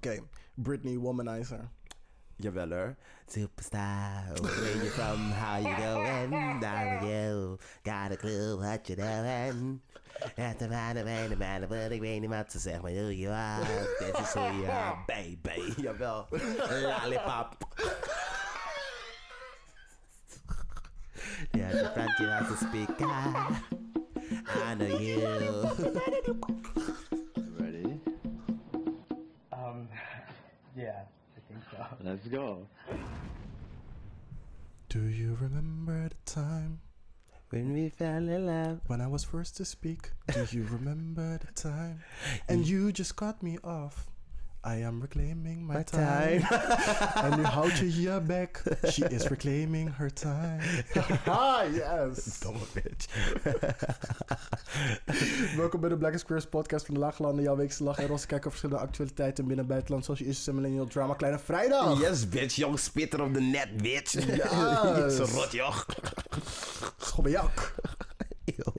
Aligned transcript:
Oké, 0.00 0.22
Britney 0.54 0.96
Womanizer. 0.96 1.68
Jawel 2.36 2.70
hoor. 2.72 2.96
Superstar, 3.28 4.32
where 4.40 4.76
you 4.82 4.90
from, 4.90 5.30
how 5.32 5.58
you 5.58 5.76
going, 5.76 6.58
down 6.60 7.06
you, 7.06 7.58
got 7.84 8.10
a 8.10 8.16
clue 8.16 8.56
what 8.56 8.88
you 8.88 8.96
doing. 8.96 9.80
At 10.38 10.58
the 10.58 10.68
man, 10.68 10.94
the 10.94 11.04
man, 11.04 11.38
man, 11.38 11.66
but 11.68 11.92
ik 11.92 12.00
weet 12.00 12.20
niet 12.20 12.30
wat 12.30 12.50
ze 12.52 12.58
zeggen, 12.58 12.82
maar 12.82 12.92
who 12.92 13.10
you 13.10 13.30
are, 13.32 13.64
dit 13.98 14.18
is 14.18 14.32
who 14.32 14.40
you 14.40 14.66
are, 14.70 14.96
baby. 15.06 15.74
Jawel, 15.82 16.26
lollipop. 16.30 17.56
Ja, 21.52 21.68
de 21.70 21.90
Fransje 21.94 22.24
has 22.24 22.48
to 22.48 22.54
speak, 22.66 23.00
ah, 23.00 23.50
I 24.70 24.74
know 24.74 24.98
you. 24.98 26.59
Yeah, 30.76 31.02
I 31.36 31.40
think 31.48 31.62
so. 31.70 31.84
Let's 32.04 32.26
go. 32.28 32.66
Do 34.88 35.02
you 35.06 35.36
remember 35.40 36.08
the 36.08 36.30
time 36.30 36.80
When 37.50 37.72
we 37.72 37.88
fell 37.90 38.16
in 38.28 38.46
love. 38.46 38.80
when 38.86 39.00
I 39.00 39.06
was 39.06 39.22
first 39.24 39.56
to 39.58 39.64
speak? 39.64 40.10
Do 40.32 40.46
you 40.50 40.64
remember 40.64 41.38
the 41.38 41.52
time? 41.52 42.02
And 42.48 42.66
you 42.66 42.90
just 42.92 43.14
cut 43.16 43.42
me 43.42 43.58
off. 43.62 44.09
I 44.62 44.82
am 44.84 45.00
reclaiming 45.00 45.66
my, 45.66 45.74
My 45.74 45.82
time. 45.82 46.42
time. 46.42 47.24
and 47.24 47.36
nu 47.36 47.44
houdt 47.44 47.78
je 47.78 48.20
back. 48.26 48.62
She 48.84 49.04
is 49.08 49.28
reclaiming 49.28 49.88
her 49.88 50.10
time. 50.10 50.60
ah, 51.26 51.62
yes. 51.62 52.38
Domme 52.40 52.60
bitch. 52.74 53.06
Welkom 55.56 55.80
bij 55.80 55.88
de 55.88 55.96
Black 55.96 56.18
Squares 56.18 56.46
podcast 56.46 56.86
van 56.86 56.94
de 56.94 57.00
Laaglanden. 57.00 57.44
Jouw 57.44 57.56
weekse 57.56 57.84
lach 57.84 57.98
en 57.98 58.06
roze 58.06 58.26
kijken 58.26 58.46
over 58.46 58.50
verschillende 58.50 58.88
actualiteiten 58.88 59.46
binnen 59.46 59.64
en 59.64 59.70
buitenland. 59.70 60.04
Zoals 60.04 60.20
je 60.20 60.26
is 60.26 60.46
en 60.46 60.54
millennial 60.54 60.86
drama. 60.86 61.14
Kleine 61.14 61.38
vrijdag. 61.38 62.00
Yes, 62.00 62.28
bitch. 62.28 62.54
Jong 62.54 62.78
spitter 62.78 63.22
op 63.22 63.34
de 63.34 63.40
net, 63.40 63.76
bitch. 63.76 64.12
Yes. 64.12 65.16
Zo 65.16 65.24
rot, 65.24 65.52
joch. 65.52 65.86
Schobbejak. 66.96 67.74
Eeuw. 68.44 68.74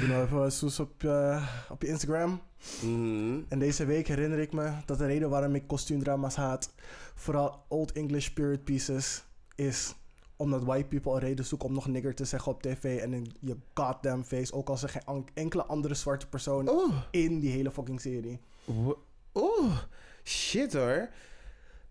Doe 0.00 0.08
nou 0.08 0.24
even 0.24 0.52
soes 0.52 0.80
op, 0.80 1.04
eh, 1.04 1.48
op 1.68 1.82
je 1.82 1.88
Instagram. 1.88 2.40
Mhm. 2.82 3.40
En 3.48 3.58
deze 3.58 3.84
week 3.84 4.08
herinner 4.08 4.38
ik 4.38 4.52
me 4.52 4.72
dat 4.86 4.98
de 4.98 5.06
reden 5.06 5.30
waarom 5.30 5.54
ik 5.54 5.66
kostuumdrama's 5.66 6.34
haat, 6.34 6.74
vooral 7.14 7.64
Old 7.68 7.92
English 7.92 8.24
Spirit 8.24 8.64
Pieces, 8.64 9.24
is 9.54 9.94
omdat 10.36 10.64
white 10.64 10.88
people 10.88 11.12
een 11.12 11.18
reden 11.18 11.44
zoeken 11.44 11.68
om 11.68 11.74
nog 11.74 11.86
nigger 11.86 12.14
te 12.14 12.24
zeggen 12.24 12.52
op 12.52 12.62
tv 12.62 13.00
en 13.00 13.12
in 13.12 13.32
je 13.40 13.56
goddamn 13.74 14.24
face, 14.24 14.52
ook 14.52 14.68
als 14.68 14.82
er 14.82 14.88
geen 14.88 15.26
enkele 15.34 15.64
andere 15.64 15.94
zwarte 15.94 16.28
persoon 16.28 16.68
Oeh. 16.68 16.94
in 17.10 17.40
die 17.40 17.50
hele 17.50 17.70
fucking 17.70 18.00
serie. 18.00 18.40
Oeh, 19.34 19.78
shit 20.24 20.72
hoor. 20.72 21.08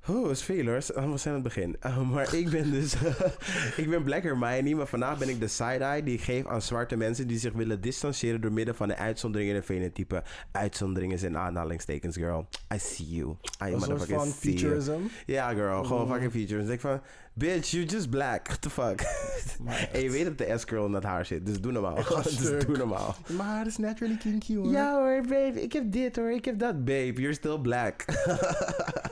Oh, 0.10 0.30
is 0.30 0.44
veel 0.44 0.66
hoor. 0.66 0.76
We 0.76 0.82
zijn 1.18 1.20
aan 1.26 1.34
het 1.34 1.44
begin. 1.44 1.76
Uh, 1.86 2.02
maar 2.12 2.34
ik 2.34 2.50
ben 2.50 2.72
dus... 2.72 2.94
ik 3.82 3.90
ben 3.90 4.04
Black 4.04 4.24
Hermione, 4.24 4.76
maar 4.76 4.88
vandaag 4.88 5.18
ben 5.18 5.30
ik 5.30 5.40
de 5.40 5.48
side-eye 5.48 6.04
die 6.04 6.14
ik 6.14 6.22
geef 6.22 6.46
aan 6.46 6.62
zwarte 6.62 6.96
mensen 6.96 7.28
die 7.28 7.40
zich 7.40 7.54
willen 7.54 7.82
distancieren 7.82 8.42
door 8.42 8.52
middel 8.52 8.74
van 8.74 8.88
de 8.88 8.98
uitzonderingen 8.98 9.52
in 9.54 9.58
een 9.60 9.66
fenotype. 9.66 10.24
Uitzonderingen 10.52 11.20
zijn 11.20 11.38
aanhalingstekens, 11.38 12.16
girl. 12.18 12.48
I 12.74 12.80
see 12.80 13.10
you. 13.10 13.36
I 13.66 13.72
motherfucking 13.72 14.20
van 14.20 14.32
see 14.42 14.58
you. 14.58 15.00
Ja, 15.26 15.54
girl. 15.54 15.84
Gewoon 15.84 16.06
Mm. 16.06 16.12
fucking 16.12 16.32
features. 16.32 16.66
Dus 16.66 16.74
ik 16.74 16.80
van... 16.82 17.02
Bitch, 17.40 17.74
you're 17.74 17.86
just 17.86 18.12
black. 18.12 18.48
What 18.48 18.62
the 18.62 18.70
fuck? 18.70 19.02
en 19.94 20.02
je 20.02 20.10
weet 20.10 20.26
dat 20.26 20.38
de 20.38 20.58
S-curl 20.58 20.86
in 20.86 20.92
dat 20.92 21.04
haar 21.04 21.26
zit. 21.26 21.46
Dus 21.46 21.62
doe 21.62 21.72
normaal. 21.72 21.96
Dus 22.24 22.66
doe 22.66 22.78
normaal. 22.78 23.16
Maar 23.38 23.46
haar 23.46 23.68
is 23.68 23.78
naturally 23.78 24.18
kinky 24.18 24.56
hoor. 24.56 24.72
Ja 24.72 25.00
hoor, 25.00 25.22
babe. 25.22 25.62
Ik 25.62 25.74
heb 25.74 25.92
dit 25.92 26.16
hoor. 26.16 26.32
Ik 26.32 26.46
heb 26.46 26.60
dat, 26.60 26.86
babe. 26.86 27.14
You're 27.14 27.34
still 27.34 27.60
black. 27.60 28.06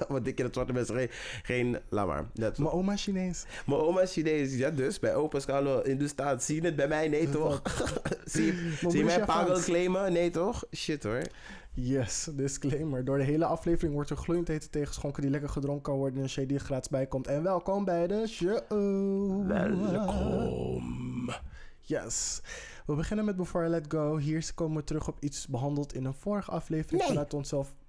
Want 0.08 0.27
ik 0.27 0.36
ken 0.36 0.45
het 0.45 0.53
zwarte 0.53 0.73
mensen 0.73 0.95
geen... 0.95 1.09
geen 1.44 1.77
laat 1.89 2.08
maar. 2.08 2.25
Mijn 2.33 2.69
oma 2.69 2.94
is 2.94 3.03
Chinees. 3.03 3.45
Mijn 3.66 3.80
oma 3.80 4.02
is 4.02 4.11
Chinees. 4.11 4.55
Ja, 4.55 4.69
dus 4.69 4.99
bij 4.99 5.16
opa 5.16 5.39
Scalo 5.39 5.80
in 5.80 5.97
de 5.97 6.08
staat. 6.08 6.44
Zie 6.44 6.55
je 6.55 6.66
het 6.66 6.75
bij 6.75 6.88
mij? 6.88 7.08
Nee, 7.08 7.30
toch? 7.30 7.61
zie 8.26 8.45
je, 8.45 8.52
zie 8.52 8.61
je 8.61 8.77
moeder 8.82 9.02
is 9.02 9.05
mij 9.05 9.17
Japans. 9.17 9.49
Pago 9.49 9.61
claimen? 9.61 10.14
Nee, 10.14 10.30
toch? 10.30 10.64
Shit 10.76 11.03
hoor. 11.03 11.21
Yes, 11.73 12.30
disclaimer. 12.33 13.05
Door 13.05 13.17
de 13.17 13.23
hele 13.23 13.45
aflevering 13.45 13.93
wordt 13.93 14.09
er 14.09 14.17
gloeiend 14.17 14.48
hete 14.48 14.70
tegenschonken 14.70 15.21
die 15.21 15.32
lekker 15.32 15.49
gedronken 15.49 15.83
kan 15.83 15.95
worden 15.95 16.17
en 16.17 16.23
een 16.23 16.30
shade 16.30 16.48
die 16.48 16.58
er 16.58 16.64
gratis 16.64 16.89
bij 16.89 17.08
komt. 17.08 17.27
En 17.27 17.43
welkom 17.43 17.86
bij 17.86 18.08
de 18.08 18.27
show. 18.27 18.59
Welkom. 19.48 21.30
Yes. 21.80 22.42
We 22.86 22.95
beginnen 22.95 23.26
met 23.26 23.36
Before 23.36 23.65
I 23.65 23.70
Let 23.70 23.86
Go. 23.87 24.17
Hier 24.17 24.52
komen 24.55 24.77
we 24.77 24.83
terug 24.83 25.08
op 25.08 25.17
iets 25.20 25.48
behandeld 25.48 25.93
in 25.93 26.05
een 26.05 26.14
vorige 26.14 26.52
aflevering 26.52 26.99
Nee. 26.99 27.08
vanuit 27.08 27.33
onszelf. 27.33 27.73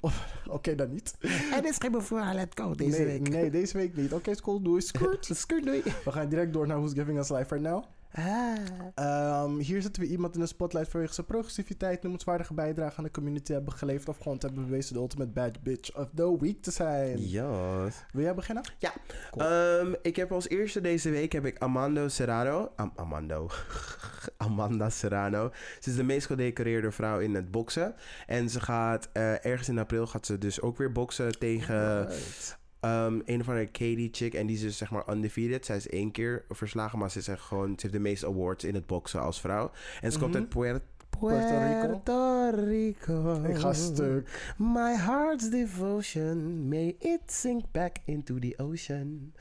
Of- 0.00 0.34
Oké, 0.48 0.74
dan 0.74 0.90
niet. 0.90 1.14
En 1.52 1.62
dit 1.62 1.70
is 1.70 1.76
geen 1.78 1.92
before 1.92 2.34
let 2.34 2.60
go 2.60 2.74
deze 2.74 2.96
nee, 3.02 3.06
week. 3.06 3.28
Nee, 3.28 3.50
deze 3.50 3.76
week 3.76 3.96
niet. 3.96 4.12
Oké, 4.12 4.34
school, 4.34 4.62
doei. 4.62 4.80
Skirt. 4.80 5.28
Skirt, 5.36 5.64
doei. 5.64 5.82
We 6.04 6.12
gaan 6.12 6.28
direct 6.28 6.52
door 6.52 6.66
naar 6.66 6.76
Who's 6.76 6.92
Giving 6.92 7.18
Us 7.18 7.28
Life 7.28 7.54
Right 7.54 7.60
Now. 7.70 7.84
Ah. 8.16 8.54
Ehm, 8.94 9.58
hier 9.58 9.82
zetten 9.82 10.02
we 10.02 10.08
iemand 10.08 10.34
in 10.34 10.40
de 10.40 10.46
spotlight 10.46 10.88
vanwege 10.90 11.12
zijn 11.14 11.26
progressiviteit, 11.26 12.02
noemenswaardige 12.02 12.54
bijdrage 12.54 12.96
aan 12.96 13.04
de 13.04 13.10
community 13.10 13.52
hebben 13.52 13.72
geleverd 13.72 14.08
of 14.08 14.18
gewoon 14.18 14.38
te 14.38 14.46
hebben 14.46 14.64
bewezen 14.64 14.94
de 14.94 15.00
ultimate 15.00 15.30
bad 15.30 15.62
bitch 15.62 15.96
of 15.96 16.08
the 16.14 16.36
week 16.40 16.62
te 16.62 16.70
zijn. 16.70 17.18
Yes. 17.28 17.94
Wil 18.12 18.22
jij 18.22 18.34
beginnen? 18.34 18.64
Ja. 18.78 18.92
Cool. 19.30 19.46
Ehm, 19.46 19.94
ik 20.02 20.16
heb 20.16 20.32
als 20.32 20.48
eerste 20.48 20.80
deze 20.80 21.10
week 21.10 21.32
heb 21.32 21.44
ik 21.44 21.58
Amando 21.58 22.08
Serrano. 22.08 22.72
Am- 22.76 22.92
Amando. 22.96 23.50
Amanda 24.36 24.90
Serrano. 24.90 25.50
Ze 25.80 25.90
is 25.90 25.96
de 25.96 26.02
meest 26.04 26.26
gedecoreerde 26.26 26.90
vrouw 26.90 27.18
in 27.20 27.34
het 27.34 27.50
boksen. 27.50 27.94
En 28.26 28.50
ze 28.50 28.60
gaat 28.60 29.08
eh, 29.12 29.44
ergens 29.44 29.68
in 29.68 29.78
april 29.78 30.06
gaat 30.06 30.26
ze 30.26 30.38
dus 30.38 30.60
ook 30.60 30.76
weer 30.76 30.92
boksen 30.92 31.38
tegen 31.38 31.98
Right. 32.06 32.58
Ehm, 32.86 33.20
een 33.24 33.40
of 33.40 33.48
andere 33.48 33.66
Katie 33.66 34.08
chick. 34.12 34.34
En 34.34 34.46
die 34.46 34.56
is 34.56 34.62
dus 34.62 34.76
zeg 34.76 34.90
maar 34.90 35.04
undefeated. 35.12 35.66
Zij 35.66 35.76
is 35.76 35.88
één 35.88 36.10
keer 36.10 36.44
verslagen, 36.50 36.98
maar 36.98 37.10
ze 37.10 37.18
is 37.18 37.28
echt 37.28 37.40
gewoon... 37.42 37.68
Ze 37.68 37.76
heeft 37.80 37.92
de 37.92 37.98
meeste 38.00 38.26
awards 38.26 38.64
in 38.64 38.74
het 38.74 38.86
boksen 38.86 39.20
als 39.20 39.40
vrouw. 39.40 39.70
En 40.00 40.12
ze 40.12 40.18
komt 40.18 40.30
Mhm. 40.30 40.40
uit 40.40 40.48
Puerto... 40.48 40.84
Puerto 41.18 41.58
Rico. 41.58 42.00
Puerto 42.04 42.64
Rico. 42.64 43.44
Ik 43.44 43.56
ga 43.56 43.72
stuk. 43.72 44.54
My 44.56 44.94
heart's 44.94 45.50
devotion, 45.50 46.68
may 46.68 46.96
it 46.98 47.20
sink 47.26 47.64
back 47.72 47.98
into 48.04 48.38
the 48.38 48.54
ocean. 48.56 49.32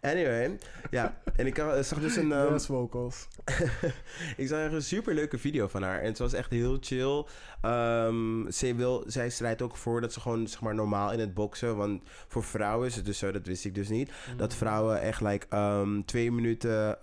Anyway, 0.00 0.58
ja, 0.90 1.20
en 1.36 1.46
ik 1.46 1.58
eh, 1.58 1.80
zag 1.80 2.00
dus 2.00 2.16
een... 2.16 2.28
Yes, 2.28 2.66
vocals. 2.66 3.28
ik 4.36 4.48
zag 4.48 4.72
een 4.72 4.82
superleuke 4.82 5.38
video 5.38 5.68
van 5.68 5.82
haar. 5.82 6.00
En 6.00 6.16
ze 6.16 6.22
was 6.22 6.32
echt 6.32 6.50
heel 6.50 6.76
chill. 6.80 7.24
Ehm, 7.60 8.50
zij, 8.50 8.76
wil, 8.76 9.04
zij 9.06 9.30
strijdt 9.30 9.62
ook 9.62 9.76
voor 9.76 10.00
dat 10.00 10.12
ze 10.12 10.20
gewoon 10.20 10.46
zeg 10.46 10.60
maar, 10.60 10.74
normaal 10.74 11.12
in 11.12 11.18
het 11.18 11.34
boksen. 11.34 11.76
Want 11.76 12.02
voor 12.28 12.44
vrouwen 12.44 12.86
is 12.86 12.96
het 12.96 13.04
dus 13.04 13.18
zo, 13.18 13.32
dat 13.32 13.46
wist 13.46 13.64
ik 13.64 13.74
dus 13.74 13.88
niet. 13.88 14.10
Dat 14.36 14.54
vrouwen 14.54 15.00
echt 15.00 15.20
like, 15.20 15.46
ehm, 15.48 16.02
twee 16.04 16.32
minuten 16.32 17.02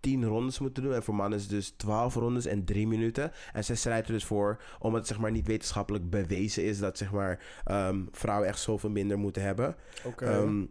ehm, 0.00 0.10
tien 0.10 0.24
rondes 0.24 0.58
moeten 0.58 0.82
doen. 0.82 0.94
En 0.94 1.02
voor 1.02 1.14
mannen 1.14 1.38
is 1.38 1.44
het 1.44 1.52
dus 1.52 1.70
twaalf 1.76 2.14
rondes 2.14 2.46
en 2.46 2.64
drie 2.64 2.86
minuten. 2.86 3.32
En 3.52 3.64
zij 3.64 3.76
strijdt 3.76 4.06
er 4.06 4.12
dus 4.12 4.24
voor, 4.24 4.60
omdat 4.78 4.98
het 5.00 5.08
zeg 5.08 5.18
maar, 5.18 5.30
niet 5.30 5.46
wetenschappelijk 5.46 6.10
bewezen 6.10 6.64
is... 6.64 6.78
dat 6.78 6.98
zeg 6.98 7.12
maar, 7.12 7.40
ehm, 7.64 8.04
vrouwen 8.12 8.48
echt 8.48 8.60
zoveel 8.60 8.90
minder 8.90 9.18
moeten 9.18 9.42
hebben. 9.42 9.76
Ehm, 10.16 10.64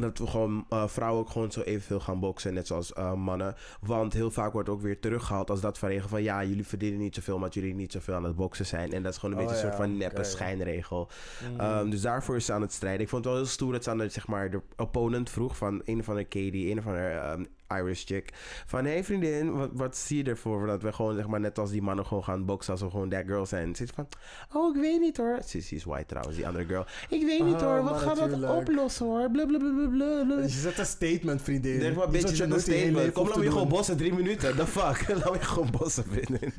dat 0.00 0.18
we 0.18 0.26
gewoon 0.26 0.66
eh, 0.68 0.86
vrouwen 0.86 1.20
ook 1.20 1.30
gewoon 1.30 1.52
zo 1.52 1.60
evenveel 1.60 2.00
gaan 2.00 2.20
boksen, 2.20 2.54
net 2.54 2.66
zoals 2.66 2.92
eh, 2.92 3.14
mannen. 3.14 3.54
Want 3.80 4.12
heel 4.12 4.30
vaak 4.30 4.52
wordt 4.52 4.68
ook 4.68 4.80
weer 4.80 5.00
teruggehaald 5.00 5.50
als 5.50 5.60
dat 5.60 5.78
van 5.78 5.88
regel 5.88 6.08
van 6.08 6.22
ja, 6.22 6.44
jullie 6.44 6.66
verdienen 6.66 6.98
niet 6.98 7.14
zoveel 7.14 7.34
omdat 7.34 7.54
jullie 7.54 7.74
niet 7.74 7.92
zoveel 7.92 8.14
aan 8.14 8.24
het 8.24 8.36
boksen 8.36 8.66
zijn. 8.66 8.92
En 8.92 9.02
dat 9.02 9.12
is 9.12 9.18
gewoon 9.18 9.34
een 9.34 9.42
Oh 9.42 9.48
beetje 9.48 9.62
een 9.62 9.70
ja, 9.70 9.76
soort 9.76 9.88
van 9.88 9.98
neppe 9.98 10.24
schijnregel. 10.24 11.10
Mm. 11.50 11.60
Ehm, 11.60 11.90
dus 11.90 12.00
daarvoor 12.00 12.36
is 12.36 12.44
ze 12.44 12.52
aan 12.52 12.60
het 12.60 12.72
strijden. 12.72 13.00
Ik 13.00 13.08
vond 13.08 13.24
het 13.24 13.32
wel 13.32 13.42
heel 13.42 13.52
stoer 13.52 13.72
dat 13.72 13.84
ze 13.84 13.90
aan 13.90 13.98
de, 13.98 14.08
zeg 14.08 14.26
maar, 14.26 14.50
de 14.50 14.60
opponent 14.76 15.30
vroeg 15.30 15.56
van 15.56 15.82
een 15.84 16.04
van 16.04 16.16
de 16.16 16.24
Katie, 16.24 16.70
een 16.70 16.82
van 16.82 16.92
de 16.92 16.98
ehm, 16.98 17.44
Irish 17.78 18.04
chick. 18.04 18.30
Van 18.66 18.84
hey 18.84 19.04
vriendin, 19.04 19.52
wat, 19.52 19.70
wat 19.72 19.96
zie 19.96 20.24
je 20.24 20.30
ervoor 20.30 20.66
dat 20.66 20.82
we 20.82 20.92
gewoon 20.92 21.14
zeg 21.14 21.26
maar 21.26 21.40
net 21.40 21.58
als 21.58 21.70
die 21.70 21.82
mannen 21.82 22.06
gewoon 22.06 22.24
gaan 22.24 22.44
boksen 22.44 22.72
als 22.72 22.82
we 22.82 22.90
gewoon 22.90 23.08
that 23.08 23.22
girl 23.26 23.46
zijn. 23.46 23.74
Ze 23.76 23.86
van, 23.94 24.08
oh 24.52 24.76
ik 24.76 24.80
weet 24.80 25.00
niet 25.00 25.16
hoor. 25.16 25.38
Ze 25.46 25.58
is 25.58 25.84
white 25.84 26.06
trouwens, 26.06 26.36
die 26.36 26.46
andere 26.46 26.64
girl. 26.64 26.84
Ik 27.08 27.22
weet 27.26 27.44
niet 27.44 27.54
Oh, 27.54 27.60
hoor, 27.60 27.82
wat 27.82 27.92
maar 27.92 28.16
gaat 28.16 28.30
dat 28.30 28.50
oplossen 28.50 29.06
hoor? 29.06 29.30
Blablabla. 29.30 30.40
Je 30.42 30.48
zet 30.48 30.78
een 30.78 30.86
statement, 30.86 31.42
vriendin. 31.42 31.78
Denk 31.78 31.96
maar, 31.96 32.04
Niet 32.04 32.12
bitch, 32.12 32.22
wat 32.22 32.30
je 32.30 32.36
zet 32.36 32.46
een 32.46 32.52
nooit 32.52 32.68
in 32.68 32.74
je 32.74 32.80
hele 32.80 32.90
statement. 32.90 33.14
Kom, 33.14 33.28
laat 33.28 33.38
me 33.38 33.50
gewoon 33.50 33.68
bossen, 33.68 33.96
drie 33.96 34.14
minuten. 34.14 34.56
The 34.56 34.66
fuck? 34.66 35.08
laat 35.24 35.32
me 35.32 35.38
je 35.38 35.44
gewoon 35.44 35.70
bossen, 35.70 36.04
vriendin. 36.04 36.52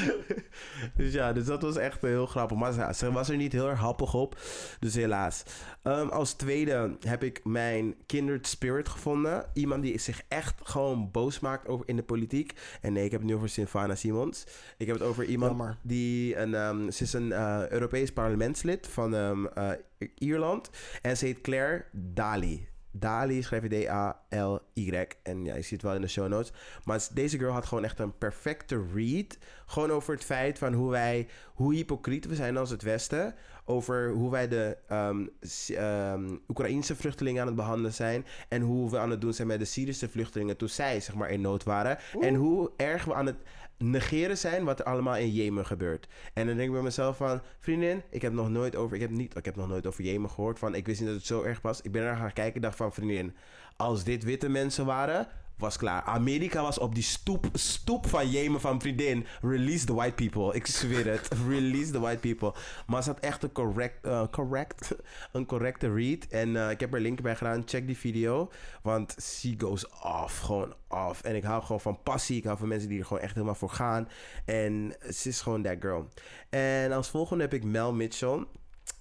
dus 0.96 1.12
ja, 1.12 1.32
dus 1.32 1.44
dat 1.44 1.62
was 1.62 1.76
echt 1.76 2.00
heel 2.00 2.26
grappig. 2.26 2.56
Maar 2.56 2.72
ze, 2.72 2.88
ze 2.94 3.12
was 3.12 3.28
er 3.28 3.36
niet 3.36 3.52
heel 3.52 3.68
erg 3.68 3.78
happig 3.78 4.14
op. 4.14 4.40
Dus 4.80 4.94
helaas. 4.94 5.42
Ehm, 5.82 6.08
als 6.08 6.32
tweede 6.32 6.96
heb 7.00 7.22
ik 7.22 7.40
mijn 7.44 7.94
kindred 8.06 8.46
spirit 8.46 8.88
gevonden. 8.88 9.44
Iemand 9.52 9.82
die 9.82 9.98
zich 9.98 10.22
echt 10.28 10.60
gewoon 10.62 11.10
boos 11.10 11.40
maakt 11.40 11.68
over 11.68 11.88
in 11.88 11.96
de 11.96 12.02
politiek. 12.02 12.52
En 12.80 12.92
nee, 12.92 13.04
ik 13.04 13.10
heb 13.10 13.20
het 13.20 13.28
nu 13.28 13.36
over 13.36 13.48
Sylvana 13.48 13.94
Simons. 13.94 14.46
Ik 14.76 14.86
heb 14.86 14.98
het 14.98 15.08
over 15.08 15.24
iemand 15.24 15.50
Jammer. 15.56 15.76
die... 15.82 16.36
Een, 16.36 16.54
ehm, 16.54 16.90
ze 16.90 17.02
is 17.02 17.12
een 17.12 17.32
eh, 17.32 17.68
Europees 17.68 18.12
parlementslid 18.12 18.88
van 18.88 19.14
ehm, 19.14 19.46
eh, 19.46 19.70
Ierland. 20.18 20.70
En 21.02 21.16
ze 21.16 21.26
heet 21.26 21.40
Claire 21.40 21.84
Daly. 21.92 22.66
Dali, 22.92 23.42
schrijf 23.42 23.62
je 23.62 23.68
D-A-L-Y. 23.84 25.04
En 25.22 25.44
ja, 25.44 25.54
je 25.54 25.62
ziet 25.62 25.70
het 25.70 25.82
wel 25.82 25.94
in 25.94 26.00
de 26.00 26.08
show 26.08 26.28
notes. 26.28 26.52
Maar 26.84 27.06
deze 27.14 27.38
girl 27.38 27.52
had 27.52 27.66
gewoon 27.66 27.84
echt 27.84 27.98
een 27.98 28.18
perfecte 28.18 28.84
read. 28.94 29.38
Gewoon 29.66 29.90
over 29.90 30.14
het 30.14 30.24
feit 30.24 30.58
van 30.58 30.72
hoe 30.72 30.90
wij, 30.90 31.28
hoe 31.54 31.74
hypocriet 31.74 32.26
we 32.26 32.34
zijn 32.34 32.56
als 32.56 32.70
het 32.70 32.82
Westen. 32.82 33.34
Over 33.64 34.10
hoe 34.10 34.30
wij 34.30 34.48
de 34.48 34.76
ehm, 34.88 35.26
S- 35.40 35.70
ehm, 35.70 36.36
Oekraïnse 36.48 36.96
vluchtelingen 36.96 37.40
aan 37.40 37.46
het 37.46 37.56
behandelen 37.56 37.92
zijn. 37.92 38.24
En 38.48 38.62
hoe 38.62 38.90
we 38.90 38.98
aan 38.98 39.10
het 39.10 39.20
doen 39.20 39.32
zijn 39.34 39.48
met 39.48 39.58
de 39.58 39.64
Syrische 39.64 40.08
vluchtelingen 40.08 40.56
toen 40.56 40.68
zij 40.68 41.00
zeg 41.00 41.14
maar 41.14 41.30
in 41.30 41.40
nood 41.40 41.62
waren. 41.64 41.98
En 42.20 42.34
hoe 42.34 42.70
erg 42.76 43.04
we 43.04 43.14
aan 43.14 43.26
het 43.26 43.36
negeren 43.82 44.38
zijn 44.38 44.64
wat 44.64 44.78
er 44.78 44.84
allemaal 44.84 45.16
in 45.16 45.30
Jemen 45.30 45.66
gebeurt. 45.66 46.08
En 46.34 46.46
dan 46.46 46.56
denk 46.56 46.68
ik 46.68 46.74
bij 46.74 46.82
mezelf 46.82 47.16
van, 47.16 47.40
vriendin, 47.58 48.02
ik 48.10 48.22
heb 48.22 48.32
nog 48.32 48.50
nooit 48.50 48.76
over, 48.76 48.96
ik 48.96 49.02
heb 49.02 49.10
niet, 49.10 49.36
ik 49.36 49.44
heb 49.44 49.56
nog 49.56 49.68
nooit 49.68 49.86
over 49.86 50.04
Jemen 50.04 50.30
gehoord. 50.30 50.58
Van, 50.58 50.74
ik 50.74 50.86
wist 50.86 51.00
niet 51.00 51.08
dat 51.08 51.18
het 51.18 51.26
zo 51.26 51.42
erg 51.42 51.60
was. 51.60 51.80
Ik 51.80 51.92
ben 51.92 52.02
er 52.02 52.16
gaan 52.16 52.32
kijken, 52.32 52.60
dacht 52.60 52.76
van, 52.76 52.92
vriendin, 52.92 53.34
als 53.76 54.04
dit 54.04 54.24
witte 54.24 54.48
mensen 54.48 54.86
waren, 54.86 55.26
was 55.62 55.76
klaar. 55.76 56.02
Amerika 56.02 56.62
was 56.62 56.78
op 56.78 56.94
die 56.94 57.02
stoep, 57.02 57.46
stoep 57.52 58.08
van 58.08 58.30
Jemen 58.30 58.60
van 58.60 58.80
vriendin. 58.80 59.26
Release 59.42 59.86
the 59.86 59.94
white 59.94 60.14
people. 60.14 60.54
Ik 60.54 60.66
zweer 60.66 61.06
het. 61.06 61.28
Release 61.48 61.92
the 61.92 62.00
white 62.00 62.18
people. 62.34 62.60
Maar 62.86 63.02
ze 63.02 63.08
had 63.08 63.20
echt 63.20 63.42
een 63.42 63.52
correct, 63.52 64.06
eh, 64.06 64.22
correct, 64.30 64.96
een 65.32 65.46
correcte 65.46 65.94
read. 65.94 66.26
En 66.30 66.56
eh, 66.56 66.70
ik 66.70 66.80
heb 66.80 66.94
er 66.94 67.00
link 67.00 67.22
bij 67.22 67.36
gedaan. 67.36 67.62
Check 67.66 67.86
die 67.86 67.98
video. 67.98 68.50
Want 68.82 69.16
she 69.20 69.54
goes 69.58 69.88
off. 69.88 70.38
Gewoon 70.38 70.74
off. 70.88 71.22
En 71.22 71.36
ik 71.36 71.42
hou 71.44 71.62
gewoon 71.62 71.80
van 71.80 72.02
passie. 72.02 72.36
Ik 72.36 72.44
hou 72.44 72.58
van 72.58 72.68
mensen 72.68 72.88
die 72.88 72.98
er 72.98 73.06
gewoon 73.06 73.22
echt 73.22 73.34
helemaal 73.34 73.54
voor 73.54 73.70
gaan. 73.70 74.08
En 74.44 74.94
ze 75.10 75.28
is 75.28 75.40
gewoon 75.40 75.62
that 75.62 75.76
girl. 75.80 76.08
En 76.50 76.92
als 76.92 77.08
volgende 77.08 77.42
heb 77.42 77.54
ik 77.54 77.64
Mel 77.64 77.92
Mitchell. 77.92 78.46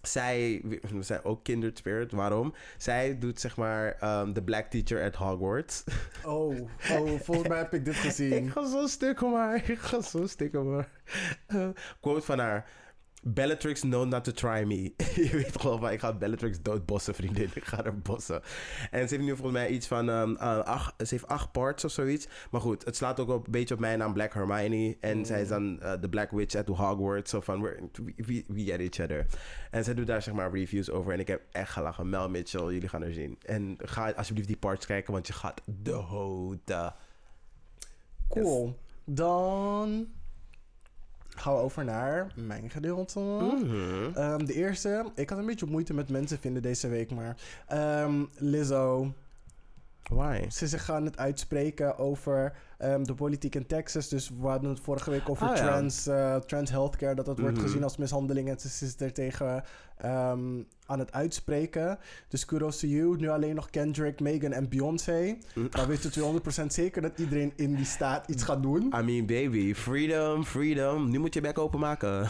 Zij, 0.02 0.62
we 0.64 1.04
zijn 1.04 1.24
ook 1.24 1.44
kindred 1.44 1.78
spirit. 1.78 2.12
Waarom? 2.12 2.54
Zij 2.78 3.18
doet 3.20 3.40
zeg 3.40 3.58
maar 3.58 3.96
ehm, 4.00 4.34
de 4.34 4.44
black 4.44 4.66
teacher 4.66 5.04
at 5.04 5.16
Hogwarts. 5.16 5.84
Oh, 6.26 6.60
oh, 6.92 7.20
volgens 7.20 7.48
mij 7.48 7.58
heb 7.58 7.74
ik 7.74 7.86
dit 7.86 7.94
Ik 8.02 8.02
gezien. 8.02 8.52
ga 8.52 8.70
zo 8.70 8.88
stuk 8.88 9.22
om 9.22 9.34
haar. 9.36 9.70
Ik 9.70 9.80
ga 9.80 10.02
zo 10.02 10.28
stuk 10.28 10.56
om 10.56 10.74
haar. 10.74 10.90
Eh, 11.48 11.68
quote 12.02 12.22
van 12.26 12.40
haar. 12.40 12.66
Bellatrix 13.24 13.82
know 13.82 14.06
not 14.06 14.24
to 14.24 14.32
try 14.32 14.64
me. 14.64 14.82
je 15.24 15.30
weet 15.32 15.62
gewoon 15.62 15.80
van, 15.80 15.92
ik 15.92 16.00
ga 16.00 16.14
Bellatrix 16.14 16.62
doodbossen, 16.62 17.14
vriendin. 17.16 17.50
Ik 17.56 17.64
ga 17.66 17.84
haar 17.84 17.98
bossen. 17.98 18.42
En 18.92 19.08
ze 19.08 19.16
heeft 19.16 19.28
nu 19.28 19.36
volgens 19.36 19.52
mij 19.58 19.70
iets 19.70 19.88
van, 19.88 20.10
eh, 20.10 20.60
acht, 20.60 20.94
ze 20.98 21.08
heeft 21.10 21.28
acht 21.28 21.52
parts 21.52 21.86
of 21.86 21.92
zoiets. 21.92 22.28
Maar 22.52 22.62
goed, 22.62 22.86
het 22.86 22.96
slaat 22.96 23.20
ook 23.20 23.30
op, 23.30 23.46
een 23.46 23.52
beetje 23.52 23.74
op 23.74 23.80
mijn 23.80 24.00
naam 24.00 24.14
Black 24.14 24.34
Hermione. 24.34 24.98
En 25.00 25.26
zij 25.26 25.42
is 25.42 25.48
dan 25.48 25.82
eh, 25.82 25.94
de 26.02 26.10
Black 26.10 26.32
Witch 26.32 26.56
at 26.56 26.68
Hogwarts. 26.68 27.30
Zo 27.32 27.40
van, 27.40 27.62
we're- 27.62 27.90
we, 27.94 28.14
we, 28.26 28.44
we 28.48 28.64
get 28.64 28.80
each 28.80 29.00
other. 29.10 29.26
En 29.72 29.84
zij 29.84 29.94
doet 29.94 30.08
daar 30.08 30.22
zeg 30.22 30.34
maar 30.34 30.52
reviews 30.52 30.90
over. 30.90 31.14
En 31.14 31.20
ik 31.20 31.28
heb 31.28 31.42
echt 31.52 31.72
gelachen. 31.72 32.10
Mel 32.10 32.30
Mitchell, 32.30 32.62
jullie 32.74 32.90
gaan 32.90 33.04
er 33.04 33.14
zien. 33.14 33.38
En 33.46 33.76
ga 33.78 34.12
alsjeblieft 34.12 34.48
die 34.48 34.58
parts 34.58 34.86
kijken, 34.86 35.14
want 35.14 35.28
je 35.28 35.34
gaat 35.34 35.62
doden. 35.66 36.94
Cool. 38.30 38.78
Dan 39.06 40.08
gaan 41.42 41.54
we 41.54 41.60
over 41.60 41.86
naar 41.86 42.32
mijn 42.36 42.70
gedeelte. 42.70 43.20
Mhm. 43.20 44.14
Ehm, 44.14 44.46
de 44.46 44.54
eerste, 44.54 45.06
ik 45.16 45.30
had 45.30 45.38
een 45.38 45.46
beetje 45.46 45.66
moeite 45.66 45.94
met 45.94 46.10
mensen 46.10 46.40
vinden 46.40 46.62
deze 46.62 46.88
week, 46.88 47.12
maar 47.12 47.36
ehm, 47.68 48.24
Lizzo. 48.38 49.14
Why? 50.04 50.50
Ze 50.50 50.68
zich 50.68 50.86
gaan 50.86 51.06
het 51.06 51.18
uitspreken 51.18 51.98
over 51.98 52.54
ehm, 52.82 53.04
de 53.04 53.14
politiek 53.14 53.56
in 53.56 53.66
Texas. 53.68 54.08
Dus 54.10 54.30
we 54.42 54.48
hadden 54.48 54.70
het 54.70 54.80
vorige 54.80 55.10
week 55.10 55.30
over 55.30 55.48
Ah, 55.48 55.56
ja. 55.58 55.64
trans, 55.68 56.08
eh, 56.08 56.36
trans 56.36 56.70
healthcare. 56.72 57.16
Dat 57.16 57.26
dat 57.26 57.40
wordt 57.40 57.56
Mhm. 57.58 57.66
gezien 57.66 57.84
als 57.84 57.98
mishandeling. 57.98 58.50
En 58.50 58.60
ze 58.60 58.86
is 58.86 58.96
er 59.00 59.14
tegen 59.14 59.64
aan 60.86 61.00
het 61.00 61.12
uitspreken. 61.14 61.98
Dus 62.28 62.46
kudos 62.46 62.80
to 62.80 62.88
you. 62.88 63.18
Nu 63.18 63.30
alleen 63.30 63.56
nog 63.56 63.70
Kendrick, 63.70 64.20
Megan 64.20 64.52
en 64.52 64.70
Beyoncé. 64.70 65.38
Mm. 65.56 65.68
Maar 65.72 65.88
weet 65.88 66.04
je 66.04 66.10
200% 66.10 66.74
zeker 66.74 67.02
dat 67.02 67.12
iedereen 67.20 67.54
in 67.56 67.76
die 67.76 67.86
staat 67.86 68.28
iets 68.28 68.44
gaat 68.44 68.62
doen? 68.64 68.82
I 69.00 69.02
mean, 69.04 69.26
baby, 69.26 69.74
freedom, 69.74 70.44
freedom. 70.44 71.10
Nu 71.10 71.20
moet 71.20 71.34
je 71.34 71.42
bek 71.42 71.58
openmaken. 71.58 72.30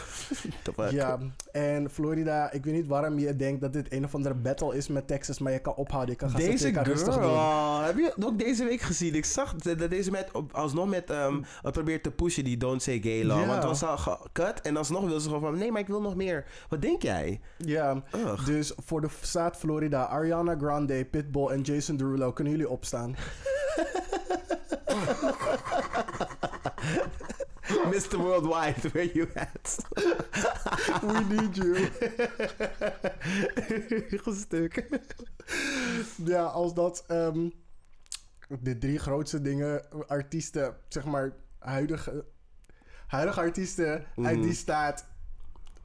Ja, 0.90 1.18
en 1.52 1.90
Florida, 1.90 2.50
ik 2.52 2.64
weet 2.64 2.74
niet 2.74 2.86
waarom 2.86 3.18
je 3.18 3.36
denkt 3.36 3.60
dat 3.60 3.72
dit 3.72 3.92
een 3.92 4.04
of 4.04 4.14
andere 4.14 4.34
battle 4.34 4.76
is 4.76 4.88
met 4.88 5.06
Texas, 5.06 5.38
maar 5.38 5.52
je 5.52 5.58
kan 5.58 5.74
ophouden. 5.74 6.10
Je 6.10 6.16
kan 6.20 6.30
gaan 6.30 6.40
zitten, 6.40 6.56
Deze 6.58 6.68
je 6.68 6.74
kan 6.74 6.84
rustig 6.84 7.14
doen. 7.14 7.82
heb 7.84 7.96
je 7.96 8.14
ook 8.24 8.38
deze 8.38 8.64
week 8.64 8.80
gezien? 8.80 9.14
Ik 9.14 9.24
zag 9.24 9.54
dat 9.54 9.90
deze 9.90 10.10
met 10.10 10.30
op- 10.42 10.52
alsnog 10.54 10.88
met 10.88 11.10
um, 11.10 11.44
probeert 11.62 12.02
te 12.02 12.10
pushen 12.10 12.44
die 12.44 12.56
Don't 12.56 12.82
Say 12.82 13.00
Gay 13.02 13.24
Law. 13.24 13.40
Ja. 13.40 13.46
Want 13.46 13.56
het 13.58 13.64
was 13.80 13.82
al 13.82 13.98
gekut 13.98 14.60
en 14.60 14.76
alsnog 14.76 15.04
wil 15.04 15.20
ze 15.20 15.26
gewoon 15.28 15.42
van 15.42 15.58
nee, 15.58 15.72
maar 15.72 15.80
ik 15.80 15.86
wil 15.86 16.00
nog 16.00 16.14
meer. 16.16 16.44
Wat 16.68 16.82
denk 16.82 17.02
jij? 17.02 17.40
Ja, 17.56 18.02
Ugh. 18.14 18.44
dus 18.46 18.72
voor 18.84 19.00
de 19.00 19.08
staat 19.20 19.56
Florida, 19.56 20.04
Ariana 20.04 20.56
Grande, 20.58 21.04
Pitbull 21.04 21.46
en 21.48 21.60
Jason 21.60 21.96
Derulo, 21.96 22.32
kunnen 22.32 22.52
jullie 22.52 22.68
opstaan? 22.68 23.16
Mr. 27.92 28.16
Worldwide, 28.18 28.88
where 28.92 29.10
you 29.14 29.28
at? 29.34 29.78
We 31.02 31.20
need 31.28 31.56
you. 31.56 31.88
Gestuk. 34.24 34.88
ja, 36.24 36.42
als 36.44 36.74
dat 36.74 37.04
ehm, 37.06 37.48
de 38.60 38.78
drie 38.78 38.98
grootste 38.98 39.40
dingen, 39.40 39.82
artiesten, 40.08 40.74
zeg 40.88 41.04
maar, 41.04 41.32
huidige, 41.58 42.24
huidige 43.06 43.40
artiesten 43.40 44.04
uit 44.16 44.36
Mhm. 44.36 44.40
die 44.42 44.54
staat, 44.54 45.06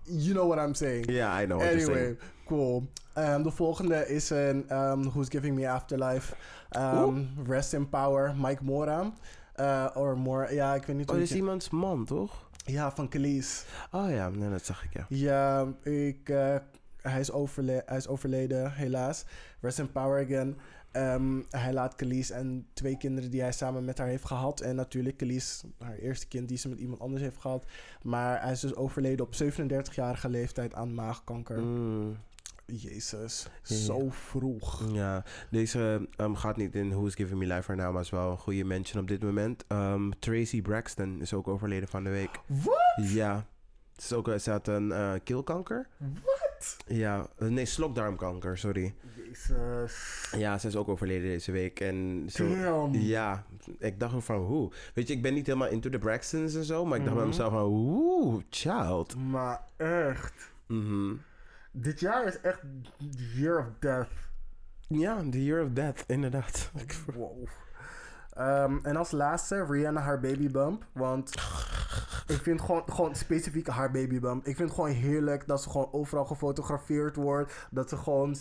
you 0.03 0.31
know 0.33 0.51
what 0.51 0.67
I'm 0.67 0.73
saying. 0.73 1.11
Ja, 1.11 1.41
I 1.41 1.45
know 1.45 1.59
what 1.59 1.71
you're 1.73 1.83
Anyway, 1.85 2.01
saying. 2.03 2.17
cool. 2.45 2.87
Ehm, 3.13 3.43
de 3.43 3.51
volgende 3.51 4.07
is 4.07 4.29
een 4.29 4.75
um, 4.77 5.03
Who's 5.03 5.29
Giving 5.29 5.55
Me 5.55 5.69
Afterlife. 5.69 6.35
Ehm, 6.69 7.23
rest 7.47 7.73
in 7.73 7.89
Power, 7.89 8.35
Mike 8.37 8.63
Mora. 8.63 9.11
Eh, 9.55 9.85
or 9.95 10.17
Mora, 10.17 10.49
ja, 10.51 10.75
ik 10.75 10.83
weet 10.85 10.95
niet 10.95 11.05
Oh, 11.05 11.11
hoe 11.11 11.23
je... 11.23 11.29
is 11.29 11.35
iemands 11.35 11.69
man, 11.69 12.05
toch? 12.05 12.49
Ja, 12.65 12.91
van 12.91 13.09
Khalees. 13.09 13.65
Oh 13.91 14.09
ja, 14.09 14.29
nee, 14.29 14.49
dat 14.49 14.65
zag 14.65 14.83
ik, 14.83 14.93
ja. 14.93 15.05
Ja, 15.09 15.65
ik, 15.83 16.29
eh, 16.29 16.55
hij, 17.01 17.19
is 17.19 17.31
overle- 17.31 17.83
hij 17.85 17.97
is 17.97 18.07
overleden, 18.07 18.71
helaas. 18.71 19.25
Rest 19.61 19.79
in 19.79 19.91
Power 19.91 20.23
again. 20.25 20.57
Ehm, 20.91 21.41
hij 21.49 21.73
laat 21.73 21.95
Khalees 21.95 22.31
en 22.31 22.67
twee 22.73 22.97
kinderen 22.97 23.31
die 23.31 23.41
hij 23.41 23.51
samen 23.51 23.85
met 23.85 23.97
haar 23.97 24.07
heeft 24.07 24.25
gehad. 24.25 24.61
En 24.61 24.75
natuurlijk 24.75 25.17
Khalees, 25.17 25.63
haar 25.77 25.95
eerste 25.95 26.27
kind 26.27 26.47
die 26.47 26.57
ze 26.57 26.69
met 26.69 26.79
iemand 26.79 26.99
anders 26.99 27.21
heeft 27.21 27.37
gehad. 27.37 27.65
Maar 28.01 28.41
hij 28.41 28.51
is 28.51 28.59
dus 28.59 28.75
overleden 28.75 29.25
op 29.25 29.33
37-jarige 29.33 30.29
leeftijd 30.29 30.73
aan 30.73 30.93
maagkanker. 30.93 31.59
Mm. 31.59 32.17
Jezus, 32.65 33.47
zo 33.63 34.09
vroeg. 34.09 34.83
Ja, 34.93 35.23
deze 35.51 36.07
ehm, 36.15 36.33
gaat 36.33 36.57
niet 36.57 36.75
in 36.75 36.89
Who's 36.89 37.15
Giving 37.15 37.39
Me 37.39 37.45
Life 37.45 37.71
right 37.71 37.83
now, 37.83 37.93
maar 37.93 38.01
is 38.01 38.09
wel 38.09 38.31
een 38.31 38.37
goede 38.37 38.63
mention 38.63 39.01
op 39.01 39.07
dit 39.07 39.23
moment. 39.23 39.63
Ehm, 39.67 40.09
Tracy 40.19 40.61
Braxton 40.61 41.21
is 41.21 41.33
ook 41.33 41.47
overleden 41.47 41.87
van 41.87 42.03
de 42.03 42.09
week. 42.09 42.39
Wat? 42.45 43.09
Ja, 43.09 43.45
ze, 43.97 44.05
is 44.05 44.13
ook, 44.13 44.39
ze 44.39 44.51
had 44.51 44.67
een 44.67 44.91
eh, 44.91 45.13
keelkanker. 45.23 45.87
Wat? 45.97 46.77
Ja, 46.87 47.27
eh, 47.37 47.47
nee, 47.47 47.65
slokdarmkanker, 47.65 48.57
sorry. 48.57 48.95
Jezus. 49.15 50.27
Ja, 50.37 50.57
ze 50.57 50.67
is 50.67 50.75
ook 50.75 50.87
overleden 50.87 51.27
deze 51.27 51.51
week. 51.51 51.79
En 51.79 52.25
zo, 52.29 52.47
Damn. 52.55 52.93
ja, 52.95 53.45
ik 53.79 53.99
dacht 53.99 54.15
ook 54.15 54.21
van 54.21 54.37
hoe. 54.37 54.71
Weet 54.93 55.07
je, 55.07 55.13
ik 55.13 55.21
ben 55.21 55.33
niet 55.33 55.45
helemaal 55.45 55.69
into 55.69 55.89
the 55.89 55.99
Braxtons 55.99 56.55
en 56.55 56.63
zo, 56.63 56.85
maar 56.85 56.97
ik 56.97 57.03
dacht 57.03 57.15
bij 57.15 57.25
Mhm. 57.25 57.35
mezelf 57.35 57.53
van 57.53 57.63
oeh, 57.65 58.43
child. 58.49 59.15
Maar 59.15 59.61
echt. 59.77 60.51
Mhm. 60.67 61.13
Dit 61.71 61.99
jaar 61.99 62.25
is 62.27 62.39
echt 62.41 62.59
the 62.97 63.39
year 63.39 63.59
of 63.59 63.65
death. 63.79 64.09
Ja, 64.87 65.23
the 65.29 65.43
year 65.45 65.63
of 65.65 65.69
death, 65.71 66.03
inderdaad. 66.07 66.71
Wow. 67.15 67.47
Ehm, 68.37 68.77
en 68.83 68.95
als 68.95 69.11
laatste 69.11 69.65
Rihanna 69.69 70.01
haar 70.01 70.19
baby 70.19 70.51
bump. 70.51 70.85
Want 70.91 71.29
ik 72.35 72.39
vind 72.41 72.61
gewoon, 72.61 72.83
gewoon 72.85 73.15
specifiek 73.15 73.67
haar 73.67 73.91
baby 73.91 74.19
bump. 74.19 74.45
Ik 74.47 74.55
vind 74.55 74.69
het 74.69 74.77
gewoon 74.79 74.95
heerlijk 74.95 75.47
dat 75.47 75.61
ze 75.63 75.69
gewoon 75.69 75.87
overal 75.91 76.25
gefotografeerd 76.25 77.15
wordt. 77.15 77.67
Dat 77.71 77.89
ze 77.89 77.97
gewoon 77.97 78.35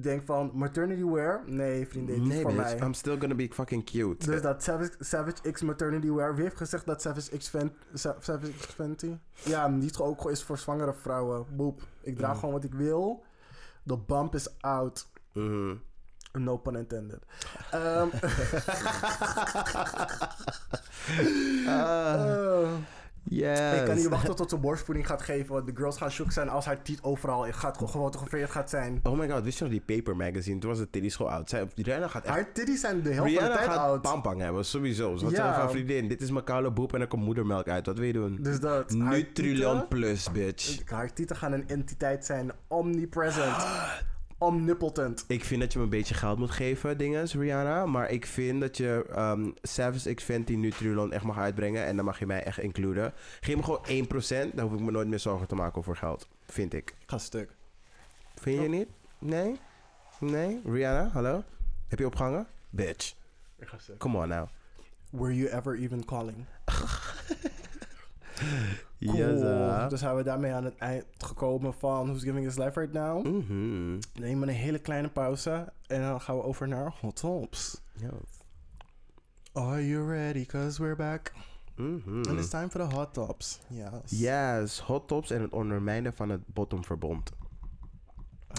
denkt 0.00 0.24
van 0.24 0.50
maternity 0.54 1.04
wear. 1.04 1.42
Nee, 1.46 1.86
vriendin, 1.88 2.20
niet 2.20 2.28
Nee, 2.28 2.42
voor 2.42 2.52
bitch, 2.52 2.76
mij. 2.78 2.86
I'm 2.86 2.94
still 2.94 3.18
gonna 3.18 3.34
be 3.34 3.48
fucking 3.52 3.84
cute. 3.84 4.26
Dus 4.30 4.42
dat 4.42 4.62
Savage, 4.62 4.92
Savage 4.98 5.50
X 5.50 5.62
maternity 5.62 6.10
wear. 6.10 6.34
Wie 6.34 6.42
heeft 6.44 6.56
gezegd 6.56 6.86
dat 6.86 7.02
Savage 7.02 7.36
X, 7.36 7.50
Sa- 7.94 8.16
Savage 8.20 8.52
X 8.52 8.64
Fenty? 8.66 9.16
Ja, 9.44 9.68
niet 9.68 9.98
ook 9.98 10.30
is 10.30 10.42
voor 10.42 10.58
zwangere 10.58 10.94
vrouwen. 10.94 11.46
Boep. 11.56 11.82
Ik 12.00 12.16
draag 12.16 12.32
Mm. 12.32 12.38
gewoon 12.38 12.54
wat 12.54 12.64
ik 12.64 12.74
wil. 12.74 13.24
De 13.82 13.98
bump 13.98 14.34
is 14.34 14.60
out. 14.60 15.08
Mhm. 15.32 15.74
No 16.32 16.56
pun 16.56 16.76
intended. 16.76 17.20
Ehm, 17.70 18.08
Ah, 21.66 22.14
eh, 22.62 22.68
yes. 23.22 23.78
Ik 23.80 23.84
kan 23.86 23.96
niet 23.96 24.08
wachten 24.08 24.36
tot 24.36 24.50
ze 24.50 24.56
borstvoeding 24.56 25.06
gaat 25.06 25.22
geven. 25.22 25.52
Want 25.54 25.66
de 25.66 25.72
girls 25.76 25.96
gaan 25.96 26.10
shook 26.10 26.32
zijn 26.32 26.48
als 26.48 26.64
haar 26.64 26.82
tiet 26.82 27.02
overal 27.02 27.46
gaat 27.52 27.78
gefotografeerd 27.78 28.50
gaat 28.50 28.70
zijn. 28.70 29.00
Oh 29.02 29.18
my 29.18 29.28
god, 29.30 29.42
wist 29.44 29.58
je 29.58 29.64
nog 29.64 29.72
die 29.72 29.96
Paper 29.96 30.16
Magazine? 30.16 30.58
Toen 30.58 30.70
was 30.70 30.78
de 30.78 30.90
titties 30.90 31.16
gewoon 31.16 31.32
oud. 31.32 31.48
Zij, 31.48 31.68
Rihanna 31.74 32.08
gaat 32.08 32.24
echt... 32.24 32.34
Haar 32.34 32.52
titties 32.52 32.80
zijn 32.80 33.02
de 33.02 33.12
helft 33.12 33.16
van 33.16 33.24
de 33.26 33.32
Rihanna 33.32 33.56
tijd 33.56 33.68
gaat 33.68 33.78
oud. 33.78 34.02
pampang 34.02 34.40
hebben, 34.40 34.64
sowieso. 34.64 35.16
Ze 35.16 35.24
had 35.24 35.34
Ja. 35.34 35.60
van 35.60 35.70
vriendin, 35.70 36.08
dit 36.08 36.20
is 36.20 36.30
mijn 36.30 36.44
koude 36.44 36.70
boep 36.70 36.94
en 36.94 37.00
er 37.00 37.06
komt 37.08 37.24
moedermelk 37.24 37.68
uit. 37.68 37.86
Wat 37.86 37.96
wil 37.96 38.06
je 38.06 38.12
doen? 38.12 38.38
Dus 38.40 38.60
dat. 38.60 38.90
Nutrilon 38.90 39.88
plus, 39.88 40.30
bitch. 40.32 40.90
Haar 40.90 41.12
tieten 41.12 41.36
gaan 41.36 41.52
een 41.52 41.68
entiteit 41.68 42.24
zijn. 42.24 42.52
Omnipresent. 42.68 43.56
omnipotent. 44.42 45.24
Ik 45.28 45.44
vind 45.44 45.60
dat 45.60 45.72
je 45.72 45.78
me 45.78 45.84
een 45.84 45.90
beetje 45.90 46.14
geld 46.14 46.38
moet 46.38 46.50
geven, 46.50 46.98
dinges, 46.98 47.34
Rihanna. 47.34 47.86
Maar 47.86 48.10
ik 48.10 48.26
vind 48.26 48.60
dat 48.60 48.76
je 48.76 49.06
ehm 49.10 49.50
Savage 49.62 50.14
X 50.14 50.24
Fenty 50.24 50.54
Nutrilon 50.54 51.12
echt 51.12 51.24
mag 51.24 51.38
uitbrengen. 51.38 51.84
En 51.84 51.96
dan 51.96 52.04
mag 52.04 52.18
je 52.18 52.26
mij 52.26 52.42
echt 52.42 52.58
includen. 52.58 53.12
Geef 53.40 53.56
me 53.56 53.62
gewoon 53.62 54.50
1%. 54.50 54.54
Dan 54.54 54.68
hoef 54.68 54.78
ik 54.78 54.84
me 54.84 54.90
nooit 54.90 55.08
meer 55.08 55.18
zorgen 55.18 55.48
te 55.48 55.54
maken 55.54 55.78
over 55.78 55.96
geld. 55.96 56.28
Vind 56.44 56.74
ik. 56.74 56.94
Ga 57.06 57.18
stuk. 57.18 57.54
Vind 58.34 58.62
je 58.62 58.68
niet? 58.68 58.88
Nee? 59.18 59.60
Nee? 60.18 60.60
Rihanna, 60.64 61.10
hallo? 61.12 61.44
Heb 61.88 61.98
je 61.98 62.06
opgehangen? 62.06 62.46
Bitch. 62.70 63.14
Ik 63.58 63.68
ga 63.68 63.78
stuk. 63.78 63.98
Come 63.98 64.18
on 64.18 64.28
now. 64.28 64.48
Were 65.10 65.36
you 65.36 65.48
ever 65.48 65.76
even 65.76 66.04
calling? 66.04 66.44
Cool. 69.04 69.16
Yes. 69.16 69.90
Dus 69.90 70.00
zijn 70.00 70.16
we 70.16 70.22
daarmee 70.22 70.52
aan 70.52 70.64
het 70.64 70.76
eind 70.76 71.04
gekomen 71.18 71.74
van 71.74 72.06
Who's 72.06 72.22
Giving 72.22 72.44
His 72.44 72.56
Life 72.56 72.80
Right 72.80 72.92
Now. 72.92 73.26
Mhm. 73.26 73.98
Nemen 74.14 74.48
een 74.48 74.54
hele 74.54 74.78
kleine 74.78 75.08
pauze 75.08 75.72
en 75.86 76.00
dan 76.00 76.20
gaan 76.20 76.36
we 76.36 76.42
over 76.42 76.68
naar 76.68 76.94
Hot 77.00 77.16
Tops. 77.16 77.82
Yes. 77.94 78.10
Are 79.52 79.88
you 79.88 80.06
ready? 80.08 80.46
Cause 80.46 80.82
we're 80.82 80.96
back. 80.96 81.32
Mhm. 81.76 82.22
And 82.28 82.38
it's 82.38 82.48
time 82.48 82.70
for 82.70 82.88
the 82.88 82.94
Hot 82.94 83.14
Tops. 83.14 83.60
Yes. 83.68 84.20
Yes, 84.20 84.78
hot 84.78 85.08
tops 85.08 85.30
en 85.30 85.42
het 85.42 85.52
ondermijnen 85.52 86.12
van 86.14 86.28
het 86.28 86.40
bottomverbond. 86.46 87.30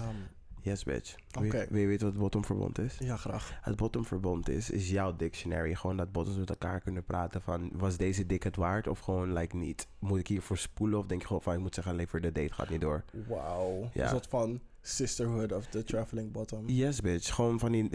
Um, 0.02 0.28
Yes, 0.63 0.84
bitch. 0.84 1.15
Oké. 1.38 1.65
Wil 1.70 1.79
je 1.79 1.88
weten 1.88 2.03
wat 2.03 2.13
het 2.13 2.22
bottomverbond 2.22 2.79
is? 2.79 2.98
ja, 3.00 3.17
graag. 3.17 3.60
Het 3.62 3.75
bottomverbond 3.75 4.50
is, 4.50 4.70
is 4.70 4.89
jouw 4.89 5.15
dictionary. 5.15 5.75
Gewoon 5.75 5.98
dat 5.98 6.12
bottoms 6.12 6.38
met 6.38 6.50
elkaar 6.50 6.82
kunnen 6.82 7.03
praten 7.03 7.41
van... 7.41 7.70
Was 7.74 7.98
deze 7.98 8.25
dik 8.25 8.43
het 8.43 8.55
waard 8.55 8.88
of 8.88 9.00
gewoon 9.00 9.34
like 9.34 9.55
niet? 9.55 9.88
Moet 10.00 10.20
ik 10.20 10.27
hiervoor 10.27 10.58
spoelen 10.58 11.00
of 11.00 11.05
denk 11.05 11.22
je 11.22 11.27
gewoon 11.27 11.41
van... 11.41 11.53
Ik 11.53 11.60
moet 11.60 11.75
zeggen, 11.75 11.96
lever 11.96 12.22
de 12.22 12.32
date 12.32 12.53
gaat 12.53 12.70
niet 12.70 12.82
door. 12.82 13.03
Wauw. 13.27 13.89
Ja. 13.93 14.03
Een 14.03 14.10
soort 14.10 14.27
van 14.27 14.62
sisterhood 14.84 15.52
of 15.52 15.66
the 15.66 15.84
traveling 15.84 16.32
bottom. 16.32 16.70
Yes, 16.70 17.02
bitch. 17.02 17.34
Gewoon 17.34 17.60
van 17.60 17.72
die... 17.72 17.90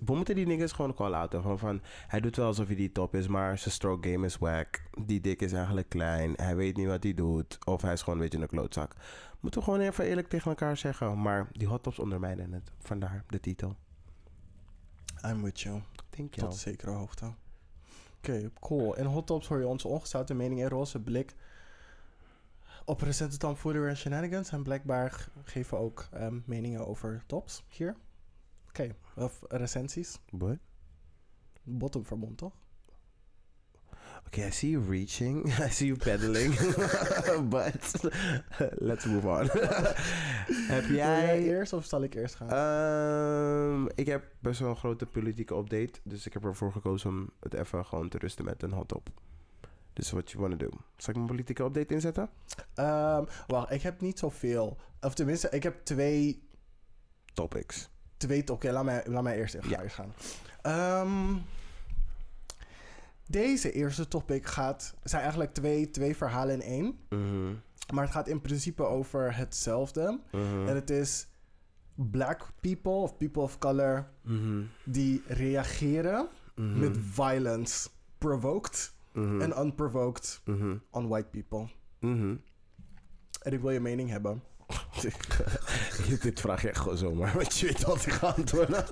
We 0.00 0.14
moeten 0.14 0.34
die 0.34 0.46
niggas 0.46 0.72
gewoon 0.72 0.94
call 0.94 1.12
outen. 1.12 1.40
Gewoon 1.40 1.58
van... 1.58 1.80
Hij 2.06 2.20
doet 2.20 2.36
wel 2.36 2.46
alsof 2.46 2.66
hij 2.66 2.76
die 2.76 2.92
top 2.92 3.14
is, 3.14 3.28
maar 3.28 3.58
zijn 3.58 3.74
stroke 3.74 4.10
game 4.10 4.26
is 4.26 4.38
whack. 4.38 4.82
Die 5.04 5.20
dik 5.20 5.42
is 5.42 5.52
eigenlijk 5.52 5.88
klein. 5.88 6.32
Hij 6.36 6.56
weet 6.56 6.76
niet 6.76 6.86
wat 6.86 7.02
hij 7.02 7.14
doet. 7.14 7.58
Of 7.64 7.82
hij 7.82 7.92
is 7.92 8.02
gewoon 8.02 8.14
een 8.14 8.24
beetje 8.24 8.42
een 8.42 8.48
klootzak. 8.48 8.94
Moeten 9.40 9.60
we 9.60 9.66
gewoon 9.66 9.80
even 9.80 10.04
eerlijk 10.04 10.28
tegen 10.28 10.50
elkaar 10.50 10.76
zeggen. 10.76 11.22
Maar 11.22 11.48
die 11.52 11.68
hot 11.68 11.82
tops 11.82 11.98
ondermijnen 11.98 12.52
het. 12.52 12.72
Vandaar 12.78 13.24
de 13.28 13.40
titel. 13.40 13.76
I'm 15.26 15.42
with 15.42 15.60
you. 15.60 15.80
Denk 16.10 16.34
je 16.34 16.40
Tot 16.40 16.56
zekere 16.56 16.90
hoogte. 16.90 17.32
Oké, 18.16 18.50
cool. 18.60 18.96
In 18.96 19.04
Hot 19.04 19.26
Tops 19.26 19.48
hoor 19.48 19.58
je 19.58 19.66
onze 19.66 19.88
ongezouten 19.88 20.36
mening 20.36 20.62
en 20.62 20.68
roze 20.68 21.00
blik 21.00 21.34
op 22.84 23.00
recente 23.00 23.36
tomfoolery 23.36 23.88
en 23.88 23.96
shenanigans. 23.96 24.50
En 24.50 24.62
blijkbaar 24.62 25.28
geven 25.42 25.78
we 25.78 25.84
ook 25.84 26.08
ehm, 26.12 26.38
meningen 26.44 26.86
over 26.86 27.22
tops 27.26 27.64
hier. 27.68 27.96
Oké, 28.68 28.94
of 29.16 29.42
recensies. 29.48 30.18
What? 30.30 30.58
Bottomverbond, 31.62 32.38
toch? 32.38 32.60
Okay, 34.26 34.46
I 34.46 34.50
see 34.50 34.70
you 34.70 34.84
reaching. 34.88 35.46
I 35.66 35.70
see 35.70 35.86
you 35.86 35.98
pedaling. 35.98 36.54
But 37.54 38.12
let's 38.88 39.04
move 39.04 39.28
on. 39.28 39.48
Heb 40.68 40.84
jij... 40.88 41.42
eerst 41.42 41.72
of 41.72 41.84
zal 41.84 42.02
ik 42.02 42.14
eerst 42.14 42.34
gaan? 42.34 42.50
Ehm, 42.50 43.86
ik 43.94 44.06
heb 44.06 44.24
best 44.38 44.60
wel 44.60 44.70
een 44.70 44.76
grote 44.76 45.06
politieke 45.06 45.54
update. 45.54 46.00
Dus 46.02 46.26
ik 46.26 46.32
heb 46.32 46.44
ervoor 46.44 46.72
gekozen 46.72 47.10
om 47.10 47.30
het 47.40 47.54
even 47.54 47.86
gewoon 47.86 48.08
te 48.08 48.18
rusten 48.18 48.44
met 48.44 48.62
een 48.62 48.72
hot 48.72 48.88
top. 48.88 49.10
Dus 49.92 50.10
what 50.10 50.30
you 50.30 50.42
wanna 50.42 50.56
do? 50.56 50.68
Zal 50.96 51.08
ik 51.10 51.14
mijn 51.14 51.26
politieke 51.26 51.62
update 51.62 51.94
inzetten? 51.94 52.28
Ehm, 52.74 53.24
wacht, 53.46 53.70
ik 53.70 53.82
heb 53.82 54.00
niet 54.00 54.18
zoveel. 54.18 54.76
Of 55.00 55.14
tenminste, 55.14 55.48
ik 55.50 55.62
heb 55.62 55.84
twee... 55.84 56.48
Topics. 57.34 57.88
twee 58.16 58.48
Oké, 58.52 58.70
laat, 58.70 58.84
mij, 58.84 59.02
laat 59.06 59.22
mij 59.22 59.36
eerst 59.36 59.54
even 59.54 59.68
Ja. 59.70 59.88
gaan. 59.88 60.12
Ehm, 60.62 61.36
deze 63.26 63.72
eerste 63.72 64.08
topic 64.08 64.46
gaat... 64.46 64.94
zijn 65.02 65.22
eigenlijk 65.22 65.54
twee, 65.54 65.90
twee 65.90 66.16
verhalen 66.16 66.54
in 66.54 66.62
één. 66.62 66.98
Mhm. 67.08 67.54
Maar 67.94 68.04
het 68.04 68.12
gaat 68.12 68.28
in 68.28 68.40
principe 68.40 68.82
over 68.82 69.36
hetzelfde. 69.36 70.20
Mhm. 70.32 70.68
En 70.68 70.74
het 70.74 70.90
is 70.90 71.26
black 71.94 72.48
people 72.60 72.92
of 72.92 73.16
people 73.16 73.42
of 73.42 73.58
color 73.58 74.08
Mhm. 74.22 74.62
die 74.84 75.22
reageren 75.26 76.28
met 76.54 76.96
violence 77.00 77.88
provoked 78.18 78.92
Mhm. 79.12 79.40
en 79.40 79.58
unprovoked 79.60 80.40
Mhm. 80.44 80.76
on 80.90 81.08
white 81.08 81.28
people. 81.30 81.68
Mhm. 82.00 82.34
En 83.42 83.52
ik 83.52 83.60
wil 83.60 83.70
je 83.70 83.80
mening 83.80 84.10
hebben. 84.10 84.42
Dit 86.22 86.40
vraag 86.40 86.62
je 86.62 86.68
echt 86.68 86.78
gewoon 86.80 86.96
zomaar, 86.96 87.32
want 87.34 87.58
je 87.58 87.66
weet 87.66 87.82
wat 87.82 88.06
ik 88.06 88.12
ga 88.12 88.26
antwoorden. 88.26 88.84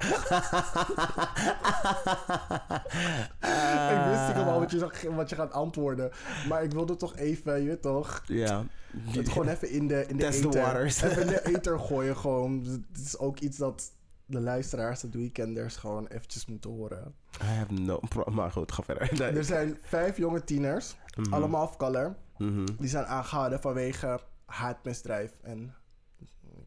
ik 3.41 4.05
wist 4.11 4.27
niet 4.37 4.47
al 4.47 4.59
wat 4.61 4.71
je, 4.71 4.79
zag- 4.79 5.03
wat 5.03 5.29
je 5.29 5.35
gaat 5.37 5.53
antwoorden. 5.53 6.11
Maar 6.49 6.63
ik 6.63 6.73
wilde 6.73 6.97
toch 6.97 7.17
even, 7.17 7.61
je 7.61 7.67
weet 7.69 7.83
toch, 7.83 8.23
Ja. 8.27 8.65
het 9.05 9.29
gewoon 9.29 9.49
even 9.49 9.71
in 9.71 9.89
de, 9.89 10.07
in 10.07 10.17
de 10.17 10.23
Test 10.23 10.45
waters. 10.45 11.03
Even 11.03 11.23
in 11.23 11.29
de 11.29 11.47
ether 11.47 11.79
gooien 11.79 12.17
gewoon. 12.17 12.65
Het 12.93 13.05
is 13.07 13.19
ook 13.19 13.39
iets 13.39 13.57
dat 13.57 13.93
de 14.31 14.41
luisteraars, 14.41 15.01
de 15.01 15.09
weekenders 15.19 15.77
gewoon 15.77 16.07
eventjes 16.07 16.47
moeten 16.47 16.71
horen. 16.71 17.15
I 17.43 17.45
have 17.45 17.73
no 17.73 17.99
pro- 18.09 18.31
Maar 18.33 18.51
goed, 18.51 18.73
ga 18.73 18.83
verder. 18.83 19.11
Nee. 19.19 19.29
Er 19.31 19.45
zijn 19.45 19.79
vijf 19.83 20.17
jonge 20.17 20.45
tieners, 20.45 20.97
Mhm. 21.17 21.33
allemaal 21.35 21.65
of 21.65 21.77
color. 21.77 22.17
Mhm. 22.39 22.67
Die 22.79 22.89
zijn 22.89 23.05
aangehouden 23.07 23.61
vanwege 23.61 24.21
haatmisdrijf. 24.45 25.33
En 25.43 25.75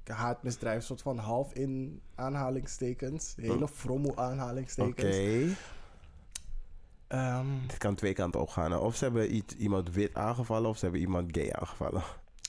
haatmisdrijf, 0.04 0.76
een 0.76 0.82
soort 0.84 1.02
van 1.02 1.18
half 1.18 1.54
in 1.54 2.02
aanhalingstekens. 2.16 3.34
Hele 3.36 3.68
frommel 3.68 4.12
Oké. 4.12 4.22
aanhalingstekens. 4.22 5.56
Ehm, 7.08 7.46
Het 7.68 7.78
kan 7.78 7.96
twee 7.96 8.14
kanten 8.14 8.42
op 8.42 8.50
gaan. 8.50 8.78
Of 8.80 8.96
ze 8.96 9.04
hebben 9.04 9.36
iets, 9.36 9.56
iemand 9.56 9.92
wit 9.94 10.14
aangevallen, 10.16 10.70
of 10.70 10.78
ze 10.78 10.84
hebben 10.84 11.02
iemand 11.02 11.38
gay 11.38 11.52
aangevallen. 11.52 12.04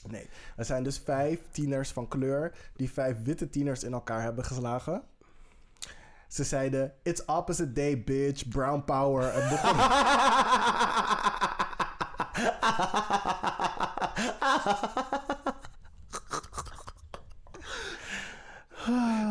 Nee, 0.08 0.28
er 0.56 0.64
zijn 0.64 0.82
dus 0.82 0.98
vijf 1.04 1.40
tieners 1.50 1.90
van 1.90 2.08
kleur 2.08 2.52
die 2.76 2.92
vijf 2.92 3.16
witte 3.22 3.50
tieners 3.50 3.84
in 3.84 3.92
elkaar 3.92 4.22
hebben 4.22 4.44
geslagen. 4.44 5.02
Ze 6.28 6.44
zeiden, 6.44 6.92
it's 7.02 7.24
opposite 7.24 7.72
day, 7.72 8.02
bitch, 8.02 8.48
brown 8.48 8.82
power. 8.84 9.28
En 9.28 9.48
begonnen, 9.48 9.90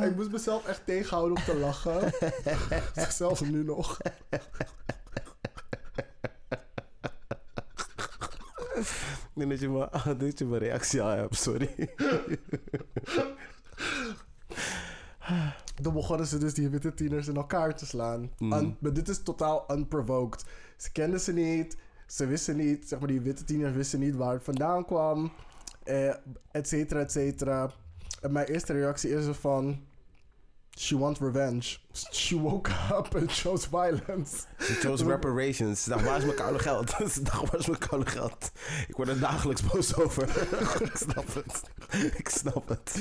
ik 0.10 0.16
moest 0.16 0.32
mezelf 0.32 0.66
echt 0.66 0.86
tegenhouden 0.86 1.38
om 1.38 1.44
te 1.44 1.56
lachen. 1.56 2.14
Zelfs 3.12 3.42
nu 3.42 3.64
nog. 3.64 3.98
Ik 9.34 9.48
denk 9.48 9.50
dat 9.50 9.60
je 9.60 9.70
mijn, 9.70 10.18
dat 10.18 10.40
je 10.40 10.46
mijn 10.46 10.62
reactie 10.62 11.02
hebt, 11.02 11.36
sorry. 11.36 11.70
Dan 15.82 15.94
begonnen 15.94 16.28
ze 16.28 16.38
dus 16.38 16.54
die 16.54 16.70
witte 16.70 16.94
tieners 16.94 17.28
in 17.28 17.36
elkaar 17.36 17.76
te 17.76 17.86
slaan. 17.86 18.32
Mm. 18.38 18.54
Un- 18.54 18.76
maar 18.80 18.94
dit 18.94 19.10
is 19.10 19.24
totaal 19.24 19.66
unprovoked. 19.72 20.46
Ze 20.78 20.92
kenden 20.92 21.20
ze 21.20 21.34
niet. 21.34 21.78
Ze 22.08 22.26
wisten 22.26 22.56
niet, 22.56 22.88
zeg 22.88 23.00
maar, 23.00 23.08
die 23.08 23.22
witte 23.22 23.44
tieners 23.44 23.76
wisten 23.76 24.00
niet 24.00 24.16
waar 24.16 24.34
het 24.34 24.44
vandaan 24.44 24.86
kwam. 24.86 25.32
Eh, 25.84 26.14
et 26.52 26.68
cetera, 26.68 27.00
et 27.00 27.12
cetera. 27.12 27.72
En 28.22 28.32
mijn 28.32 28.48
eerste 28.48 28.74
reactie 28.74 29.10
is 29.10 29.26
er 29.26 29.36
van... 29.36 29.80
She 30.78 30.98
wants 30.98 31.20
revenge. 31.20 31.80
She 32.12 32.36
woke 32.36 32.70
up 32.92 33.16
and 33.16 33.30
chose 33.30 33.68
violence. 33.68 34.48
She 34.60 34.74
chose 34.74 35.04
reparations. 35.04 35.86
Dag, 35.86 36.02
waar 36.04 36.18
is 36.18 36.24
mijn 36.24 36.36
koude 36.36 36.60
geld? 36.60 36.88
Dag, 37.26 37.42
waar 37.42 37.60
is 37.60 37.68
mijn 37.68 37.80
koude 37.80 38.10
geld? 38.10 38.52
Ik 38.88 38.96
word 38.96 39.08
er 39.08 39.20
dagelijks 39.20 39.62
boos 39.62 39.96
over. 39.96 40.24
ik 40.92 40.96
snap 40.96 41.34
het. 41.34 41.62
Ik 42.18 42.30
snap 42.30 42.68
het. 42.68 43.00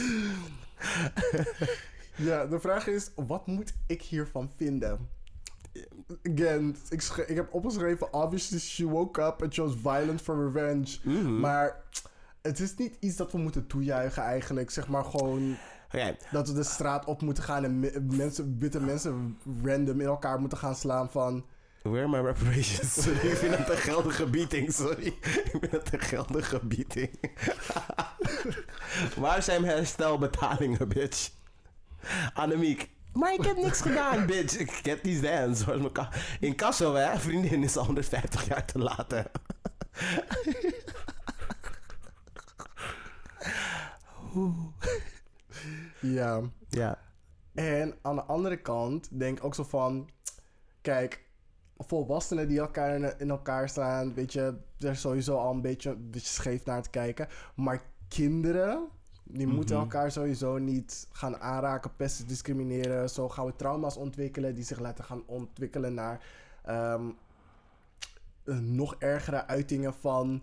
Ja, 2.16 2.46
de 2.46 2.60
vraag 2.60 2.86
is, 2.86 3.10
wat 3.14 3.46
moet 3.46 3.72
ik 3.86 4.02
hiervan 4.02 4.50
vinden? 4.56 5.08
Again, 6.22 6.76
ik, 6.88 7.02
ik 7.26 7.36
heb 7.36 7.54
opgeschreven, 7.54 8.12
obviously 8.12 8.58
she 8.58 8.84
woke 8.84 9.22
up 9.22 9.42
and 9.42 9.54
chose 9.54 9.78
violence 9.78 10.24
for 10.24 10.44
revenge. 10.44 10.98
Mhm. 11.02 11.40
Maar 11.40 11.82
het 12.42 12.60
is 12.60 12.76
niet 12.76 12.96
iets 13.00 13.16
dat 13.16 13.32
we 13.32 13.38
moeten 13.38 13.66
toejuichen 13.66 14.22
eigenlijk. 14.22 14.70
Zeg 14.70 14.88
maar 14.88 15.04
gewoon 15.04 15.56
Oké, 15.94 16.16
dat 16.30 16.48
we 16.48 16.54
de 16.54 16.62
straat 16.62 17.04
op 17.04 17.22
moeten 17.22 17.44
gaan 17.44 17.64
en 17.64 17.78
me- 17.80 18.00
mensen, 18.10 18.56
witte 18.58 18.80
mensen 18.80 19.38
random 19.64 20.00
in 20.00 20.06
elkaar 20.06 20.40
moeten 20.40 20.58
gaan 20.58 20.74
slaan 20.74 21.10
van... 21.10 21.44
where 21.82 21.98
are 21.98 22.08
my 22.08 22.28
reparations? 22.28 22.94
Sorry, 23.02 23.28
ik 23.28 23.36
vind 23.36 23.56
het 23.56 23.68
een 23.68 23.76
geldige 23.76 24.26
beating, 24.26 24.72
sorry. 24.72 25.06
Ik 25.06 25.48
vind 25.50 25.70
het 25.70 25.92
een 25.92 26.00
geldige 26.00 26.60
beating. 26.62 27.10
waar 29.16 29.42
zijn 29.42 29.60
mijn 29.60 29.76
herstelbetalingen, 29.76 30.88
bitch? 30.88 31.30
Annemiek. 32.34 32.90
Maar 33.12 33.32
ik 33.34 33.44
heb 33.44 33.56
niks 33.56 33.80
gedaan, 33.80 34.26
bitch. 34.26 34.56
Ik 34.58 34.70
get 34.70 35.02
these 35.02 35.20
dance. 35.20 35.90
In 36.40 36.54
Kasso, 36.54 36.94
hè? 36.94 37.18
Vriendin 37.18 37.62
is 37.62 37.76
al 37.76 37.84
150 37.84 38.48
jaar 38.48 38.64
te 38.64 38.78
laat, 38.78 39.10
hè? 39.10 39.22
Ja. 46.00 46.40
Ja. 46.68 46.98
En 47.54 47.94
aan 48.02 48.14
de 48.16 48.22
andere 48.22 48.56
kant 48.56 49.08
denk 49.18 49.38
ik 49.38 49.44
ook 49.44 49.54
zo 49.54 49.62
van... 49.62 50.08
Kijk, 50.80 51.24
volwassenen 51.76 52.48
die 52.48 52.58
elkaar 52.58 53.14
in, 53.20 53.30
elkaar 53.30 53.68
staan... 53.68 54.14
Weet 54.14 54.32
je, 54.32 54.54
er 54.78 54.90
is 54.90 55.00
sowieso 55.00 55.36
al 55.36 55.52
een 55.52 55.60
beetje, 55.62 55.90
een 55.90 56.10
beetje 56.10 56.28
scheef 56.28 56.64
naar 56.64 56.82
te 56.82 56.90
kijken. 56.90 57.28
Maar 57.54 57.82
kinderen... 58.08 58.88
Die 59.32 59.46
moeten 59.46 59.74
Mhm. 59.74 59.84
elkaar 59.84 60.12
sowieso 60.12 60.58
niet 60.58 61.08
gaan 61.12 61.36
aanraken, 61.36 61.96
pesten, 61.96 62.26
discrimineren. 62.26 63.10
Zo 63.10 63.28
gaan 63.28 63.46
we 63.46 63.56
trauma's 63.56 63.96
ontwikkelen 63.96 64.54
die 64.54 64.64
zich 64.64 64.78
laten 64.78 65.04
gaan 65.04 65.22
ontwikkelen 65.26 65.94
naar 65.94 66.24
een 68.44 68.74
nog 68.74 68.94
ergere 68.98 69.46
uitingen 69.46 69.94
van 69.94 70.42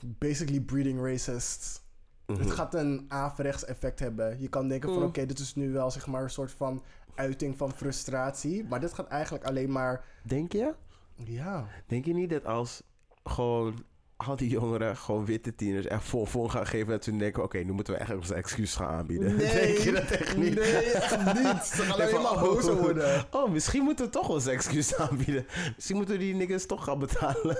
basically 0.00 0.60
breeding 0.60 1.00
racists. 1.00 1.82
Mhm. 2.26 2.38
Het 2.40 2.50
gaat 2.50 2.74
een 2.74 3.04
averechts 3.08 3.64
effect 3.64 3.98
hebben. 3.98 4.40
Je 4.40 4.48
kan 4.48 4.68
denken 4.68 4.88
van 4.88 4.98
Mm. 5.02 5.08
oké, 5.08 5.26
dit 5.26 5.38
is 5.38 5.54
nu 5.54 5.72
wel 5.72 5.90
zeg 5.90 6.06
maar 6.06 6.22
een 6.22 6.30
soort 6.30 6.52
van 6.52 6.82
uiting 7.14 7.56
van 7.56 7.72
frustratie. 7.72 8.64
Maar 8.64 8.80
dit 8.80 8.92
gaat 8.92 9.08
eigenlijk 9.08 9.44
alleen 9.44 9.72
maar... 9.72 10.04
Denk 10.22 10.52
je? 10.52 10.74
Ja. 11.14 11.66
Denk 11.86 12.04
je 12.04 12.14
niet 12.14 12.30
dat 12.30 12.44
als 12.46 12.82
gewoon 13.24 13.84
al 14.16 14.36
die 14.36 14.48
jongeren, 14.48 14.96
gewoon 14.96 15.24
witte 15.24 15.54
tieners, 15.54 15.86
echt 15.86 16.04
vol 16.04 16.24
vol 16.26 16.48
gaan 16.48 16.66
geven 16.66 16.88
dat 16.88 17.04
ze 17.04 17.16
denken, 17.16 17.42
oké, 17.42 17.58
nu 17.58 17.72
moeten 17.72 17.94
we 17.94 18.00
echt 18.00 18.14
onze 18.14 18.34
excuus 18.34 18.74
gaan 18.74 18.88
aanbieden. 18.88 19.38
Denk 19.38 19.78
je 19.78 19.92
dat 19.92 20.10
echt 20.10 20.36
niet? 20.36 20.54
Nee, 20.54 20.90
echt 20.92 21.16
niet. 21.34 21.62
Ze 21.64 21.82
gaan 21.82 21.92
alleen 22.00 22.22
maar 22.22 22.32
oh, 22.32 22.42
bozer 22.42 22.76
worden. 22.80 23.24
Oh, 23.30 23.50
misschien 23.50 23.82
moeten 23.82 24.04
we 24.04 24.10
toch 24.10 24.28
onze 24.28 24.50
excuus 24.50 24.96
aanbieden. 24.96 25.46
Misschien 25.74 25.96
moeten 25.96 26.14
we 26.14 26.20
die 26.20 26.34
niggas 26.34 26.66
toch 26.66 26.84
gaan 26.84 26.98
betalen. 26.98 27.56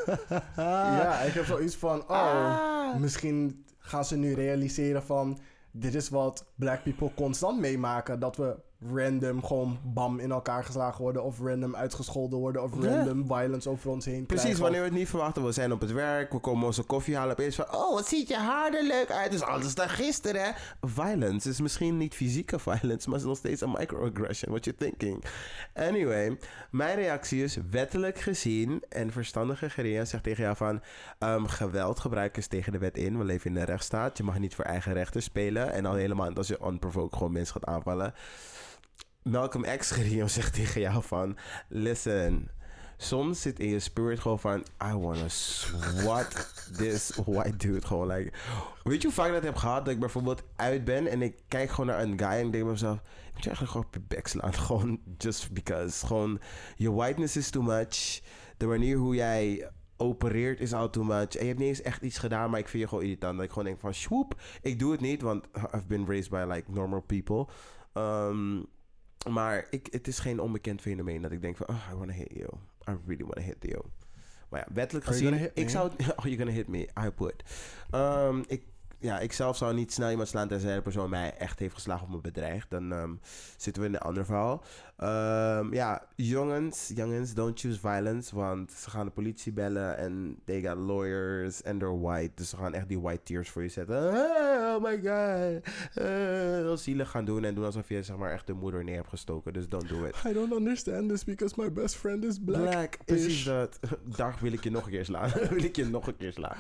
Ja, 0.56 1.18
ik 1.20 1.32
heb 1.32 1.44
zoiets 1.44 1.76
van, 1.76 2.00
oh, 2.02 2.08
Ah. 2.10 2.96
misschien 3.00 3.63
gaan 3.86 4.04
ze 4.04 4.16
nu 4.16 4.34
realiseren 4.34 5.02
van... 5.02 5.38
Dit 5.76 5.94
is 5.94 6.08
wat 6.08 6.46
black 6.54 6.82
people 6.82 7.10
constant 7.14 7.60
meemaken. 7.60 8.20
Dat 8.20 8.36
we 8.36 8.56
random 8.94 9.44
gewoon 9.44 9.78
bam 9.84 10.18
in 10.18 10.30
elkaar 10.30 10.64
geslagen 10.64 11.02
worden. 11.02 11.22
Of 11.24 11.38
random 11.40 11.76
uitgescholden 11.76 12.38
worden. 12.38 12.62
Of 12.62 12.70
Ja. 12.82 12.96
random 12.96 13.26
violence 13.26 13.68
over 13.70 13.90
ons 13.90 14.04
heen 14.04 14.26
Precies, 14.26 14.42
krijgen. 14.42 14.62
wanneer 14.62 14.80
we 14.80 14.86
het 14.86 14.96
niet 14.96 15.08
verwachten. 15.08 15.44
We 15.44 15.52
zijn 15.52 15.72
op 15.72 15.80
het 15.80 15.92
werk, 15.92 16.32
we 16.32 16.38
komen 16.38 16.66
onze 16.66 16.82
koffie 16.82 17.16
halen. 17.16 17.32
Opeens 17.32 17.54
van, 17.56 17.64
oh, 17.74 17.94
wat 17.94 18.06
ziet 18.06 18.28
je 18.28 18.36
haar 18.36 18.74
er 18.74 18.84
leuk 18.86 19.10
uit. 19.10 19.32
Is 19.34 19.42
anders 19.42 19.74
dan 19.74 19.88
gisteren, 19.88 20.42
hè? 20.44 20.50
Violence 20.80 21.48
is 21.48 21.60
misschien 21.60 21.96
niet 21.96 22.14
fysieke 22.14 22.58
violence, 22.58 23.08
maar 23.08 23.18
het 23.18 23.22
is 23.22 23.24
nog 23.24 23.36
steeds 23.36 23.60
een 23.60 23.70
microaggression. 23.78 24.50
What 24.50 24.64
you 24.64 24.76
thinking? 24.76 25.24
Anyway, 25.74 26.38
mijn 26.70 26.96
reactie 26.96 27.42
is 27.42 27.58
wettelijk 27.70 28.18
gezien 28.18 28.82
en 28.88 29.12
verstandige 29.12 29.70
Geria 29.70 30.04
zegt 30.04 30.22
tegen 30.22 30.42
jou 30.42 30.56
van... 30.56 30.80
ehm, 31.18 31.44
geweld 31.44 31.98
gebruiken 32.00 32.38
is 32.38 32.46
tegen 32.46 32.72
de 32.72 32.78
wet 32.78 32.96
in. 32.96 33.18
We 33.18 33.24
leven 33.24 33.50
in 33.50 33.56
een 33.56 33.64
rechtsstaat. 33.64 34.16
Je 34.16 34.22
mag 34.24 34.38
niet 34.38 34.54
voor 34.54 34.64
eigen 34.64 34.92
rechten 34.92 35.22
spelen. 35.22 35.72
En 35.72 35.86
al 35.86 35.94
helemaal 35.94 36.32
als 36.34 36.48
je 36.48 36.58
unprovoked 36.66 37.16
gewoon 37.16 37.32
mensen 37.32 37.54
gaat 37.54 37.64
aanvallen. 37.74 38.14
Malcolm 39.24 39.64
X 39.78 39.90
Geria 39.90 40.28
zegt 40.28 40.54
tegen 40.54 40.80
jou 40.80 41.02
van... 41.02 41.36
Listen, 41.68 42.50
soms 42.96 43.40
zit 43.40 43.58
in 43.58 43.68
je 43.68 43.78
spirit 43.78 44.20
gewoon 44.20 44.38
van... 44.38 44.64
I 44.82 44.94
wanna 44.94 45.28
swat 45.28 46.52
this 46.76 47.12
white 47.26 47.56
dude. 47.56 47.86
Gewoon 47.86 48.06
like... 48.06 48.32
Weet 48.82 49.00
je 49.00 49.06
hoe 49.06 49.16
vaak 49.16 49.26
ik 49.26 49.32
dat 49.32 49.42
heb 49.42 49.56
gehad? 49.56 49.84
Dat 49.84 49.94
ik 49.94 50.00
bijvoorbeeld 50.00 50.42
uit 50.56 50.84
ben 50.84 51.06
en 51.06 51.22
ik 51.22 51.38
kijk 51.48 51.70
gewoon 51.70 51.86
naar 51.86 52.02
een 52.02 52.18
guy 52.18 52.28
en 52.28 52.46
ik 52.46 52.52
denk 52.52 52.64
bij 52.64 52.72
mezelf... 52.72 52.96
Ik 52.96 53.32
moet 53.34 53.44
je 53.44 53.48
eigenlijk 53.48 53.70
gewoon 53.70 53.86
op 53.86 53.94
je 53.94 54.16
bek 54.16 54.26
slaan. 54.26 54.54
Gewoon 54.66 55.00
just 55.18 55.52
because. 55.52 56.06
Gewoon, 56.06 56.40
je 56.76 56.92
whiteness 56.92 57.36
is 57.36 57.50
too 57.50 57.62
much. 57.62 58.20
De 58.56 58.66
manier 58.66 58.96
hoe 58.96 59.14
jij 59.14 59.70
opereert 59.96 60.60
is 60.60 60.72
al 60.72 60.90
too 60.90 61.04
much. 61.04 61.34
En 61.34 61.40
je 61.40 61.46
hebt 61.46 61.58
niet 61.58 61.68
eens 61.68 61.82
echt 61.82 62.02
iets 62.02 62.18
gedaan, 62.18 62.50
maar 62.50 62.60
ik 62.60 62.68
vind 62.68 62.82
je 62.82 62.88
gewoon 62.88 63.04
irritant. 63.04 63.36
Dat 63.36 63.44
ik 63.44 63.50
gewoon 63.50 63.64
denk 63.64 63.80
van, 63.80 63.94
swoep. 63.94 64.40
Ik 64.62 64.78
doe 64.78 64.92
het 64.92 65.00
niet, 65.00 65.22
want 65.22 65.46
I've 65.74 65.86
been 65.86 66.06
raised 66.06 66.30
by 66.30 66.44
like 66.48 66.70
normal 66.70 67.00
people. 67.00 67.46
Ehm, 67.92 68.60
maar 69.30 69.66
ik, 69.70 69.88
het 69.90 70.08
is 70.08 70.18
geen 70.18 70.40
onbekend 70.40 70.80
fenomeen 70.80 71.22
dat 71.22 71.32
ik 71.32 71.40
denk 71.40 71.56
van, 71.56 71.68
oh, 71.68 71.90
I 71.92 71.94
wanna 71.94 72.12
hit 72.12 72.32
you. 72.32 72.48
I 72.88 72.92
really 73.06 73.24
wanna 73.24 73.42
hit 73.42 73.56
you. 73.60 73.82
Maar 74.48 74.60
ja, 74.60 74.74
wettelijk 74.74 75.06
gezien, 75.06 75.50
ik 75.54 75.68
zou... 75.68 75.90
Oh, 76.16 76.24
you're 76.24 76.36
gonna 76.36 76.52
hit 76.52 76.68
me. 76.68 76.88
I 77.00 77.10
would. 77.16 77.42
Ehm, 77.90 78.42
ik, 78.46 78.62
ja, 78.98 79.20
ik 79.20 79.32
zelf 79.32 79.56
zou 79.56 79.74
niet 79.74 79.92
snel 79.92 80.10
iemand 80.10 80.28
slaan 80.28 80.48
tenzij 80.48 80.74
de 80.74 80.82
persoon 80.82 81.10
mij 81.10 81.36
echt 81.36 81.58
heeft 81.58 81.74
geslagen 81.74 82.06
of 82.06 82.12
me 82.12 82.20
bedreigt. 82.20 82.70
Dan 82.70 82.92
ehm, 82.92 83.14
zitten 83.56 83.82
we 83.82 83.88
in 83.88 83.94
een 83.94 84.00
ander 84.00 84.24
verhaal. 84.24 84.64
Ehm, 84.96 85.72
ja, 85.72 86.02
jongens, 86.16 86.92
jongens, 86.94 87.34
don't 87.34 87.60
choose 87.60 87.78
violence. 87.80 88.34
Want 88.34 88.72
ze 88.72 88.90
gaan 88.90 89.06
de 89.06 89.12
politie 89.12 89.52
bellen 89.52 89.96
en 89.96 90.36
they 90.44 90.62
got 90.62 90.76
lawyers 90.76 91.64
and 91.64 91.80
they're 91.80 91.98
white. 92.00 92.30
Dus 92.34 92.48
ze 92.48 92.56
gaan 92.56 92.74
echt 92.74 92.88
die 92.88 93.00
white 93.00 93.22
tears 93.22 93.50
voor 93.50 93.62
je 93.62 93.68
zetten. 93.68 93.96
Oh 93.96 94.82
my 94.82 95.00
god. 95.02 95.74
Heel 96.04 96.76
zielig 96.76 97.10
gaan 97.10 97.24
doen 97.24 97.44
en 97.44 97.54
doen 97.54 97.64
alsof 97.64 97.88
je 97.88 98.02
zeg 98.02 98.16
maar 98.16 98.32
echt 98.32 98.46
de 98.46 98.52
moeder 98.52 98.84
neer 98.84 98.96
hebt 98.96 99.08
gestoken. 99.08 99.52
Dus 99.52 99.68
don't 99.68 99.88
do 99.88 100.04
it. 100.04 100.16
I 100.26 100.32
don't 100.32 100.52
understand 100.52 101.08
this 101.08 101.24
because 101.24 101.54
my 101.60 101.72
best 101.72 101.96
friend 101.96 102.24
is 102.24 102.38
black. 102.44 102.62
Black, 102.62 102.98
precies 103.04 103.44
dat. 103.44 103.78
Daar 104.16 104.36
wil 104.40 104.52
ik 104.52 104.64
je 104.64 104.70
nog 104.70 104.84
een 104.84 104.90
keer 104.90 105.04
slaan. 105.04 105.30
wil 105.50 105.64
ik 105.64 105.76
je 105.76 105.84
nog 105.84 106.06
een 106.06 106.16
keer 106.16 106.32
slaan. 106.32 106.56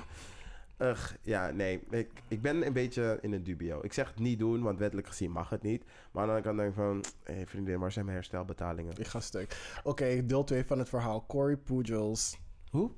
Ugh, 0.78 1.14
ja, 1.22 1.50
nee. 1.50 1.82
Ik, 1.90 2.10
ik 2.28 2.42
ben 2.42 2.66
een 2.66 2.72
beetje 2.72 3.18
in 3.20 3.32
een 3.32 3.42
dubio. 3.42 3.80
Ik 3.82 3.92
zeg 3.92 4.08
het 4.08 4.18
niet 4.18 4.38
doen, 4.38 4.62
want 4.62 4.78
wettelijk 4.78 5.06
gezien 5.08 5.30
mag 5.30 5.50
het 5.50 5.62
niet. 5.62 5.84
Maar 5.84 6.22
aan 6.22 6.28
de 6.28 6.34
andere 6.34 6.42
kant 6.42 6.56
denk 6.56 6.68
ik 6.68 6.74
van... 6.74 7.04
Hé 7.24 7.34
hey 7.38 7.46
vriendin, 7.46 7.78
waar 7.78 7.92
zijn 7.92 8.04
mijn 8.04 8.16
herstelbetalingen? 8.16 8.96
Ik 8.96 9.06
ga 9.06 9.20
stuk. 9.20 9.78
Oké, 9.82 10.26
deel 10.26 10.44
2 10.44 10.64
van 10.64 10.78
het 10.78 10.88
verhaal. 10.88 11.26
Corey 11.26 11.56
Pujols. 11.56 12.38
Hoe? 12.70 12.90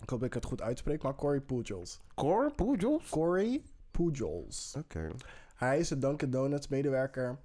Ik 0.00 0.10
hoop 0.10 0.18
dat 0.18 0.28
ik 0.28 0.34
het 0.34 0.44
goed 0.44 0.62
uitspreek, 0.62 1.02
maar 1.02 1.14
Corey 1.14 1.40
Pujols. 1.40 2.00
Core? 2.14 2.50
Poedels? 2.54 3.08
Corey 3.08 3.62
Pujols. 3.90 4.74
Oké. 4.78 5.10
Hij 5.54 5.78
is 5.78 5.90
een 5.90 6.00
Dunkin' 6.00 6.30
Donuts 6.30 6.68
medewerker. 6.68 7.38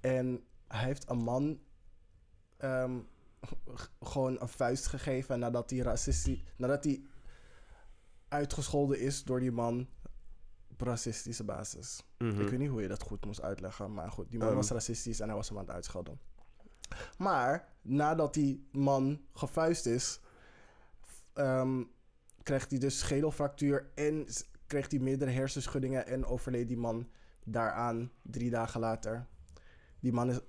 En 0.00 0.44
hij 0.68 0.84
heeft 0.84 1.10
een 1.10 1.18
man 1.18 1.60
ehm, 2.56 2.98
gewoon 4.02 4.40
een 4.40 4.48
vuist 4.48 4.86
gegeven 4.86 5.38
nadat 5.38 5.70
hij 5.70 5.78
racistisch... 5.78 6.42
Nadat 6.56 6.84
hij 6.84 7.02
uitgescholden 8.30 8.98
is 9.00 9.24
door 9.24 9.40
die 9.40 9.52
man 9.52 9.88
op 10.70 10.80
racistische 10.80 11.44
basis. 11.44 12.04
Mhm. 12.18 12.40
Ik 12.40 12.48
weet 12.48 12.58
niet 12.58 12.68
hoe 12.70 12.82
je 12.82 12.88
dat 12.88 13.02
goed 13.02 13.24
moest 13.24 13.42
uitleggen, 13.42 13.92
maar 13.94 14.10
goed, 14.10 14.30
die 14.30 14.38
man 14.38 14.48
Ehm. 14.48 14.56
was 14.56 14.70
racistisch 14.70 15.20
en 15.20 15.26
hij 15.26 15.36
was 15.36 15.48
hem 15.48 15.58
aan 15.58 15.64
het 15.64 15.74
uitschelden. 15.74 16.18
Maar 17.18 17.68
nadat 17.82 18.34
die 18.34 18.68
man 18.72 19.20
gevuist 19.32 19.86
is, 19.86 20.20
ehm, 21.32 21.82
krijgt 22.42 22.70
hij 22.70 22.78
dus 22.78 22.98
schedelfractuur 22.98 23.90
en 23.94 24.26
kreeg 24.66 24.90
hij 24.90 24.98
meerdere 25.00 25.30
hersenschuddingen 25.30 26.06
en 26.06 26.24
overleed 26.24 26.68
die 26.68 26.76
man 26.76 27.08
daaraan 27.44 28.10
drie 28.22 28.50
dagen 28.50 28.80
later. 28.80 29.26
Die 30.00 30.12
man 30.12 30.30
is. 30.30 30.40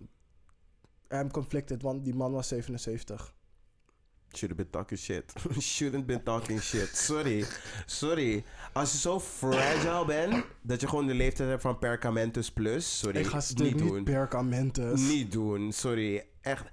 I'm 1.10 1.32
conflicted, 1.32 1.82
want 1.82 2.04
die 2.06 2.16
man 2.16 2.32
was 2.32 2.48
77. 2.48 3.36
Should 4.38 4.58
have 4.58 4.64
been 4.64 4.70
talking 4.70 5.00
shit. 5.00 5.34
Shouldn't 5.62 6.06
been 6.06 6.24
talking 6.24 6.62
shit. 6.62 6.90
Sorry. 6.98 7.46
Sorry. 7.86 8.44
Als 8.74 8.92
je 8.92 8.98
zo 8.98 9.20
fragile 9.20 10.06
bent, 10.06 10.46
dat 10.62 10.82
je 10.82 10.88
gewoon 10.88 11.08
de 11.08 11.14
leeftijd 11.14 11.50
hebt 11.50 11.62
van 11.62 11.80
perkamentus 11.80 12.52
plus. 12.52 12.98
Sorry. 12.98 13.20
Ik 13.20 13.26
ga 13.26 13.42
niet 13.48 13.60
niet 13.60 13.78
doen. 13.78 14.04
perkamentus. 14.04 15.02
Niet 15.02 15.32
doen, 15.32 15.72
sorry. 15.72 16.26
Echt. 16.42 16.66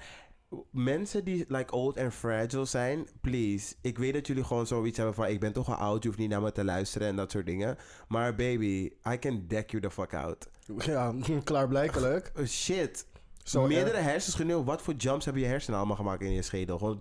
Mensen 0.71 1.25
die 1.25 1.45
like 1.49 1.73
old 1.73 1.97
en 1.97 2.13
fragile 2.13 2.65
zijn, 2.65 3.07
please. 3.21 3.75
Ik 3.81 3.99
weet 3.99 4.13
dat 4.13 4.27
jullie 4.27 4.45
gewoon 4.45 4.67
zoiets 4.67 4.97
hebben 4.97 5.15
van: 5.15 5.27
ik 5.27 5.41
ben 5.41 5.53
toch 5.53 5.69
al 5.69 5.75
oud, 5.75 6.03
je 6.03 6.09
hoeft 6.09 6.21
niet 6.21 6.31
naar 6.31 6.43
me 6.43 6.53
te 6.53 6.65
luisteren 6.65 7.09
en 7.09 7.17
dat 7.17 7.31
soort 7.31 7.47
dingen. 7.47 7.77
Maar 8.09 8.35
baby, 8.35 8.91
I 9.13 9.19
can 9.19 9.45
deck 9.49 9.71
you 9.71 9.83
the 9.83 9.91
fuck 9.91 10.15
out. 10.15 10.49
Ja, 10.77 11.15
klaarblijkelijk. 11.45 12.33
Oh, 12.39 12.45
shit. 12.45 13.07
Zo 13.49 13.67
Meerdere 13.67 13.97
hersenschuddingen. 13.97 14.65
Wat 14.65 14.83
voor 14.83 14.95
jumps 14.95 15.25
hebben 15.25 15.43
je 15.43 15.49
hersenen 15.49 15.79
allemaal 15.79 15.97
gemaakt 15.97 16.23
in 16.23 16.33
je 16.33 16.43
schedel? 16.43 16.79
Gewoon. 16.79 17.01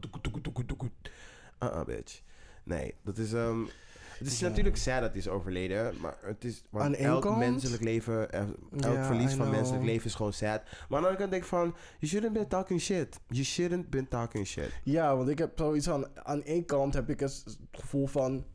doekoe. 0.65 0.89
Uh-uh, 1.63 1.83
bitch. 1.83 2.21
Nee, 2.63 2.93
dat 3.03 3.17
is. 3.17 3.33
ehm 3.33 3.59
het 4.17 4.27
is 4.27 4.39
Ja. 4.39 4.47
natuurlijk 4.47 4.77
sad 4.77 5.01
dat 5.01 5.09
hij 5.09 5.19
is 5.19 5.27
overleden. 5.27 5.93
Maar 6.01 6.17
het 6.21 6.43
is. 6.43 6.63
Want 6.69 6.95
elk 6.95 7.21
kant- 7.21 7.37
menselijk 7.37 7.83
leven. 7.83 8.31
eh, 8.31 8.39
Elk 8.39 8.95
Ja, 8.95 9.05
verlies 9.05 9.33
van 9.33 9.49
menselijk 9.49 9.83
leven 9.83 10.05
is 10.05 10.15
gewoon 10.15 10.33
sad. 10.33 10.61
Maar 10.63 10.73
aan 10.79 10.87
de 10.89 10.95
andere 10.95 11.15
kant 11.15 11.31
denk 11.31 11.43
ik 11.43 11.49
van. 11.49 11.75
You 11.99 12.11
shouldn't 12.11 12.33
been 12.33 12.47
talking 12.47 12.81
shit. 12.81 13.19
You 13.27 13.43
shouldn't 13.43 13.89
been 13.89 14.07
talking 14.07 14.47
shit. 14.47 14.71
Ja, 14.83 15.15
want 15.17 15.29
ik 15.29 15.37
heb 15.37 15.51
zoiets 15.55 15.89
aan... 15.89 16.05
Aan 16.23 16.43
één 16.43 16.65
kant 16.65 16.93
heb 16.93 17.09
ik 17.09 17.19
het 17.19 17.57
gevoel 17.71 18.07
van... 18.07 18.45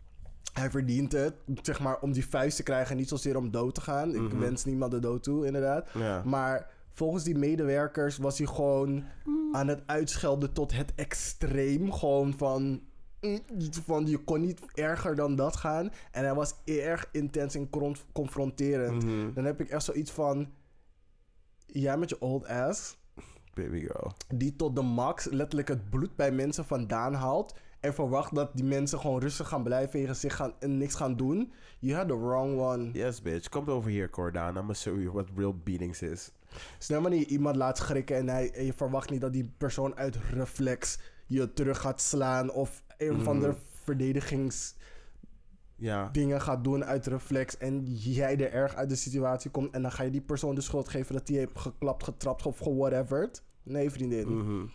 Hij 0.52 0.70
verdient 0.70 1.12
het, 1.12 1.34
zeg 1.62 1.80
maar, 1.80 2.00
om 2.00 2.12
die 2.12 2.26
vuist 2.26 2.56
te 2.56 2.62
krijgen. 2.62 2.96
Niet 2.96 3.08
zozeer 3.08 3.36
om 3.36 3.50
dood 3.50 3.74
te 3.74 3.80
gaan. 3.80 4.14
Ik 4.14 4.20
Mhm. 4.20 4.38
wens 4.38 4.64
niemand 4.64 4.90
de 4.92 4.98
dood 4.98 5.22
toe, 5.22 5.46
inderdaad. 5.46 5.88
Ja. 5.94 6.22
Maar 6.24 6.70
volgens 6.92 7.24
die 7.24 7.38
medewerkers 7.38 8.16
was 8.16 8.38
hij 8.38 8.46
gewoon 8.46 9.04
aan 9.52 9.68
het 9.68 9.82
uitschelden 9.86 10.52
tot 10.52 10.72
het 10.72 10.92
extreem. 10.94 11.92
Gewoon 11.92 12.34
van... 12.36 12.82
mm, 13.20 13.40
Van 13.86 14.06
je 14.06 14.18
kon 14.18 14.40
niet 14.40 14.60
erger 14.74 15.14
dan 15.16 15.36
dat 15.36 15.56
gaan. 15.56 15.90
En 16.10 16.24
hij 16.24 16.34
was 16.34 16.54
erg 16.64 17.08
intens 17.12 17.54
en 17.54 17.70
confronterend. 18.12 19.04
Mhm. 19.04 19.32
Dan 19.34 19.44
heb 19.44 19.60
ik 19.60 19.68
echt 19.68 19.84
zoiets 19.84 20.10
van... 20.10 20.48
Jij 21.66 21.96
met 21.96 22.08
je 22.08 22.20
old 22.20 22.46
ass 22.46 22.96
Baby 23.54 23.80
girl. 23.80 24.12
die 24.34 24.56
tot 24.56 24.76
de 24.76 24.82
max 24.82 25.24
letterlijk 25.24 25.68
het 25.68 25.90
bloed 25.90 26.16
bij 26.16 26.30
mensen 26.32 26.64
vandaan 26.64 27.14
haalt. 27.14 27.54
en 27.80 27.94
verwacht 27.94 28.34
dat 28.34 28.50
die 28.54 28.64
mensen 28.64 28.98
gewoon 28.98 29.20
rustig 29.20 29.48
gaan 29.48 29.62
blijven 29.62 30.06
en, 30.06 30.16
zich 30.16 30.36
gaan, 30.36 30.52
en 30.60 30.78
niks 30.78 30.94
gaan 30.94 31.16
doen, 31.16 31.52
you 31.78 31.96
had 31.96 32.08
the 32.08 32.18
wrong 32.18 32.58
one. 32.60 32.90
Yes, 32.92 33.22
bitch. 33.22 33.48
Kom 33.48 33.68
over 33.68 33.90
hier, 33.90 34.10
Cordaan. 34.10 34.48
I'm 34.48 34.56
gonna 34.56 34.74
show 34.74 35.00
you 35.00 35.10
what 35.12 35.28
real 35.36 35.54
beatings 35.64 36.02
is. 36.02 36.32
Snel 36.78 37.00
maar 37.00 37.10
niet 37.10 37.28
iemand 37.30 37.56
laat 37.56 37.78
schrikken 37.78 38.16
en, 38.16 38.28
hij, 38.28 38.50
en 38.50 38.64
je 38.64 38.72
verwacht 38.72 39.10
niet 39.10 39.20
dat 39.20 39.32
die 39.32 39.52
persoon 39.58 39.96
uit 39.96 40.16
reflex 40.30 40.98
je 41.26 41.52
terug 41.52 41.80
gaat 41.80 42.00
slaan 42.00 42.50
of 42.50 42.82
een 42.98 43.22
van 43.22 43.40
de 43.40 43.54
verdedigings 43.84 44.74
Ja. 45.76 46.08
dingen 46.12 46.40
gaat 46.40 46.64
doen 46.64 46.84
uit 46.84 47.06
reflex 47.06 47.56
en 47.58 47.84
jij 47.94 48.38
er 48.40 48.52
erg 48.52 48.74
uit 48.74 48.88
de 48.88 48.96
situatie 48.96 49.50
komt 49.50 49.74
en 49.74 49.82
dan 49.82 49.92
ga 49.92 50.02
je 50.02 50.10
die 50.10 50.20
persoon 50.20 50.54
de 50.54 50.60
schuld 50.60 50.88
geven 50.88 51.14
dat 51.14 51.28
hij 51.28 51.36
heeft 51.36 51.58
geklapt, 51.58 52.04
getrapt 52.04 52.46
of 52.46 52.58
whatever. 52.58 53.30
Nee, 53.62 53.90
vriendin. 53.90 54.36
Mhm. 54.36 54.66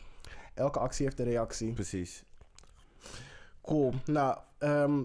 Elke 0.54 0.80
actie 0.80 1.06
heeft 1.06 1.20
een 1.20 1.26
reactie. 1.26 1.74
Precies. 1.74 2.24
Cool. 3.62 3.94
Nou, 4.06 4.38
ehm 4.58 5.02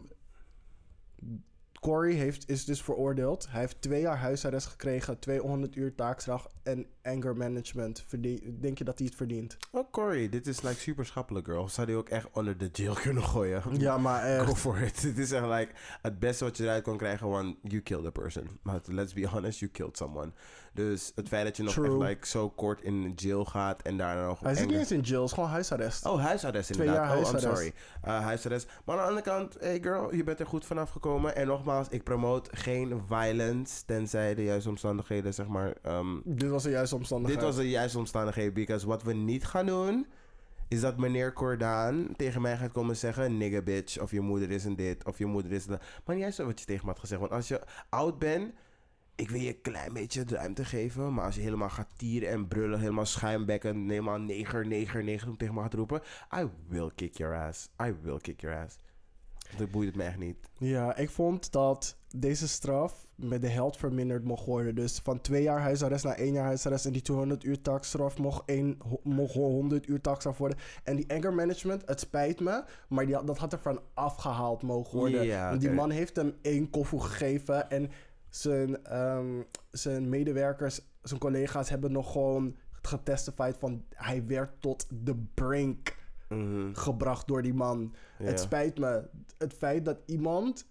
Corey 1.83 2.13
heeft, 2.13 2.49
is 2.49 2.65
dus 2.65 2.83
veroordeeld. 2.83 3.47
Hij 3.51 3.61
heeft 3.61 3.81
twee 3.81 4.01
jaar 4.01 4.17
huisarrest 4.17 4.67
gekregen, 4.67 5.19
200 5.19 5.77
uur 5.77 5.95
taakstraf 5.95 6.47
en 6.63 6.87
anger 7.03 7.37
management. 7.37 8.05
Verdien- 8.07 8.59
Denk 8.61 8.79
je 8.79 8.85
dat 8.85 8.99
hij 8.99 9.07
het 9.07 9.17
verdient? 9.17 9.57
Oh, 9.71 9.91
Corey, 9.91 10.29
dit 10.29 10.47
is 10.47 10.63
like 10.63 10.81
super 10.81 11.07
schappelijk, 11.07 11.47
girl. 11.47 11.69
Zou 11.69 11.87
die 11.87 11.97
ook 11.97 12.09
echt 12.09 12.27
onder 12.33 12.59
de 12.59 12.69
jail 12.73 12.95
kunnen 12.95 13.23
gooien? 13.23 13.63
Ja, 13.79 13.99
maar 13.99 14.23
echt. 14.25 14.47
Go 14.47 14.55
for 14.55 14.79
it. 14.81 15.01
Dit 15.15 15.19
is 15.19 15.31
echt 15.33 15.45
like 15.47 15.69
het 16.03 16.19
beste 16.19 16.45
wat 16.45 16.57
je 16.57 16.63
eruit 16.65 16.83
kon 16.83 16.97
krijgen, 16.97 17.29
want 17.29 17.57
you 17.63 17.81
killed 17.83 18.07
a 18.07 18.11
person. 18.11 18.59
Maar 18.63 18.81
let's 18.87 19.13
be 19.13 19.27
honest, 19.29 19.59
you 19.59 19.71
killed 19.71 19.97
someone. 19.97 20.33
Dus 20.75 21.13
het 21.15 21.29
feit 21.29 21.45
dat 21.45 21.57
je 21.57 21.63
nog 21.63 21.73
True. 21.73 21.87
echt 22.01 22.09
like 22.09 22.27
zo 22.27 22.51
kort 22.51 22.83
in 22.83 23.13
jail 23.17 23.45
gaat 23.45 23.83
en 23.83 23.97
daarna 23.97 24.27
nog... 24.27 24.41
Hij 24.41 24.55
zit 24.55 24.67
niet 24.67 24.77
eens 24.77 24.91
in 24.93 25.01
jail, 25.01 25.21
het 25.21 25.29
is 25.29 25.35
gewoon 25.35 25.49
huisarrest. 25.51 26.07
Oh, 26.07 26.21
huisarrest 26.25 26.73
Twee 26.73 26.87
inderdaad. 26.87 27.09
jaar 27.19 27.25
oh, 27.27 27.31
I'm 27.33 27.39
sorry. 27.39 27.73
Uh, 28.05 28.21
huisarrest. 28.21 28.69
Maar 28.85 28.97
aan 28.99 29.03
de 29.03 29.09
andere 29.09 29.27
kant, 29.39 29.57
hey 29.61 29.79
girl, 29.83 30.15
je 30.15 30.25
bent 30.25 30.41
er 30.41 30.47
goed 30.47 30.65
vanaf 30.67 30.91
gekomen. 30.91 31.37
En 31.37 31.47
nogmaals, 31.47 31.89
ik 31.89 32.03
promote 32.03 32.51
geen 32.57 33.03
violence, 33.07 33.85
tenzij 33.87 34.35
de 34.35 34.45
juiste 34.45 34.69
omstandigheden, 34.69 35.35
zeg 35.35 35.47
maar... 35.47 35.75
ehm, 35.83 36.17
Dit 36.25 36.51
was 36.51 36.63
de 36.63 36.71
juiste 36.71 36.92
omstandigheid. 36.95 37.41
dit 37.41 37.49
was 37.49 37.57
de 37.57 37.71
juiste 37.71 37.99
omstandigheden, 37.99 38.55
because 38.55 38.87
wat 38.87 39.03
we 39.03 39.13
niet 39.13 39.45
gaan 39.45 39.67
doen... 39.67 40.07
Is 40.69 40.81
dat 40.81 40.99
meneer 40.99 41.33
Cordaan 41.33 42.09
tegen 42.17 42.43
mij 42.43 42.57
gaat 42.57 42.73
komen 42.73 42.97
zeggen... 42.97 43.37
Nigga 43.37 43.63
bitch, 43.63 44.01
of 44.01 44.11
je 44.11 44.21
moeder 44.21 44.51
is 44.51 44.65
een 44.65 44.77
dit, 44.77 45.05
of 45.05 45.19
je 45.19 45.27
moeder 45.27 45.53
is 45.53 45.67
dat. 45.67 45.83
Maar 46.05 46.15
niet 46.15 46.25
juist 46.25 46.39
wat 46.39 46.61
je 46.61 46.67
tegen 46.67 46.85
me 46.85 46.91
had 46.91 47.01
gezegd. 47.01 47.21
Want 47.21 47.33
als 47.33 47.49
je 47.49 47.61
oud 47.89 48.19
bent... 48.19 48.55
Ik 49.15 49.31
wil 49.31 49.41
je 49.41 49.49
een 49.49 49.61
klein 49.61 49.93
beetje 49.93 50.25
ruimte 50.27 50.65
geven. 50.65 51.15
Maar 51.15 51.25
als 51.25 51.35
je 51.35 51.41
helemaal 51.41 51.71
gaat 51.71 51.89
tieren 51.97 52.29
en 52.29 52.49
brullen... 52.49 52.81
Helemaal 52.81 53.07
schuimbekken... 53.07 53.89
Helemaal 53.89 54.19
neger, 54.19 54.67
neger, 54.67 55.05
neger... 55.05 55.37
Tegen 55.37 55.55
me 55.55 55.61
gaat 55.61 55.75
roepen... 55.75 56.01
I 56.37 56.49
will 56.69 56.91
kick 56.95 57.17
your 57.17 57.37
ass. 57.37 57.69
I 57.83 57.95
will 58.03 58.19
kick 58.19 58.41
your 58.41 58.65
ass. 58.65 58.77
Dat 59.57 59.71
boeit 59.71 59.87
het 59.87 59.97
me 59.97 60.03
echt 60.03 60.19
niet. 60.19 60.51
Ja, 60.59 60.97
ik 60.97 61.11
vond 61.11 61.53
dat 61.53 61.97
deze 62.17 62.49
straf 62.49 63.07
met 63.23 63.41
de 63.41 63.49
helft 63.49 63.77
verminderd 63.79 64.25
mocht 64.25 64.47
worden. 64.47 64.75
Dus 64.75 65.01
van 65.03 65.21
twee 65.21 65.43
jaar 65.43 65.61
huisarrest 65.61 66.05
naar 66.05 66.17
één 66.17 66.33
jaar 66.33 66.45
huisarrest. 66.45 66.87
En 66.87 66.93
die 66.93 67.03
200 67.03 67.45
uur 67.45 67.61
taakstraf 67.61 68.19
mocht, 68.19 68.43
één, 68.47 68.79
mocht 69.03 69.35
100 69.35 69.89
uur 69.89 70.01
taakstraf 70.01 70.39
worden. 70.39 70.59
En 70.85 70.97
die 70.97 71.11
anger 71.13 71.35
management, 71.35 71.83
het 71.87 72.01
spijt 72.01 72.41
me. 72.41 72.65
Maar 72.89 73.07
die, 73.07 73.25
dat 73.25 73.39
had 73.39 73.53
er 73.53 73.59
van 73.59 73.81
afgehaald 73.95 74.63
mogen 74.63 74.99
worden. 74.99 75.25
Ja, 75.25 75.49
Want 75.49 75.61
die 75.61 75.71
man 75.71 75.91
heeft 75.91 76.17
hem 76.17 76.35
één 76.43 76.71
koffer 76.71 77.01
gegeven. 77.01 77.71
En 77.71 77.91
zijn, 78.29 78.85
ehm, 78.85 79.43
zijn 79.71 80.09
medewerkers, 80.09 80.81
zijn 81.03 81.21
collega's 81.21 81.69
hebben 81.69 81.93
nog 81.93 82.13
gewoon 82.13 82.57
getestified 82.83 83.57
van... 83.59 83.85
Hij 83.95 84.27
werd 84.27 84.61
tot 84.61 84.87
de 84.91 85.17
brink 85.35 86.01
Mhm. 86.29 86.73
gebracht 86.75 87.27
door 87.27 87.43
die 87.43 87.55
man. 87.55 87.95
Ja. 88.19 88.25
Het 88.25 88.41
spijt 88.41 88.79
me. 88.79 89.09
Het 89.39 89.55
feit 89.55 89.85
dat 89.85 89.99
iemand 90.07 90.67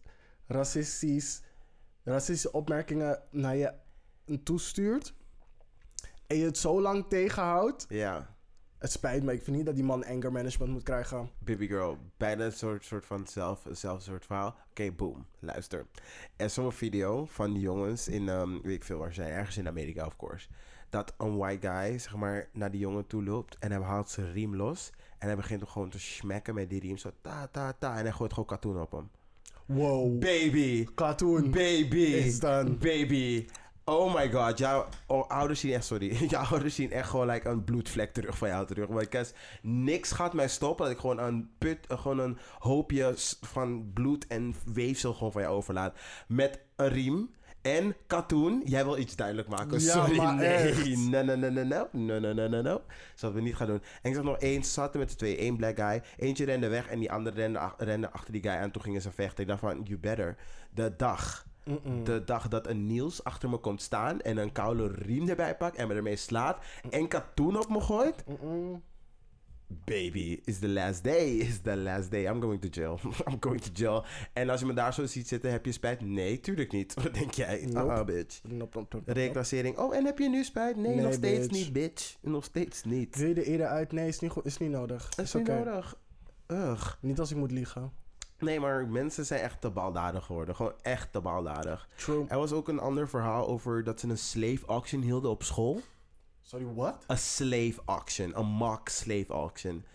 racistisch, 0.47 1.41
racistische 2.03 2.51
opmerkingen 2.51 3.21
naar 3.31 3.55
je 3.55 3.73
toestuurt 4.43 5.13
en 6.27 6.37
je 6.37 6.45
het 6.45 6.57
zo 6.57 6.81
lang 6.81 7.05
tegenhoudt. 7.09 7.85
Ja. 7.89 8.35
Het 8.77 8.91
spijt 8.91 9.23
me. 9.23 9.33
Ik 9.33 9.43
vind 9.43 9.57
niet 9.57 9.65
dat 9.65 9.75
die 9.75 9.83
man 9.83 10.05
anger 10.05 10.31
management 10.31 10.71
moet 10.71 10.83
krijgen. 10.83 11.29
Baby 11.39 11.67
girl, 11.67 11.97
bijna 12.17 12.45
een 12.45 12.51
soort, 12.51 12.85
soort 12.85 13.05
van 13.05 13.27
zelf, 13.27 13.63
hetzelfde 13.63 14.03
soort 14.03 14.25
verhaal. 14.25 14.55
Oké, 14.69 14.91
boom, 14.91 15.25
luister. 15.39 15.85
Er 16.35 16.45
is 16.45 16.53
zo'n 16.53 16.71
video 16.71 17.25
van 17.25 17.53
die 17.53 17.61
jongens 17.61 18.07
in, 18.07 18.29
ehm, 18.29 18.61
weet 18.61 18.75
ik 18.75 18.83
veel 18.83 18.97
waar 18.97 19.13
ze 19.13 19.21
zijn, 19.21 19.33
ergens 19.33 19.57
in 19.57 19.67
Amerika, 19.67 20.05
of 20.05 20.15
course. 20.15 20.47
Dat 20.89 21.13
een 21.17 21.37
white 21.37 21.67
guy, 21.67 21.97
zeg 21.97 22.15
maar, 22.15 22.49
naar 22.53 22.71
die 22.71 22.79
jongen 22.79 23.07
toe 23.07 23.23
loopt 23.23 23.57
en 23.59 23.71
hij 23.71 23.81
haalt 23.81 24.09
zijn 24.09 24.31
riem 24.31 24.55
los. 24.55 24.91
En 25.17 25.27
hij 25.27 25.35
begint 25.35 25.59
hem 25.59 25.69
gewoon 25.69 25.89
te 25.89 25.99
smekken 25.99 26.53
met 26.53 26.69
die 26.69 26.79
riem, 26.79 26.97
zo 26.97 27.11
ta, 27.21 27.47
ta, 27.47 27.73
ta. 27.73 27.97
En 27.97 28.03
hij 28.03 28.11
gooit 28.11 28.31
gewoon 28.33 28.47
katoen 28.47 28.81
op 28.81 28.91
hem. 28.91 29.09
Wow. 29.73 30.19
Baby, 30.19 30.87
Cartoon. 30.95 31.51
baby, 31.51 32.37
done. 32.39 32.77
baby. 32.77 33.47
Oh 33.85 34.13
my 34.13 34.29
god, 34.31 34.57
jouw 34.57 34.87
ouders 35.27 35.59
zien 35.59 35.73
echt, 35.73 35.85
sorry. 35.85 36.13
Jouw 36.29 36.43
ouders 36.43 36.75
zien 36.75 36.91
echt 36.91 37.09
gewoon 37.09 37.27
like, 37.27 37.49
een 37.49 37.63
bloedvlek 37.63 38.13
terug 38.13 38.37
van 38.37 38.47
jou 38.47 38.67
terug. 38.67 38.87
Because 38.87 39.33
niks 39.61 40.11
gaat 40.11 40.33
mij 40.33 40.47
stoppen 40.47 40.85
dat 40.85 40.93
ik 40.93 40.99
gewoon 40.99 41.19
een 41.19 41.49
put, 41.57 41.77
gewoon 41.87 42.19
een 42.19 42.37
hoopje 42.59 43.13
van 43.41 43.91
bloed 43.93 44.27
en 44.27 44.55
weefsel 44.73 45.13
gewoon 45.13 45.31
van 45.31 45.41
jou 45.41 45.55
overlaat. 45.55 45.97
Met 46.27 46.59
een 46.75 46.89
riem 46.89 47.29
en 47.61 47.95
katoen. 48.07 48.61
Jij 48.65 48.83
wil 48.83 48.97
iets 48.97 49.15
duidelijk 49.15 49.47
maken. 49.47 49.79
Ja, 49.79 49.91
sorry, 49.91 50.17
maar 50.17 50.35
nee. 50.35 50.73
Nee, 50.73 51.23
nee, 51.23 51.35
nee, 51.35 51.49
nee, 51.51 51.63
nee. 51.63 51.79
Nee, 51.91 52.19
nee, 52.19 52.33
nee, 52.33 52.49
nee, 52.49 52.61
nee. 52.61 52.77
Dat 53.19 53.33
we 53.33 53.41
niet 53.41 53.55
gaan 53.55 53.67
doen. 53.67 53.81
En 54.01 54.09
ik 54.09 54.15
zag 54.15 54.23
nog 54.23 54.37
één, 54.37 54.63
ze 54.63 54.71
zaten 54.71 54.99
met 54.99 55.09
de 55.09 55.15
twee. 55.15 55.41
Eén 55.41 55.57
black 55.57 55.79
guy. 55.79 56.01
Eentje 56.17 56.45
rende 56.45 56.67
weg 56.67 56.87
en 56.87 56.99
die 56.99 57.11
andere 57.11 57.35
rende, 57.35 57.59
ach- 57.59 57.75
rende 57.77 58.09
achter 58.11 58.31
die 58.33 58.41
guy 58.41 58.51
aan. 58.51 58.71
Toen 58.71 58.81
gingen 58.81 59.01
ze 59.01 59.11
vechten. 59.11 59.41
Ik 59.43 59.47
dacht 59.49 59.59
van, 59.59 59.81
you 59.83 59.99
better. 59.99 60.37
De 60.73 60.93
dag 60.97 61.45
de 62.03 62.21
dag 62.25 62.47
dat 62.47 62.67
een 62.67 62.85
Niels 62.85 63.23
achter 63.23 63.49
me 63.49 63.57
komt 63.57 63.81
staan 63.81 64.21
en 64.21 64.37
een 64.37 64.51
koude 64.51 64.87
riem 64.87 65.29
erbij 65.29 65.57
pakt 65.57 65.75
en 65.77 65.87
me 65.87 65.93
ermee 65.93 66.15
slaat 66.15 66.57
en 66.89 67.07
katoen 67.07 67.57
op 67.57 67.69
me 67.69 67.79
gooit. 67.81 68.23
Baby, 69.85 70.39
is 70.45 70.59
the 70.59 70.67
last 70.67 71.03
day, 71.03 71.37
is 71.37 71.59
the 71.61 71.75
last 71.75 72.11
day. 72.11 72.25
I'm 72.25 72.41
going 72.41 72.61
to 72.61 72.67
jail. 72.71 72.99
I'm 73.29 73.37
going 73.39 73.61
to 73.61 73.69
jail. 73.73 74.05
En 74.33 74.49
als 74.49 74.59
je 74.59 74.65
me 74.65 74.73
daar 74.73 74.93
zo 74.93 75.05
ziet 75.05 75.27
zitten, 75.27 75.51
heb 75.51 75.65
je 75.65 75.71
spijt? 75.71 76.01
Nee, 76.01 76.39
tuurlijk 76.39 76.71
niet. 76.71 76.93
Wat 77.03 77.13
denk 77.13 77.33
jij? 77.33 77.65
Nope. 77.69 77.91
Ah, 77.91 78.05
bitch. 78.05 78.41
Reclassering. 79.05 79.77
Oh, 79.77 79.95
en 79.95 80.05
heb 80.05 80.17
je 80.19 80.29
nu 80.29 80.43
spijt? 80.43 80.75
Nee, 80.75 80.95
Nee, 80.95 81.03
nog 81.03 81.13
steeds 81.13 81.47
bitch. 81.47 81.63
niet, 81.63 81.73
bitch. 81.73 82.17
Nog 82.21 82.43
steeds 82.43 82.83
niet. 82.83 83.15
Wil 83.15 83.27
je 83.27 83.33
er 83.35 83.43
eerder 83.43 83.67
uit? 83.67 83.91
Nee, 83.91 84.07
is 84.07 84.19
niet, 84.19 84.31
goed, 84.31 84.45
is 84.45 84.57
niet 84.57 84.69
nodig. 84.71 85.09
Is 85.17 85.33
niet 85.33 85.47
nodig. 85.47 85.97
Ugh. 86.47 86.93
Niet 87.01 87.19
als 87.19 87.31
ik 87.31 87.37
moet 87.37 87.51
liegen. 87.51 87.91
Nee, 88.39 88.59
maar 88.59 88.87
mensen 88.87 89.25
zijn 89.25 89.41
echt 89.41 89.61
te 89.61 89.69
baldadig 89.69 90.25
geworden. 90.25 90.55
Gewoon 90.55 90.73
echt 90.81 91.11
te 91.11 91.21
baldadig. 91.21 91.87
True. 91.95 92.25
Er 92.27 92.37
was 92.37 92.51
ook 92.51 92.67
een 92.67 92.79
ander 92.79 93.09
verhaal 93.09 93.47
over 93.47 93.83
dat 93.83 93.99
ze 93.99 94.07
een 94.07 94.17
slave 94.17 94.65
auction 94.65 95.01
hielden 95.01 95.31
op 95.31 95.43
school. 95.43 95.81
Sorry, 96.51 96.65
what? 96.65 97.03
A 97.09 97.15
slave 97.15 97.79
auction. 97.87 98.33
a 98.35 98.43
mock 98.43 98.89
slave 98.89 99.31
auction. 99.31 99.85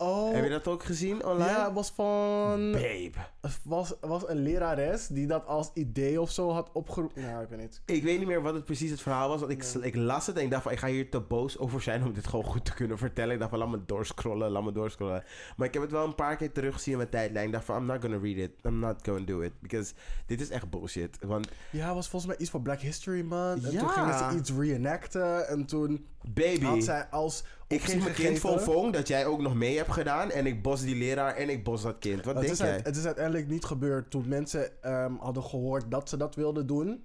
Oh. 0.00 0.32
Heb 0.34 0.44
je 0.44 0.50
dat 0.50 0.66
ook 0.68 0.84
gezien 0.84 1.24
online? 1.24 1.50
Ja, 1.50 1.64
het 1.64 1.74
was 1.74 1.90
van... 1.90 2.72
Babe. 2.72 3.10
Het 3.40 3.58
was, 3.64 3.94
was 4.00 4.28
een 4.28 4.36
lerares 4.42 5.06
die 5.06 5.26
dat 5.26 5.46
als 5.46 5.70
idee 5.74 6.20
of 6.20 6.30
zo 6.30 6.50
had 6.50 6.70
opgeroepen. 6.72 7.22
Nou, 7.22 7.42
ik 7.42 7.48
weet 7.48 7.58
niet. 7.58 7.82
Ik 7.84 8.02
weet 8.02 8.18
niet 8.18 8.26
meer 8.26 8.42
wat 8.42 8.54
het 8.54 8.64
precies 8.64 8.90
het 8.90 9.00
verhaal 9.00 9.28
was. 9.28 9.40
Want 9.40 9.52
ik, 9.52 9.64
ik 9.64 9.94
las 9.96 10.26
het 10.26 10.36
en 10.36 10.42
ik 10.42 10.50
dacht 10.50 10.62
van... 10.62 10.72
Ik 10.72 10.78
ga 10.78 10.86
hier 10.86 11.10
te 11.10 11.20
boos 11.20 11.58
over 11.58 11.80
zijn 11.82 12.04
om 12.04 12.12
dit 12.12 12.26
gewoon 12.26 12.44
goed 12.44 12.64
te 12.64 12.74
kunnen 12.74 12.98
vertellen. 12.98 13.32
Ik 13.32 13.38
dacht 13.38 13.50
van, 13.50 13.58
laat 13.58 13.68
me 13.68 13.84
doorscrollen, 13.86 14.50
laat 14.50 14.62
me 14.64 14.72
doorscrollen. 14.72 15.24
Maar 15.56 15.66
ik 15.66 15.72
heb 15.72 15.82
het 15.82 15.92
wel 15.92 16.04
een 16.04 16.14
paar 16.14 16.36
keer 16.36 16.52
teruggezien 16.52 16.92
in 16.92 16.98
mijn 16.98 17.10
tijdlijn. 17.10 17.46
Ik 17.46 17.52
dacht 17.52 17.64
van, 17.64 17.76
I'm 17.76 17.86
not 17.86 18.00
gonna 18.00 18.18
read 18.22 18.36
it. 18.36 18.50
I'm 18.64 18.78
not 18.78 18.96
gonna 19.02 19.24
do 19.24 19.40
it. 19.40 19.52
Because 19.60 19.92
dit 20.26 20.40
is 20.40 20.50
echt 20.50 20.70
bullshit. 20.70 21.18
Want, 21.20 21.48
Ja, 21.70 21.86
het 21.86 21.94
was 21.94 22.08
volgens 22.08 22.30
mij 22.32 22.40
iets 22.40 22.50
voor 22.50 22.62
Black 22.62 22.80
History 22.80 23.22
Month. 23.24 23.64
En 23.64 23.70
Ja. 23.72 23.78
toen 23.80 23.88
gingen 23.88 24.18
ze 24.18 24.36
iets 24.38 24.52
reenacten. 24.52 25.48
En 25.48 25.64
toen 25.66 26.06
baby... 26.34 26.64
had 26.64 26.84
zij 26.84 27.04
als 27.04 27.44
ik 27.68 27.82
geef 27.82 28.02
mijn 28.02 28.14
kind 28.14 28.38
Fofong 28.38 28.92
dat 28.92 29.08
jij 29.08 29.26
ook 29.26 29.40
nog 29.40 29.54
mee 29.54 29.76
hebt 29.76 29.92
gedaan. 29.92 30.30
En 30.30 30.46
ik 30.46 30.62
bos 30.62 30.80
die 30.80 30.96
leraar 30.96 31.34
en 31.34 31.48
ik 31.48 31.64
bos 31.64 31.82
dat 31.82 31.98
kind. 31.98 32.24
Wat 32.24 32.34
het 32.34 32.42
denk 32.42 32.52
is, 32.52 32.58
jij? 32.58 32.72
uit- 32.72 32.86
het 32.86 32.96
is 32.96 33.04
uiteindelijk 33.04 33.48
niet 33.48 33.64
gebeurd 33.64 34.10
toen 34.10 34.28
mensen 34.28 34.82
ehm, 34.82 35.14
hadden 35.14 35.42
gehoord 35.42 35.90
dat 35.90 36.08
ze 36.08 36.16
dat 36.16 36.34
wilden 36.34 36.66
doen. 36.66 37.02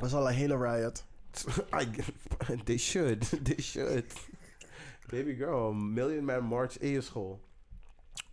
was 0.00 0.14
al 0.14 0.28
een 0.28 0.34
hele 0.34 0.58
riot. 0.58 1.04
I, 1.82 1.90
they 2.64 2.76
should. 2.76 3.28
They 3.46 3.62
should. 3.62 4.12
Baby 5.10 5.34
girl, 5.34 5.72
Million 5.72 6.24
Man 6.24 6.44
March 6.44 6.78
in 6.78 6.90
je 6.90 7.00
school. 7.00 7.40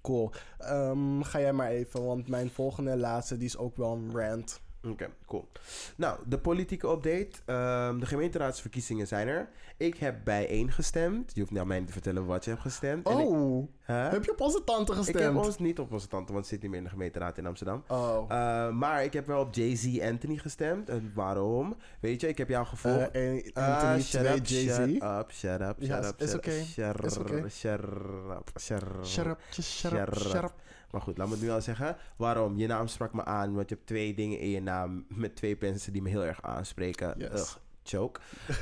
Cool. 0.02 0.32
Ehm, 0.58 1.22
ga 1.22 1.40
jij 1.40 1.54
maar 1.54 1.70
even, 1.70 2.06
want 2.06 2.28
mijn 2.28 2.50
volgende 2.50 2.92
en 2.92 3.00
laatste 3.00 3.38
die 3.38 3.48
is 3.48 3.58
ook 3.58 3.78
wel 3.78 3.92
een 3.92 4.12
rant. 4.12 4.62
Oké, 4.88 5.10
cool. 5.26 5.48
Nou, 5.98 6.20
de 6.26 6.38
politieke 6.38 6.88
update. 6.88 7.30
Ehm, 7.46 8.00
de 8.00 8.06
gemeenteraadsverkiezingen 8.06 9.08
zijn 9.08 9.28
er. 9.28 9.50
Ik 9.78 9.96
heb 9.98 10.16
bijeen 10.24 10.72
gestemd. 10.72 11.32
Je 11.34 11.42
hoeft 11.42 11.58
aan 11.58 11.68
mij 11.68 11.82
te 11.86 11.92
vertellen 11.92 12.26
wat 12.26 12.44
je 12.44 12.50
hebt 12.50 12.62
gestemd. 12.62 13.08
Ik- 13.10 13.14
Oh, 13.16 13.68
Huh? 13.86 14.12
heb 14.12 14.24
je 14.24 14.32
op 14.32 14.42
onze 14.42 14.64
tante 14.64 14.92
Ik 14.92 14.98
gestemd? 14.98 15.20
heb 15.20 15.36
ons 15.36 15.58
niet 15.58 15.80
op 15.80 15.92
onze 15.92 16.08
tante, 16.08 16.34
want 16.34 16.46
ze 16.46 16.54
zit 16.54 16.62
niet 16.62 16.70
meer 16.70 16.80
in 16.80 16.86
de 16.86 16.92
gemeenteraad 16.92 17.38
in 17.38 17.46
Amsterdam. 17.46 17.84
Oh. 17.88 18.22
Uh, 18.32 18.70
maar 18.70 19.04
ik 19.04 19.14
heb 19.14 19.28
wel 19.28 19.40
op 19.42 19.54
Jay-Z 19.56 20.00
Anthony 20.02 20.38
gestemd. 20.38 20.90
En 20.90 21.12
waarom? 21.16 21.76
Weet 22.00 22.22
je, 22.22 22.28
ik 22.28 22.38
heb 22.38 22.50
jou 22.50 22.66
gevolgd. 22.66 23.12
Ah, 23.54 23.74
Anthony 23.74 24.02
shut 24.02 24.22
2, 24.22 24.36
up, 24.38 24.46
Jay-Z. 24.46 24.70
Shut 24.78 24.90
up, 25.04 25.32
shut 25.32 25.62
up, 25.62 25.76
shut 25.84 26.06
up. 26.06 26.22
is 26.22 26.30
shut 26.30 26.38
oké, 26.38 26.50
up, 26.52 26.66
shut 26.66 27.06
is 27.06 27.18
oké. 27.18 27.34
up, 27.36 27.50
Shut 27.52 27.80
up, 27.84 28.50
shut 28.60 28.82
up. 28.82 29.06
Shut 29.06 29.38
shut 29.52 29.66
Shut 29.66 30.18
shut 30.18 30.44
up. 30.44 30.54
Maar 30.94 31.02
goed, 31.02 31.18
laat 31.18 31.28
me 31.28 31.34
het 31.34 31.42
nu 31.44 31.50
al 31.50 31.62
zeggen. 31.62 31.98
Waarom? 32.16 32.58
Je 32.58 32.68
naam 32.68 32.88
sprak 32.88 33.14
me 33.14 33.26
aan, 33.26 33.54
want 33.54 33.70
je 33.70 33.76
hebt 33.76 33.88
twee 33.88 34.14
dingen 34.14 34.40
in 34.40 34.50
je 34.50 34.62
naam 34.62 35.06
met 35.08 35.36
twee 35.36 35.58
mensen 35.60 35.94
die 35.94 36.02
me 36.02 36.10
heel 36.10 36.26
erg 36.26 36.42
aanspreken. 36.42 37.14
Yes. 37.18 37.32
Ugh, 37.32 37.56
choke. 37.84 38.20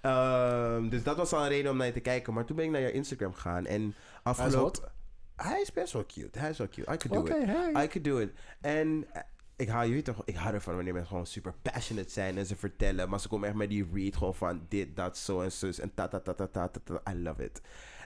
Ehm, 0.00 0.88
dus 0.88 1.02
dat 1.02 1.16
was 1.16 1.32
al 1.32 1.42
een 1.42 1.48
reden 1.48 1.70
om 1.70 1.76
naar 1.76 1.86
je 1.86 1.92
te 1.92 2.00
kijken. 2.00 2.34
Maar 2.34 2.44
toen 2.44 2.56
ben 2.56 2.64
ik 2.64 2.70
naar 2.70 2.80
je 2.80 2.92
Instagram 2.92 3.32
gegaan 3.32 3.66
en 3.66 3.94
afgelopen... 4.22 4.90
Hij 5.36 5.60
is 5.60 5.72
best 5.72 5.92
wel 5.92 6.06
cute. 6.06 6.38
Hij 6.38 6.50
is 6.50 6.58
wel 6.58 6.68
cute. 6.68 6.92
I 6.92 6.96
could 6.96 7.26
do 7.26 7.36
it. 7.36 7.46
hey. 7.46 7.84
I 7.84 7.88
could 7.88 8.04
do 8.04 8.18
it. 8.18 8.30
En 8.60 9.06
eh, 9.12 9.22
ik 9.56 9.68
hou, 9.68 9.86
je 9.86 9.92
weet 9.92 10.04
toch, 10.04 10.22
ik 10.24 10.36
hou 10.36 10.54
ervan 10.54 10.74
wanneer 10.74 10.92
mensen 10.92 11.10
gewoon 11.10 11.26
super 11.26 11.54
passionate 11.62 12.10
zijn 12.10 12.38
en 12.38 12.46
ze 12.46 12.56
vertellen. 12.56 13.08
Maar 13.08 13.20
ze 13.20 13.28
komen 13.28 13.48
echt 13.48 13.56
met 13.56 13.68
die 13.68 13.86
read 13.92 14.16
gewoon 14.16 14.34
van 14.34 14.66
dit, 14.68 14.96
dat, 14.96 15.18
zo 15.18 15.40
en 15.40 15.52
zus 15.52 15.78
en 15.78 15.94
ta 15.94 16.08
ta 16.08 16.20
ta 16.20 16.34
ta 16.34 16.46
ta 16.46 16.68
ta. 16.68 16.80
ta. 16.84 17.12
I 17.12 17.22
love 17.22 17.44
it. 17.44 17.60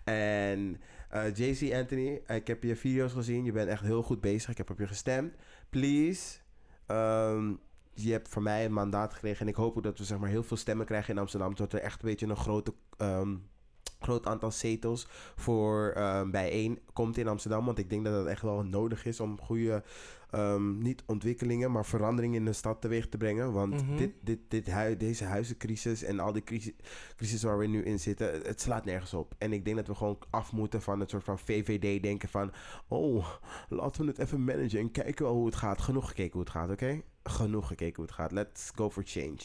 En 0.04 0.80
eh 1.08 1.34
JC 1.34 1.74
Anthony, 1.74 2.22
ik 2.26 2.46
heb 2.46 2.62
je 2.62 2.76
video's 2.76 3.12
gezien. 3.12 3.44
Je 3.44 3.52
bent 3.52 3.68
echt 3.68 3.82
heel 3.82 4.02
goed 4.02 4.20
bezig. 4.20 4.50
Ik 4.50 4.56
heb 4.56 4.70
op 4.70 4.78
je 4.78 4.86
gestemd. 4.86 5.34
Please. 5.70 6.38
ehm, 6.86 7.52
je 7.94 8.12
hebt 8.12 8.28
van 8.28 8.42
mij 8.42 8.64
een 8.64 8.72
mandaat 8.72 9.12
gekregen. 9.14 9.40
En 9.40 9.48
ik 9.48 9.54
hoop 9.54 9.76
ook 9.76 9.82
dat 9.82 9.98
we 9.98 10.04
zeg 10.04 10.18
maar, 10.18 10.28
heel 10.28 10.42
veel 10.42 10.56
stemmen 10.56 10.86
krijgen 10.86 11.14
in 11.14 11.20
Amsterdam. 11.20 11.56
Zodat 11.56 11.72
er 11.72 11.80
echt 11.80 12.02
een 12.02 12.08
beetje 12.08 12.26
een 12.26 12.36
grote, 12.36 12.74
ehm, 12.96 13.36
groot 14.00 14.26
aantal 14.26 14.50
zetels 14.50 15.06
voor 15.36 15.92
ehm, 15.96 16.30
bijeen 16.30 16.78
komt 16.92 17.16
in 17.18 17.28
Amsterdam. 17.28 17.64
Want 17.64 17.78
ik 17.78 17.90
denk 17.90 18.04
dat 18.04 18.14
dat 18.14 18.26
echt 18.26 18.42
wel 18.42 18.62
nodig 18.62 19.04
is 19.04 19.20
om 19.20 19.40
goede, 19.40 19.82
ehm, 20.30 20.78
niet 20.78 21.02
ontwikkelingen, 21.06 21.72
maar 21.72 21.84
veranderingen 21.84 22.38
in 22.38 22.44
de 22.44 22.52
stad 22.52 22.80
teweeg 22.80 23.08
te 23.08 23.16
brengen. 23.16 23.52
Want 23.52 23.82
Mhm. 23.82 23.96
dit, 23.96 24.10
dit, 24.20 24.38
dit 24.48 24.66
hui- 24.70 24.96
deze 24.96 25.24
huizencrisis 25.24 26.02
en 26.02 26.20
al 26.20 26.32
die 26.32 26.42
crisis, 26.44 26.72
crisis 27.16 27.42
waar 27.42 27.58
we 27.58 27.66
nu 27.66 27.82
in 27.82 27.98
zitten, 28.00 28.40
het- 28.42 28.60
slaat 28.60 28.84
nergens 28.84 29.14
op. 29.14 29.34
En 29.38 29.52
ik 29.52 29.64
denk 29.64 29.76
dat 29.76 29.86
we 29.86 29.94
gewoon 29.94 30.18
af 30.30 30.52
moeten 30.52 30.82
van 30.82 31.00
het 31.00 31.10
soort 31.10 31.24
van 31.24 31.38
VVD-denken 31.38 32.28
van... 32.28 32.52
Oh, 32.88 33.26
laten 33.68 34.02
we 34.04 34.08
het 34.10 34.18
even 34.18 34.44
managen 34.44 34.78
en 34.78 34.90
kijken 34.90 35.24
wel 35.24 35.34
hoe 35.34 35.46
het 35.46 35.56
gaat. 35.56 35.80
Genoeg 35.80 36.08
gekeken 36.08 36.32
hoe 36.32 36.40
het 36.40 36.50
gaat, 36.50 36.70
oké? 36.70 37.00
Genoeg 37.24 37.66
gekeken 37.66 37.94
hoe 37.96 38.04
het 38.04 38.14
gaat. 38.14 38.32
Let's 38.32 38.70
go 38.74 38.90
for 38.90 39.02
change. 39.06 39.36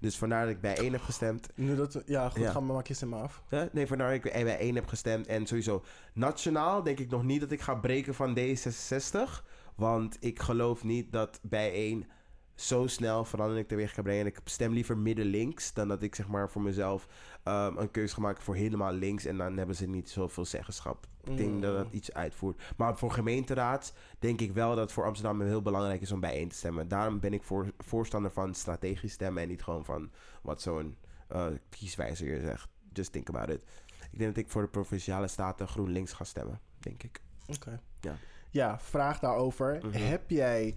Dus 0.00 0.18
vandaar 0.18 0.44
dat 0.46 0.54
ik 0.54 0.60
bij 0.60 0.76
één 0.78 0.92
heb 0.92 1.00
gestemd. 1.02 1.48
Nu 1.54 1.76
dat, 1.76 2.02
ja, 2.06 2.28
goed, 2.28 2.40
Ja. 2.42 2.50
gaan 2.50 2.66
we 2.66 2.72
maar 2.72 2.82
kiezen 2.82 3.08
maar 3.08 3.20
af. 3.20 3.42
Nee, 3.72 3.86
vandaar 3.86 4.14
dat 4.16 4.24
ik 4.24 4.32
bij 4.44 4.58
één 4.58 4.74
heb 4.74 4.86
gestemd. 4.86 5.26
En 5.26 5.46
sowieso 5.46 5.82
nationaal 6.14 6.82
denk 6.82 6.98
ik 6.98 7.10
nog 7.10 7.22
niet 7.24 7.40
dat 7.40 7.50
ik 7.50 7.60
ga 7.60 7.74
breken 7.74 8.14
van 8.14 8.38
D66. 8.38 9.44
Want 9.76 10.16
ik 10.20 10.40
geloof 10.40 10.84
niet 10.84 11.12
dat 11.12 11.40
bij 11.42 11.72
één 11.72 12.06
zo 12.54 12.86
snel 12.86 13.24
verandering 13.24 13.68
teweeg 13.68 13.94
kan 13.94 14.04
brengen. 14.04 14.20
En 14.20 14.30
ik 14.30 14.40
stem 14.44 14.72
liever 14.72 14.98
midden-links 14.98 15.72
dan 15.72 15.88
dat 15.88 16.02
ik 16.02 16.14
zeg 16.14 16.28
maar 16.28 16.50
voor 16.50 16.62
mezelf 16.62 17.08
ehm, 17.42 17.76
een 17.76 17.90
keuze 17.90 18.14
ga 18.14 18.20
maken 18.20 18.42
voor 18.42 18.54
helemaal 18.54 18.92
links. 18.92 19.24
En 19.24 19.36
dan 19.36 19.56
hebben 19.56 19.76
ze 19.76 19.86
niet 19.86 20.10
zoveel 20.10 20.44
zeggenschap. 20.44 21.06
Ik 21.24 21.36
denk 21.36 21.62
dat 21.62 21.76
dat 21.76 21.86
iets 21.90 22.12
uitvoert. 22.12 22.62
Maar 22.76 22.98
voor 22.98 23.10
gemeenteraad 23.10 23.94
denk 24.18 24.40
ik 24.40 24.52
wel 24.52 24.74
dat 24.74 24.92
voor 24.92 25.04
Amsterdam 25.04 25.40
heel 25.40 25.62
belangrijk 25.62 26.00
is 26.00 26.12
om 26.12 26.20
bijeen 26.20 26.48
te 26.48 26.56
stemmen. 26.56 26.88
Daarom 26.88 27.20
ben 27.20 27.32
ik 27.32 27.42
voor, 27.42 27.72
voorstander 27.78 28.30
van 28.30 28.54
strategisch 28.54 29.12
stemmen 29.12 29.42
en 29.42 29.48
niet 29.48 29.62
gewoon 29.62 29.84
van 29.84 30.10
wat 30.42 30.62
zo'n 30.62 30.96
eh 31.28 31.46
kieswijzer 31.68 32.28
je 32.28 32.40
zegt. 32.40 32.68
Just 32.92 33.12
think 33.12 33.28
about 33.28 33.48
it. 33.48 33.62
Ik 34.10 34.18
denk 34.18 34.34
dat 34.34 34.44
ik 34.44 34.50
voor 34.50 34.62
de 34.62 34.68
provinciale 34.68 35.28
staten 35.28 35.68
GroenLinks 35.68 36.12
ga 36.12 36.24
stemmen, 36.24 36.60
denk 36.78 37.02
ik. 37.02 37.20
Oké. 37.46 37.80
Ja. 38.00 38.16
Ja, 38.56 38.78
vraag 38.80 39.18
daarover. 39.18 39.78
Mhm. 39.82 39.96
Heb 40.02 40.30
jij, 40.30 40.74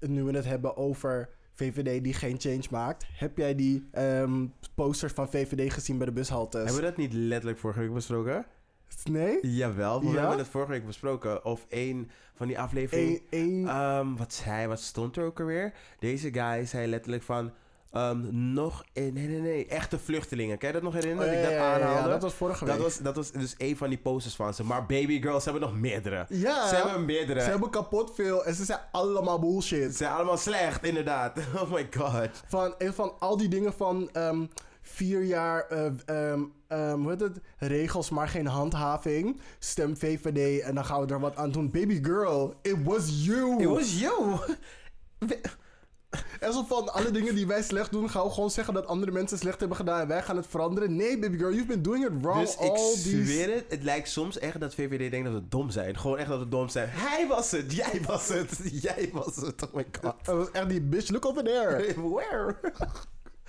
nu 0.00 0.22
we 0.22 0.32
het 0.36 0.44
hebben 0.44 0.76
over 0.76 1.28
VVD 1.54 2.04
die 2.04 2.14
geen 2.14 2.40
change 2.40 2.62
maakt, 2.70 3.06
heb 3.12 3.36
jij 3.38 3.54
die 3.54 3.88
ehm, 3.92 4.46
posters 4.74 5.12
van 5.12 5.30
VVD 5.30 5.72
gezien 5.72 5.96
bij 5.98 6.06
de 6.06 6.12
bushaltes? 6.12 6.64
Hebben 6.64 6.80
we 6.82 6.88
dat 6.88 6.96
niet 6.96 7.12
letterlijk 7.12 7.58
vorige 7.58 7.80
week 7.80 7.92
besproken? 7.94 8.46
Nee? 9.10 9.38
Jawel, 9.56 10.00
we 10.00 10.06
Ja? 10.10 10.18
hebben 10.20 10.38
het 10.38 10.48
vorige 10.48 10.70
week 10.70 10.86
besproken. 10.86 11.44
Of 11.44 11.66
één 11.68 12.10
van 12.34 12.46
die 12.46 12.58
afleveringen. 12.58 13.12
Eén, 13.12 13.22
één, 13.30 13.68
Ehm, 13.68 14.16
wat 14.16 14.32
zei, 14.32 14.66
wat 14.66 14.80
stond 14.80 15.16
er 15.16 15.24
ook 15.24 15.40
alweer? 15.40 15.72
Deze 15.98 16.32
guy 16.32 16.64
zei 16.66 16.86
letterlijk 16.86 17.22
van... 17.22 17.52
ehm, 17.92 18.52
nog, 18.52 18.84
nee, 18.94 19.10
nee, 19.12 19.26
nee, 19.40 19.66
echte 19.66 19.98
vluchtelingen. 19.98 20.58
Kan 20.58 20.68
je 20.68 20.74
dat 20.74 20.82
nog 20.82 20.94
herinneren? 20.94 21.32
Oh, 21.32 21.38
dat 21.40 21.44
ik 21.44 21.50
ja, 21.56 21.72
dat 21.72 21.80
aanhaalde? 21.82 22.08
ja, 22.08 22.12
dat 22.14 22.22
was 22.22 22.34
vorige 22.34 22.64
week. 22.64 22.74
dat 22.74 22.82
was, 22.82 22.98
dat 22.98 23.16
was 23.16 23.30
dus 23.32 23.54
een 23.58 23.76
van 23.76 23.88
die 23.88 23.98
posters 23.98 24.34
van 24.34 24.54
ze. 24.54 24.64
Maar 24.64 24.86
baby 24.86 25.20
girls 25.22 25.44
hebben 25.44 25.62
nog 25.62 25.74
meerdere. 25.74 26.26
ja, 26.28 26.68
Ze 26.68 26.74
hebben 26.74 27.04
meerdere. 27.04 27.40
ze 27.40 27.50
hebben 27.50 27.70
kapot 27.70 28.14
veel 28.14 28.44
en 28.44 28.54
ze 28.54 28.64
zijn 28.64 28.80
allemaal 28.92 29.38
bullshit. 29.38 29.90
Ze 29.90 29.96
zijn 29.96 30.12
allemaal 30.12 30.36
slecht, 30.38 30.84
inderdaad. 30.84 31.38
Oh 31.60 31.72
my 31.72 31.88
god. 31.96 32.28
Van, 32.46 32.74
van 32.78 33.12
al 33.18 33.36
die 33.36 33.48
dingen 33.48 33.72
van 33.72 34.10
ehm, 34.12 34.46
vier 34.82 35.22
jaar, 35.22 35.66
eh, 35.68 35.86
ehm, 36.06 36.40
hoe 37.00 37.10
heet 37.10 37.20
het? 37.20 37.40
Regels, 37.58 38.10
maar 38.10 38.28
geen 38.28 38.46
handhaving. 38.46 39.40
Stem 39.58 39.96
VVD 39.96 40.60
en 40.60 40.74
dan 40.74 40.84
gaan 40.84 41.06
we 41.06 41.12
er 41.12 41.20
wat 41.20 41.36
aan 41.36 41.50
doen. 41.50 41.70
Baby 41.70 42.04
girl, 42.04 42.54
it 42.62 42.76
was 42.84 43.24
you. 43.24 43.62
It 43.62 43.68
was 43.68 44.00
you. 44.00 44.36
En 46.40 46.52
zo 46.52 46.62
van 46.62 46.92
alle 46.92 47.10
dingen 47.10 47.34
die 47.34 47.46
wij 47.46 47.62
slecht 47.62 47.90
doen, 47.90 48.10
gaan 48.10 48.24
we 48.24 48.30
gewoon 48.30 48.50
zeggen 48.50 48.74
dat 48.74 48.86
andere 48.86 49.12
mensen 49.12 49.38
slecht 49.38 49.58
hebben 49.58 49.76
gedaan 49.76 50.00
en 50.00 50.08
wij 50.08 50.22
gaan 50.22 50.36
het 50.36 50.46
veranderen. 50.46 50.96
Nee, 50.96 51.18
baby 51.18 51.38
girl, 51.38 51.52
you've 51.52 51.66
been 51.66 51.82
doing 51.82 52.04
it 52.04 52.12
wrong 52.20 52.40
Dus 52.40 52.54
ik 52.54 52.58
all 52.70 52.92
these... 52.92 53.24
zweer 53.24 53.54
het, 53.54 53.64
het 53.68 53.82
lijkt 53.82 54.08
soms 54.08 54.38
echt 54.38 54.60
dat 54.60 54.74
VVD 54.74 55.10
denkt 55.10 55.30
dat 55.30 55.42
we 55.42 55.48
dom 55.48 55.70
zijn. 55.70 55.98
Gewoon 55.98 56.18
echt 56.18 56.28
dat 56.28 56.38
we 56.38 56.48
dom 56.48 56.68
zijn. 56.68 56.88
Hij 56.90 57.26
was 57.28 57.50
het, 57.50 57.72
jij 57.72 58.00
was 58.06 58.28
het, 58.28 58.60
jij 58.82 59.10
was 59.12 59.36
het. 59.36 59.62
Oh 59.62 59.74
my 59.74 59.86
god. 60.00 60.14
Dat 60.24 60.36
was 60.36 60.50
echt 60.50 60.68
die 60.68 60.80
bitch, 60.80 61.10
look 61.10 61.26
over 61.26 61.44
there. 61.44 61.94
Where? 62.14 62.56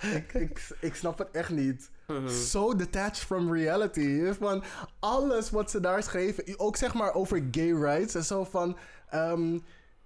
ik, 0.16 0.32
ik, 0.32 0.68
ik 0.80 0.94
snap 0.94 1.18
het 1.18 1.30
echt 1.30 1.50
niet. 1.50 1.90
Mhm. 2.06 2.28
So 2.28 2.76
detached 2.76 3.18
from 3.24 3.52
reality. 3.52 4.32
Van 4.32 4.64
alles 4.98 5.50
wat 5.50 5.70
ze 5.70 5.80
daar 5.80 6.02
schreven, 6.02 6.58
ook 6.58 6.76
zeg 6.76 6.94
maar 6.94 7.14
over 7.14 7.44
gay 7.50 7.72
rights 7.72 8.14
en 8.14 8.24
zo 8.24 8.44
van, 8.44 8.76
ehm, 9.08 9.58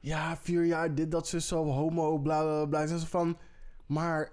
ja, 0.06 0.36
vier 0.42 0.64
jaar 0.64 0.94
dit, 0.94 1.10
dat, 1.10 1.28
ze 1.28 1.40
zo, 1.40 1.64
homo, 1.64 2.18
bla 2.18 2.42
bla 2.42 2.64
bla. 2.64 2.80
En 2.80 2.88
zo 2.98 3.06
van, 3.06 3.38
maar 3.86 4.32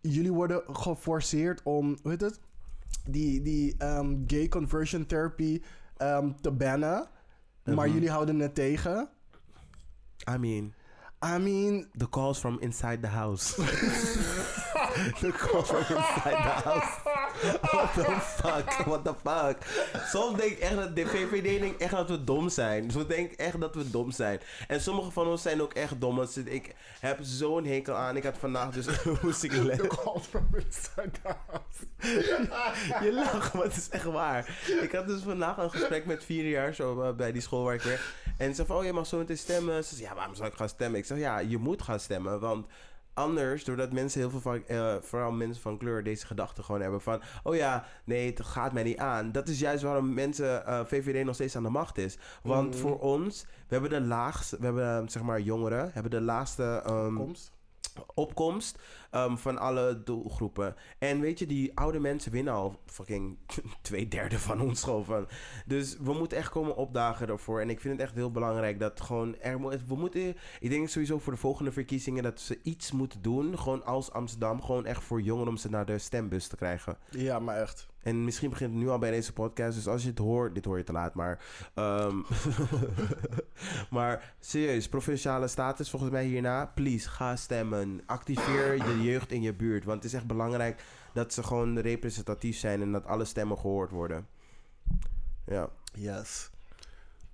jullie 0.00 0.32
worden 0.32 0.62
geforceerd 0.76 1.60
om, 1.62 1.96
hoe 2.02 2.10
heet 2.10 2.20
het? 2.20 2.40
Die, 3.04 3.42
die 3.42 3.74
ehm, 3.78 4.16
gay 4.26 4.48
conversion 4.48 5.06
therapy 5.06 5.62
ehm, 5.96 6.32
te 6.40 6.50
bannen. 6.50 7.08
Maar 7.64 7.86
Mhm. 7.86 7.92
jullie 7.94 8.10
houden 8.10 8.38
het 8.38 8.54
tegen. 8.54 9.08
I 10.30 10.36
mean, 10.38 10.74
I 11.24 11.38
mean, 11.38 11.88
the 11.96 12.08
calls 12.08 12.38
from 12.38 12.58
inside 12.60 13.00
the 13.00 13.08
house. 13.08 13.54
the 15.20 15.32
calls 15.32 15.68
from 15.68 15.78
inside 15.96 16.42
the 16.42 16.60
house. 16.64 17.00
What 17.72 17.92
the 17.94 18.16
fuck? 18.20 18.84
What 18.86 19.04
the 19.04 19.14
fuck? 19.24 19.56
Soms 20.06 20.36
denk 20.38 20.50
ik 20.52 20.58
echt 20.58 20.76
dat 20.76 20.96
de 20.96 21.06
VVD 21.06 21.60
denkt 21.60 21.80
echt 21.80 21.90
dat 21.90 22.08
we 22.08 22.24
dom 22.24 22.48
zijn. 22.48 22.90
Ze 22.90 23.06
denken 23.06 23.36
echt 23.38 23.60
dat 23.60 23.74
we 23.74 23.90
dom 23.90 24.10
zijn. 24.10 24.40
En 24.68 24.80
sommige 24.80 25.10
van 25.10 25.26
ons 25.26 25.42
zijn 25.42 25.62
ook 25.62 25.72
echt 25.72 26.00
dom. 26.00 26.16
Want 26.16 26.36
Ik 26.46 26.74
heb 27.00 27.18
zo'n 27.22 27.64
hekel 27.64 27.94
aan. 27.94 28.16
Ik 28.16 28.22
had 28.24 28.38
vandaag 28.38 28.70
dus... 28.70 28.86
moest 29.22 29.42
ik 29.42 29.52
le- 29.52 29.76
the 29.86 29.86
call 29.86 30.20
from 30.20 30.46
inside 30.54 31.10
the 31.22 31.34
house. 31.46 33.04
Je 33.04 33.12
lacht, 33.12 33.52
maar 33.54 33.62
het 33.64 33.76
is 33.76 33.88
echt 33.88 34.04
waar. 34.04 34.58
Ik 34.82 34.92
had 34.92 35.06
dus 35.06 35.22
vandaag 35.22 35.56
een 35.56 35.70
gesprek 35.70 36.06
met 36.06 36.24
vier 36.24 36.48
jaar 36.48 36.74
zo 36.74 37.02
eh, 37.02 37.12
bij 37.14 37.32
die 37.32 37.42
school 37.42 37.64
waar 37.64 37.74
ik 37.74 37.82
werk. 37.82 38.00
En 38.38 38.48
ze 38.48 38.54
zei 38.54 38.66
van, 38.66 38.76
oh, 38.76 38.84
je 38.84 38.92
mag 38.92 39.06
zo 39.06 39.18
meteen 39.18 39.38
stemmen. 39.38 39.84
Ze 39.84 39.94
zei, 39.94 40.08
ja, 40.08 40.14
waarom 40.14 40.34
zou 40.34 40.48
ik 40.48 40.54
gaan 40.56 40.68
stemmen? 40.68 40.98
Ik 41.00 41.06
zeg, 41.06 41.18
ja, 41.18 41.38
je 41.38 41.58
moet 41.58 41.82
gaan 41.82 42.00
stemmen, 42.00 42.40
want... 42.40 42.66
Anders, 43.16 43.64
doordat 43.64 43.92
mensen 43.92 44.20
heel 44.20 44.30
veel 44.30 44.40
van, 44.40 44.66
eh, 44.66 44.94
vooral 45.00 45.32
mensen 45.32 45.62
van 45.62 45.78
kleur, 45.78 46.02
deze 46.04 46.26
gedachten 46.26 46.64
gewoon 46.64 46.80
hebben 46.80 47.00
van: 47.00 47.22
oh 47.42 47.54
ja, 47.56 47.84
nee, 48.04 48.26
het 48.30 48.42
gaat 48.44 48.72
mij 48.72 48.82
niet 48.82 48.98
aan. 48.98 49.32
Dat 49.32 49.48
is 49.48 49.58
juist 49.60 49.82
waarom 49.82 50.14
mensen, 50.14 50.66
eh, 50.66 50.80
VVD 50.84 51.24
nog 51.24 51.34
steeds 51.34 51.56
aan 51.56 51.62
de 51.62 51.68
macht 51.68 51.98
is. 51.98 52.18
Want 52.42 52.74
Mm. 52.74 52.80
voor 52.80 52.98
ons, 52.98 53.42
we 53.42 53.74
hebben 53.78 53.90
de 53.90 54.00
laagste, 54.00 54.56
we 54.58 54.64
hebben 54.64 55.08
zeg 55.08 55.22
maar 55.22 55.40
jongeren, 55.40 55.90
hebben 55.92 56.10
de 56.10 56.20
laagste 56.20 56.82
ehm, 56.86 57.14
Komst. 57.14 57.52
Opkomst 58.14 58.78
ehm, 59.10 59.36
van 59.36 59.58
alle 59.58 60.02
doelgroepen. 60.04 60.74
En 60.98 61.20
weet 61.20 61.38
je, 61.38 61.46
die 61.46 61.78
oude 61.78 61.98
mensen 61.98 62.32
winnen 62.32 62.52
al 62.52 62.80
fucking 62.86 63.38
twee 63.82 64.08
derde 64.08 64.38
van 64.38 64.60
ons 64.60 64.82
gewoon. 64.82 65.28
Dus 65.66 65.96
we 65.98 66.12
moeten 66.12 66.38
echt 66.38 66.50
komen 66.50 66.76
opdagen 66.76 67.28
ervoor. 67.28 67.60
En 67.60 67.70
ik 67.70 67.80
vind 67.80 67.94
het 67.94 68.02
echt 68.02 68.14
heel 68.14 68.30
belangrijk 68.30 68.80
dat 68.80 69.00
gewoon 69.00 69.38
er 69.38 69.60
we 69.86 69.96
moeten, 69.96 70.36
ik 70.60 70.70
denk 70.70 70.88
sowieso 70.88 71.18
voor 71.18 71.32
de 71.32 71.38
volgende 71.38 71.72
verkiezingen 71.72 72.22
dat 72.22 72.40
ze 72.40 72.58
iets 72.62 72.92
moeten 72.92 73.22
doen, 73.22 73.58
gewoon 73.58 73.84
als 73.84 74.10
Amsterdam, 74.10 74.62
gewoon 74.62 74.86
echt 74.86 75.02
voor 75.02 75.20
jongeren 75.20 75.48
om 75.48 75.56
ze 75.56 75.70
naar 75.70 75.86
de 75.86 75.98
stembus 75.98 76.46
te 76.46 76.56
krijgen. 76.56 76.98
Ja, 77.10 77.38
maar 77.38 77.56
echt. 77.56 77.86
En 78.06 78.24
misschien 78.24 78.50
begint 78.50 78.70
het 78.72 78.80
nu 78.80 78.88
al 78.88 78.98
bij 78.98 79.10
deze 79.10 79.32
podcast. 79.32 79.74
Dus 79.76 79.86
als 79.88 80.02
je 80.02 80.08
het 80.08 80.18
hoort, 80.18 80.54
dit 80.54 80.64
hoor 80.64 80.78
je 80.78 80.84
te 80.84 80.92
laat, 80.92 81.14
maar. 81.14 81.44
ehm, 81.74 82.16
maar 83.90 84.34
serieus, 84.40 84.88
provinciale 84.88 85.48
status 85.48 85.90
volgens 85.90 86.10
mij 86.10 86.24
hierna. 86.24 86.66
Please, 86.66 87.08
ga 87.08 87.36
stemmen. 87.36 88.00
Activeer 88.06 88.84
de 88.84 89.02
jeugd 89.02 89.32
in 89.32 89.42
je 89.42 89.54
buurt. 89.54 89.84
Want 89.84 89.96
het 90.02 90.12
is 90.12 90.18
echt 90.18 90.26
belangrijk 90.26 90.82
dat 91.12 91.32
ze 91.32 91.42
gewoon 91.42 91.78
representatief 91.78 92.56
zijn 92.56 92.82
en 92.82 92.92
dat 92.92 93.06
alle 93.06 93.24
stemmen 93.24 93.58
gehoord 93.58 93.90
worden. 93.90 94.26
Ja. 95.46 95.68
Yes. 95.92 96.50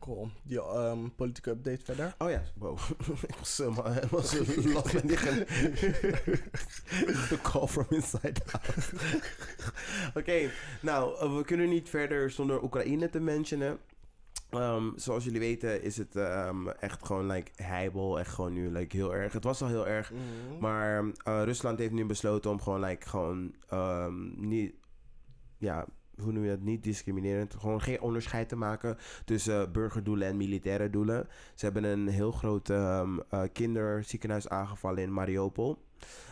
Cool. 0.03 0.31
Die 0.43 0.61
ehm, 0.61 1.09
politieke 1.17 1.51
update 1.51 1.85
verder? 1.85 2.15
Oh 2.19 2.31
ja, 2.31 2.43
wow. 2.55 2.79
ik 3.29 3.37
was 3.39 3.57
helemaal 3.57 3.93
helemaal 3.93 4.21
zo 4.21 4.45
los 4.73 4.93
met 4.93 5.05
liggen. 5.05 5.47
The 7.29 7.39
call 7.43 7.67
from 7.67 7.87
inside 7.89 8.41
out. 8.53 8.93
Oké, 10.19 10.51
nou, 10.81 11.19
eh, 11.19 11.37
we 11.37 11.45
kunnen 11.45 11.69
niet 11.69 11.89
verder 11.89 12.31
zonder 12.31 12.63
Oekraïne 12.63 13.11
te 13.11 13.21
mentionen. 13.21 13.79
Ehm, 14.51 14.91
zoals 14.97 15.25
jullie 15.25 15.41
weten 15.41 15.83
is 15.83 15.97
het 15.97 16.17
ehm, 16.17 16.69
echt 16.69 17.07
gewoon 17.07 17.27
like 17.27 17.51
heibel, 17.63 18.19
echt 18.19 18.35
gewoon 18.35 18.53
nu 18.53 18.71
like, 18.71 18.97
heel 18.97 19.15
erg. 19.15 19.33
Het 19.33 19.45
was 19.45 19.63
al 19.63 19.69
heel 19.69 19.87
erg, 19.87 20.13
maar 20.61 21.05
eh, 21.05 21.43
Rusland 21.45 21.79
heeft 21.79 21.93
nu 21.93 22.05
besloten 22.05 22.51
om 22.51 22.61
gewoon 22.61 22.81
like 22.81 23.09
gewoon 23.09 23.55
niet, 24.37 24.75
ja, 25.59 25.87
hoe 26.23 26.33
noem 26.33 26.45
je 26.45 26.51
dat, 26.51 26.61
niet 26.61 26.83
discriminerend, 26.83 27.55
gewoon 27.55 27.81
geen 27.81 28.01
onderscheid 28.01 28.49
te 28.49 28.57
maken 28.57 28.97
tussen 29.25 29.61
eh, 29.63 29.71
burgerdoelen 29.73 30.29
en 30.29 30.37
militaire 30.37 30.91
doelen. 30.91 31.29
Ze 31.55 31.65
hebben 31.65 31.85
een 31.85 32.09
heel 32.09 32.33
groot 32.33 32.71
ehm, 32.71 33.19
eh, 33.29 33.43
kinderziekenhuis 33.53 34.49
aangevallen 34.49 35.03
in 35.03 35.13
Mariupol. 35.13 35.79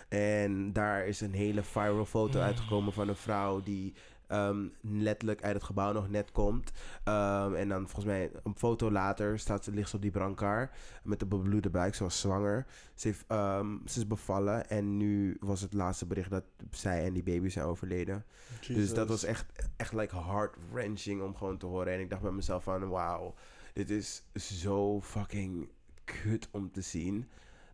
En 0.08 0.72
daar 0.72 1.06
is 1.06 1.20
een 1.20 1.32
hele 1.32 1.62
viral 1.62 2.04
foto 2.04 2.40
uitgekomen 2.40 2.92
van 2.92 3.08
een 3.08 3.16
vrouw 3.16 3.60
die 3.60 3.94
ehm, 4.30 4.68
letterlijk 4.80 5.42
uit 5.42 5.54
het 5.54 5.64
gebouw 5.64 5.92
nog 5.92 6.10
net 6.10 6.32
komt. 6.32 6.72
Ehm, 7.04 7.54
en 7.54 7.68
dan 7.68 7.80
volgens 7.80 8.04
mij 8.04 8.30
een 8.42 8.56
foto 8.56 8.90
later 8.90 9.38
staat 9.38 9.64
ze, 9.64 9.72
ligt 9.72 9.88
ze 9.90 9.96
op 9.96 10.02
die 10.02 10.10
brancard 10.10 10.76
met 11.02 11.22
een 11.22 11.28
bebloede 11.28 11.70
buik. 11.70 11.94
Ze 11.94 12.02
was 12.02 12.20
zwanger. 12.20 12.66
Ze, 12.94 13.06
heeft, 13.06 13.24
ehm, 13.28 13.76
ze 13.86 13.98
is 13.98 14.06
bevallen 14.06 14.70
en 14.70 14.96
nu 14.96 15.36
was 15.40 15.60
het 15.60 15.72
laatste 15.72 16.06
bericht 16.06 16.30
dat 16.30 16.44
zij 16.70 17.04
en 17.04 17.12
die 17.12 17.22
baby 17.22 17.48
zijn 17.48 17.66
overleden. 17.66 18.24
Dus 18.66 18.94
dat 18.94 19.08
was 19.08 19.24
echt, 19.24 19.46
echt 19.76 19.92
like 19.92 20.16
heart-wrenching 20.16 21.22
om 21.22 21.36
gewoon 21.36 21.58
te 21.58 21.66
horen. 21.66 21.92
En 21.92 22.00
ik 22.00 22.10
dacht 22.10 22.22
bij 22.22 22.30
mezelf 22.30 22.62
van, 22.62 22.88
wauw, 22.88 23.34
dit 23.72 23.90
is 23.90 24.24
zo 24.34 25.00
fucking 25.00 25.68
kut 26.04 26.48
om 26.50 26.70
te 26.70 26.80
zien. 26.80 27.28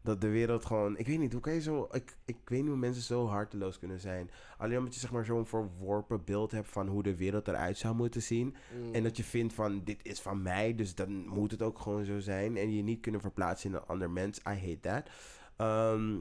Dat 0.06 0.20
de 0.20 0.28
wereld 0.28 0.64
gewoon... 0.64 0.98
Ik 0.98 1.06
weet 1.06 1.18
niet, 1.18 1.32
hoe 1.32 1.40
kan 1.40 1.52
je 1.52 1.60
zo... 1.60 1.88
Ik, 1.90 2.16
ik 2.24 2.36
weet 2.44 2.60
niet 2.60 2.68
hoe 2.68 2.78
mensen 2.78 3.02
zo 3.02 3.26
harteloos 3.26 3.78
kunnen 3.78 4.00
zijn. 4.00 4.30
Alleen 4.58 4.78
omdat 4.78 4.94
je 4.94 5.00
zeg 5.00 5.12
maar 5.12 5.24
zo'n 5.24 5.46
verworpen 5.46 6.24
beeld 6.24 6.50
hebt 6.50 6.68
van 6.68 6.88
hoe 6.88 7.02
de 7.02 7.16
wereld 7.16 7.48
eruit 7.48 7.78
zou 7.78 7.94
moeten 7.94 8.22
zien. 8.22 8.54
En 8.92 9.02
dat 9.02 9.16
je 9.16 9.24
vindt 9.24 9.52
van, 9.52 9.84
dit 9.84 9.98
is 10.02 10.20
van 10.20 10.42
mij, 10.42 10.74
dus 10.74 10.94
dan 10.94 11.26
moet 11.28 11.50
het 11.50 11.62
ook 11.62 11.78
gewoon 11.78 12.04
zo 12.04 12.18
zijn. 12.18 12.56
En 12.56 12.74
je 12.74 12.82
niet 12.82 13.00
kunnen 13.00 13.20
verplaatsen 13.20 13.70
in 13.70 13.76
een 13.76 13.86
ander 13.86 14.10
mens. 14.10 14.38
I 14.38 14.42
hate 14.42 14.80
that. 14.80 15.10
Ehm, 15.56 16.18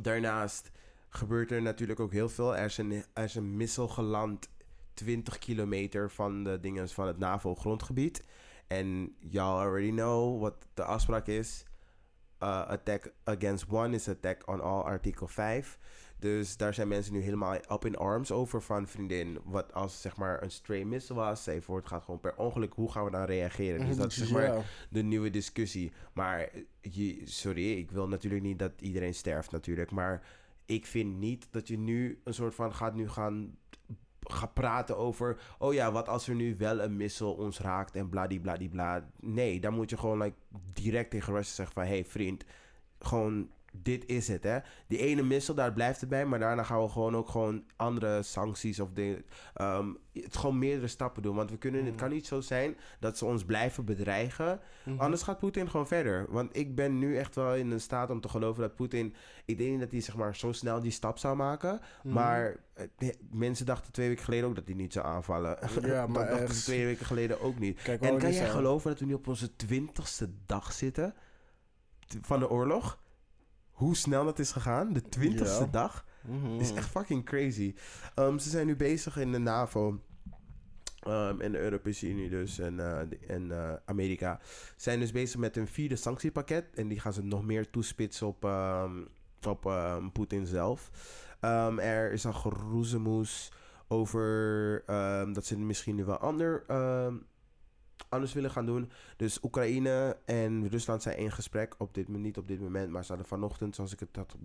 daarnaast 0.00 0.70
gebeurt 1.08 1.50
er 1.50 1.62
natuurlijk 1.62 2.00
ook 2.00 2.12
heel 2.12 2.28
veel. 2.28 2.56
Er 2.56 2.64
is 2.64 2.78
een, 2.78 3.04
er 3.12 3.24
is 3.24 3.34
een 3.34 3.56
missile 3.56 3.88
geland 3.88 4.48
20 4.94 5.38
kilometer 5.38 6.10
van 6.10 6.44
de 6.44 6.60
dingen 6.60 6.88
van 6.88 7.06
het 7.06 7.18
NAVO-grondgebied. 7.18 8.22
En 8.66 9.16
y'all 9.18 9.64
already 9.64 9.90
know 9.90 10.40
wat 10.40 10.66
de 10.74 10.84
afspraak 10.84 11.26
is. 11.26 11.65
Uh, 12.46 12.68
attack 12.68 13.12
against 13.24 13.64
one 13.68 13.94
is 13.94 14.08
attack 14.08 14.48
on 14.48 14.60
all, 14.60 14.82
artikel 14.82 15.26
5. 15.26 15.78
Dus 16.18 16.56
daar 16.56 16.74
zijn 16.74 16.88
mensen 16.88 17.12
nu 17.12 17.20
helemaal 17.20 17.54
up 17.54 17.84
in 17.84 17.96
arms 17.96 18.32
over 18.32 18.62
van 18.62 18.88
vriendin. 18.88 19.38
Wat 19.44 19.72
als 19.74 20.00
zeg 20.00 20.16
maar 20.16 20.42
een 20.42 20.50
stray 20.50 20.82
miss 20.82 21.08
was, 21.08 21.42
zeg 21.42 21.64
voor 21.64 21.76
het 21.76 21.86
gaat 21.86 22.04
gewoon 22.04 22.20
per 22.20 22.36
ongeluk. 22.36 22.72
Hoe 22.72 22.92
gaan 22.92 23.04
we 23.04 23.10
dan 23.10 23.24
reageren? 23.24 23.86
Dus 23.86 23.96
dat 23.96 24.10
is 24.10 24.16
zeg 24.16 24.30
maar 24.30 24.86
de 24.90 25.02
nieuwe 25.02 25.30
discussie. 25.30 25.92
Maar 26.12 26.50
je, 26.80 27.20
sorry, 27.24 27.72
ik 27.72 27.90
wil 27.90 28.08
natuurlijk 28.08 28.42
niet 28.42 28.58
dat 28.58 28.72
iedereen 28.80 29.14
sterft 29.14 29.50
natuurlijk. 29.50 29.90
Maar 29.90 30.22
ik 30.66 30.86
vind 30.86 31.18
niet 31.18 31.48
dat 31.50 31.68
je 31.68 31.78
nu 31.78 32.20
een 32.24 32.34
soort 32.34 32.54
van 32.54 32.74
gaat 32.74 32.94
nu 32.94 33.08
gaan, 33.08 33.56
gaan 34.32 34.52
praten 34.52 34.96
over... 34.96 35.40
Oh 35.58 35.74
ja, 35.74 35.92
wat 35.92 36.08
als 36.08 36.28
er 36.28 36.34
nu 36.34 36.56
wel 36.56 36.80
een 36.80 36.96
missel 36.96 37.32
ons 37.32 37.60
raakt 37.60 37.96
en 37.96 38.08
bladibladibla. 38.08 39.08
Nee, 39.20 39.60
dan 39.60 39.74
moet 39.74 39.90
je 39.90 39.96
gewoon 39.96 40.22
like, 40.22 40.36
direct 40.72 41.10
tegen 41.10 41.34
Russia 41.34 41.54
zeggen 41.54 41.74
van... 41.74 41.84
Hey 41.84 42.04
vriend, 42.04 42.44
gewoon 42.98 43.48
dit 43.82 44.06
is 44.06 44.28
het 44.28 44.42
hè. 44.42 44.58
Die 44.86 44.98
ene 44.98 45.22
missel, 45.22 45.54
daar 45.54 45.72
blijft 45.72 46.00
het 46.00 46.08
bij. 46.08 46.26
Maar 46.26 46.38
daarna 46.38 46.62
gaan 46.62 46.82
we 46.82 46.88
gewoon 46.88 47.16
ook 47.16 47.28
gewoon 47.28 47.64
andere 47.76 48.22
sancties 48.22 48.80
of 48.80 48.90
dingen... 48.92 49.24
ehm, 49.54 49.88
het 50.12 50.36
gewoon 50.36 50.58
meerdere 50.58 50.86
stappen 50.88 51.22
doen. 51.22 51.36
Want 51.36 51.50
we 51.50 51.56
kunnen, 51.58 51.84
het 51.84 51.94
kan 51.94 52.10
niet 52.10 52.26
zo 52.26 52.40
zijn 52.40 52.76
dat 53.00 53.18
ze 53.18 53.24
ons 53.24 53.44
blijven 53.44 53.84
bedreigen... 53.84 54.60
Anders 54.96 55.22
gaat 55.22 55.38
Poetin 55.38 55.70
gewoon 55.70 55.86
verder. 55.86 56.26
Want 56.28 56.56
ik 56.56 56.74
ben 56.74 56.98
nu 56.98 57.16
echt 57.16 57.34
wel 57.34 57.54
in 57.54 57.70
een 57.70 57.80
staat 57.80 58.10
om 58.10 58.20
te 58.20 58.28
geloven 58.28 58.62
dat 58.62 58.74
Poetin... 58.76 59.14
Ik 59.44 59.58
denk 59.58 59.70
niet 59.70 59.80
dat 59.80 59.90
hij 59.90 60.00
zeg 60.00 60.16
maar, 60.16 60.36
zo 60.36 60.52
snel 60.52 60.80
die 60.80 60.90
stap 60.90 61.18
zou 61.18 61.36
maken. 61.36 61.80
Maar 62.02 62.56
eh, 62.74 63.08
mensen 63.30 63.66
dachten 63.66 63.92
twee 63.92 64.08
weken 64.08 64.24
geleden 64.24 64.48
ook 64.48 64.54
dat 64.54 64.66
hij 64.66 64.74
niet 64.74 64.92
zou 64.92 65.06
aanvallen. 65.06 65.58
Ja, 65.60 65.80
dat 66.00 66.08
maar 66.08 66.26
dachten 66.26 66.42
echt. 66.46 66.56
ze 66.56 66.62
twee 66.62 66.84
weken 66.84 67.06
geleden 67.06 67.40
ook 67.40 67.58
niet. 67.58 67.82
Kijk, 67.82 68.00
en 68.00 68.08
kan 68.10 68.20
jij 68.20 68.32
zijn- 68.32 68.50
geloven 68.50 68.90
dat 68.90 69.00
we 69.00 69.06
nu 69.06 69.14
op 69.14 69.28
onze 69.28 69.56
twintigste 69.56 70.30
dag 70.46 70.72
zitten 70.72 71.14
van 72.20 72.38
de 72.38 72.50
oorlog? 72.50 72.98
Hoe 73.76 73.96
snel 73.96 74.24
dat 74.24 74.38
is 74.38 74.52
gegaan? 74.52 74.92
De 74.92 75.02
twintigste 75.08 75.64
Ja. 75.64 75.70
dag? 75.70 76.04
Mhm. 76.20 76.60
is 76.60 76.72
echt 76.72 76.88
fucking 76.90 77.24
crazy. 77.24 77.74
Um, 78.16 78.38
ze 78.38 78.48
zijn 78.48 78.66
nu 78.66 78.76
bezig 78.76 79.16
in 79.16 79.32
de 79.32 79.38
NAVO. 79.38 80.00
Um, 81.08 81.40
en 81.40 81.52
de 81.52 81.58
Europese 81.58 82.08
Unie 82.08 82.28
dus 82.28 82.58
en, 82.58 82.76
de- 82.76 83.18
en 83.28 83.50
eh, 83.52 83.72
Amerika 83.84 84.40
zijn 84.76 85.00
dus 85.00 85.12
bezig 85.12 85.40
met 85.40 85.56
een 85.56 85.66
vierde 85.66 85.96
sanctiepakket. 85.96 86.64
En 86.74 86.88
die 86.88 87.00
gaan 87.00 87.12
ze 87.12 87.22
nog 87.24 87.44
meer 87.44 87.70
toespitsen 87.70 88.26
op, 88.26 88.44
ehm, 88.44 89.02
op 89.48 89.66
ehm, 89.66 90.08
Poetin 90.10 90.46
zelf. 90.46 90.90
Um, 91.40 91.78
er 91.78 92.12
is 92.12 92.26
al 92.26 92.32
geroezemoes 92.32 93.52
over 93.88 94.82
ehm, 94.86 95.32
dat 95.32 95.44
ze 95.46 95.58
misschien 95.58 95.94
nu 95.94 96.04
wel 96.04 96.16
ander, 96.18 96.64
ehm, 96.66 97.14
anders 98.08 98.32
willen 98.32 98.50
gaan 98.50 98.66
doen. 98.66 98.90
Dus 99.16 99.42
Oekraïne 99.42 100.16
en 100.24 100.68
Rusland 100.68 101.02
zijn 101.02 101.18
in 101.18 101.32
gesprek. 101.32 101.74
Op 101.78 101.94
dit, 101.94 102.08
niet 102.08 102.38
op 102.38 102.48
dit 102.48 102.60
moment, 102.60 102.90
maar 102.90 103.02
ze 103.02 103.08
hadden 103.08 103.26
vanochtend, 103.28 103.74
zoals 103.74 103.92
ik 103.92 104.00
het 104.00 104.16
had 104.16 104.36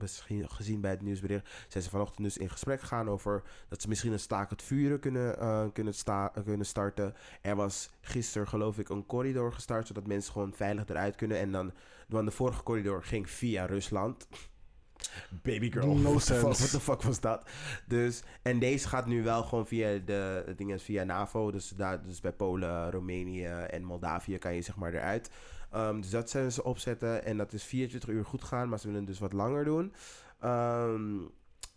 gezien 0.48 0.82
bij 0.82 0.92
het 0.92 1.02
nieuwsbericht, 1.02 1.50
zijn 1.68 1.84
ze 1.84 1.90
vanochtend 1.90 2.24
dus 2.24 2.38
in 2.38 2.50
gesprek 2.50 2.80
gegaan 2.82 3.10
over 3.10 3.44
dat 3.70 3.82
ze 3.82 3.88
misschien 3.88 4.12
een 4.12 4.20
staak 4.20 4.50
het 4.50 4.62
vuren 4.64 5.00
kunnen, 5.00 5.40
eh, 5.40 5.66
kunnen, 5.74 5.94
sta- 5.94 6.32
kunnen 6.46 6.66
starten. 6.66 7.16
Er 7.42 7.56
was 7.56 7.90
gisteren, 8.02 8.48
geloof 8.48 8.78
ik, 8.80 8.90
een 8.90 9.06
corridor 9.06 9.54
gestart, 9.54 9.88
zodat 9.88 10.08
mensen 10.08 10.32
gewoon 10.32 10.54
veilig 10.54 10.88
eruit 10.88 11.16
kunnen. 11.16 11.38
En 11.40 11.52
dan, 11.52 11.72
want 12.08 12.26
de 12.26 12.32
vorige 12.32 12.64
corridor 12.64 13.04
ging 13.04 13.30
via 13.30 13.66
Rusland. 13.66 14.28
Baby 15.30 15.72
girl. 15.72 15.96
No 15.96 16.14
what, 16.14 16.26
the 16.26 16.34
fuck, 16.34 16.56
sense. 16.56 16.60
what 16.60 16.70
the 16.70 16.80
fuck 16.80 17.02
was 17.02 17.20
dat? 17.20 17.50
Dus, 17.86 18.24
en 18.42 18.60
deze 18.60 18.88
gaat 18.88 19.06
nu 19.06 19.24
wel 19.24 19.44
gewoon 19.44 19.68
via 19.68 19.98
de, 20.06 20.54
dingen 20.56 20.80
via 20.80 21.04
NAVO. 21.04 21.52
Dus, 21.52 21.70
daar, 21.70 22.04
dus 22.04 22.20
bij 22.20 22.34
Polen, 22.34 22.92
Roemenië 22.92 23.46
en 23.46 23.84
Moldavië 23.84 24.38
kan 24.38 24.56
je 24.56 24.62
zeg 24.62 24.76
maar 24.76 24.94
eruit. 24.94 25.30
Ehm, 25.72 26.02
dus 26.02 26.10
dat 26.10 26.30
zijn 26.30 26.52
ze 26.52 26.64
opzetten. 26.64 27.26
En 27.26 27.38
dat 27.38 27.54
is 27.54 27.64
24 27.64 28.10
uur 28.10 28.26
goed 28.26 28.44
gaan, 28.44 28.70
maar 28.70 28.80
ze 28.80 28.88
willen 28.88 29.06
dus 29.06 29.20
wat 29.20 29.34
langer 29.34 29.66
doen. 29.66 29.94
Ehm, 30.40 31.18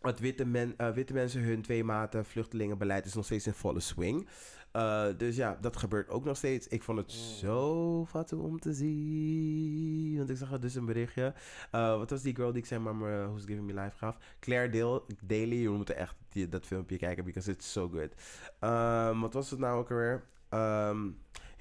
het 0.01 0.21
witte, 0.21 0.45
men, 0.45 0.75
eh, 0.77 0.91
witte 0.91 1.13
mensen, 1.13 1.43
hun 1.43 1.63
twee 1.63 1.85
maten 1.85 2.25
vluchtelingenbeleid 2.25 3.07
is 3.07 3.15
nog 3.15 3.25
steeds 3.25 3.47
in 3.47 3.53
volle 3.53 3.81
swing. 3.81 4.29
Eh, 4.75 5.07
dus 5.17 5.37
ja, 5.37 5.59
dat 5.61 5.77
gebeurt 5.77 6.09
ook 6.09 6.25
nog 6.25 6.37
steeds. 6.37 6.69
Ik 6.69 6.83
vond 6.83 6.99
het 6.99 7.13
zo 7.13 8.07
fatu 8.07 8.37
om 8.37 8.61
te 8.61 8.73
zien. 8.73 10.17
Want 10.17 10.31
ik 10.31 10.37
zag 10.37 10.53
er 10.53 10.61
dus 10.61 10.75
een 10.75 10.85
berichtje. 10.85 11.35
Eh, 11.71 11.97
wat 11.97 12.11
was 12.11 12.23
die 12.23 12.35
girl 12.35 12.53
die 12.53 12.61
ik 12.63 12.67
zei, 12.67 12.81
maar 12.81 13.27
Who's 13.27 13.45
Giving 13.45 13.67
Me 13.67 13.81
Life 13.81 13.97
gaf? 13.97 14.19
Claire 14.41 14.69
Dale, 14.69 15.03
Daly. 15.23 15.61
Je 15.61 15.69
moet 15.69 15.91
echt 15.91 16.17
die, 16.29 16.49
dat 16.49 16.67
filmpje 16.67 16.97
kijken, 16.97 17.25
because 17.25 17.51
it's 17.51 17.73
so 17.73 17.89
good. 17.89 18.15
Ehm, 18.61 19.21
wat 19.21 19.35
was 19.35 19.51
het 19.51 19.59
nou 19.59 19.79
ook 19.79 19.91
alweer? 19.91 20.25
Ehm, 20.49 21.09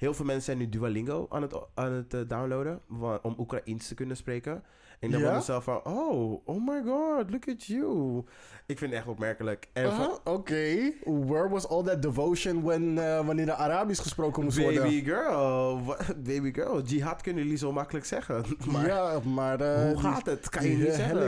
heel 0.04 0.14
veel 0.14 0.24
mensen 0.24 0.44
zijn 0.44 0.58
nu 0.58 0.68
Duolingo 0.68 1.26
aan 1.30 1.42
het, 1.42 1.54
aan 1.74 1.92
het 1.92 2.14
eh, 2.14 2.20
downloaden. 2.28 2.80
wa- 2.86 3.18
Om 3.22 3.34
Oekraïens 3.38 3.88
te 3.88 3.94
kunnen 3.94 4.16
spreken. 4.16 4.62
En 5.00 5.10
dan 5.10 5.20
Ja? 5.20 5.28
ja? 5.30 5.34
mezelf 5.36 5.64
van, 5.64 5.80
oh, 5.84 6.40
oh 6.44 6.66
my 6.66 6.82
god, 6.86 7.30
look 7.30 7.48
at 7.48 7.64
you. 7.64 8.18
Ik 8.66 8.78
vind 8.78 8.90
het 8.90 9.00
echt 9.00 9.08
opmerkelijk. 9.08 9.68
En 9.72 9.84
Uh-huh, 9.84 10.14
Oké. 10.24 10.92
Where 11.04 11.48
was 11.48 11.68
all 11.68 11.82
that 11.82 12.02
devotion 12.02 12.62
when, 12.62 12.98
eh, 12.98 13.26
wanneer 13.26 13.46
de 13.46 13.54
Arabisch 13.54 14.02
gesproken 14.02 14.42
moest 14.44 14.58
worden? 14.58 14.82
Baby 14.82 15.04
girl, 15.04 15.80
baby 16.30 16.52
girl, 16.52 16.82
jihad 16.82 17.22
kunnen 17.22 17.42
jullie 17.42 17.58
zo 17.58 17.72
makkelijk 17.72 18.04
zeggen. 18.06 18.44
Maar 18.72 18.86
ja, 18.86 19.18
maar... 19.34 19.60
eh, 19.60 19.88
hoe 19.88 19.98
gaat 20.00 20.26
het? 20.26 20.48
Kan 20.48 20.62
je 20.68 20.76
niet 20.76 20.92
zeggen. 20.94 21.14
Dan 21.14 21.22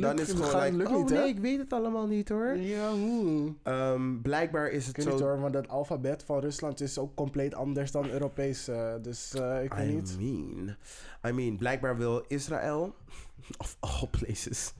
Dan 0.00 0.18
is 0.18 0.28
het 0.28 0.36
gewoon 0.42 0.76
like, 0.76 0.94
oh 0.94 1.06
nee, 1.06 1.28
ik 1.28 1.38
weet 1.38 1.58
het 1.58 1.72
allemaal 1.72 2.06
niet 2.06 2.28
hoor. 2.28 2.56
Ja, 2.56 2.90
hoe? 2.92 3.52
Ehm, 3.62 4.20
blijkbaar 4.22 4.70
is 4.70 4.88
Ik 4.88 4.96
het 4.96 5.04
weet 5.04 5.14
niet 5.14 5.22
zo... 5.22 5.28
hoor, 5.28 5.40
want 5.40 5.54
het 5.54 5.68
alfabet 5.68 6.22
van 6.24 6.38
Rusland 6.40 6.80
is 6.80 6.98
ook 6.98 7.14
compleet 7.14 7.37
anders 7.54 7.90
dan 7.90 8.10
Europees. 8.10 8.68
eh, 8.68 8.92
dus 9.02 9.34
eh, 9.34 9.62
ik 9.62 9.72
weet 9.72 9.88
I 9.88 9.92
niet. 9.94 10.16
mean, 10.18 10.76
I 11.26 11.32
mean, 11.32 11.56
blijkbaar 11.56 11.96
wil 11.96 12.24
Israël, 12.28 12.94
of 13.58 13.76
all 13.80 14.08
places, 14.10 14.72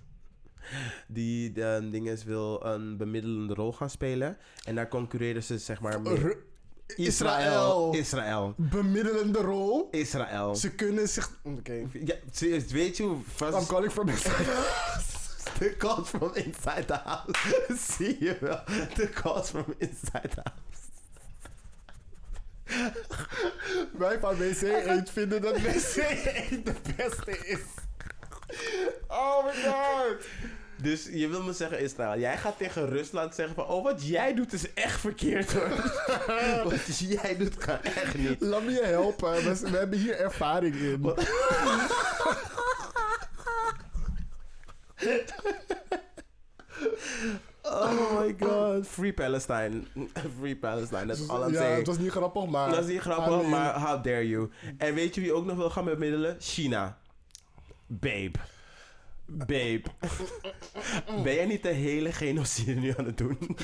die 1.07 1.53
de 1.53 1.89
dinges 1.91 2.25
wil 2.25 2.65
een 2.67 2.97
bemiddelende 2.97 3.55
rol 3.55 3.73
gaan 3.73 3.91
spelen. 3.91 4.37
En 4.65 4.75
daar 4.75 4.89
concurreren 4.89 5.43
ze 5.43 5.59
zeg 5.59 5.81
maar 5.81 6.01
mee. 6.01 6.15
Ru- 6.15 6.43
Israël. 6.97 7.95
Israël. 7.95 8.55
Bemiddelende 8.57 9.39
rol. 9.39 9.89
Israël. 9.91 10.55
Ze 10.55 10.71
kunnen 10.75 11.09
zich... 11.09 11.39
Oké. 11.43 11.85
Ja, 11.93 12.15
serieus, 12.31 12.73
weet 12.73 12.97
je 12.97 13.03
hoe 13.03 13.17
I'm 13.17 13.23
vast... 13.25 13.67
calling 13.67 13.93
from 13.93 14.07
The 15.59 15.75
calls 15.79 16.09
from 16.09 16.31
inside 16.35 16.85
the 16.87 17.01
house. 17.05 17.35
Zie 17.97 18.17
je 18.25 18.37
wel. 18.41 18.61
The 18.95 19.09
calls 19.15 19.49
from 19.51 19.65
inside 19.79 20.29
the 20.29 20.41
house. 20.43 20.68
Wij 23.93 24.19
van 24.19 24.37
WC 24.37 24.63
1 24.63 25.07
vinden 25.07 25.41
dat 25.41 25.61
WC 25.61 25.97
1 25.97 26.65
de 26.65 26.75
beste 26.97 27.39
is. 27.47 27.61
Oh 29.09 29.45
my 29.45 29.53
god. 29.53 30.17
Dus 30.83 31.09
je 31.11 31.29
wil 31.29 31.43
me 31.43 31.53
zeggen, 31.53 31.81
Israël, 31.81 32.19
jij 32.19 32.37
gaat 32.37 32.59
tegen 32.59 32.89
Rusland 32.89 33.35
zeggen 33.35 33.55
van... 33.55 33.67
Oh, 33.67 33.85
wat 33.85 34.07
jij 34.07 34.35
doet 34.35 34.53
is 34.53 34.75
echt 34.75 35.01
verkeerd 35.01 35.53
hoor. 35.53 35.69
wat 36.71 36.99
jij 36.99 37.37
doet 37.37 37.57
kan 37.57 37.83
echt 37.83 38.19
niet. 38.19 38.41
Laat 38.41 38.63
me 38.63 38.71
je 38.71 38.85
helpen. 38.85 39.35
We, 39.35 39.71
we 39.71 39.77
hebben 39.77 39.99
hier 39.99 40.19
ervaring 40.19 40.75
in. 40.75 41.01
Wat? 41.01 41.19
Oh 47.71 48.21
my 48.21 48.33
god. 48.47 48.87
Free 48.87 49.13
Palestine. 49.13 49.83
Free 50.41 50.57
Palestine, 50.57 51.07
dat 51.07 51.17
is 51.17 51.29
all 51.29 51.43
I'm 51.43 51.53
ja, 51.53 51.61
saying. 51.61 51.79
het 51.79 51.87
was 51.87 51.99
niet 51.99 52.11
grappig, 52.11 52.47
maar... 52.47 52.71
Dat 52.71 52.85
is 52.85 52.91
niet 52.91 53.01
grappig, 53.01 53.27
I 53.27 53.37
mean, 53.37 53.49
maar 53.49 53.81
how 53.81 54.05
dare 54.05 54.29
you. 54.29 54.51
En 54.79 54.95
weet 54.95 55.15
je 55.15 55.21
wie 55.21 55.33
ook 55.33 55.45
nog 55.45 55.57
wil 55.57 55.71
gaan 55.71 55.85
bemiddelen? 55.85 56.37
China. 56.39 56.99
Babe. 57.87 58.39
Babe. 59.29 59.83
Ben 61.23 61.35
jij 61.35 61.47
niet 61.47 61.63
de 61.63 61.69
hele 61.69 62.13
genocide 62.13 62.75
nu 62.75 62.95
aan 62.97 63.05
het 63.05 63.19
doen? 63.19 63.39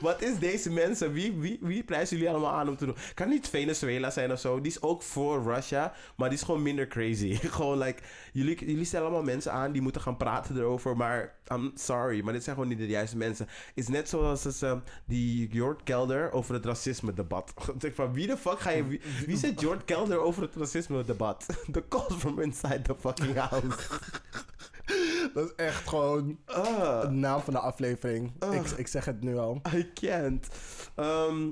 Wat 0.00 0.22
is 0.22 0.38
deze 0.38 0.70
mensen? 0.70 1.12
Wie, 1.12 1.32
wie, 1.32 1.58
wie 1.60 1.84
prijzen 1.84 2.16
jullie 2.16 2.32
allemaal 2.32 2.52
aan 2.52 2.68
om 2.68 2.76
te 2.76 2.84
doen? 2.84 2.96
Kan 3.14 3.28
niet 3.28 3.48
Venezuela 3.48 4.10
zijn 4.10 4.32
of 4.32 4.40
zo? 4.40 4.60
Die 4.60 4.70
is 4.70 4.82
ook 4.82 5.02
voor 5.02 5.42
Russia, 5.42 5.92
maar 6.16 6.28
die 6.28 6.38
is 6.38 6.44
gewoon 6.44 6.62
minder 6.62 6.88
crazy. 6.88 7.34
gewoon 7.56 7.78
like, 7.78 8.02
jullie, 8.32 8.66
jullie 8.66 8.84
stellen 8.84 9.06
allemaal 9.06 9.24
mensen 9.24 9.52
aan 9.52 9.72
die 9.72 9.82
moeten 9.82 10.00
gaan 10.00 10.16
praten 10.16 10.56
erover, 10.56 10.96
maar 10.96 11.34
I'm 11.52 11.72
sorry, 11.74 12.22
maar 12.22 12.32
dit 12.32 12.44
zijn 12.44 12.54
gewoon 12.54 12.70
niet 12.70 12.78
de 12.78 12.86
juiste 12.86 13.16
mensen. 13.16 13.48
Is 13.74 13.88
net 13.88 14.08
zoals 14.08 14.62
um, 14.62 14.82
die 15.04 15.48
Jort 15.48 15.82
Kelder 15.82 16.32
over 16.32 16.54
het 16.54 16.64
racisme 16.64 17.12
debat. 17.12 17.54
Ik 17.74 17.74
zeg 17.78 17.94
van 17.94 18.12
wie 18.12 18.26
de 18.26 18.36
fuck 18.36 18.60
ga 18.60 18.70
je... 18.70 19.00
Wie, 19.26 19.36
zet 19.36 19.60
Jort 19.60 19.84
Kelder 19.84 20.18
over 20.18 20.42
het 20.42 20.54
racisme 20.56 21.04
debat? 21.04 21.46
The 21.72 21.84
calls 21.88 22.14
from 22.14 22.40
inside 22.40 22.82
the 22.82 22.94
fucking 22.98 23.36
house. 23.36 23.88
Dat 25.34 25.44
is 25.44 25.54
echt 25.54 25.88
gewoon 25.88 26.38
Ah. 26.46 27.00
de 27.00 27.08
naam 27.08 27.40
van 27.40 27.52
de 27.52 27.58
aflevering. 27.60 28.32
Ah. 28.38 28.54
Ik, 28.54 28.66
ik 28.70 28.86
zeg 28.86 29.04
het 29.04 29.22
nu 29.22 29.36
al. 29.36 29.60
I 29.74 29.92
can't. 29.94 30.48
Ehm, 30.94 31.50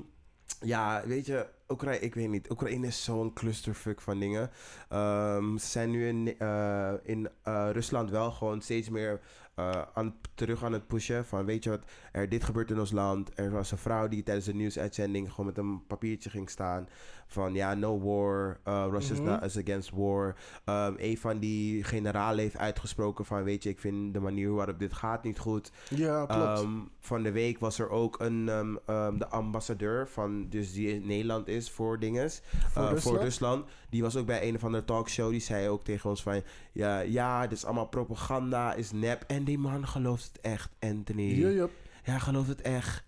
ja, 0.59 1.03
weet 1.05 1.25
je, 1.25 1.47
Oekraïne, 1.67 1.99
ik 1.99 2.15
weet 2.15 2.29
niet. 2.29 2.49
Oekraïne 2.51 2.87
is 2.87 3.03
zo'n 3.03 3.33
clusterfuck 3.33 4.01
van 4.01 4.19
dingen. 4.19 4.49
Ehm, 4.89 5.57
ze 5.57 5.67
zijn 5.67 5.89
nu 5.89 6.07
in, 6.07 6.35
eh, 6.39 6.93
in 7.03 7.29
eh, 7.43 7.69
Rusland 7.71 8.09
wel 8.09 8.31
gewoon 8.31 8.61
steeds 8.61 8.89
meer 8.89 9.21
eh, 9.55 9.81
aan, 9.93 10.15
terug 10.33 10.63
aan 10.63 10.73
het 10.73 10.87
pushen. 10.87 11.25
Van 11.25 11.45
weet 11.45 11.63
je 11.63 11.69
wat, 11.69 11.83
er, 12.11 12.29
dit 12.29 12.43
gebeurt 12.43 12.71
in 12.71 12.79
ons 12.79 12.91
land. 12.91 13.31
Er 13.39 13.51
was 13.51 13.71
een 13.71 13.77
vrouw 13.77 14.07
die 14.07 14.23
tijdens 14.23 14.45
de 14.45 14.53
nieuwsuitzending 14.53 15.29
gewoon 15.29 15.45
met 15.45 15.57
een 15.57 15.85
papiertje 15.87 16.29
ging 16.29 16.49
staan. 16.49 16.87
Van 17.27 17.53
ja, 17.53 17.73
no 17.73 17.99
war. 17.99 18.59
Uh, 18.67 18.85
Russia 18.91 19.13
is 19.13 19.19
Mhm. 19.19 19.29
not 19.29 19.43
is 19.43 19.57
against 19.57 19.89
war. 19.93 20.35
Ehm, 20.65 20.93
een 20.97 21.17
van 21.17 21.39
die 21.39 21.83
generalen 21.83 22.39
heeft 22.39 22.57
uitgesproken 22.57 23.25
van 23.25 23.43
weet 23.43 23.63
je, 23.63 23.69
ik 23.69 23.79
vind 23.79 24.13
de 24.13 24.19
manier 24.19 24.53
waarop 24.53 24.79
dit 24.79 24.93
gaat 24.93 25.23
niet 25.23 25.39
goed. 25.39 25.71
Ja, 25.89 26.25
klopt. 26.25 26.59
Ehm, 26.59 26.69
van 26.99 27.23
de 27.23 27.31
week 27.31 27.59
was 27.59 27.79
er 27.79 27.89
ook 27.89 28.19
een, 28.19 28.49
ehm, 28.49 29.17
de 29.17 29.27
ambassadeur 29.27 30.07
van, 30.07 30.49
dus 30.49 30.73
die 30.73 30.93
in 30.93 31.07
Nederland 31.07 31.47
is 31.47 31.71
voor 31.71 31.99
dinges, 31.99 32.41
Voor 32.69 32.83
eh, 32.83 32.95
voor 32.95 33.17
Rusland? 33.19 33.65
Die 33.89 34.01
was 34.01 34.15
ook 34.15 34.25
bij 34.25 34.47
een 34.47 34.55
of 34.55 34.63
andere 34.63 34.85
talkshow. 34.85 35.29
Die 35.31 35.39
zei 35.39 35.69
ook 35.69 35.83
tegen 35.83 36.09
ons 36.09 36.23
van, 36.23 36.41
ja, 36.71 36.99
ja, 36.99 37.41
dit 37.47 37.57
is 37.57 37.65
allemaal 37.65 37.87
propaganda, 37.87 38.73
is 38.73 38.91
nep. 38.91 39.23
En 39.27 39.43
die 39.43 39.57
man 39.57 39.87
gelooft 39.87 40.23
het 40.33 40.39
echt, 40.41 40.69
Anthony. 40.79 41.39
Ja, 41.39 41.69
ja. 42.03 42.19
Gelooft 42.19 42.47
het 42.47 42.61
echt. 42.61 43.03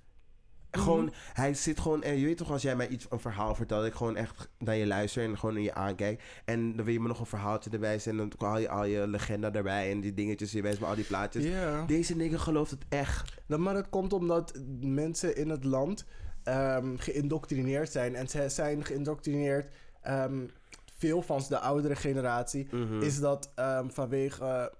Mhm. 0.77 0.85
Gewoon, 0.85 1.13
hij 1.33 1.53
zit 1.53 1.79
gewoon, 1.79 2.03
en 2.03 2.17
je 2.17 2.25
weet 2.25 2.37
toch 2.37 2.51
als 2.51 2.61
jij 2.61 2.75
mij 2.75 2.87
iets, 2.87 3.05
een 3.09 3.19
verhaal 3.19 3.55
vertelt, 3.55 3.81
dat 3.81 3.89
ik 3.89 3.95
gewoon 3.97 4.15
echt 4.15 4.49
naar 4.57 4.75
je 4.75 4.87
luister 4.87 5.23
en 5.23 5.37
gewoon 5.37 5.57
in 5.57 5.63
je 5.63 5.73
aankijk. 5.73 6.23
En 6.45 6.75
dan 6.75 6.85
wil 6.85 6.93
je 6.93 6.99
me 6.99 7.07
nog 7.07 7.19
een 7.19 7.25
verhaaltje 7.25 7.69
erbij 7.69 7.99
zetten 7.99 8.23
en 8.23 8.29
dan 8.37 8.47
haal 8.47 8.57
je 8.59 8.69
al 8.69 8.85
je 8.85 9.07
legenda 9.07 9.51
erbij 9.51 9.91
en 9.91 9.99
die 9.99 10.13
dingetjes, 10.13 10.51
je 10.51 10.61
wijst 10.61 10.79
me 10.79 10.85
al 10.85 10.95
die 10.95 11.03
plaatjes. 11.05 11.43
Deze 11.87 12.15
nigger 12.15 12.39
gelooft 12.39 12.71
het 12.71 12.85
echt. 12.89 13.33
Nou, 13.47 13.61
maar 13.61 13.73
dat 13.73 13.89
komt 13.89 14.13
omdat 14.13 14.59
mensen 14.79 15.35
in 15.35 15.49
het 15.49 15.63
land 15.63 16.05
ehm, 16.43 16.95
geïndoctrineerd 16.97 17.91
zijn. 17.91 18.15
En 18.15 18.27
ze 18.27 18.49
zijn 18.49 18.85
geïndoctrineerd, 18.85 19.73
ehm, 20.01 20.45
veel 20.97 21.21
van 21.21 21.41
de 21.49 21.59
oudere 21.59 21.95
generatie, 21.95 22.67
Mhm. 22.71 23.01
is 23.01 23.19
dat 23.19 23.51
ehm, 23.55 23.89
vanwege. 23.89 24.73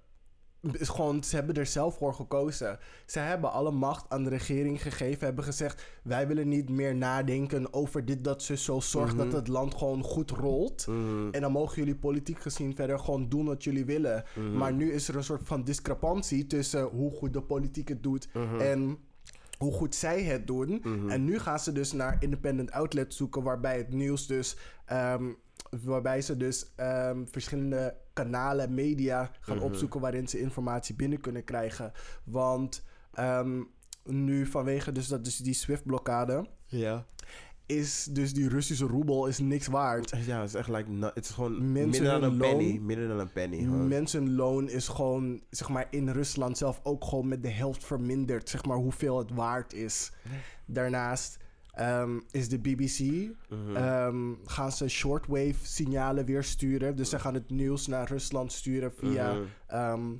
Eh, 0.74 0.80
is 0.80 0.88
gewoon, 0.88 1.24
ze 1.24 1.36
hebben 1.36 1.54
er 1.54 1.66
zelf 1.66 1.96
voor 1.96 2.14
gekozen. 2.14 2.78
Ze 3.06 3.18
hebben 3.18 3.52
alle 3.52 3.70
macht 3.70 4.04
aan 4.08 4.24
de 4.24 4.30
regering 4.30 4.82
gegeven. 4.82 5.26
Hebben 5.26 5.44
gezegd: 5.44 5.82
wij 6.02 6.26
willen 6.26 6.48
niet 6.48 6.68
meer 6.68 6.94
nadenken 6.96 7.72
over 7.72 8.04
dit, 8.04 8.24
dat, 8.24 8.42
ze 8.42 8.56
zo. 8.56 8.80
Zorg 8.80 9.08
Mhm. 9.14 9.16
dat 9.24 9.32
het 9.32 9.48
land 9.48 9.74
gewoon 9.74 10.02
goed 10.02 10.30
rolt. 10.30 10.86
Mhm. 10.86 11.28
En 11.30 11.40
dan 11.40 11.52
mogen 11.52 11.76
jullie 11.76 11.96
politiek 11.96 12.38
gezien 12.38 12.74
verder 12.76 12.98
gewoon 12.98 13.28
doen 13.28 13.46
wat 13.46 13.64
jullie 13.64 13.84
willen. 13.84 14.24
Mhm. 14.36 14.56
Maar 14.56 14.72
nu 14.72 14.92
is 14.92 15.08
er 15.08 15.16
een 15.16 15.24
soort 15.24 15.42
van 15.44 15.64
discrepantie 15.64 16.46
tussen 16.46 16.82
hoe 16.82 17.10
goed 17.12 17.32
de 17.32 17.42
politiek 17.42 17.88
het 17.88 18.02
doet 18.02 18.28
Mhm. 18.34 18.60
en 18.60 18.98
hoe 19.58 19.72
goed 19.72 19.94
zij 19.94 20.22
het 20.22 20.46
doen. 20.46 20.80
Mhm. 20.82 21.10
En 21.10 21.24
nu 21.24 21.38
gaan 21.38 21.58
ze 21.58 21.72
dus 21.72 21.92
naar 21.92 22.16
independent 22.20 22.70
outlets 22.70 23.16
zoeken 23.16 23.42
waarbij 23.42 23.76
het 23.76 23.92
nieuws 23.92 24.26
dus... 24.26 24.56
ehm, 24.86 25.24
waarbij 25.84 26.20
ze 26.22 26.36
dus 26.36 26.72
ehm, 26.76 27.24
verschillende 27.30 27.94
kanalen, 28.22 28.74
media 28.74 29.30
gaan 29.40 29.56
Mhm. 29.56 29.64
opzoeken 29.66 30.00
waarin 30.00 30.28
ze 30.28 30.40
informatie 30.40 30.94
binnen 30.94 31.20
kunnen 31.20 31.44
krijgen. 31.44 31.92
Want 32.24 32.84
ehm, 33.12 33.62
nu 34.04 34.46
vanwege 34.46 34.92
dus, 34.92 35.08
dat, 35.08 35.24
dus 35.24 35.36
die 35.36 35.54
SWIFT-blokkade 35.54 36.46
Ja. 36.66 37.06
is 37.66 38.04
dus 38.10 38.32
die 38.34 38.48
Russische 38.48 38.84
roebel 38.86 39.26
is 39.26 39.38
niks 39.38 39.66
waard. 39.66 40.10
Ja, 40.26 40.40
het 40.40 40.48
is 40.48 40.54
echt 40.54 40.68
like, 40.68 40.90
no- 40.90 41.10
het 41.14 41.24
is 41.24 41.30
gewoon 41.30 41.72
Mensen 41.72 41.90
minder 42.02 42.20
dan 42.20 42.22
een 42.30 42.36
loon- 42.36 42.56
penny. 42.56 42.78
Minder 42.78 43.08
dan 43.08 43.18
een 43.18 43.32
penny. 43.32 43.62
Mensenloon 43.64 44.68
is 44.68 44.88
gewoon, 44.88 45.42
zeg 45.50 45.68
maar, 45.68 45.86
in 45.90 46.08
Rusland 46.08 46.58
zelf 46.58 46.80
ook 46.82 47.04
gewoon 47.04 47.28
met 47.28 47.42
de 47.42 47.50
helft 47.50 47.84
verminderd, 47.84 48.48
zeg 48.48 48.64
maar, 48.64 48.76
hoeveel 48.76 49.18
het 49.18 49.30
waard 49.34 49.72
is. 49.72 50.12
Daarnaast 50.66 51.36
ehm, 51.78 52.18
is 52.30 52.48
de 52.48 52.58
BBC, 52.58 53.30
Mhm. 53.48 53.76
ehm, 53.76 54.34
gaan 54.44 54.72
ze 54.72 54.88
shortwave 54.88 55.54
signalen 55.62 56.24
weer 56.24 56.44
sturen. 56.44 56.96
Dus 56.96 57.08
ze 57.10 57.18
gaan 57.18 57.34
het 57.34 57.50
nieuws 57.50 57.86
naar 57.86 58.08
Rusland 58.08 58.52
sturen 58.52 58.92
via, 58.92 59.32
Mhm. 59.32 59.42
ehm, 59.66 60.12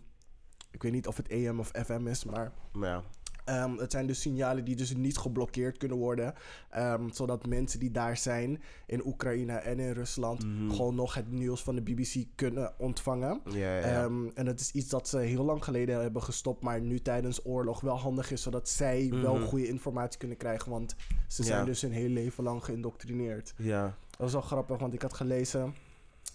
ik 0.70 0.82
weet 0.82 0.92
niet 0.92 1.06
of 1.06 1.16
het 1.16 1.32
AM 1.32 1.60
of 1.60 1.70
FM 1.86 2.06
is, 2.06 2.24
maar 2.24 2.52
Maar 2.72 2.88
ja. 2.88 3.02
Ehm, 3.48 3.76
het 3.76 3.92
zijn 3.92 4.06
dus 4.06 4.20
signalen 4.20 4.64
die 4.64 4.76
dus 4.76 4.94
niet 4.96 5.18
geblokkeerd 5.18 5.76
kunnen 5.76 5.96
worden. 5.98 6.34
ehm, 6.70 7.08
zodat 7.12 7.46
mensen 7.46 7.80
die 7.80 7.90
daar 7.90 8.16
zijn, 8.16 8.62
in 8.86 9.06
Oekraïne 9.06 9.52
en 9.52 9.78
in 9.80 9.92
Rusland, 9.92 10.44
Mhm. 10.44 10.70
gewoon 10.70 10.94
nog 10.94 11.14
het 11.14 11.30
nieuws 11.30 11.62
van 11.62 11.74
de 11.74 11.82
BBC 11.82 12.24
kunnen 12.34 12.72
ontvangen. 12.78 13.40
Ja. 13.50 13.80
Ehm, 13.80 14.28
en 14.34 14.44
dat 14.44 14.60
is 14.60 14.70
iets 14.72 14.88
dat 14.88 15.08
ze 15.08 15.18
heel 15.18 15.44
lang 15.44 15.64
geleden 15.64 16.00
hebben 16.00 16.22
gestopt, 16.22 16.62
maar 16.62 16.80
nu 16.80 17.00
tijdens 17.00 17.44
oorlog 17.46 17.80
wel 17.80 17.98
handig 17.98 18.30
is, 18.30 18.42
zodat 18.42 18.68
zij 18.68 19.08
wel 19.10 19.34
Mhm. 19.34 19.44
goede 19.44 19.68
informatie 19.68 20.18
kunnen 20.18 20.36
krijgen. 20.36 20.70
Want 20.70 20.94
ze 21.28 21.42
zijn 21.42 21.58
Ja. 21.58 21.64
dus 21.64 21.80
hun 21.82 21.92
hele 21.92 22.08
leven 22.14 22.44
lang 22.44 22.64
geïndoctrineerd. 22.64 23.54
ja. 23.56 23.82
Dat 24.10 24.20
was 24.20 24.32
wel 24.32 24.40
grappig, 24.42 24.78
want 24.78 24.94
ik 24.94 25.02
had 25.02 25.14
gelezen 25.14 25.74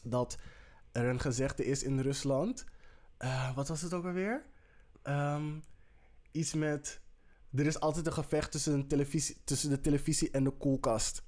dat 0.03 0.37
er 0.91 1.05
een 1.05 1.19
gezegde 1.19 1.65
is 1.65 1.83
in 1.83 1.99
Rusland. 1.99 2.65
Eh, 3.17 3.55
wat 3.55 3.67
was 3.67 3.81
het 3.81 3.93
ook 3.93 4.05
alweer? 4.05 4.43
Iets 6.31 6.53
met. 6.53 7.01
Er 7.55 7.65
is 7.65 7.79
altijd 7.79 8.05
een 8.05 8.13
gevecht 8.13 8.51
tussen, 8.51 8.73
een 8.73 8.87
televisie, 8.87 9.37
tussen 9.43 9.69
de 9.69 9.81
televisie 9.81 10.31
en 10.31 10.43
de 10.43 10.51
koelkast. 10.51 11.23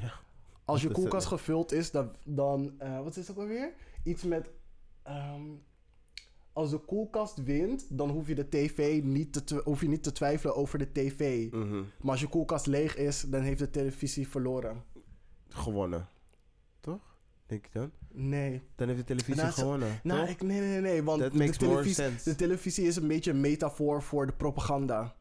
Ja. 0.00 0.12
Als 0.64 0.82
je 0.82 0.90
koelkast 0.90 1.30
dat? 1.30 1.38
gevuld 1.38 1.72
is, 1.72 1.90
dan. 1.90 2.16
dan 2.24 2.74
eh, 2.78 3.02
wat 3.02 3.16
is 3.16 3.28
het 3.28 3.36
ook 3.36 3.42
alweer? 3.42 3.72
Iets 4.04 4.22
met. 4.22 4.50
ehm, 5.02 5.42
als 6.52 6.70
de 6.70 6.78
koelkast 6.78 7.42
wint, 7.42 7.86
dan 7.98 8.10
hoef 8.10 8.28
je 8.28 8.34
de 8.34 8.48
tv 8.48 9.02
niet 9.02 9.46
te, 9.46 9.60
hoef 9.64 9.80
je 9.80 9.88
niet 9.88 10.02
te 10.02 10.12
twijfelen 10.12 10.56
over 10.56 10.78
de 10.78 10.92
tv. 10.92 11.52
Mhm. 11.52 11.82
Maar 12.00 12.10
als 12.10 12.20
je 12.20 12.28
koelkast 12.28 12.66
leeg 12.66 12.96
is, 12.96 13.20
dan 13.20 13.42
heeft 13.42 13.58
de 13.58 13.70
televisie 13.70 14.28
verloren. 14.28 14.84
Gewonnen. 15.48 16.08
Denk 17.50 17.66
je 17.72 17.78
dan? 17.78 17.90
Nee. 18.12 18.62
Dan 18.76 18.86
heeft 18.86 18.98
de 18.98 19.06
televisie 19.06 19.42
Nou, 19.42 19.52
gewonnen. 19.52 20.00
Nou, 20.02 20.20
toch? 20.20 20.28
ik, 20.28 20.42
nee, 20.42 20.60
nee, 20.60 20.80
nee, 20.80 21.02
want 21.02 21.20
That 21.20 21.58
televisie, 21.58 22.04
de 22.24 22.34
televisie 22.34 22.86
is 22.86 22.96
een 22.96 23.08
beetje 23.08 23.30
een 23.30 23.40
metafoor 23.40 24.02
voor 24.02 24.26
de 24.26 24.32
propaganda. 24.32 25.14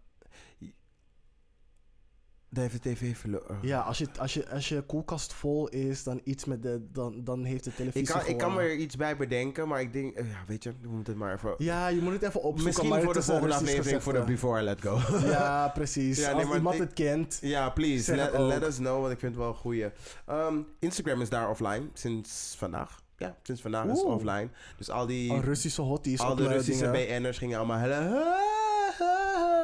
Dat 2.51 2.63
heeft 2.63 2.83
de 2.83 2.89
tv 2.93 3.17
verloren. 3.17 3.57
Ja, 3.61 3.79
als 3.79 3.97
je, 3.97 4.07
als, 4.19 4.33
je, 4.33 4.49
als 4.49 4.69
je 4.69 4.81
koelkast 4.81 5.33
vol 5.33 5.67
is, 5.67 6.03
dan 6.03 6.21
iets 6.23 6.45
met 6.45 6.63
de... 6.63 6.87
Dan, 6.91 7.23
dan 7.23 7.43
heeft 7.43 7.63
de 7.63 7.73
televisie 7.73 8.01
Ik 8.01 8.07
kan, 8.07 8.25
ik 8.27 8.37
kan 8.37 8.59
er 8.59 8.75
iets 8.75 8.95
bij 8.95 9.17
bedenken, 9.17 9.67
maar 9.67 9.81
ik 9.81 9.93
denk... 9.93 10.15
eh, 10.15 10.29
ja, 10.31 10.37
weet 10.47 10.63
je, 10.63 10.71
we 10.81 10.87
moeten 10.89 11.13
het 11.13 11.21
maar 11.21 11.33
even... 11.33 11.55
Ja, 11.57 11.87
je 11.87 12.01
moet 12.01 12.13
het 12.13 12.21
even 12.21 12.41
opzoeken. 12.41 12.63
Misschien 12.63 12.89
maar 12.89 13.01
voor 13.01 13.13
het 13.13 13.25
de 13.25 13.31
volgende 13.31 13.53
aflevering 13.55 14.03
voor 14.03 14.13
de. 14.13 14.23
Before 14.23 14.61
I 14.61 14.63
Let 14.63 14.81
Go. 14.81 14.99
Ja, 15.27 15.67
precies. 15.73 16.17
Ja, 16.19 16.25
nee, 16.27 16.35
als 16.35 16.45
maar 16.45 16.55
iemand 16.55 16.75
ik- 16.75 16.81
het 16.81 16.93
kent. 16.93 17.37
Ja, 17.41 17.69
please. 17.69 18.15
Let, 18.15 18.63
us 18.63 18.75
know, 18.75 18.99
want 19.01 19.13
ik 19.13 19.19
vind 19.19 19.31
het 19.31 19.41
wel 19.41 19.51
een 19.51 19.57
goeie. 19.59 19.85
Ehm, 20.25 20.57
Instagram 20.79 21.21
is 21.21 21.29
daar 21.29 21.49
offline 21.49 21.89
sinds 21.93 22.55
vandaag. 22.57 23.01
Ja, 23.17 23.35
sinds 23.43 23.61
vandaag 23.61 23.85
is 23.85 24.03
offline. 24.03 24.49
Dus 24.77 24.89
al 24.89 25.05
die, 25.05 25.31
Al 25.31 25.39
Russische 25.39 25.81
hotties. 25.81 26.19
al 26.19 26.35
de 26.35 26.47
Russische. 26.47 26.89
BN'ers 26.91 27.37
gingen 27.37 27.57
allemaal. 27.57 27.87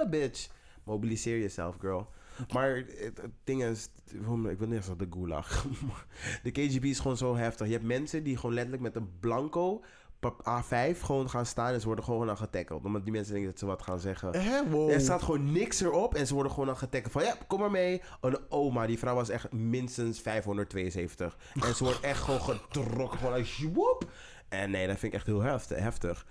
Bitch. 0.10 0.48
Mobiliseer 0.84 1.40
jezelf, 1.40 1.76
girl. 1.80 2.08
Maar 2.54 2.76
het, 2.76 3.18
het 3.22 3.32
ding 3.44 3.64
is, 3.64 3.90
ik 4.12 4.58
wil 4.58 4.68
niet 4.68 4.84
zeggen 4.84 4.98
de 4.98 5.08
gulag. 5.10 5.66
de 6.44 6.52
KGB 6.52 6.84
is 6.84 7.00
gewoon 7.00 7.18
zo 7.18 7.36
heftig. 7.36 7.68
Je 7.68 7.74
hebt 7.74 7.86
mensen 7.86 8.24
die 8.24 8.38
gewoon 8.38 8.54
letterlijk 8.56 8.84
met 8.84 8.96
een 8.96 9.10
blanco 9.20 9.84
pap- 10.20 10.64
A5 10.64 11.00
gewoon 11.00 11.30
gaan 11.30 11.46
staan 11.46 11.74
en 11.74 11.80
ze 11.80 11.86
worden 11.86 12.06
gewoon 12.06 12.30
aan 12.30 12.38
getackeld. 12.38 12.86
Omdat 12.86 13.04
die 13.04 13.12
mensen 13.12 13.34
denken 13.34 13.52
dat 13.52 13.60
ze 13.60 13.66
wat 13.66 13.82
gaan 13.82 14.00
zeggen. 14.00 14.42
Hè, 14.42 14.70
wow. 14.70 14.90
Er 14.90 15.02
staat 15.02 15.22
gewoon 15.24 15.52
niks 15.52 15.82
erop 15.82 16.16
en 16.16 16.28
ze 16.28 16.34
worden 16.34 16.52
gewoon 16.52 16.70
aan 16.70 16.78
getackeld 16.78 17.12
van 17.14 17.24
ja, 17.24 17.36
kom 17.48 17.60
maar 17.60 17.72
mee. 17.72 18.02
Oh, 18.22 18.32
Een 18.32 18.40
oma, 18.50 18.86
die 18.86 19.00
vrouw 19.00 19.16
was 19.16 19.30
echt 19.30 19.52
minstens 19.52 20.20
572. 20.22 21.38
En 21.62 21.76
ze 21.76 21.84
wordt 21.84 22.00
echt 22.00 22.22
gewoon 22.22 22.42
getrokken, 22.42 23.18
gewoon 23.20 23.34
als 23.34 23.64
woep. 23.74 24.12
En 24.56 24.72
nee, 24.72 24.88
dat 24.88 25.00
vind 25.00 25.14
ik 25.14 25.18
echt 25.18 25.28
heel 25.28 25.42
heftig. 25.42 25.80
heftig. 25.80 26.26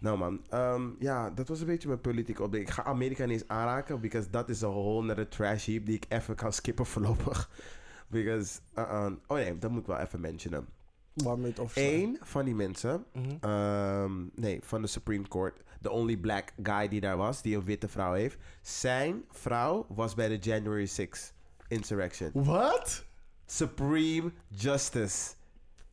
Nou 0.00 0.18
man, 0.18 0.40
ehm, 0.50 0.82
ja, 0.98 1.30
dat 1.30 1.48
was 1.48 1.60
een 1.60 1.66
beetje 1.66 1.88
mijn 1.88 2.00
politieke 2.00 2.42
update. 2.42 2.62
Ik 2.62 2.70
ga 2.70 2.84
Amerika 2.84 3.24
niet 3.24 3.40
eens 3.40 3.48
aanraken, 3.48 4.00
because 4.00 4.30
dat 4.30 4.48
is 4.48 4.60
een 4.60 4.68
whole 4.68 5.06
nother 5.06 5.28
trash 5.28 5.66
heap 5.66 5.86
die 5.86 5.96
ik 5.96 6.04
even 6.08 6.34
kan 6.34 6.52
skippen 6.52 6.86
voorlopig. 6.86 7.50
Because, 8.08 8.58
uh-uh. 8.78 9.12
oh 9.26 9.36
nee, 9.36 9.58
dat 9.58 9.70
moet 9.70 9.80
ik 9.80 9.86
wel 9.86 9.98
even 9.98 10.20
mentionen. 10.20 10.66
Waar 11.12 11.38
me 11.38 11.46
het 11.46 11.70
Eén 11.74 12.18
van 12.22 12.44
die 12.44 12.54
mensen, 12.54 13.04
Mhm. 13.12 13.36
Ehm, 13.40 14.12
nee, 14.34 14.60
van 14.62 14.82
de 14.82 14.86
Supreme 14.86 15.28
Court. 15.28 15.62
De 15.80 15.90
only 15.90 16.16
black 16.16 16.52
guy 16.62 16.88
die 16.88 17.00
daar 17.00 17.16
was, 17.16 17.42
die 17.42 17.56
een 17.56 17.64
witte 17.64 17.88
vrouw 17.88 18.12
heeft. 18.12 18.36
Zijn 18.62 19.24
vrouw 19.30 19.86
was 19.88 20.14
bij 20.14 20.28
de 20.28 20.36
January 20.36 20.86
6 20.86 21.32
insurrection. 21.68 22.30
Wat? 22.34 23.04
Supreme 23.46 24.32
Justice. 24.48 25.34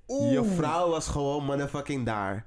Oeh. 0.07 0.31
Je 0.31 0.43
vrouw 0.43 0.89
was 0.89 1.07
gewoon 1.07 1.45
motherfucking 1.45 2.05
daar. 2.05 2.45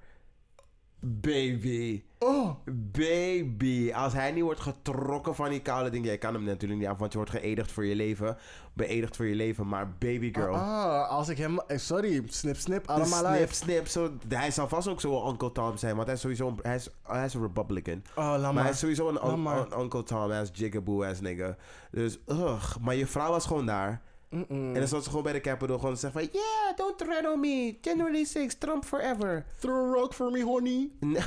Baby. 1.00 2.02
Oh. 2.18 2.50
Baby. 2.92 3.92
Als 3.94 4.12
hij 4.12 4.32
niet 4.32 4.42
wordt 4.42 4.60
getrokken 4.60 5.34
van 5.34 5.48
die 5.50 5.60
koude 5.62 5.90
ding. 5.90 6.04
Jij 6.04 6.18
kan 6.18 6.34
hem 6.34 6.44
natuurlijk 6.44 6.80
niet 6.80 6.88
af, 6.88 6.98
want 6.98 7.12
je 7.12 7.18
wordt 7.18 7.32
geëdigd 7.32 7.72
voor 7.72 7.84
je 7.86 7.94
leven. 7.94 8.36
Beëdigd 8.72 9.16
voor 9.16 9.26
je 9.26 9.34
leven. 9.34 9.68
Maar 9.68 9.88
baby 9.98 10.32
girl. 10.32 10.54
Ah, 10.54 11.08
als 11.08 11.28
ik 11.28 11.38
hem... 11.38 11.58
eh, 11.60 11.78
Sorry, 11.78 12.22
snip 12.26 12.56
snip, 12.56 12.86
allemaal 12.88 13.24
snip, 13.24 13.40
live. 13.40 13.54
snip. 13.54 13.86
Zo, 13.86 14.12
hij 14.28 14.50
zal 14.50 14.68
vast 14.68 14.88
ook 14.88 15.00
zo 15.00 15.28
Uncle 15.28 15.52
Tom 15.52 15.76
zijn. 15.76 15.94
Want 15.94 16.06
hij 16.06 16.14
is 16.14 16.20
sowieso 16.20 16.48
een, 16.48 16.58
hij 16.62 16.74
is, 16.74 16.88
hij 17.02 17.24
is 17.24 17.34
een 17.34 17.42
Republican. 17.42 18.02
Oh, 18.14 18.24
laat 18.24 18.40
Maar 18.40 18.52
maar. 18.54 18.62
hij 18.62 18.72
is 18.72 18.78
sowieso 18.78 19.08
een 19.08 19.26
un- 19.26 19.46
un- 19.46 19.80
Uncle 19.80 20.02
Tom 20.02 20.30
ass 20.30 20.50
jigaboo 20.54 21.04
ass 21.04 21.20
nigga. 21.20 21.56
Dus, 21.90 22.18
ugh. 22.26 22.76
Maar 22.80 22.94
je 22.94 23.06
vrouw 23.06 23.30
was 23.30 23.46
gewoon 23.46 23.66
daar. 23.66 24.02
Mm-mm. 24.30 24.74
En 24.74 24.74
dan 24.74 24.88
zat 24.88 25.02
ze 25.02 25.08
gewoon 25.08 25.24
bij 25.24 25.32
de 25.32 25.40
Capitol 25.40 25.78
gewoon 25.78 25.94
te 25.94 26.00
zeggen 26.00 26.20
van... 26.20 26.30
Yeah, 26.32 26.76
don't 26.76 26.98
tread 26.98 27.32
on 27.32 27.40
me. 27.40 27.78
January 27.80 28.24
6, 28.24 28.54
Trump 28.54 28.84
forever. 28.84 29.44
Throw 29.58 29.90
a 29.90 29.98
rock 29.98 30.14
for 30.14 30.30
me, 30.30 30.44
honey. 30.44 30.90
Nee. 31.00 31.22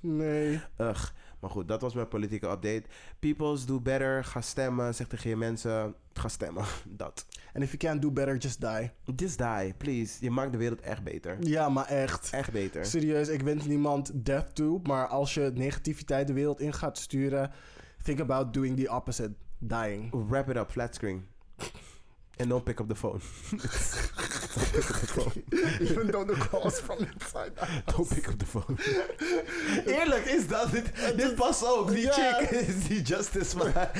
Nee. 0.00 0.60
Ugh. 0.78 1.08
Maar 1.40 1.50
goed, 1.50 1.68
dat 1.68 1.80
was 1.80 1.94
mijn 1.94 2.08
politieke 2.08 2.46
update. 2.46 2.82
Peoples, 3.18 3.66
do 3.66 3.80
better. 3.80 4.24
Ga 4.24 4.40
stemmen. 4.40 4.94
Zeg 4.94 5.06
tegen 5.06 5.30
je 5.30 5.36
mensen... 5.36 5.94
Ga 6.12 6.28
stemmen. 6.28 6.64
Dat. 6.86 7.26
And 7.54 7.64
if 7.64 7.70
you 7.70 7.76
can't 7.76 8.02
do 8.02 8.10
better, 8.10 8.36
just 8.36 8.60
die. 8.60 8.90
Just 9.16 9.38
die, 9.38 9.74
please. 9.74 10.16
Je 10.20 10.30
maakt 10.30 10.52
de 10.52 10.58
wereld 10.58 10.80
echt 10.80 11.02
beter. 11.02 11.36
Ja, 11.40 11.68
maar 11.68 11.86
echt. 11.86 12.30
Echt 12.32 12.52
beter. 12.52 12.86
Serieus, 12.86 13.28
ik 13.28 13.42
wens 13.42 13.64
niemand 13.64 14.10
death 14.14 14.54
toe. 14.54 14.80
Maar 14.82 15.06
als 15.06 15.34
je 15.34 15.50
negativiteit 15.54 16.26
de 16.26 16.32
wereld 16.32 16.60
in 16.60 16.72
gaat 16.72 16.98
sturen... 16.98 17.50
Think 18.02 18.20
about 18.20 18.54
doing 18.54 18.76
the 18.76 18.90
opposite. 18.94 19.32
Dying. 19.58 20.28
Wrap 20.28 20.50
it 20.50 20.56
up, 20.56 20.70
flat 20.70 20.94
screen. 20.94 21.26
And 22.40 22.48
don't 22.48 22.64
pick 22.64 22.80
up 22.80 22.88
the 22.88 22.94
phone. 22.94 23.20
don't 23.50 24.72
pick 24.72 24.90
up 24.90 25.00
the 25.00 25.06
phone. 25.06 25.42
Even 25.80 26.06
though 26.06 26.24
the 26.24 26.34
calls 26.34 26.78
from 26.80 26.98
inside 26.98 27.52
out. 27.60 27.68
Don't 27.86 28.08
pick 28.08 28.28
up 28.28 28.38
the 28.38 28.46
phone. 28.46 28.78
Eerlijk 29.96 30.24
is 30.24 30.46
dat. 30.46 30.70
Dit, 30.70 30.92
dit 31.16 31.34
past 31.34 31.66
ook. 31.66 31.90
Die 31.90 32.10
chick 32.10 32.50
is 32.50 32.86
die 32.86 33.02
justice, 33.02 33.56
maar... 33.56 33.90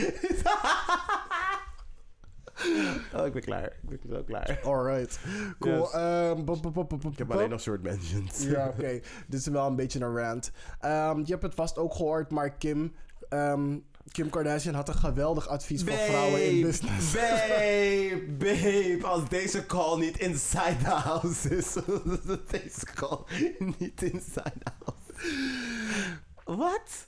oh, 3.14 3.26
ik 3.26 3.32
ben 3.32 3.42
klaar. 3.42 3.64
Ik 3.88 4.00
ben 4.00 4.10
zo 4.10 4.22
klaar. 4.22 4.60
Alright. 4.64 5.20
Cool. 5.58 5.78
Yes. 5.78 5.92
Ehm, 5.92 6.44
bop, 6.44 6.62
bop, 6.62 6.74
bop, 6.74 6.88
bop, 6.88 7.04
Ik 7.12 7.18
heb 7.18 7.32
alleen 7.32 7.50
nog 7.50 7.60
short 7.60 7.82
mentions. 7.82 8.42
Ja, 8.42 8.68
oké. 8.68 9.00
Dit 9.26 9.40
is 9.40 9.46
wel 9.46 9.66
een 9.66 9.76
beetje 9.76 10.00
een 10.00 10.16
rant. 10.16 10.50
Ehm, 10.80 11.18
je 11.18 11.30
hebt 11.32 11.42
het 11.42 11.54
vast 11.54 11.78
ook 11.78 11.94
gehoord, 11.94 12.30
maar 12.30 12.50
Kim... 12.50 12.94
ehm, 13.28 13.78
Kim 14.12 14.30
Kardashian 14.30 14.74
had 14.74 14.88
een 14.88 14.94
geweldig 14.94 15.48
advies 15.48 15.82
voor 15.82 15.92
vrouwen 15.92 16.46
in 16.50 16.62
business. 16.62 17.12
Babe, 17.12 18.24
babe. 18.38 18.98
Als 19.02 19.28
deze 19.28 19.66
call 19.66 19.98
niet 19.98 20.18
inside 20.18 20.76
the 20.82 20.90
house 20.90 21.56
is. 21.56 21.72
deze 22.60 22.84
call 22.94 23.18
niet 23.78 24.02
inside 24.02 24.52
the 24.64 24.72
house. 24.84 25.26
Wat? 26.44 27.06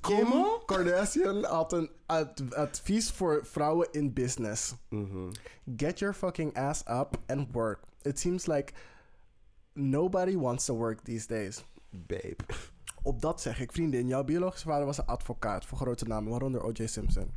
Kim 0.00 0.26
Kardashian 0.66 1.44
had 1.44 1.72
een 1.72 1.90
ad- 2.06 2.54
advies 2.54 3.10
voor 3.10 3.40
vrouwen 3.46 3.88
in 3.92 4.12
business. 4.12 4.74
Mhm. 4.88 5.30
Get 5.76 5.98
your 5.98 6.14
fucking 6.14 6.56
ass 6.56 6.80
up 6.88 7.18
and 7.26 7.48
work. 7.52 7.80
It 8.02 8.18
seems 8.18 8.46
like 8.46 8.72
nobody 9.72 10.36
wants 10.36 10.64
to 10.64 10.74
work 10.76 11.00
these 11.04 11.26
days. 11.26 11.64
Babe. 11.90 12.40
Op 13.04 13.20
dat 13.20 13.40
zeg 13.40 13.60
ik, 13.60 13.72
vriendin, 13.72 14.06
jouw 14.06 14.24
biologische 14.24 14.66
vader 14.66 14.86
was 14.86 14.98
een 14.98 15.06
advocaat 15.06 15.64
voor 15.64 15.78
grote 15.78 16.04
namen, 16.04 16.30
waaronder 16.30 16.62
O.J. 16.62 16.86
Simpson. 16.86 17.30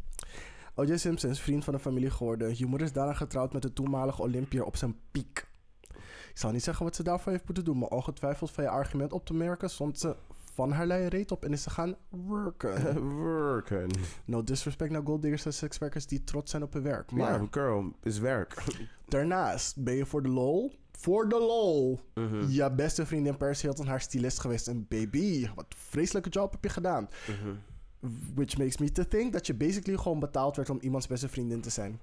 O.J. 0.75 0.95
Simpson 0.97 1.29
is 1.29 1.39
vriend 1.39 1.63
van 1.63 1.73
de 1.73 1.79
familie 1.79 2.09
geworden. 2.09 2.53
Je 2.57 2.65
moeder 2.65 2.87
is 2.87 2.93
daarna 2.93 3.13
getrouwd 3.13 3.53
met 3.53 3.61
de 3.61 3.73
toenmalige 3.73 4.21
Olympiër 4.21 4.63
op 4.63 4.75
zijn 4.75 4.95
piek. 5.11 5.47
Ik 6.31 6.43
zal 6.43 6.51
niet 6.51 6.63
zeggen 6.63 6.85
wat 6.85 6.95
ze 6.95 7.03
daarvoor 7.03 7.31
heeft 7.31 7.45
moeten 7.45 7.63
doen, 7.63 7.77
maar 7.77 7.89
ongetwijfeld 7.89 8.51
van 8.51 8.63
je 8.63 8.69
argument 8.69 9.13
op 9.13 9.25
te 9.25 9.33
merken 9.33 9.69
stond 9.69 9.99
ze 9.99 10.15
van 10.53 10.71
haar 10.71 10.85
leien 10.85 11.07
reet 11.07 11.31
op 11.31 11.43
en 11.45 11.51
is 11.51 11.63
ze 11.63 11.69
gaan 11.69 11.95
worken. 12.09 12.99
Worken. 13.23 13.89
No 14.25 14.43
disrespect 14.43 14.91
naar 14.91 15.01
golddiggers 15.05 15.45
en 15.45 15.53
sekswerkers 15.53 16.07
die 16.07 16.23
trots 16.23 16.51
zijn 16.51 16.63
op 16.63 16.73
hun 16.73 16.83
werk. 16.83 17.11
Maar 17.11 17.39
Maar 17.39 17.47
girl, 17.51 17.91
is 18.03 18.19
werk. 18.19 18.63
daarnaast 19.07 19.83
ben 19.83 19.93
je 19.95 20.05
voor 20.05 20.23
de 20.23 20.29
lol, 20.29 20.71
voor 20.99 21.29
de 21.29 21.39
lol, 21.39 21.99
Mhm. 22.13 22.49
je 22.49 22.71
beste 22.71 23.05
vriendin 23.05 23.37
Paris 23.37 23.61
Hilton 23.61 23.87
haar 23.87 24.01
stylist 24.01 24.39
geweest. 24.39 24.67
En 24.67 24.85
baby, 24.89 25.47
wat 25.55 25.65
een 25.69 25.77
vreselijke 25.77 26.29
job 26.29 26.51
heb 26.51 26.63
je 26.63 26.69
gedaan. 26.69 27.09
Mhm. 27.27 27.55
Which 28.35 28.57
makes 28.57 28.77
me 28.77 28.91
to 28.91 29.03
think 29.03 29.33
dat 29.33 29.47
je 29.47 29.53
basically 29.53 29.97
gewoon 29.99 30.19
betaald 30.19 30.55
werd 30.55 30.69
om 30.69 30.79
iemands 30.81 31.07
beste 31.07 31.29
vriendin 31.29 31.61
te 31.61 31.69
zijn. 31.69 32.01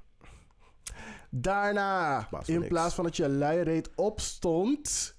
Daarna, 1.31 2.29
in 2.45 2.55
niks. 2.55 2.69
plaats 2.69 2.95
van 2.95 3.05
dat 3.05 3.17
je 3.17 3.29
luiereed 3.29 3.91
opstond, 3.95 5.15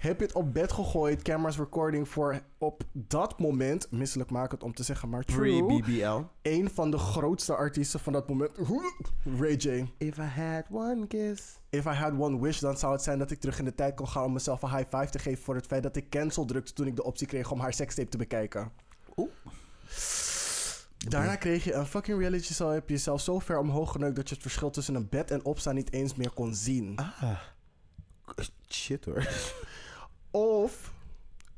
heb 0.00 0.18
je 0.18 0.26
het 0.26 0.34
op 0.34 0.52
bed 0.52 0.72
gegooid, 0.72 1.22
cameras 1.22 1.56
recording 1.58 2.08
voor 2.08 2.40
op 2.58 2.82
dat 2.92 3.38
moment, 3.38 3.90
misselijk 3.90 4.30
makend 4.30 4.62
om 4.62 4.74
te 4.74 4.82
zeggen, 4.82 5.08
maar 5.08 5.24
true, 5.24 5.64
Pre-BBL. 5.64 6.20
een 6.42 6.70
van 6.70 6.90
de 6.90 6.98
grootste 6.98 7.54
artiesten 7.54 8.00
van 8.00 8.12
dat 8.12 8.28
moment, 8.28 8.58
Ray 9.38 9.54
J. 9.54 9.92
If 9.98 10.18
I 10.18 10.22
had 10.22 10.64
one 10.70 11.06
kiss. 11.06 11.58
If 11.70 11.84
I 11.84 11.88
had 11.88 12.12
one 12.18 12.40
wish, 12.40 12.58
dan 12.58 12.76
zou 12.76 12.92
het 12.92 13.02
zijn 13.02 13.18
dat 13.18 13.30
ik 13.30 13.40
terug 13.40 13.58
in 13.58 13.64
de 13.64 13.74
tijd 13.74 13.94
kon 13.94 14.08
gaan 14.08 14.24
om 14.24 14.32
mezelf 14.32 14.62
een 14.62 14.76
high 14.76 14.96
five 14.96 15.10
te 15.10 15.18
geven 15.18 15.44
voor 15.44 15.54
het 15.54 15.66
feit 15.66 15.82
dat 15.82 15.96
ik 15.96 16.10
cancel 16.10 16.44
drukte 16.44 16.72
toen 16.72 16.86
ik 16.86 16.96
de 16.96 17.04
optie 17.04 17.26
kreeg 17.26 17.50
om 17.50 17.60
haar 17.60 17.72
sekstape 17.72 18.08
te 18.08 18.16
bekijken. 18.16 18.72
Oeh. 19.16 19.30
Daarna 21.08 21.36
kreeg 21.36 21.64
je 21.64 21.72
een 21.72 21.86
fucking 21.86 22.18
reality 22.18 22.52
show. 22.52 22.72
Heb 22.72 22.88
je 22.88 22.94
jezelf 22.94 23.20
zo 23.20 23.38
ver 23.38 23.58
omhoog 23.58 23.92
geneukt 23.92 24.16
dat 24.16 24.28
je 24.28 24.34
het 24.34 24.42
verschil 24.42 24.70
tussen 24.70 24.94
een 24.94 25.08
bed 25.08 25.30
en 25.30 25.44
opstaan 25.44 25.74
niet 25.74 25.92
eens 25.92 26.14
meer 26.14 26.30
kon 26.30 26.54
zien. 26.54 26.96
Ah. 26.96 27.40
Shit 28.68 29.04
hoor. 29.04 29.28
Of 30.30 30.92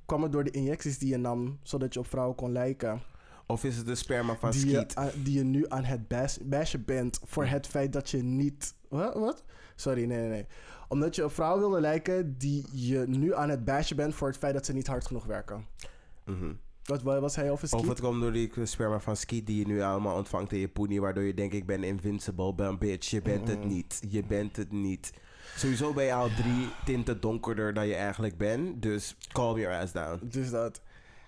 kwam 0.07 0.23
het 0.23 0.33
door 0.33 0.45
de 0.45 0.51
injecties 0.51 0.99
die 0.99 1.09
je 1.09 1.17
nam, 1.17 1.59
zodat 1.63 1.95
je 1.95 2.01
op 2.01 2.07
vrouwen 2.07 2.37
kon 2.37 2.53
lijken. 2.53 3.01
Of 3.47 3.65
is 3.65 3.77
het 3.77 3.87
de 3.87 3.95
sperma 3.95 4.37
van 4.37 4.51
Die 4.51 4.71
je, 4.71 4.87
die 5.23 5.39
je 5.39 5.45
nu 5.45 5.65
aan 5.69 5.85
het 5.85 6.09
bas- 6.09 6.39
bashen 6.43 6.85
bent 6.85 7.21
voor 7.25 7.45
het 7.45 7.67
feit 7.67 7.93
dat 7.93 8.11
je 8.11 8.23
niet... 8.23 8.75
Wat? 8.89 9.45
Sorry, 9.77 10.05
nee, 10.05 10.19
nee, 10.19 10.29
nee. 10.29 10.47
Omdat 10.89 11.15
je 11.15 11.25
op 11.25 11.33
vrouwen 11.33 11.61
wilde 11.61 11.81
lijken 11.81 12.39
die 12.39 12.67
je 12.73 13.05
nu 13.09 13.35
aan 13.35 13.49
het 13.49 13.65
bashen 13.65 13.97
bent 13.97 14.15
voor 14.15 14.29
het 14.29 14.37
feit 14.37 14.55
dat 14.55 14.67
ze 14.67 14.73
niet 14.73 14.87
hard 14.87 15.07
genoeg 15.07 15.25
werken. 15.25 15.67
Mhm. 16.25 16.53
Wat, 17.03 17.33
zei 17.33 17.47
je 17.47 17.53
over 17.53 17.77
Of 17.77 17.89
het 17.89 18.01
komt 18.01 18.21
door 18.21 18.33
die 18.33 18.51
sperma 18.63 19.01
van 19.01 19.17
Skeet 19.17 19.47
die 19.47 19.59
je 19.59 19.67
nu 19.67 19.81
allemaal 19.81 20.17
ontvangt 20.17 20.53
in 20.53 20.59
je 20.59 20.69
poenie, 20.69 21.01
waardoor 21.01 21.23
je 21.23 21.35
denkt 21.35 21.55
ik 21.55 21.67
ben 21.67 21.85
invincible, 21.85 22.55
ben 22.55 22.79
bitch. 22.79 23.11
Je 23.11 23.23
bent 23.23 23.49
het 23.49 23.65
niet. 23.65 24.03
Je 24.09 24.25
bent 24.25 24.57
het 24.57 24.73
niet. 24.73 25.13
Sowieso 25.57 25.93
ben 25.93 26.05
je 26.05 26.13
al 26.13 26.29
drie 26.29 26.69
tinten 26.85 27.21
donkerder 27.21 27.75
dan 27.75 27.87
je 27.87 27.95
eigenlijk 27.95 28.37
bent, 28.37 28.83
dus 28.83 29.17
calm 29.33 29.59
your 29.59 29.81
ass 29.81 29.93
down. 29.93 30.21
Dus 30.23 30.51
dat. 30.51 30.81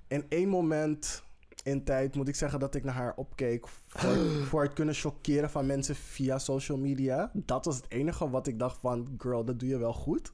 In 0.08 0.26
één 0.28 0.48
moment 0.48 1.22
in 1.62 1.84
tijd 1.84 2.14
moet 2.14 2.28
ik 2.28 2.34
zeggen 2.34 2.60
dat 2.60 2.74
ik 2.74 2.84
naar 2.84 2.94
haar 2.94 3.12
opkeek. 3.16 3.68
Voor, 3.86 4.14
voor 4.48 4.62
het 4.62 4.72
kunnen 4.72 4.94
chockeren 4.94 5.50
van 5.50 5.66
mensen 5.66 5.94
via 5.94 6.38
social 6.38 6.78
media. 6.78 7.30
Dat 7.32 7.64
was 7.64 7.76
het 7.76 7.86
enige 7.90 8.30
wat 8.30 8.46
ik 8.46 8.58
dacht 8.58 8.78
van... 8.80 9.14
Girl, 9.18 9.44
dat 9.44 9.58
doe 9.58 9.68
je 9.68 9.78
wel 9.78 9.92
goed. 9.92 10.32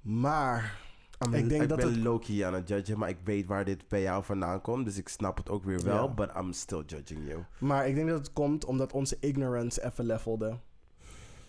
Maar... 0.00 0.80
I'm- 1.26 1.34
Ik 1.34 1.48
denk 1.48 1.62
ik 1.62 1.68
dat 1.68 1.78
ben 1.78 1.88
het- 1.88 1.96
low-key 2.02 2.46
aan 2.46 2.54
het 2.54 2.68
judgen, 2.68 2.98
maar 2.98 3.08
ik 3.08 3.18
weet 3.24 3.46
waar 3.46 3.64
dit 3.64 3.88
bij 3.88 4.02
jou 4.02 4.24
vandaan 4.24 4.60
komt. 4.60 4.84
Dus 4.84 4.98
ik 4.98 5.08
snap 5.08 5.36
het 5.36 5.48
ook 5.48 5.64
weer 5.64 5.82
wel, 5.82 6.14
but 6.14 6.30
I'm 6.36 6.52
still 6.52 6.82
judging 6.86 7.28
you. 7.28 7.44
Maar 7.58 7.88
ik 7.88 7.94
denk 7.94 8.08
dat 8.08 8.18
het 8.18 8.32
komt 8.32 8.64
omdat 8.64 8.92
onze 8.92 9.16
ignorance 9.20 9.84
even 9.84 10.04
levelde. 10.04 10.58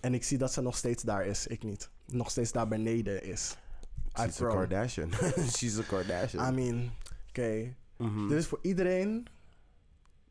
En 0.04 0.14
ik 0.14 0.24
zie 0.24 0.38
dat 0.38 0.54
ze 0.54 0.62
nog 0.62 0.78
steeds 0.78 1.04
daar 1.04 1.26
is. 1.26 1.48
Ik 1.48 1.64
niet. 1.64 1.90
Nog 2.06 2.30
steeds 2.30 2.52
daar 2.52 2.68
beneden 2.68 3.24
is. 3.24 3.58
She's 4.20 4.42
a. 4.42 4.48
Kardashian. 4.48 5.12
She's 5.58 5.78
a 5.80 5.82
Kardashian. 5.82 6.50
I 6.54 6.56
mean, 6.56 6.92
oké. 7.30 7.76
Mhm. 7.98 8.28
Dit 8.28 8.38
is 8.38 8.48
voor 8.48 8.60
iedereen 8.62 9.28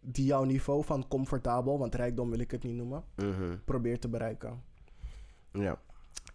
die 0.01 0.25
jouw 0.25 0.45
niveau 0.45 0.85
van 0.85 1.09
comfortabel, 1.09 1.79
want 1.79 1.95
rijkdom 1.95 2.31
wil 2.31 2.39
ik 2.39 2.51
het 2.51 2.63
niet 2.63 2.75
noemen, 2.75 3.05
Mhm. 3.17 3.57
probeert 3.65 4.01
te 4.01 4.09
bereiken. 4.09 4.63
Ja. 5.53 5.81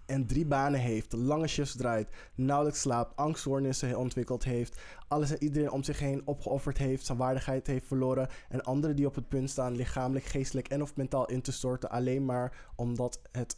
En 0.07 0.27
drie 0.27 0.45
banen 0.45 0.79
heeft, 0.79 1.13
lange 1.13 1.47
shifts 1.47 1.75
draait, 1.75 2.09
nauwelijks 2.35 2.81
slaapt, 2.81 3.15
angststoornissen 3.15 3.97
ontwikkeld 3.97 4.43
heeft, 4.43 4.79
alles 5.07 5.31
en 5.31 5.43
iedereen 5.43 5.71
om 5.71 5.83
zich 5.83 5.99
heen 5.99 6.21
opgeofferd 6.25 6.77
heeft, 6.77 7.05
zijn 7.05 7.17
waardigheid 7.17 7.67
heeft 7.67 7.87
verloren 7.87 8.29
en 8.49 8.63
anderen 8.63 8.95
die 8.95 9.05
op 9.05 9.15
het 9.15 9.27
punt 9.27 9.49
staan 9.49 9.75
lichamelijk, 9.75 10.25
geestelijk 10.25 10.67
en 10.67 10.81
of 10.81 10.95
mentaal 10.95 11.25
in 11.25 11.41
te 11.41 11.51
storten, 11.51 11.89
alleen 11.89 12.25
maar 12.25 12.71
omdat 12.75 13.19
het 13.31 13.55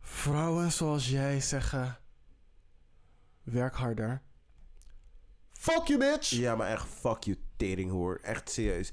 vrouwen 0.00 0.72
zoals 0.72 1.08
jij 1.08 1.40
zeggen, 1.40 1.98
werk 3.42 3.74
harder. 3.74 4.22
Fuck 5.52 5.86
you 5.86 5.98
bitch! 5.98 6.30
Ja, 6.30 6.56
maar 6.56 6.68
echt, 6.68 6.86
fuck 6.86 7.22
you, 7.22 7.36
teringhoer. 7.56 8.20
Echt 8.22 8.50
serieus. 8.50 8.92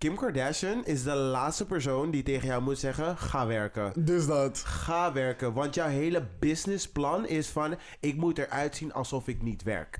Kim 0.00 0.16
Kardashian 0.16 0.84
is 0.84 1.02
de 1.02 1.14
laatste 1.14 1.66
persoon 1.66 2.10
die 2.10 2.22
tegen 2.22 2.46
jou 2.46 2.62
moet 2.62 2.78
zeggen: 2.78 3.16
ga 3.18 3.46
werken. 3.46 3.92
Dus 4.04 4.26
dat. 4.26 4.58
Ga 4.58 5.12
werken, 5.12 5.52
want 5.52 5.74
jouw 5.74 5.88
hele 5.88 6.26
businessplan 6.38 7.26
is 7.26 7.48
van: 7.48 7.74
ik 8.00 8.16
moet 8.16 8.38
eruit 8.38 8.76
zien 8.76 8.92
alsof 8.92 9.28
ik 9.28 9.42
niet 9.42 9.62
werk. 9.62 9.98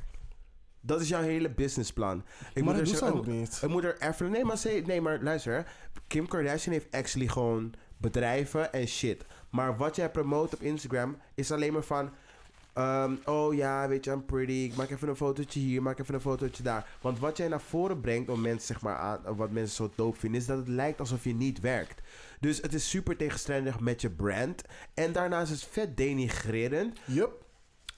Dat 0.81 1.01
is 1.01 1.09
jouw 1.09 1.23
hele 1.23 1.51
businessplan. 1.51 2.25
Ik 2.55 2.55
maar 2.55 2.63
moet 2.65 2.73
dat 2.73 2.77
er 2.83 2.85
doet 2.85 2.97
zo- 2.99 3.07
ze 3.07 3.13
ook 3.13 3.27
niet. 3.27 3.59
Ik 3.63 3.69
moet 3.69 3.85
er 3.85 3.97
even. 4.01 4.31
Nee, 4.31 4.45
maar, 4.45 4.59
ze- 4.59 4.83
nee, 4.87 5.01
maar 5.01 5.19
luister. 5.23 5.55
hè. 5.55 5.63
Kim 6.07 6.29
Kardashian 6.29 6.73
heeft 6.75 6.91
actually 6.91 7.29
gewoon 7.29 7.73
bedrijven 7.97 8.73
en 8.73 8.87
shit. 8.87 9.25
Maar 9.51 9.77
wat 9.77 9.97
jij 9.97 10.11
promoot 10.11 10.55
op 10.55 10.61
Instagram 10.61 11.17
is 11.35 11.53
alleen 11.53 11.73
maar 11.73 11.83
van. 11.83 12.11
Ehm, 12.75 13.15
oh 13.25 13.55
ja, 13.55 13.89
weet 13.89 14.05
je, 14.05 14.11
I'm 14.11 14.25
pretty. 14.25 14.53
Ik 14.53 14.77
maak 14.77 14.91
even 14.91 15.09
een 15.09 15.17
fotootje 15.17 15.61
hier, 15.61 15.83
maak 15.83 15.99
even 15.99 16.15
een 16.15 16.21
fotootje 16.21 16.63
daar. 16.63 16.87
Want 17.01 17.19
wat 17.19 17.37
jij 17.37 17.49
naar 17.49 17.61
voren 17.61 18.01
brengt 18.01 18.29
om 18.31 18.41
mensen, 18.41 18.67
zeg 18.67 18.81
maar, 18.81 18.97
aan, 18.97 19.21
wat 19.37 19.51
mensen 19.51 19.77
zo 19.77 19.91
dope 19.95 20.19
vinden, 20.19 20.41
is 20.41 20.47
dat 20.47 20.59
het 20.59 20.69
lijkt 20.69 21.01
alsof 21.01 21.25
je 21.25 21.35
niet 21.35 21.61
werkt. 21.61 22.01
Dus 22.41 22.61
het 22.61 22.75
is 22.75 22.91
super 22.91 23.17
tegenstrijdig 23.17 23.81
met 23.81 24.01
je 24.01 24.11
brand. 24.11 24.63
En 24.95 25.13
daarnaast 25.13 25.53
is 25.53 25.61
het 25.63 25.71
vet 25.73 25.97
denigrerend. 25.97 26.99
Yup. 27.05 27.45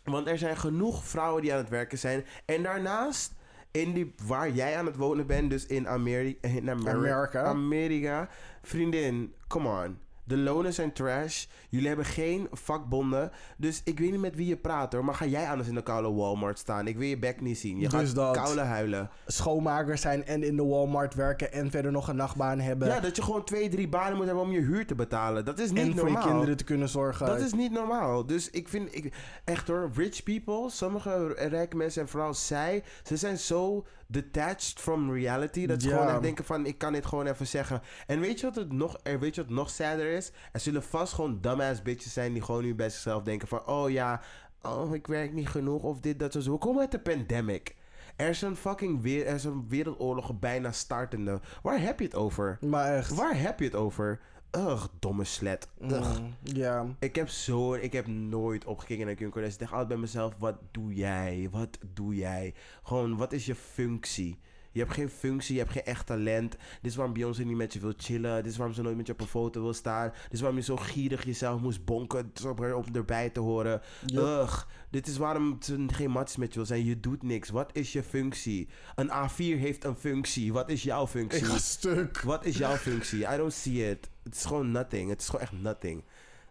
Want 0.05 0.27
er 0.27 0.39
zijn 0.39 0.57
genoeg 0.57 1.05
vrouwen 1.05 1.43
die 1.43 1.53
aan 1.53 1.59
het 1.59 1.68
werken 1.68 1.99
zijn. 1.99 2.25
En 2.45 2.62
daarnaast, 2.62 3.33
in 3.70 3.93
die, 3.93 4.14
waar 4.27 4.51
jij 4.51 4.77
aan 4.79 4.87
het 4.87 4.97
wonen 4.97 5.27
bent, 5.27 5.51
dus 5.51 5.66
in, 5.66 5.89
Ameri 5.89 6.39
in 6.41 6.70
Ameri- 6.70 6.89
Amerika. 6.91 7.43
Amerika. 7.45 8.29
Vriendin, 8.62 9.35
come 9.49 9.85
on. 9.85 9.99
De 10.25 10.37
lonen 10.37 10.73
zijn 10.75 10.93
trash. 10.93 11.47
Jullie 11.68 11.87
hebben 11.89 12.05
geen 12.07 12.49
vakbonden. 12.53 13.31
Dus 13.57 13.81
ik 13.85 13.99
weet 13.99 14.11
niet 14.11 14.20
met 14.20 14.35
wie 14.35 14.47
je 14.47 14.57
praat 14.57 14.93
hoor. 14.93 15.05
Maar 15.05 15.14
ga 15.14 15.27
jij 15.27 15.49
anders 15.51 15.68
in 15.68 15.75
de 15.75 15.83
koude 15.83 16.11
Walmart 16.11 16.59
staan? 16.59 16.87
Ik 16.87 16.97
wil 16.97 17.07
je 17.09 17.18
bek 17.18 17.41
niet 17.41 17.59
zien. 17.59 17.79
Je 17.79 17.89
Dus 17.89 18.07
gaat 18.07 18.14
dat. 18.14 18.37
koude 18.37 18.61
huilen. 18.61 19.11
Schoonmakers 19.27 20.01
zijn 20.01 20.25
en 20.27 20.43
in 20.43 20.57
de 20.57 20.64
Walmart 20.64 21.14
werken 21.14 21.53
en 21.53 21.70
verder 21.70 21.93
nog 21.93 22.09
een 22.09 22.16
nachtbaan 22.16 22.59
hebben. 22.61 22.89
Ja, 22.89 23.01
dat 23.01 23.16
je 23.16 23.23
gewoon 23.23 23.45
twee, 23.45 23.68
drie 23.68 23.89
banen 23.89 24.16
moet 24.16 24.27
hebben 24.27 24.45
om 24.45 24.53
je 24.53 24.61
huur 24.61 24.87
te 24.87 24.95
betalen. 24.95 25.45
Dat 25.45 25.59
is 25.59 25.70
niet 25.70 25.79
en 25.81 25.93
voor 25.93 26.05
normaal. 26.05 26.23
je 26.23 26.29
kinderen 26.29 26.57
te 26.57 26.64
kunnen 26.64 26.89
zorgen. 26.89 27.27
Dat 27.27 27.41
is 27.41 27.53
niet 27.53 27.73
normaal. 27.73 28.27
Dus 28.27 28.51
ik 28.51 28.68
vind, 28.68 28.95
ik, 28.97 29.14
echt 29.45 29.68
hoor, 29.68 29.91
rich 29.95 30.23
people, 30.23 30.70
sommige 30.70 31.33
rijke 31.49 31.77
mensen 31.77 32.03
en 32.03 32.09
vooral 32.09 32.35
zij, 32.35 32.83
ze 33.03 33.16
zijn 33.16 33.39
zo 33.39 33.87
detached 34.07 34.80
from 34.80 35.12
reality. 35.12 35.66
Dat 35.66 35.82
ze 35.82 35.88
Ja. 35.88 35.96
gewoon 35.96 36.12
echt 36.12 36.22
denken 36.22 36.44
van, 36.44 36.66
ik 36.66 36.78
kan 36.78 36.92
dit 36.92 37.07
gewoon 37.07 37.26
even 37.26 37.46
zeggen. 37.46 37.82
En 38.07 38.20
weet 38.20 38.40
je 38.40 38.46
wat 38.46 38.55
het 38.55 38.72
nog, 38.72 38.98
er, 39.03 39.20
weet 39.20 39.34
je 39.34 39.40
wat 39.42 39.50
nog 39.50 39.70
sadder 39.70 40.07
is? 40.12 40.32
Er 40.53 40.61
zullen 40.61 40.82
vast 40.82 41.12
gewoon 41.12 41.38
dumbass 41.40 41.82
bitches 41.82 42.12
zijn 42.12 42.32
die 42.32 42.42
gewoon 42.42 42.62
nu 42.62 42.74
bij 42.74 42.90
zichzelf 42.90 43.22
denken 43.22 43.48
van, 43.48 43.66
oh 43.66 43.90
ja, 43.90 44.20
oh 44.62 44.94
ik 44.94 45.07
werk 45.07 45.32
niet 45.32 45.48
genoeg 45.48 45.82
of 45.82 46.00
dit, 46.00 46.18
dat, 46.18 46.32
zo. 46.32 46.53
We 46.53 46.59
komen 46.59 46.80
uit 46.80 46.90
de 46.90 47.00
pandemic. 47.00 47.74
Er 48.16 48.28
is 48.28 48.42
een 48.42 48.57
fucking 48.57 49.03
weer, 49.03 49.26
er 49.26 49.34
is 49.34 49.44
een 49.44 49.68
wereldoorlog 49.68 50.38
bijna 50.38 50.72
startende. 50.72 51.40
Waar 51.62 51.80
heb 51.80 51.98
je 51.98 52.05
het 52.05 52.14
over? 52.14 52.59
Maar 52.61 52.96
echt. 52.96 53.14
Waar 53.14 53.40
heb 53.40 53.59
je 53.59 53.64
het 53.64 53.74
over? 53.74 54.20
Ugh, 54.57 54.84
domme 54.98 55.24
slet. 55.24 55.68
Ugh. 55.82 56.18
Mm, 56.18 56.34
ja. 56.42 56.86
Ik 56.98 57.14
heb 57.14 57.28
zo, 57.28 57.74
ik 57.74 57.92
heb 57.92 58.07
nooit 58.07 58.64
opgekeken 58.64 59.07
naar 59.07 59.14
Kim 59.14 59.30
Kardashian. 59.30 59.53
Ik 59.53 59.59
dacht 59.59 59.72
altijd 59.72 59.88
bij 59.88 59.98
mezelf, 59.98 60.34
wat 60.38 60.57
doe 60.70 60.94
jij? 60.94 61.48
Wat 61.50 61.78
doe 61.94 62.14
jij? 62.14 62.55
Gewoon, 62.82 63.16
wat 63.16 63.32
is 63.32 63.46
je 63.46 63.55
functie? 63.55 64.38
Je 64.73 64.81
hebt 64.81 64.93
geen 64.93 65.09
functie, 65.11 65.55
je 65.55 65.61
hebt 65.61 65.73
geen 65.73 65.83
echt 65.85 66.07
talent. 66.07 66.51
Dit 66.53 66.91
is 66.91 66.97
waarom 66.97 67.14
Beyoncé 67.14 67.43
niet 67.43 67.57
met 67.57 67.73
je 67.73 67.81
wil 67.81 67.93
chillen. 67.97 68.43
Dit 68.43 68.53
is 68.53 68.57
waarom 68.57 68.75
ze 68.75 68.83
nooit 68.83 68.97
met 68.97 69.07
je 69.07 69.12
op 69.12 69.20
een 69.20 69.27
foto 69.27 69.62
wil 69.62 69.73
staan. 69.73 70.09
Dit 70.23 70.33
is 70.33 70.41
waarom 70.41 70.59
je 70.59 70.64
zo 70.64 70.77
gierig 70.77 71.25
jezelf 71.25 71.61
moest 71.61 71.85
bonken 71.85 72.33
om 72.49 72.62
er- 72.64 72.75
om 72.75 72.85
erbij 72.93 73.31
te 73.31 73.41
horen. 73.41 73.81
Ugh, 74.14 74.62
dit 74.91 75.07
is 75.07 75.16
waarom 75.16 75.57
ze 75.61 75.85
geen 75.93 76.11
matjes 76.11 76.37
met 76.37 76.49
je 76.49 76.55
wil 76.55 76.66
zijn. 76.66 76.85
Je 76.85 77.01
doet 77.01 77.23
niks. 77.23 77.49
Wat 77.49 77.70
is 77.73 77.93
je 77.93 78.03
functie? 78.03 78.68
Een 78.95 79.11
A4 79.11 79.59
heeft 79.59 79.85
een 79.85 79.97
functie. 79.97 80.53
Wat 80.53 80.70
is 80.70 80.83
jouw 80.83 81.03
Ik 81.03 81.09
functie? 81.09 81.45
ga 81.45 81.59
stuk. 81.59 82.20
Wat 82.20 82.45
is 82.45 82.57
jouw 82.57 82.77
functie? 82.77 83.20
I 83.33 83.37
don't 83.37 83.53
see 83.53 83.91
it. 83.91 84.11
Het 84.23 84.35
is 84.35 84.45
gewoon 84.45 84.70
nothing. 84.70 85.11
Het 85.11 85.20
is 85.20 85.27
gewoon 85.27 85.41
echt 85.43 85.53
nothing. 85.53 86.03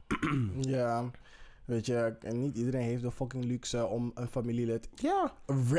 Ja. 0.62 1.12
Weet 1.72 1.86
je, 1.86 2.16
en 2.22 2.40
niet 2.40 2.58
iedereen 2.58 2.82
heeft 2.82 3.02
de 3.02 3.12
fucking 3.12 3.44
luxe 3.44 3.86
om 3.86 4.12
een 4.14 4.28
familielid. 4.28 4.90
Ja. 4.96 5.34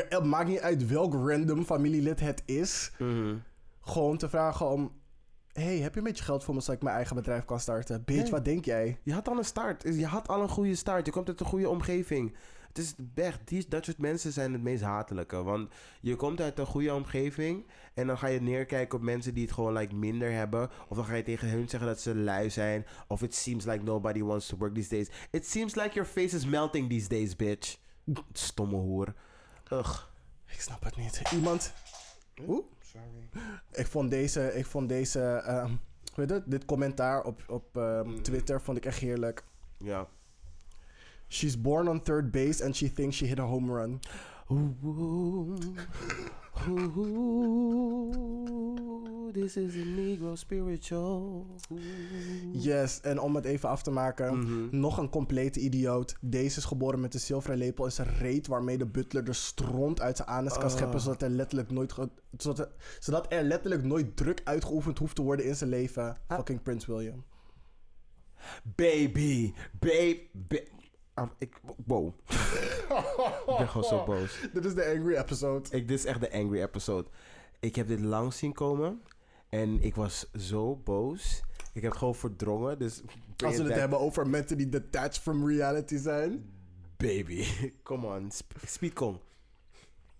Het 0.09 0.23
maakt 0.23 0.47
niet 0.47 0.59
uit 0.59 0.87
welk 0.87 1.13
random 1.13 1.63
familielid 1.65 2.19
het 2.19 2.43
is. 2.45 2.91
Mhm. 2.99 3.35
Gewoon 3.81 4.17
te 4.17 4.29
vragen 4.29 4.69
om. 4.69 4.91
hey, 5.51 5.77
heb 5.77 5.93
je 5.93 5.99
een 5.99 6.05
beetje 6.05 6.23
geld 6.23 6.43
voor 6.43 6.53
me 6.53 6.59
zodat 6.59 6.75
ik 6.75 6.81
mijn 6.83 6.95
eigen 6.95 7.15
bedrijf 7.15 7.45
kan 7.45 7.59
starten? 7.59 8.03
Bitch, 8.05 8.21
Nee. 8.21 8.31
wat 8.31 8.45
denk 8.45 8.65
jij? 8.65 8.97
Je 9.03 9.13
had 9.13 9.27
al 9.27 9.37
een 9.37 9.45
start. 9.45 9.83
Je 9.83 10.05
had 10.05 10.27
al 10.27 10.41
een 10.41 10.49
goede 10.49 10.75
start. 10.75 11.05
Je 11.05 11.11
komt 11.11 11.27
uit 11.27 11.39
een 11.39 11.45
goede 11.45 11.69
omgeving. 11.69 12.35
Het 12.73 12.77
is 12.83 12.93
echt, 13.15 13.39
die, 13.47 13.65
dat 13.67 13.85
soort 13.85 13.97
mensen 13.97 14.31
zijn 14.33 14.53
het 14.53 14.61
meest 14.61 14.81
hatelijke. 14.83 15.43
Want 15.43 15.73
je 16.01 16.15
komt 16.15 16.41
uit 16.41 16.59
een 16.59 16.65
goede 16.65 16.93
omgeving. 16.93 17.65
En 17.93 18.07
dan 18.07 18.17
ga 18.17 18.27
je 18.27 18.41
neerkijken 18.41 18.97
op 18.97 19.03
mensen 19.03 19.33
die 19.33 19.43
het 19.43 19.53
gewoon 19.53 19.73
like, 19.73 19.95
minder 19.95 20.31
hebben. 20.31 20.69
Of 20.87 20.97
dan 20.97 21.05
ga 21.05 21.15
je 21.15 21.23
tegen 21.23 21.49
hun 21.49 21.69
zeggen 21.69 21.89
dat 21.89 21.99
ze 22.01 22.15
lui 22.15 22.49
zijn. 22.49 22.85
Of 23.07 23.21
it 23.21 23.35
seems 23.35 23.65
like 23.65 23.83
nobody 23.83 24.21
wants 24.21 24.47
to 24.47 24.57
work 24.57 24.73
these 24.73 24.89
days. 24.89 25.07
It 25.31 25.47
seems 25.47 25.75
like 25.75 25.93
your 25.93 26.09
face 26.09 26.35
is 26.35 26.45
melting 26.45 26.89
these 26.89 27.07
days, 27.07 27.35
bitch. 27.35 27.77
Stomme 28.33 28.75
hoer. 28.75 29.13
Ugh. 29.71 29.99
Ik 30.47 30.61
snap 30.61 30.83
het 30.83 30.95
niet. 30.95 31.21
Iemand. 31.33 31.73
Oeh. 32.47 32.65
Sorry. 32.81 33.29
Ik 33.71 33.87
vond 33.87 34.09
deze. 34.09 34.53
Ik 34.55 34.65
vond 34.65 34.89
deze. 34.89 35.19
ehm, 35.21 35.67
hoe 36.13 36.23
heet 36.23 36.29
het? 36.29 36.43
Dit 36.51 36.65
commentaar 36.65 37.23
op, 37.23 37.43
op 37.47 37.77
ehm, 37.77 38.07
Mm. 38.07 38.21
Twitter 38.21 38.61
vond 38.61 38.77
ik 38.77 38.85
echt 38.85 38.99
heerlijk. 38.99 39.43
Ja. 39.77 40.07
She's 41.33 41.61
born 41.61 41.87
on 41.87 42.01
third 42.03 42.31
base 42.31 42.63
and 42.65 42.75
she 42.75 42.87
thinks 42.93 43.15
she 43.15 43.25
hit 43.25 43.39
a 43.39 43.43
home 43.43 43.71
run. 43.71 43.99
Oeh, 44.51 44.69
oeh, 48.13 49.31
this 49.33 49.57
is 49.57 49.75
a 49.75 49.85
Negro 49.85 50.35
spiritual. 50.35 51.45
Yes, 52.51 53.01
en 53.01 53.19
om 53.19 53.35
het 53.35 53.45
even 53.45 53.69
af 53.69 53.83
te 53.83 53.91
maken. 53.91 54.39
Mhm. 54.39 54.79
Nog 54.79 54.97
een 54.97 55.09
complete 55.09 55.59
idioot. 55.59 56.15
Deze 56.21 56.57
is 56.57 56.65
geboren 56.65 56.99
met 56.99 57.13
een 57.13 57.19
zilveren 57.19 57.57
lepel. 57.57 57.85
Is 57.85 57.97
een 57.97 58.17
reet 58.17 58.47
waarmee 58.47 58.77
de 58.77 58.85
butler 58.85 59.23
de 59.23 59.33
stront 59.33 60.01
uit 60.01 60.17
zijn 60.17 60.27
anus 60.29 60.53
kan 60.53 60.63
Ah. 60.63 60.69
scheppen. 60.71 60.99
Zodat 61.01 61.21
er, 61.21 61.29
letterlijk 61.29 61.71
nooit 61.71 61.93
zodat, 62.37 62.59
er, 62.59 62.69
zodat 62.99 63.25
er 63.33 63.43
letterlijk 63.43 63.83
nooit 63.83 64.15
druk 64.15 64.41
uitgeoefend 64.43 64.97
hoeft 64.97 65.15
te 65.15 65.21
worden 65.21 65.45
in 65.45 65.55
zijn 65.55 65.69
leven. 65.69 66.17
Ah. 66.27 66.37
Fucking 66.37 66.61
Prince 66.61 66.91
William. 66.95 67.23
Baby, 68.75 69.53
babe, 69.79 70.19
ba- 70.31 70.71
Ah, 71.13 71.29
ik, 71.37 71.55
wow. 71.85 72.13
ik 72.27 73.57
ben 73.57 73.67
gewoon 73.69 73.83
zo 73.83 74.03
boos. 74.13 74.39
Dit 74.53 74.65
is 74.65 74.73
de 74.75 74.85
angry 74.85 75.15
episode. 75.15 75.69
Ik, 75.77 75.87
dit 75.87 75.97
is 75.99 76.05
echt 76.05 76.19
de 76.19 76.31
angry 76.31 76.61
episode. 76.61 77.09
Ik 77.59 77.75
heb 77.75 77.87
dit 77.87 77.99
lang 77.99 78.33
zien 78.33 78.53
komen 78.53 79.01
en 79.49 79.81
ik 79.83 79.95
was 79.95 80.29
zo 80.37 80.75
boos. 80.75 81.43
Ik 81.73 81.81
heb 81.81 81.91
gewoon 81.93 82.15
verdrongen, 82.15 82.79
dus... 82.79 83.01
Als 83.45 83.57
we 83.57 83.63
het 83.63 83.73
hebben 83.73 83.99
over 83.99 84.27
mensen 84.27 84.57
die 84.57 84.69
detached 84.69 85.17
from 85.19 85.47
reality 85.47 85.97
zijn. 85.97 86.51
Baby, 86.97 87.45
come 87.83 88.07
on. 88.07 88.31
Sp- 88.31 88.53
Speedkong. 88.65 89.17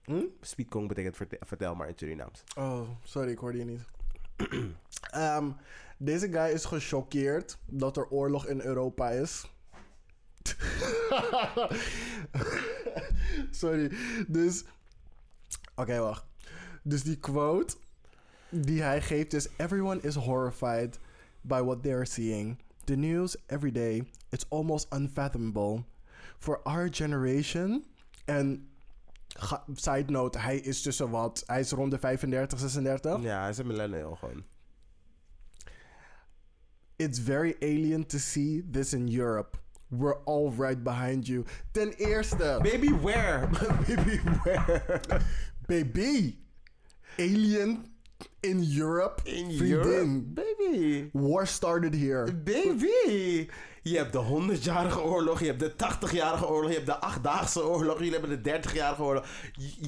Hm? 0.03 0.23
Speedkong 0.41 0.87
betekent 0.87 1.15
verte- 1.15 1.37
vertel 1.39 1.75
maar 1.75 1.87
in 1.87 1.93
Surinaams. 1.97 2.43
Oh, 2.57 2.81
sorry, 3.03 3.31
ik 3.31 3.37
hoorde 3.37 3.57
je 3.57 3.65
niet. 3.65 3.81
Ehm, 5.11 5.49
deze 5.97 6.31
guy 6.31 6.49
is 6.53 6.65
gechoqueerd 6.65 7.57
dat 7.65 7.97
er 7.97 8.09
oorlog 8.09 8.45
in 8.47 8.61
Europa 8.61 9.09
is. 9.09 9.51
sorry. 13.51 13.91
Dus. 14.28 14.64
Oké, 15.76 15.99
wacht. 15.99 16.26
Dus 16.84 17.03
die 17.03 17.18
quote 17.18 17.76
die 18.49 18.82
hij 18.82 19.01
geeft 19.01 19.34
is: 19.34 19.47
Everyone 19.57 20.01
is 20.01 20.16
horrified 20.16 20.99
by 21.41 21.61
what 21.61 21.84
they 21.84 21.93
are 21.93 22.05
seeing. 22.05 22.57
The 22.86 22.95
news 22.95 23.36
every 23.47 23.72
day, 23.72 24.03
it's 24.30 24.45
almost 24.49 24.93
unfathomable. 24.93 25.84
For 26.39 26.59
our 26.64 26.89
generation, 26.91 27.84
en 28.26 28.68
side 29.76 30.11
note, 30.11 30.39
hij 30.39 30.57
is 30.57 30.82
tussen 30.82 31.09
wat? 31.09 31.43
Hij 31.45 31.59
is 31.59 31.72
rond 31.72 31.91
de 31.91 31.99
35, 31.99 32.59
36. 32.59 33.22
Ja, 33.22 33.41
hij 33.41 33.49
is 33.49 33.57
een 33.57 33.68
millennial 33.68 34.16
gewoon. 34.16 34.43
It's 36.95 37.20
very 37.20 37.55
alien 37.59 38.05
to 38.05 38.18
see 38.18 38.70
this 38.72 38.93
in 38.93 39.20
Europe. 39.20 39.57
We're 39.97 40.17
all 40.25 40.51
right 40.51 40.83
behind 40.83 41.27
you. 41.27 41.45
Ten 41.71 41.93
eerste, 41.97 42.59
Baby, 42.63 42.89
where? 42.89 43.49
Baby, 43.87 44.17
where? 44.43 45.01
baby, 45.67 46.37
alien 47.17 47.85
in 48.41 48.63
Europe. 48.63 49.21
In 49.25 49.57
Vriendin. 49.57 49.69
Europe? 49.69 50.35
Baby. 50.35 51.09
War 51.13 51.45
started 51.45 51.93
here. 51.93 52.31
Baby! 52.31 53.49
Je 53.81 53.97
hebt 53.97 54.13
de 54.13 54.23
100-jarige 54.23 55.01
oorlog, 55.01 55.39
je 55.39 55.45
hebt 55.45 55.59
de 55.59 55.71
80-jarige 55.71 56.47
oorlog, 56.47 56.69
je 56.69 56.75
hebt 56.75 56.85
de 56.85 56.99
8-daagse 57.19 57.63
oorlog, 57.63 57.97
jullie 57.97 58.19
hebben 58.19 58.43
de 58.43 58.59
30-jarige 58.59 59.01
oorlog. 59.01 59.25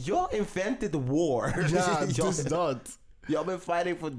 Y'all 0.04 0.28
invented 0.32 0.96
war. 1.08 1.70
Ja, 1.70 2.06
dus 2.06 2.44
dat. 2.44 3.00
Y'all 3.28 3.46
been 3.46 3.60
fighting 3.60 3.98
for 3.98 4.12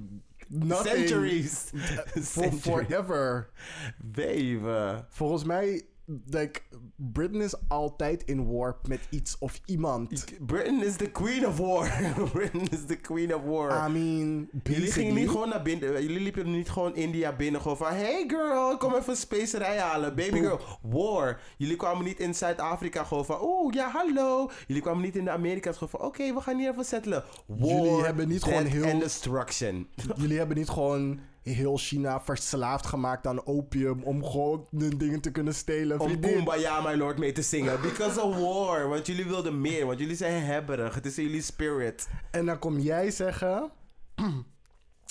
Nothing. 0.48 0.92
centuries. 1.08 1.70
For 2.14 2.20
Centuries. 2.22 2.62
forever. 2.62 3.50
Baby. 3.98 4.60
Uh, 4.64 4.98
Volgens 5.08 5.44
mij, 5.44 5.82
like, 6.26 6.60
Britain 6.96 7.40
is 7.40 7.54
altijd 7.68 8.22
in 8.24 8.52
war 8.52 8.76
met 8.88 9.00
iets 9.10 9.38
of 9.38 9.60
iemand. 9.64 10.24
Britain 10.46 10.82
is 10.84 10.96
the 10.96 11.10
queen 11.10 11.46
of 11.46 11.58
war. 11.58 11.90
Britain 12.32 12.68
is 12.70 12.84
the 12.86 12.96
queen 12.96 13.34
of 13.34 13.42
war. 13.42 13.88
I 13.88 13.92
mean, 13.92 14.48
Jullie 14.62 14.92
gingen 14.92 15.14
niet 15.14 15.28
gewoon 15.28 15.48
naar 15.48 15.62
binnen. 15.62 16.02
Jullie 16.02 16.20
liepen 16.20 16.50
niet 16.50 16.70
gewoon 16.70 16.94
India 16.94 17.32
binnen. 17.36 17.60
Gewoon 17.60 17.76
van: 17.76 17.92
Hey 17.92 18.24
girl, 18.26 18.76
kom 18.76 18.94
even 18.94 19.16
specerij 19.16 19.78
halen. 19.78 20.14
Baby 20.14 20.38
girl, 20.38 20.60
war. 20.82 21.40
Jullie 21.56 21.76
kwamen 21.76 22.04
niet 22.04 22.20
in 22.20 22.34
Zuid-Afrika 22.34 23.04
gewoon 23.04 23.24
van: 23.24 23.38
Oeh, 23.42 23.74
ja, 23.74 23.90
hallo. 23.90 24.50
Jullie 24.66 24.82
kwamen 24.82 25.02
niet 25.02 25.16
in 25.16 25.24
de 25.24 25.30
Amerika's 25.30 25.74
gewoon 25.76 25.88
van: 25.88 26.00
Oké, 26.08 26.34
we 26.34 26.40
gaan 26.40 26.58
hier 26.58 26.70
even 26.70 26.84
settelen. 26.84 27.24
War. 27.46 27.68
Jullie 27.84 28.04
hebben 28.04 28.28
niet 28.28 28.42
gewoon 28.42 28.64
heel- 28.64 28.98
destruction. 28.98 29.88
jullie 30.16 30.38
hebben 30.38 30.56
niet 30.56 30.68
gewoon 30.68 31.20
heel 31.52 31.76
China 31.76 32.20
verslaafd 32.20 32.86
gemaakt 32.86 33.26
aan 33.26 33.46
opium 33.46 34.02
om 34.02 34.24
gewoon 34.24 34.66
hun 34.70 34.98
dingen 34.98 35.20
te 35.20 35.30
kunnen 35.30 35.54
stelen. 35.54 36.00
Om. 36.00 36.20
Kumbaya, 36.20 36.80
my 36.80 36.94
lord, 36.94 37.18
mee 37.18 37.32
te 37.32 37.42
zingen. 37.42 37.80
Because 37.80 38.20
of 38.22 38.36
war. 38.36 38.88
Want 38.88 39.06
jullie 39.06 39.26
wilden 39.26 39.60
meer. 39.60 39.86
Want 39.86 39.98
jullie 39.98 40.16
zijn 40.16 40.42
hebberig. 40.42 40.94
Het 40.94 41.06
is 41.06 41.18
in 41.18 41.24
jullie 41.24 41.42
spirit. 41.42 42.08
En 42.30 42.46
dan 42.46 42.58
kom 42.58 42.78
jij 42.78 43.10
zeggen... 43.10 43.70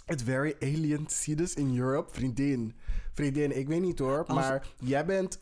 It's 0.07 0.23
very 0.23 0.55
alien 0.61 1.05
to 1.05 1.13
see 1.15 1.35
this 1.35 1.53
in 1.53 1.77
Europe. 1.79 2.13
Vriendin. 2.13 2.75
Vriendin, 3.13 3.57
ik 3.57 3.67
weet 3.67 3.81
niet 3.81 3.99
hoor. 3.99 4.25
Als- 4.25 4.37
Maar 4.37 4.67
jij 4.79 5.05
bent 5.05 5.39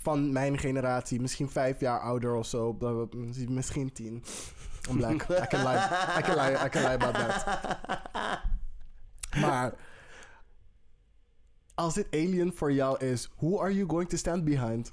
van 0.00 0.32
mijn 0.32 0.58
generatie. 0.58 1.20
Misschien 1.20 1.50
vijf 1.50 1.80
jaar 1.80 2.00
ouder 2.00 2.34
of 2.34 2.46
zo. 2.46 2.78
Misschien 3.48 3.92
tien. 3.92 4.24
I'm 4.90 4.96
like, 4.96 5.24
I 5.42 5.46
can 5.46 5.62
lie. 5.62 5.78
I 6.18 6.22
can 6.22 6.34
lie, 6.36 6.64
I 6.66 6.68
can 6.68 6.82
lie 6.82 6.94
about 6.94 7.14
that. 7.14 7.44
Maar... 9.40 9.74
Als 11.78 11.94
dit 11.94 12.06
alien 12.10 12.52
voor 12.54 12.72
jou 12.72 13.04
is, 13.04 13.30
who 13.36 13.60
are 13.60 13.74
you 13.74 13.88
going 13.88 14.08
to 14.08 14.16
stand 14.16 14.44
behind? 14.44 14.90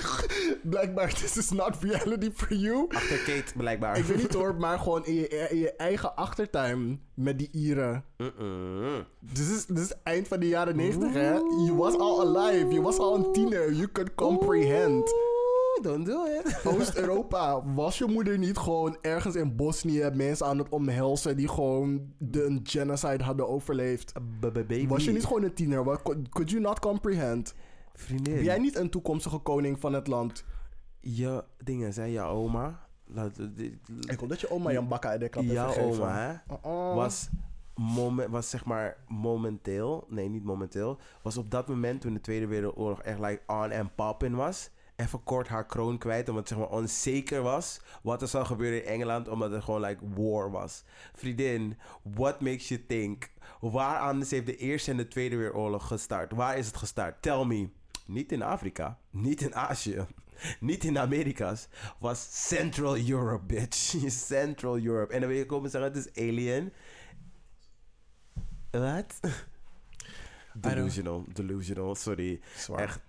Blijkbaar, 0.62 1.14
this 1.14 1.36
is 1.36 1.50
not 1.50 1.76
reality 1.80 2.30
for 2.34 2.54
you. 2.54 2.86
Achter 2.88 3.18
Kate, 3.18 3.52
blijkbaar. 3.56 3.98
Ik 3.98 4.04
weet 4.04 4.16
niet 4.16 4.34
hoor, 4.34 4.54
maar 4.54 4.78
gewoon 4.78 5.06
in 5.06 5.14
je, 5.14 5.28
in 5.28 5.58
je 5.58 5.72
eigen 5.72 6.16
achtertuin 6.16 7.00
met 7.14 7.38
die 7.38 7.48
Ieren. 7.52 8.04
Dit 9.20 9.48
is, 9.48 9.66
dit 9.66 9.78
is 9.78 9.92
eind 10.02 10.28
van 10.28 10.40
de 10.40 10.48
jaren 10.48 10.76
90, 10.76 11.12
hè? 11.12 11.32
You 11.32 11.74
was 11.74 11.98
all 11.98 12.20
alive. 12.20 12.68
You 12.68 12.80
was 12.82 12.98
al 12.98 13.14
een 13.14 13.32
tiener. 13.32 13.72
You 13.72 13.88
could 13.92 14.14
comprehend. 14.14 15.14
Don't 15.82 16.06
do 16.06 16.24
it. 16.24 16.60
Oost-Europa, 16.64 17.62
was 17.74 17.98
je 17.98 18.06
moeder 18.06 18.38
niet 18.38 18.56
gewoon 18.58 18.96
ergens 19.00 19.34
in 19.34 19.56
Bosnië 19.56 20.10
mensen 20.14 20.46
aan 20.46 20.58
het 20.58 20.68
omhelzen 20.68 21.36
die 21.36 21.48
gewoon 21.48 22.12
de 22.18 22.44
een 22.44 22.60
genocide 22.62 23.24
hadden 23.24 23.48
overleefd? 23.48 24.12
Baby. 24.40 24.86
Was 24.86 25.04
je 25.04 25.12
niet 25.12 25.24
gewoon 25.24 25.42
een 25.42 25.54
tiener? 25.54 25.84
What, 25.84 26.02
could, 26.02 26.28
could 26.28 26.50
you 26.50 26.62
not 26.62 26.78
comprehend? 26.78 27.54
Vriendin. 27.94 28.34
Ben 28.34 28.44
jij 28.44 28.58
niet 28.58 28.76
een 28.76 28.90
toekomstige 28.90 29.38
koning 29.38 29.80
van 29.80 29.92
het 29.92 30.06
land? 30.06 30.44
Je 31.00 31.44
dingen, 31.64 31.92
zei 31.92 32.12
je 32.12 32.20
oma. 32.20 32.86
Laat, 33.06 33.36
dit- 33.56 33.74
Ik 34.00 34.18
hoop 34.20 34.28
dat 34.28 34.40
je 34.40 34.50
oma 34.50 34.72
Jan 34.72 34.88
Bakka 34.88 35.18
de 35.18 35.28
klap 35.28 35.44
gegeven. 35.44 35.82
oma, 35.82 36.16
hè? 36.16 36.54
Uh-uh. 36.54 36.94
Was, 36.94 37.28
momen, 37.74 38.30
was 38.30 38.50
zeg 38.50 38.64
maar 38.64 38.96
momenteel, 39.08 40.06
nee 40.08 40.28
niet 40.28 40.44
momenteel, 40.44 40.98
was 41.22 41.36
op 41.36 41.50
dat 41.50 41.68
moment 41.68 42.00
toen 42.00 42.12
de 42.14 42.20
Tweede 42.20 42.46
Wereldoorlog 42.46 43.00
echt 43.02 43.18
like 43.20 43.40
on 43.46 43.70
en 43.70 43.90
poppin 43.94 44.34
was, 44.34 44.70
even 44.96 45.22
kort 45.22 45.48
haar 45.48 45.66
kroon 45.66 45.98
kwijt 45.98 46.28
omdat 46.28 46.48
het 46.48 46.58
zeg 46.58 46.68
maar 46.68 46.78
onzeker 46.78 47.42
was 47.42 47.80
wat 48.02 48.22
er 48.22 48.28
zou 48.28 48.44
gebeuren 48.44 48.84
in 48.84 48.88
Engeland 48.88 49.28
omdat 49.28 49.50
het 49.50 49.64
gewoon 49.64 49.80
like 49.80 50.04
war 50.14 50.50
was. 50.50 50.84
Vriendin, 51.14 51.78
what 52.02 52.40
makes 52.40 52.68
you 52.68 52.86
think? 52.86 53.30
Waar 53.60 53.98
anders 53.98 54.30
heeft 54.30 54.46
de 54.46 54.56
Eerste 54.56 54.90
en 54.90 54.96
de 54.96 55.08
Tweede 55.08 55.36
Wereldoorlog 55.36 55.86
gestart? 55.86 56.32
Waar 56.32 56.58
is 56.58 56.66
het 56.66 56.76
gestart? 56.76 57.22
Tell 57.22 57.44
me. 57.44 57.68
Niet 58.06 58.32
in 58.32 58.42
Afrika, 58.42 58.98
niet 59.10 59.40
in 59.40 59.54
Azië, 59.54 60.06
niet 60.60 60.84
in 60.84 60.98
Amerika's. 60.98 61.68
Was 61.98 62.46
Central 62.48 62.98
Europe, 62.98 63.44
bitch. 63.44 63.94
Central 64.26 64.78
Europe. 64.78 65.12
En 65.12 65.20
dan 65.20 65.28
wil 65.28 65.38
je 65.38 65.46
komen 65.46 65.70
zeggen, 65.70 65.92
het 65.92 66.06
is 66.06 66.22
alien. 66.22 66.72
Wat? 68.70 69.20
Delusional, 70.54 71.24
delusional, 71.32 71.94
sorry. 71.94 72.40
Zwaar. 72.56 72.80
Echt, 72.80 73.00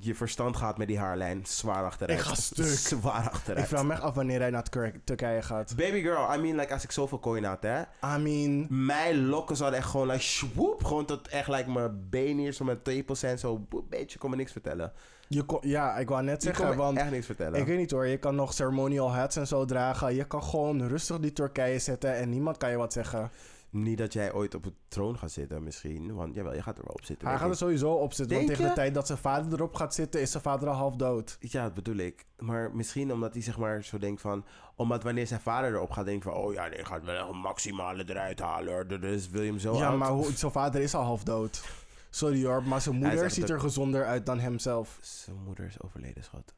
je 0.00 0.14
verstand 0.14 0.56
gaat 0.56 0.78
met 0.78 0.88
die 0.88 0.98
haarlijn 0.98 1.40
zwaar 1.46 1.84
achteruit. 1.84 2.18
Ik 2.18 2.24
ga 2.24 2.34
stuk. 2.34 2.66
Zwaar 2.66 3.28
achteruit. 3.30 3.58
Ik 3.62 3.66
vraag 3.68 3.84
me 3.84 3.92
echt 3.92 4.02
af 4.02 4.14
wanneer 4.14 4.40
hij 4.40 4.50
naar 4.50 4.62
Turk- 4.62 5.00
Turkije 5.04 5.42
gaat. 5.42 5.74
Baby 5.76 6.00
girl, 6.02 6.34
I 6.34 6.38
mean, 6.40 6.56
like, 6.56 6.72
als 6.72 6.84
ik 6.84 6.90
zoveel 6.90 7.18
coin 7.20 7.44
had, 7.44 7.62
hè. 7.62 7.80
I 8.16 8.18
mean, 8.22 8.66
Mijn 8.86 9.26
lokken 9.26 9.56
zouden 9.56 9.78
echt 9.78 9.88
gewoon, 9.88 10.06
like, 10.06 10.20
swoop. 10.22 10.84
Gewoon 10.84 11.04
tot 11.04 11.28
echt, 11.28 11.48
like, 11.48 11.70
mijn 11.70 12.06
been 12.10 12.38
hier, 12.38 12.52
zo 12.52 12.64
met 12.64 12.84
2% 12.84 13.40
zo, 13.40 13.58
boep, 13.58 13.90
beetje, 13.90 14.18
kon 14.18 14.30
me 14.30 14.36
niks 14.36 14.52
vertellen. 14.52 14.92
je 15.28 15.42
kon, 15.42 15.58
ja, 15.62 15.96
ik 15.96 16.08
wou 16.08 16.22
net 16.22 16.42
Je 16.42 16.48
kon 16.48 16.56
zeggen, 16.58 16.76
me 16.76 16.82
want 16.82 16.98
echt 16.98 17.10
niks 17.10 17.26
vertellen. 17.26 17.60
ik 17.60 17.66
weet 17.66 17.78
niet 17.78 17.90
hoor, 17.90 18.06
je 18.06 18.16
kan 18.16 18.34
nog 18.34 18.52
ceremonial 18.52 19.14
hats 19.14 19.36
en 19.36 19.46
zo 19.46 19.64
dragen. 19.64 20.14
Je 20.14 20.24
kan 20.24 20.42
gewoon 20.42 20.86
rustig 20.88 21.18
die 21.18 21.32
Turkije 21.32 21.78
zetten 21.78 22.14
en 22.16 22.30
niemand 22.30 22.56
kan 22.56 22.70
je 22.70 22.76
wat 22.76 22.92
zeggen. 22.92 23.30
Niet 23.74 23.98
dat 23.98 24.12
jij 24.12 24.32
ooit 24.32 24.54
op 24.54 24.62
de 24.62 24.72
troon 24.88 25.18
gaat 25.18 25.30
zitten, 25.30 25.62
misschien. 25.62 26.14
Want 26.14 26.34
jawel, 26.34 26.54
je 26.54 26.62
gaat 26.62 26.78
er 26.78 26.84
wel 26.84 26.94
op 26.94 27.04
zitten. 27.04 27.28
Hij 27.28 27.38
gaat 27.38 27.50
er 27.50 27.56
sowieso 27.56 27.92
op 27.92 28.12
zitten, 28.12 28.36
want 28.36 28.48
tegen 28.48 28.68
de 28.68 28.72
tijd 28.72 28.94
dat 28.94 29.06
zijn 29.06 29.18
vader 29.18 29.52
erop 29.52 29.74
gaat 29.74 29.94
zitten, 29.94 30.20
is 30.20 30.30
zijn 30.30 30.42
vader 30.42 30.68
al 30.68 30.74
half 30.74 30.96
dood. 30.96 31.36
Ja, 31.40 31.62
dat 31.62 31.74
bedoel 31.74 31.96
ik. 31.96 32.24
Maar 32.38 32.70
misschien 32.74 33.12
omdat 33.12 33.32
hij 33.32 33.42
zeg 33.42 33.58
maar 33.58 33.84
zo 33.84 33.98
denkt 33.98 34.20
van... 34.20 34.44
Omdat 34.76 35.02
wanneer 35.02 35.26
zijn 35.26 35.40
vader 35.40 35.70
erop 35.70 35.90
gaat 35.90 36.04
denken 36.04 36.32
van... 36.32 36.40
Oh 36.40 36.52
ja, 36.52 36.68
nee, 36.68 36.84
gaat 36.84 37.04
wel 37.04 37.28
een 37.28 37.36
maximale 37.38 38.04
eruit 38.06 38.40
halen. 38.40 39.00
Dus 39.00 39.28
wil 39.28 39.42
je 39.42 39.50
hem 39.50 39.58
zo 39.58 39.76
ja, 39.76 39.90
maar 39.90 40.10
hoe, 40.10 40.32
zijn 40.32 40.52
vader 40.52 40.80
is 40.80 40.94
al 40.94 41.02
half 41.02 41.24
dood. 41.24 41.64
Sorry 42.10 42.44
hoor, 42.44 42.62
maar 42.62 42.80
zijn 42.80 42.96
moeder 42.96 43.30
ziet 43.30 43.50
er 43.50 43.60
gezonder 43.60 44.04
uit 44.04 44.26
dan 44.26 44.38
hemzelf. 44.38 44.98
Zijn 45.00 45.36
moeder 45.44 45.66
is 45.66 45.80
overleden, 45.80 46.24
schat. 46.24 46.54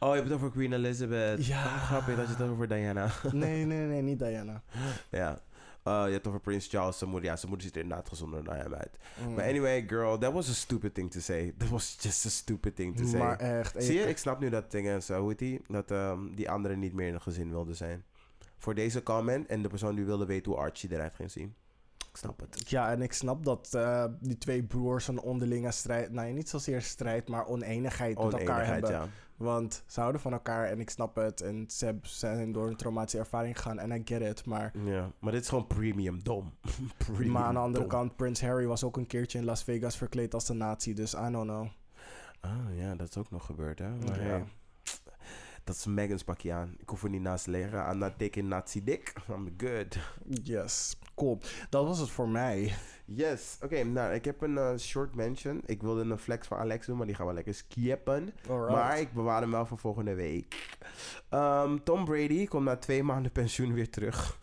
Oh, 0.00 0.08
je 0.08 0.14
hebt 0.14 0.24
het 0.24 0.32
over 0.32 0.50
Queen 0.50 0.72
Elizabeth. 0.72 1.46
Ja. 1.46 1.64
Oh, 1.64 1.84
grappig 1.84 2.16
dat 2.16 2.26
je 2.26 2.32
het 2.32 2.50
over 2.50 2.68
Diana. 2.68 3.10
Nee, 3.32 3.64
nee, 3.64 3.86
nee, 3.86 4.02
niet 4.02 4.18
Diana. 4.18 4.62
ja. 5.10 5.38
Uh, 5.88 6.02
je 6.06 6.12
hebt 6.12 6.26
over 6.26 6.40
Prince 6.40 6.68
Charles, 6.68 6.98
zijn 6.98 7.10
moeder. 7.10 7.30
Ja, 7.30 7.36
zijn 7.36 7.48
moeder 7.48 7.66
ziet 7.66 7.76
er 7.76 7.82
inderdaad 7.82 8.08
gezonder 8.08 8.44
dan 8.44 8.54
hem 8.54 8.74
uit. 8.74 8.98
Mm. 9.26 9.34
Maar 9.34 9.44
anyway, 9.44 9.84
girl, 9.88 10.18
that 10.18 10.32
was 10.32 10.48
a 10.48 10.52
stupid 10.52 10.94
thing 10.94 11.10
to 11.10 11.20
say. 11.20 11.54
That 11.58 11.68
was 11.68 11.96
just 12.00 12.26
a 12.26 12.28
stupid 12.28 12.76
thing 12.76 12.96
to 12.96 13.06
say. 13.06 13.18
Maar 13.18 13.38
echt. 13.38 13.74
Zie 13.78 13.98
je, 13.98 14.08
ik 14.08 14.18
snap 14.18 14.40
nu 14.40 14.50
dat 14.50 14.70
dingen 14.70 15.02
zo, 15.02 15.20
hoe 15.20 15.28
heet 15.28 15.38
die? 15.38 15.60
Dat 15.68 15.90
ehm, 15.90 16.34
die 16.34 16.50
anderen 16.50 16.78
niet 16.78 16.92
meer 16.92 17.06
in 17.06 17.12
het 17.12 17.22
gezin 17.22 17.50
wilden 17.50 17.76
zijn. 17.76 18.04
Voor 18.58 18.74
deze 18.74 19.02
comment 19.02 19.46
en 19.46 19.62
de 19.62 19.68
persoon 19.68 19.94
die 19.94 20.04
wilde 20.04 20.26
weten 20.26 20.52
hoe 20.52 20.60
Archie 20.60 20.92
eruit 20.92 21.14
ging 21.14 21.30
zien. 21.30 21.54
Ik 22.10 22.16
snap 22.16 22.40
het. 22.40 22.70
Ja, 22.70 22.90
en 22.90 23.02
ik 23.02 23.12
snap 23.12 23.44
dat 23.44 23.74
eh, 23.74 24.04
die 24.20 24.38
twee 24.38 24.62
broers 24.62 25.08
een 25.08 25.20
onderlinge 25.20 25.70
strijd... 25.72 26.10
Nou, 26.10 26.32
niet 26.32 26.48
zozeer 26.48 26.82
strijd, 26.82 27.28
maar 27.28 27.46
oneenigheid 27.46 28.18
met 28.18 28.32
elkaar 28.32 28.40
Oneenigheid, 28.40 28.82
hebben. 28.82 28.90
ja. 28.90 29.08
Want 29.38 29.82
ze 29.86 30.00
houden 30.00 30.20
van 30.20 30.32
elkaar 30.32 30.66
en 30.66 30.80
ik 30.80 30.90
snap 30.90 31.16
het. 31.16 31.40
En 31.40 31.64
ze 31.68 31.98
zijn 32.02 32.52
door 32.52 32.66
een 32.68 32.76
traumatische 32.76 33.18
ervaring 33.18 33.56
gegaan 33.56 33.78
en 33.78 33.90
I 33.90 34.02
get 34.04 34.20
it. 34.20 34.44
Maar, 34.46 34.72
ja. 34.84 35.10
Maar 35.18 35.32
dit 35.32 35.42
is 35.42 35.48
gewoon 35.48 35.66
premium 35.66 36.22
dom. 36.22 36.52
premium 37.06 37.32
maar 37.32 37.42
aan 37.44 37.54
de 37.54 37.60
andere 37.60 37.80
dom. 37.88 37.92
kant, 37.92 38.16
Prince 38.16 38.46
Harry 38.46 38.66
was 38.66 38.84
ook 38.84 38.96
een 38.96 39.06
keertje 39.06 39.38
in 39.38 39.44
Las 39.44 39.62
Vegas 39.64 39.96
verkleed 39.96 40.34
als 40.34 40.44
de 40.46 40.54
nazi. 40.54 40.94
Dus 40.94 41.14
I 41.14 41.30
don't 41.30 41.46
know. 41.48 41.66
Ah 42.40 42.76
ja, 42.76 42.94
dat 42.94 43.08
is 43.08 43.16
ook 43.16 43.30
nog 43.30 43.46
gebeurd, 43.46 43.78
hè? 43.78 43.88
Maar 43.90 44.22
Ja. 44.22 44.28
hey, 44.28 44.44
Dat 45.68 45.76
is 45.76 45.86
Megan's 45.86 46.24
pakje 46.24 46.52
aan. 46.52 46.74
Ik 46.78 46.88
hoef 46.88 47.02
er 47.02 47.10
niet 47.10 47.20
naast 47.20 47.44
te 47.44 47.50
liggen. 47.50 47.90
I'm 47.90 47.98
not 47.98 48.18
taking 48.18 48.48
Nazi 48.48 48.84
dick. 48.84 49.12
I'm 49.28 49.54
good. 49.56 49.98
Yes, 50.42 50.98
cool. 51.14 51.40
Dat 51.70 51.86
was 51.86 51.98
het 51.98 52.10
voor 52.10 52.28
mij. 52.28 52.74
Yes. 53.04 53.58
Oké, 53.62 53.82
nou, 53.84 54.14
ik 54.14 54.24
heb 54.24 54.42
een 54.42 54.58
eh, 54.58 54.76
short 54.76 55.14
mention. 55.14 55.62
Ik 55.66 55.82
wilde 55.82 56.02
een 56.02 56.18
flex 56.18 56.46
van 56.46 56.58
Alex 56.58 56.86
doen, 56.86 56.96
maar 56.96 57.06
die 57.06 57.14
gaan 57.14 57.26
we 57.26 57.32
lekker 57.32 57.54
skippen. 57.54 58.32
Alright. 58.48 58.74
Maar 58.74 59.00
ik 59.00 59.12
bewaar 59.12 59.40
hem 59.40 59.50
wel 59.50 59.66
voor 59.66 59.78
volgende 59.78 60.14
week. 60.14 60.78
Ehm, 61.28 61.78
Tom 61.84 62.04
Brady 62.04 62.46
komt 62.46 62.64
na 62.64 62.76
twee 62.76 63.02
maanden 63.02 63.32
pensioen 63.32 63.72
weer 63.72 63.90
terug. 63.90 64.38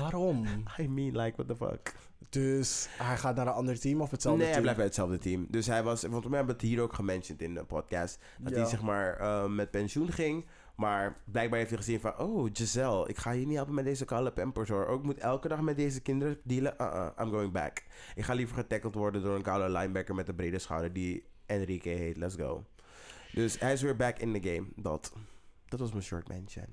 Waarom? 0.00 0.46
I 0.78 0.88
mean, 0.88 1.16
like, 1.16 1.36
what 1.36 1.48
the 1.48 1.56
fuck? 1.56 1.94
Dus 2.30 2.88
hij 2.90 3.16
gaat 3.16 3.36
naar 3.36 3.46
een 3.46 3.52
ander 3.52 3.80
team 3.80 4.00
of 4.00 4.10
hetzelfde 4.10 4.42
nee, 4.42 4.52
hij 4.52 4.62
team? 4.62 4.74
blijft 4.74 4.78
bij 4.78 4.86
hetzelfde 4.86 5.18
team. 5.30 5.46
Dus 5.50 5.66
hij 5.66 5.82
was, 5.82 6.02
want 6.02 6.24
we 6.26 6.36
hebben 6.36 6.54
het 6.54 6.62
hier 6.64 6.80
ook 6.80 6.92
gementiond 6.92 7.42
in 7.42 7.54
de 7.54 7.64
podcast. 7.64 8.18
Dat 8.38 8.52
Ja. 8.52 8.58
hij 8.58 8.68
zeg 8.68 8.82
maar 8.82 9.16
eh, 9.16 9.46
met 9.46 9.70
pensioen 9.70 10.12
ging. 10.12 10.46
Maar 10.76 11.16
blijkbaar 11.24 11.58
heeft 11.58 11.70
hij 11.70 11.78
gezien 11.78 12.00
van, 12.00 12.18
oh 12.18 12.50
Giselle, 12.52 13.08
ik 13.08 13.18
ga 13.18 13.30
je 13.30 13.46
niet 13.46 13.56
helpen 13.56 13.74
met 13.74 13.84
deze 13.84 14.04
koude 14.04 14.32
pampers 14.32 14.68
hoor. 14.68 14.86
Ook 14.86 14.98
ik 14.98 15.04
moet 15.04 15.18
elke 15.18 15.48
dag 15.48 15.60
met 15.60 15.76
deze 15.76 16.00
kinderen 16.00 16.38
dealen. 16.44 16.74
Uh-uh, 16.80 17.06
I'm 17.20 17.30
going 17.30 17.52
back. 17.52 17.82
Ik 18.14 18.24
ga 18.24 18.32
liever 18.34 18.56
getackled 18.56 18.94
worden 18.94 19.22
door 19.22 19.34
een 19.36 19.42
koude 19.42 19.78
linebacker 19.78 20.14
met 20.14 20.28
een 20.28 20.34
brede 20.34 20.58
schouder 20.58 20.92
die 20.92 21.24
Enrique 21.46 21.88
heet. 21.90 22.16
Let's 22.16 22.34
go. 22.34 22.64
Dus 23.32 23.58
hij 23.58 23.72
is 23.72 23.82
weer 23.82 23.96
back 23.96 24.18
in 24.18 24.40
the 24.40 24.48
game. 24.48 24.66
Dat. 24.76 25.12
Dat 25.68 25.80
was 25.80 25.90
mijn 25.90 26.02
short 26.04 26.28
mention. 26.28 26.66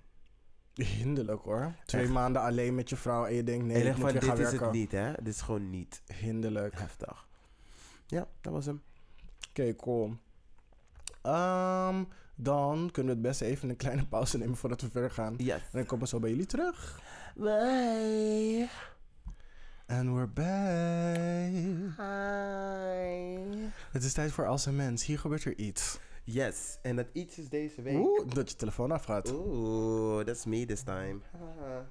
Hinderlijk 0.85 1.41
hoor. 1.43 1.73
Twee 1.85 2.01
Echt. 2.01 2.11
maanden 2.11 2.41
alleen 2.41 2.75
met 2.75 2.89
je 2.89 2.95
vrouw 2.95 3.25
en 3.25 3.33
je 3.33 3.43
denkt 3.43 3.65
nee, 3.65 3.75
en 3.83 3.87
ik 3.87 3.97
moet 3.97 4.01
van, 4.01 4.11
weer 4.11 4.19
dit 4.19 4.23
gaan 4.29 4.37
is 4.37 4.43
werken. 4.43 4.65
het 4.65 4.71
niet 4.75 4.91
hè. 4.91 5.11
Dit 5.13 5.33
is 5.33 5.41
gewoon 5.41 5.69
niet 5.69 6.01
Hinderlijk. 6.13 6.79
heftig. 6.79 7.27
Ja, 8.07 8.27
dat 8.41 8.53
was 8.53 8.65
hem. 8.65 8.81
Oké, 9.49 9.75
cool. 9.75 10.15
Ehm, 11.21 12.03
dan 12.35 12.89
kunnen 12.91 13.15
we 13.15 13.19
het 13.19 13.27
best 13.27 13.41
even 13.41 13.69
een 13.69 13.75
kleine 13.75 14.05
pauze 14.05 14.37
nemen 14.37 14.55
voordat 14.57 14.81
we 14.81 14.89
verder 14.89 15.11
gaan. 15.11 15.33
Yes. 15.37 15.55
En 15.55 15.61
dan 15.71 15.85
komen 15.85 16.03
we 16.03 16.09
zo 16.09 16.19
bij 16.19 16.29
jullie 16.29 16.45
terug. 16.45 16.99
Bye. 17.35 18.69
En 19.85 20.15
we're 20.15 20.27
back. 20.27 21.51
Hi. 21.97 23.67
Het 23.91 24.03
is 24.03 24.13
tijd 24.13 24.31
voor 24.31 24.47
Als 24.47 24.65
een 24.65 24.75
Mens. 24.75 25.05
Hier 25.05 25.19
gebeurt 25.19 25.43
er 25.45 25.57
iets. 25.57 25.99
Yes, 26.29 26.77
en 26.81 26.95
dat 26.95 27.07
iets 27.11 27.37
is 27.37 27.49
deze 27.49 27.81
week. 27.81 27.97
Oeh, 27.97 28.27
dat 28.33 28.49
je 28.49 28.55
telefoon 28.55 28.91
afgaat. 28.91 29.31
Oeh, 29.31 30.25
that's 30.25 30.45
me 30.45 30.65
this 30.65 30.83
time. 30.83 31.19
Haha. 31.31 31.89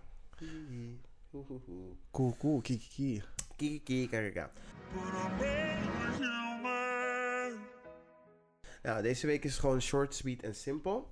Cool, 2.11 2.37
cool. 2.39 2.61
Kiki, 2.61 2.89
kiki. 2.89 3.23
Kiki, 3.57 3.83
kiki, 3.83 4.09
kaka. 4.09 4.51
Ja, 8.83 9.03
deze 9.03 9.27
week 9.27 9.45
is 9.45 9.59
gewoon 9.59 9.83
short, 9.83 10.15
sweet 10.15 10.43
en 10.43 10.55
simpel. 10.55 11.09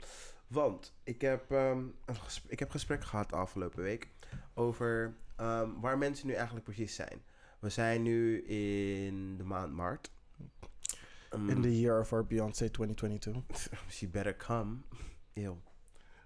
Want 0.47 0.95
ik 1.05 1.21
heb, 1.21 1.51
ehm, 1.51 1.79
een 2.05 2.17
gesprek, 2.17 2.53
ik 2.53 2.59
heb 2.59 2.71
gesprek 2.71 3.05
gehad 3.05 3.33
afgelopen 3.33 3.83
week 3.83 4.09
over 4.55 5.17
ehm, 5.37 5.71
waar 5.81 5.99
mensen 5.99 6.27
nu 6.27 6.33
eigenlijk 6.33 6.65
precies 6.65 6.95
zijn. 6.95 7.23
We 7.59 7.69
zijn 7.69 8.03
nu 8.03 8.43
in 8.43 9.37
de 9.37 9.45
maand 9.45 9.73
maart. 9.73 10.13
Ehm, 11.35 11.49
In 11.51 11.63
the 11.63 11.81
year 11.81 12.01
of 12.01 12.13
our 12.13 12.25
Beyoncé 12.27 12.71
2022. 12.71 13.43
She 13.91 14.07
better 14.09 14.37
come. 14.37 14.83
Ew. 15.35 15.57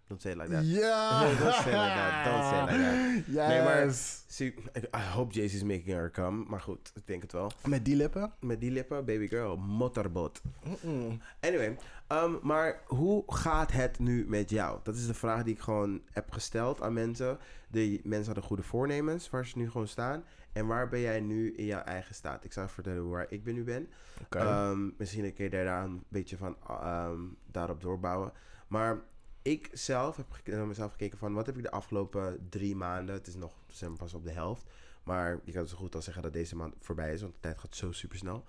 Don't 0.09 0.22
say 0.22 0.30
it 0.32 0.38
like 0.38 0.50
that. 0.50 0.64
Ja! 0.64 1.20
Don't 1.38 1.38
say 1.38 1.72
it 1.72 1.78
like 1.78 1.94
that. 1.94 2.24
Don't 2.24 2.44
say 2.48 2.62
it 2.62 2.70
like 2.70 2.78
that. 2.78 3.26
Yes. 3.34 3.48
Nee, 3.48 3.62
maar- 3.62 3.92
See, 4.30 4.54
I 4.94 5.00
hope 5.14 5.32
Jay-Z's 5.34 5.62
making 5.62 5.96
her 5.96 6.11
come. 6.11 6.44
Maar 6.48 6.61
goed, 6.61 6.92
ik 6.94 7.06
denk 7.06 7.22
het 7.22 7.32
wel. 7.32 7.50
Met 7.66 7.84
die 7.84 7.96
lippen? 7.96 8.32
Met 8.40 8.61
die 8.61 8.70
lippen, 8.70 9.04
baby 9.04 9.28
girl. 9.28 9.56
Mm-mm. 9.56 11.20
Anyway, 11.40 11.76
ehm, 12.06 12.32
maar 12.42 12.80
hoe 12.86 13.22
gaat 13.26 13.72
het 13.72 13.98
nu 13.98 14.24
met 14.28 14.50
jou? 14.50 14.78
Dat 14.82 14.94
is 14.96 15.06
de 15.06 15.14
vraag 15.14 15.42
die 15.42 15.54
ik 15.54 15.61
gewoon 15.61 16.00
heb 16.12 16.30
gesteld 16.32 16.82
aan 16.82 16.92
mensen. 16.92 17.38
De 17.70 18.00
mensen 18.04 18.26
hadden 18.26 18.44
goede 18.44 18.62
voornemens, 18.62 19.30
waar 19.30 19.46
ze 19.46 19.59
nu 19.59 19.70
gewoon 19.70 19.88
staan. 19.88 20.24
En 20.59 20.66
waar 20.66 20.88
ben 20.88 21.00
jij 21.00 21.20
nu 21.20 21.52
in 21.54 21.64
jouw 21.64 21.82
eigen 21.82 22.14
staat? 22.14 22.44
Ik 22.44 22.50
even 22.50 22.68
vertellen 22.68 23.09
waar 23.09 23.26
ik 23.28 23.44
ben 23.44 23.54
nu 23.54 23.64
ben. 23.64 23.88
Ehm, 24.28 24.90
misschien 24.96 25.34
kun 25.34 25.44
je 25.44 25.50
daar 25.50 25.84
een 25.84 26.04
beetje 26.09 26.36
van 26.36 26.56
ehm, 26.68 27.20
daarop 27.46 27.80
doorbouwen. 27.80 28.32
Maar 28.68 29.00
ik 29.42 29.70
zelf 29.72 30.16
heb 30.16 30.26
naar 30.44 30.66
mezelf 30.66 30.90
gekeken 30.90 31.18
van 31.18 31.34
wat 31.34 31.46
heb 31.46 31.56
ik 31.56 31.62
de 31.62 31.70
afgelopen 31.70 32.46
drie 32.48 32.76
maanden. 32.76 33.14
Het 33.14 33.26
is 33.26 33.34
nog 33.34 33.54
we 33.66 33.74
zijn 33.74 33.96
pas 33.96 34.14
op 34.14 34.24
de 34.24 34.30
helft. 34.30 34.70
Maar 35.02 35.40
je 35.44 35.52
kan 35.52 35.66
zo 35.66 35.76
goed 35.76 35.94
als 35.94 36.04
zeggen 36.04 36.22
dat 36.22 36.32
deze 36.32 36.56
maand 36.56 36.74
voorbij 36.80 37.12
is, 37.12 37.20
want 37.20 37.34
de 37.34 37.40
tijd 37.40 37.59
gaat 37.59 37.76
zo 37.76 37.92
super 37.92 38.18
snel. 38.18 38.44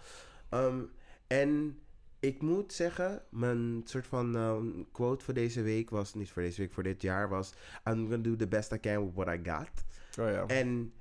en 1.28 1.80
ik 2.20 2.42
moet 2.42 2.74
zeggen, 2.74 3.22
mijn 3.30 3.82
soort 3.86 4.08
van 4.08 4.36
ehm, 4.36 4.66
quote 4.92 5.26
voor 5.26 5.34
deze 5.34 5.62
week 5.62 5.90
was, 5.90 6.14
niet 6.14 6.32
voor 6.32 6.42
deze 6.42 6.62
week, 6.62 6.74
voor 6.74 6.84
dit 6.84 7.02
jaar 7.02 7.30
was: 7.30 7.54
I'm 7.88 8.08
gonna 8.08 8.18
do 8.18 8.36
the 8.36 8.48
best 8.48 8.72
I 8.72 8.80
can 8.80 9.06
with 9.06 9.14
what 9.14 9.36
I 9.36 9.40
got. 9.44 9.70
oh 10.20 10.32
ja. 10.32 10.46
En 10.46 10.94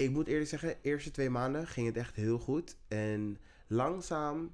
ik 0.00 0.10
moet 0.10 0.26
eerlijk 0.26 0.48
zeggen, 0.48 0.68
de 0.68 0.76
eerste 0.82 1.10
twee 1.10 1.30
maanden 1.30 1.66
ging 1.66 1.86
het 1.86 1.96
echt 1.96 2.16
heel 2.16 2.38
goed. 2.38 2.76
En 2.88 3.38
langzaam 3.66 4.50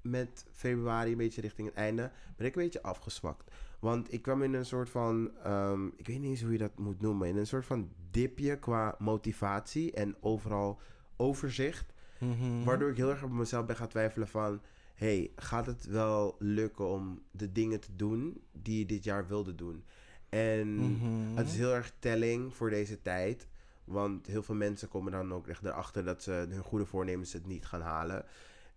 met 0.00 0.46
februari, 0.52 1.10
een 1.10 1.16
beetje 1.16 1.40
richting 1.40 1.68
het 1.68 1.76
einde, 1.76 2.10
ben 2.36 2.46
ik 2.46 2.56
een 2.56 2.62
beetje 2.62 2.82
afgezwakt. 2.82 3.50
Want 3.80 4.12
ik 4.12 4.22
kwam 4.22 4.42
in 4.42 4.54
een 4.54 4.66
soort 4.66 4.90
van, 4.90 5.30
ehm, 5.42 5.86
ik 5.96 6.06
weet 6.06 6.18
niet 6.20 6.30
eens 6.30 6.42
hoe 6.42 6.52
je 6.52 6.58
dat 6.58 6.78
moet 6.78 7.00
noemen, 7.00 7.28
in 7.28 7.36
een 7.36 7.46
soort 7.46 7.66
van 7.66 7.90
dipje 8.10 8.58
qua 8.58 8.94
motivatie 8.98 9.92
en 9.92 10.16
overal 10.20 10.80
overzicht. 11.16 11.92
Mhm. 12.18 12.64
Waardoor 12.64 12.90
ik 12.90 12.96
heel 12.96 13.10
erg 13.10 13.22
op 13.22 13.30
mezelf 13.30 13.66
ben 13.66 13.76
gaan 13.76 13.88
twijfelen 13.88 14.28
van... 14.28 14.60
hey, 14.94 15.30
gaat 15.36 15.66
het 15.66 15.86
wel 15.86 16.36
lukken 16.38 16.88
om 16.88 17.22
de 17.30 17.52
dingen 17.52 17.80
te 17.80 17.96
doen 17.96 18.40
die 18.52 18.78
je 18.78 18.86
dit 18.86 19.04
jaar 19.04 19.26
wilde 19.28 19.54
doen? 19.54 19.84
En 20.28 20.74
Mhm. 20.76 21.36
het 21.36 21.46
is 21.48 21.56
heel 21.56 21.74
erg 21.74 21.92
telling 21.98 22.54
voor 22.54 22.70
deze 22.70 23.02
tijd. 23.02 23.48
Want 23.88 24.26
heel 24.26 24.42
veel 24.42 24.54
mensen 24.54 24.88
komen 24.88 25.12
dan 25.12 25.32
ook 25.32 25.48
echt 25.48 25.64
erachter 25.64 26.04
dat 26.04 26.22
ze 26.22 26.30
hun 26.30 26.62
goede 26.62 26.86
voornemens 26.86 27.32
het 27.32 27.46
niet 27.46 27.66
gaan 27.66 27.80
halen. 27.80 28.24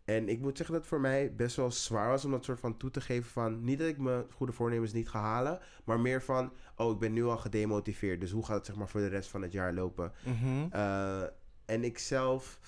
En 0.06 0.30
ik 0.30 0.40
moet 0.40 0.58
zeggen 0.58 0.76
dat 0.76 0.84
het 0.84 0.94
voor 0.94 1.02
mij 1.02 1.36
best 1.36 1.56
wel 1.56 1.72
zwaar 1.72 2.10
was 2.10 2.26
om 2.26 2.32
dat 2.32 2.46
soort 2.46 2.60
van 2.60 2.78
toe 2.78 2.92
te 2.92 3.02
geven 3.02 3.32
van... 3.32 3.64
Niet 3.64 3.80
dat 3.80 3.88
ik 3.88 3.98
mijn 3.98 4.26
goede 4.32 4.54
voornemens 4.54 4.94
niet 4.94 5.10
ga 5.10 5.20
halen, 5.20 5.60
maar 5.84 6.00
meer 6.00 6.22
van... 6.22 6.52
Oh, 6.76 6.92
ik 6.94 7.00
ben 7.00 7.14
nu 7.14 7.26
al 7.26 7.38
gedemotiveerd, 7.38 8.22
dus 8.22 8.32
hoe 8.32 8.46
gaat 8.46 8.56
het 8.56 8.66
zeg 8.66 8.76
maar 8.76 8.90
voor 8.90 9.02
de 9.02 9.08
rest 9.08 9.30
van 9.30 9.42
het 9.42 9.52
jaar 9.52 9.74
lopen? 9.74 10.12
Mhm. 10.24 10.72
Eh, 10.72 11.24
en 11.66 11.84
ik 11.84 11.98
zelf, 11.98 12.60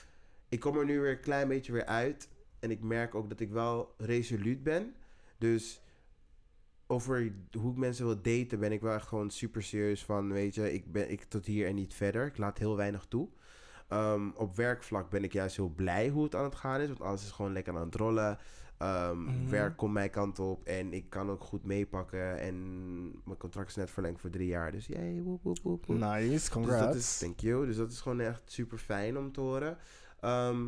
ik 0.49 0.59
kom 0.59 0.77
er 0.77 0.85
nu 0.85 0.99
weer 0.99 1.11
een 1.11 1.19
klein 1.19 1.47
beetje 1.47 1.71
weer 1.71 1.85
uit. 1.85 2.29
En 2.59 2.71
ik 2.71 2.81
merk 2.81 3.15
ook 3.15 3.29
dat 3.29 3.39
ik 3.39 3.51
wel 3.51 3.93
resoluut 3.97 4.63
ben. 4.63 4.95
Dus 5.37 5.82
over 6.93 7.31
hoe 7.57 7.71
ik 7.71 7.77
mensen 7.77 8.05
wil 8.05 8.21
daten, 8.21 8.59
ben 8.59 8.71
ik 8.71 8.81
wel 8.81 8.93
echt 8.93 9.07
gewoon 9.07 9.29
super 9.29 9.63
serieus 9.63 10.03
van, 10.05 10.31
weet 10.31 10.55
je, 10.55 10.73
ik 10.73 10.91
ben 10.91 11.11
ik 11.11 11.23
tot 11.23 11.45
hier 11.45 11.67
en 11.67 11.75
niet 11.75 11.93
verder. 11.93 12.25
Ik 12.25 12.37
laat 12.37 12.57
heel 12.57 12.75
weinig 12.75 13.05
toe. 13.05 13.27
Ehm, 13.87 14.29
op 14.35 14.55
werkvlak 14.55 15.09
ben 15.09 15.23
ik 15.23 15.33
juist 15.33 15.55
heel 15.55 15.69
blij 15.69 16.09
hoe 16.09 16.23
het 16.23 16.35
aan 16.35 16.43
het 16.43 16.55
gaan 16.55 16.81
is, 16.81 16.87
want 16.87 17.01
alles 17.01 17.23
is 17.23 17.31
gewoon 17.31 17.53
lekker 17.53 17.75
aan 17.75 17.85
het 17.85 17.95
rollen. 17.95 18.37
Ehm, 18.77 19.21
Mhm. 19.23 19.49
Werk 19.49 19.77
komt 19.77 19.93
mijn 19.93 20.09
kant 20.09 20.39
op 20.39 20.63
en 20.63 20.93
ik 20.93 21.09
kan 21.09 21.29
ook 21.29 21.43
goed 21.43 21.63
meepakken. 21.63 22.39
En 22.39 22.55
mijn 23.25 23.37
contract 23.37 23.69
is 23.69 23.75
net 23.75 23.91
verlengd 23.91 24.19
voor 24.21 24.29
drie 24.29 24.47
jaar. 24.47 24.71
Dus 24.71 24.85
jee, 24.85 25.21
woep, 25.21 25.43
woep, 25.43 25.59
woep, 25.63 25.85
woep. 25.85 25.97
Nice, 25.97 26.29
Dus 26.29 26.49
congrats. 26.49 26.85
dat 26.85 26.95
is, 26.95 27.17
thank 27.17 27.39
you. 27.39 27.65
Dus 27.65 27.75
dat 27.75 27.91
is 27.91 28.01
gewoon 28.01 28.19
echt 28.19 28.41
super 28.45 28.77
fijn 28.77 29.17
om 29.17 29.31
te 29.31 29.39
horen. 29.41 29.77
Ehm, 30.19 30.67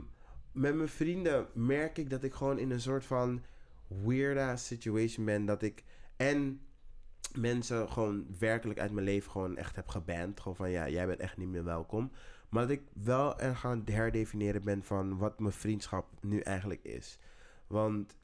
met 0.51 0.75
mijn 0.75 0.89
vrienden 0.89 1.47
merk 1.53 1.97
ik 1.97 2.09
dat 2.09 2.23
ik 2.23 2.33
gewoon 2.33 2.57
in 2.59 2.71
een 2.71 2.81
soort 2.81 3.05
van 3.05 3.41
weird 3.87 4.59
situation 4.59 5.25
ben. 5.25 5.45
Dat 5.45 5.61
ik 5.61 5.83
en 6.15 6.61
mensen 7.37 7.89
gewoon 7.89 8.25
werkelijk 8.39 8.79
uit 8.79 8.91
mijn 8.91 9.05
leven 9.05 9.31
gewoon 9.31 9.57
echt 9.57 9.75
heb 9.75 9.87
geband. 9.87 10.39
Gewoon 10.39 10.55
van 10.55 10.69
ja, 10.69 10.89
jij 10.89 11.07
bent 11.07 11.19
echt 11.19 11.37
niet 11.37 11.47
meer 11.47 11.63
welkom. 11.63 12.11
Maar 12.49 12.61
dat 12.61 12.77
ik 12.77 12.83
wel 12.93 13.39
er 13.39 13.55
gaan 13.55 13.81
herdefiniëren 13.85 14.63
ben 14.63 14.83
van 14.83 15.17
wat 15.17 15.39
mijn 15.39 15.53
vriendschap 15.53 16.07
nu 16.21 16.39
eigenlijk 16.39 16.83
is. 16.83 17.19
Want 17.67 18.15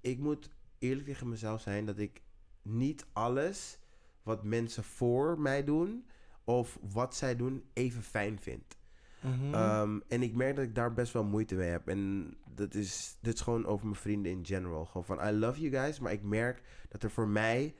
ik 0.00 0.18
moet 0.18 0.50
eerlijk 0.78 1.06
tegen 1.06 1.28
mezelf 1.28 1.60
zijn 1.60 1.86
dat 1.86 1.98
ik 1.98 2.22
niet 2.62 3.06
alles 3.12 3.78
wat 4.22 4.44
mensen 4.44 4.84
voor 4.84 5.40
mij 5.40 5.64
doen 5.64 6.08
of 6.44 6.78
wat 6.82 7.16
zij 7.16 7.36
doen 7.36 7.64
even 7.72 8.02
fijn 8.02 8.40
vind. 8.40 8.77
Mhm. 9.20 9.54
Ehm, 9.54 10.00
en 10.08 10.22
ik 10.22 10.34
merk 10.34 10.56
dat 10.56 10.64
ik 10.64 10.74
daar 10.74 10.92
best 10.92 11.12
wel 11.12 11.24
moeite 11.24 11.54
mee 11.54 11.68
heb. 11.68 11.88
En 11.88 12.34
dat 12.54 12.74
is, 12.74 13.18
dit 13.20 13.34
is 13.34 13.40
gewoon 13.40 13.66
over 13.66 13.86
mijn 13.86 13.98
vrienden 14.00 14.32
in 14.32 14.44
general. 14.46 14.84
Gewoon 14.84 15.04
van, 15.04 15.28
I 15.28 15.30
love 15.30 15.60
you 15.60 15.72
guys. 15.82 15.98
Maar 16.00 16.12
ik 16.12 16.22
merk 16.22 16.62
dat 16.88 17.02
er 17.02 17.10
voor 17.10 17.28
mij... 17.28 17.74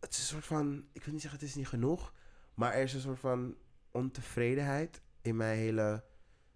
Het 0.00 0.10
is 0.10 0.18
een 0.18 0.24
soort 0.24 0.44
van... 0.46 0.84
Ik 0.92 1.02
wil 1.04 1.12
niet 1.12 1.22
zeggen 1.22 1.40
het 1.40 1.48
is 1.48 1.54
niet 1.54 1.68
genoeg. 1.68 2.12
Maar 2.54 2.72
er 2.74 2.82
is 2.82 2.94
een 2.94 3.00
soort 3.00 3.18
van 3.18 3.54
ontevredenheid 3.90 5.00
in 5.22 5.36
mijn 5.36 5.56
hele 5.58 6.04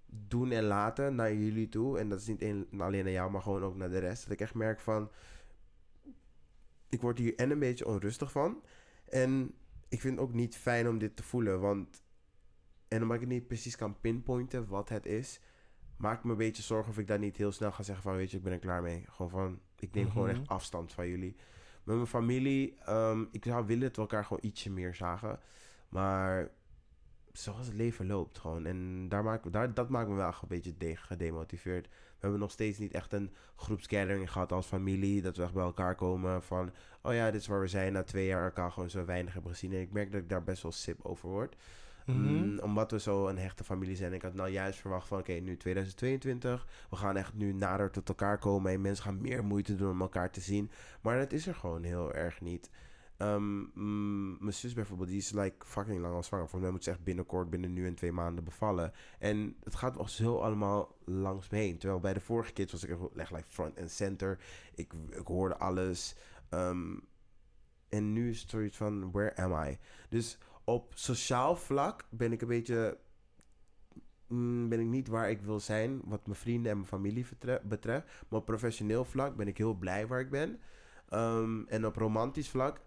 doen 0.07 0.51
en 0.51 0.65
laten 0.65 1.15
naar 1.15 1.35
jullie 1.35 1.69
toe. 1.69 1.99
En 1.99 2.09
dat 2.09 2.21
is 2.21 2.27
niet 2.27 2.43
een- 2.43 2.67
alleen 2.79 3.05
naar 3.05 3.13
jou, 3.13 3.31
maar 3.31 3.43
gewoon 3.43 3.63
ook 3.65 3.77
naar 3.77 3.91
de 3.91 3.99
rest. 3.99 4.23
Dat 4.23 4.33
ik 4.33 4.41
echt 4.41 4.55
merk 4.55 4.81
van... 4.81 5.11
Ik 6.89 7.01
word 7.01 7.19
hier 7.19 7.35
en 7.37 7.51
een 7.51 7.59
beetje 7.59 7.87
onrustig 7.87 8.33
van. 8.33 8.63
En 9.09 9.55
ik 9.89 10.01
vind 10.01 10.15
het 10.19 10.25
ook 10.29 10.33
niet 10.33 10.57
fijn 10.57 10.89
om 10.89 10.99
dit 10.99 11.17
te 11.17 11.23
voelen. 11.23 11.61
Want 11.61 12.03
en 12.91 13.03
omdat 13.03 13.21
ik 13.21 13.27
niet 13.29 13.47
precies 13.47 13.77
kan 13.77 14.01
pinpointen 14.01 14.67
wat 14.69 14.89
het 14.89 15.07
is, 15.07 15.41
maak 15.97 16.19
ik 16.19 16.25
me 16.25 16.31
een 16.31 16.37
beetje 16.37 16.63
zorgen 16.63 16.91
of 16.91 16.99
ik 16.99 17.07
daar 17.07 17.19
niet 17.19 17.37
heel 17.37 17.53
snel 17.53 17.73
ga 17.73 17.83
zeggen 17.83 18.03
van, 18.05 18.17
weet 18.17 18.31
je, 18.31 18.37
ik 18.37 18.43
ben 18.43 18.53
er 18.53 18.59
klaar 18.59 18.83
mee. 18.83 19.05
Gewoon 19.09 19.31
van, 19.31 19.61
Ik 19.79 19.95
neem 19.95 20.11
gewoon 20.11 20.29
Mhm. 20.29 20.37
echt 20.37 20.49
afstand 20.49 20.93
van 20.93 21.09
jullie. 21.09 21.37
Met 21.85 21.95
mijn 21.97 22.07
familie, 22.09 22.77
ehm, 22.85 23.25
ik 23.31 23.45
zou 23.45 23.67
willen 23.67 23.83
dat 23.83 23.97
we 23.97 24.01
elkaar 24.03 24.25
gewoon 24.25 24.43
ietsje 24.45 24.71
meer 24.71 24.95
zagen. 24.95 25.39
Maar 25.89 26.51
zoals 27.33 27.67
het 27.67 27.77
leven 27.77 28.07
loopt 28.07 28.39
gewoon. 28.39 28.67
En 28.67 29.09
daar 29.09 29.25
maak, 29.25 29.53
daar, 29.53 29.75
dat 29.75 29.89
maakt 29.89 30.09
me 30.09 30.15
wel 30.15 30.27
een 30.27 30.49
beetje 30.49 30.77
de- 30.77 30.97
gedemotiveerd. 30.97 31.87
We 31.89 32.17
hebben 32.27 32.41
nog 32.41 32.51
steeds 32.51 32.79
niet 32.79 32.93
echt 32.93 33.13
een 33.13 33.33
groepsgathering 33.57 34.33
gehad 34.33 34.53
als 34.53 34.67
familie. 34.67 35.23
Dat 35.23 35.37
we 35.37 35.43
echt 35.43 35.53
bij 35.55 35.63
elkaar 35.63 35.95
komen 35.95 36.43
van... 36.43 36.73
Oh 37.03 37.15
ja, 37.15 37.31
dit 37.31 37.41
is 37.41 37.47
waar 37.47 37.61
we 37.61 37.67
zijn. 37.69 37.93
Na 37.93 38.03
twee 38.03 38.27
jaar 38.27 38.45
elkaar 38.45 38.73
gewoon 38.73 38.91
zo 38.91 39.05
weinig 39.05 39.33
hebben 39.33 39.51
gezien. 39.53 39.73
En 39.73 39.81
ik 39.81 39.93
merk 39.93 40.13
dat 40.13 40.21
ik 40.21 40.29
daar 40.29 40.45
best 40.45 40.63
wel 40.63 40.73
sip 40.73 40.99
over 41.05 41.29
word. 41.29 41.57
Mhm. 42.11 42.53
Mm, 42.53 42.59
omdat 42.59 42.91
we 42.91 43.01
zo 43.01 43.27
een 43.29 43.39
hechte 43.39 43.65
familie 43.65 43.97
zijn. 43.97 44.13
Ik 44.13 44.23
had 44.23 44.35
nou 44.35 44.51
juist 44.51 44.79
verwacht 44.79 45.09
van... 45.09 45.19
Oké, 45.19 45.33
nu 45.33 45.57
2022. 45.57 46.67
We 46.91 46.97
gaan 46.97 47.17
echt 47.17 47.35
nu 47.35 47.53
nader 47.53 47.91
tot 47.91 48.09
elkaar 48.09 48.39
komen. 48.39 48.73
En 48.73 48.81
mensen 48.81 49.05
gaan 49.05 49.21
meer 49.21 49.45
moeite 49.45 49.77
doen 49.77 49.91
om 49.91 50.01
elkaar 50.01 50.31
te 50.31 50.41
zien. 50.41 50.71
Maar 51.01 51.19
dat 51.19 51.33
is 51.33 51.47
er 51.47 51.55
gewoon 51.55 51.83
heel 51.83 52.13
erg 52.13 52.41
niet. 52.41 52.71
Ehm, 53.21 53.59
mm, 53.75 54.37
mijn 54.41 54.55
zus 54.55 54.73
bijvoorbeeld, 54.73 55.09
die 55.09 55.19
is 55.19 55.31
like 55.31 55.67
fucking 55.67 56.01
lang 56.01 56.15
al 56.15 56.23
zwanger. 56.23 56.49
Volgens 56.49 56.63
mij 56.63 56.71
moet 56.71 56.85
ze 56.85 56.91
echt 56.91 57.05
binnenkort, 57.05 57.51
binnen 57.51 57.73
nu 57.73 57.87
en 57.87 57.95
twee 57.95 58.13
maanden 58.13 58.45
bevallen. 58.45 58.93
En 59.19 59.57
het 59.65 59.75
gaat 59.75 59.97
wel 59.97 60.09
zo 60.09 60.39
allemaal 60.39 60.97
langs 61.05 61.49
me 61.49 61.59
heen. 61.59 61.79
Terwijl 61.79 62.01
bij 62.01 62.13
de 62.15 62.21
vorige 62.21 62.53
kids 62.53 62.73
was 62.73 62.85
ik 62.85 62.99
echt 63.17 63.31
like 63.31 63.49
front 63.49 63.81
and 63.81 63.91
center. 63.91 64.39
Ik, 64.75 64.93
ik 65.11 65.27
hoorde 65.27 65.57
alles. 65.57 66.17
Ehm, 66.49 66.97
en 67.89 68.13
nu 68.13 68.31
is 68.31 68.41
het 68.41 68.51
zoiets 68.51 68.77
van, 68.77 69.11
where 69.11 69.37
am 69.37 69.69
I? 69.69 69.79
Dus 70.09 70.39
op 70.75 70.93
sociaal 70.95 71.57
vlak 71.57 72.05
ben 72.11 72.33
ik 72.33 72.43
een 72.43 72.49
beetje... 72.49 72.99
mm, 74.27 74.69
ben 74.69 74.81
ik 74.81 74.87
niet 74.87 75.09
waar 75.09 75.31
ik 75.31 75.41
wil 75.41 75.61
zijn, 75.61 76.01
wat 76.05 76.27
mijn 76.27 76.39
vrienden 76.39 76.71
en 76.71 76.77
mijn 76.77 76.89
familie 76.89 77.27
betreft. 77.63 78.05
Maar 78.29 78.41
op 78.41 78.47
professioneel 78.47 79.05
vlak 79.05 79.37
ben 79.37 79.49
ik 79.49 79.59
heel 79.59 79.75
blij 79.75 80.07
waar 80.07 80.21
ik 80.21 80.31
ben. 80.31 80.59
Ehm, 81.09 81.65
en 81.67 81.87
op 81.87 81.97
romantisch 81.97 82.51
vlak 82.51 82.81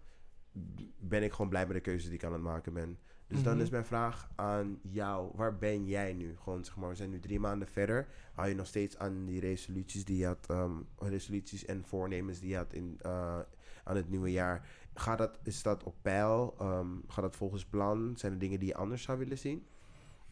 ben 0.98 1.22
ik 1.22 1.32
gewoon 1.32 1.48
blij 1.48 1.66
met 1.66 1.74
de 1.76 1.80
keuze 1.82 2.06
die 2.08 2.14
ik 2.18 2.24
aan 2.24 2.32
het 2.32 2.42
maken 2.42 2.72
ben. 2.72 2.98
Dus 3.26 3.42
dan 3.42 3.52
Mhm. 3.54 3.62
is 3.62 3.70
mijn 3.70 3.84
vraag 3.84 4.28
aan 4.34 4.78
jou, 4.82 5.30
waar 5.34 5.58
ben 5.58 5.86
jij 5.86 6.12
nu? 6.12 6.36
Gewoon 6.42 6.64
zeg 6.64 6.76
maar, 6.76 6.88
we 6.88 6.94
zijn 6.94 7.10
nu 7.10 7.20
drie 7.20 7.40
maanden 7.40 7.68
verder. 7.68 8.06
Hou 8.34 8.48
je 8.48 8.54
nog 8.54 8.66
steeds 8.66 8.98
aan 8.98 9.24
die 9.24 9.40
resoluties 9.40 10.04
die 10.04 10.16
je 10.16 10.26
had, 10.26 10.46
ehm, 10.48 10.72
resoluties 10.98 11.64
en 11.64 11.84
voornemens 11.84 12.40
die 12.40 12.48
je 12.50 12.56
had 12.56 12.72
in, 12.72 12.98
eh, 13.02 13.38
aan 13.84 13.96
het 13.96 14.10
nieuwe 14.10 14.30
jaar? 14.30 14.68
Gaat 14.94 15.18
dat, 15.18 15.38
is 15.42 15.62
dat 15.62 15.82
op 15.82 15.94
peil? 16.02 16.54
Ehm, 16.58 16.88
gaat 17.08 17.24
dat 17.24 17.36
volgens 17.36 17.64
plan? 17.64 18.14
Zijn 18.16 18.32
er 18.32 18.38
dingen 18.38 18.58
die 18.58 18.68
je 18.68 18.74
anders 18.74 19.02
zou 19.02 19.18
willen 19.18 19.38
zien? 19.38 19.66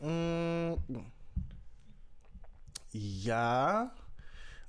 Mm, 0.00 0.76
ja. 3.22 3.92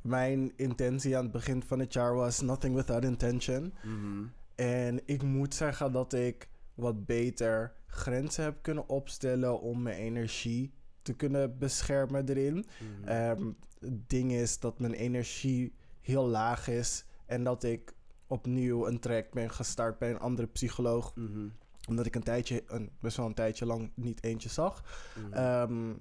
Mijn 0.02 0.54
intentie 0.56 1.18
aan 1.18 1.24
het 1.24 1.32
begin 1.32 1.64
van 1.64 1.80
het 1.80 1.94
jaar 1.94 2.16
was 2.16 2.42
nothing 2.42 2.76
without 2.76 3.04
intention. 3.04 3.74
Mhm. 3.84 4.26
En 4.56 5.02
ik 5.06 5.24
moet 5.24 5.54
zeggen 5.56 5.92
dat 5.92 6.14
ik 6.14 6.48
wat 6.74 7.06
beter 7.06 7.74
grenzen 7.88 8.44
heb 8.44 8.58
kunnen 8.62 8.90
opstellen 8.90 9.62
om 9.62 9.82
mijn 9.82 9.98
energie 9.98 10.74
te 11.02 11.14
kunnen 11.14 11.58
beschermen 11.58 12.30
erin. 12.30 12.54
Mhm. 12.56 13.08
Ehm, 13.08 13.52
het 13.80 14.10
ding 14.10 14.32
is 14.32 14.60
dat 14.60 14.80
mijn 14.80 14.94
energie 14.94 15.74
heel 16.02 16.28
laag 16.28 16.68
is 16.68 17.06
en 17.26 17.44
dat 17.44 17.64
ik 17.64 17.94
opnieuw 18.34 18.88
een 18.88 19.00
track 19.00 19.32
ben 19.32 19.50
gestart 19.50 20.00
bij 20.00 20.10
een 20.10 20.20
andere 20.20 20.48
psycholoog. 20.48 21.16
Mhm. 21.16 21.48
Omdat 21.90 22.06
ik 22.06 22.16
een 22.16 22.24
tijdje, 22.24 22.64
een, 22.68 22.90
best 23.00 23.18
wel 23.18 23.26
een 23.26 23.34
tijdje 23.34 23.66
lang 23.66 23.92
niet 23.96 24.24
eentje 24.24 24.50
zag. 24.50 24.84
Mhm. 25.20 25.34
Ehm, 25.34 25.94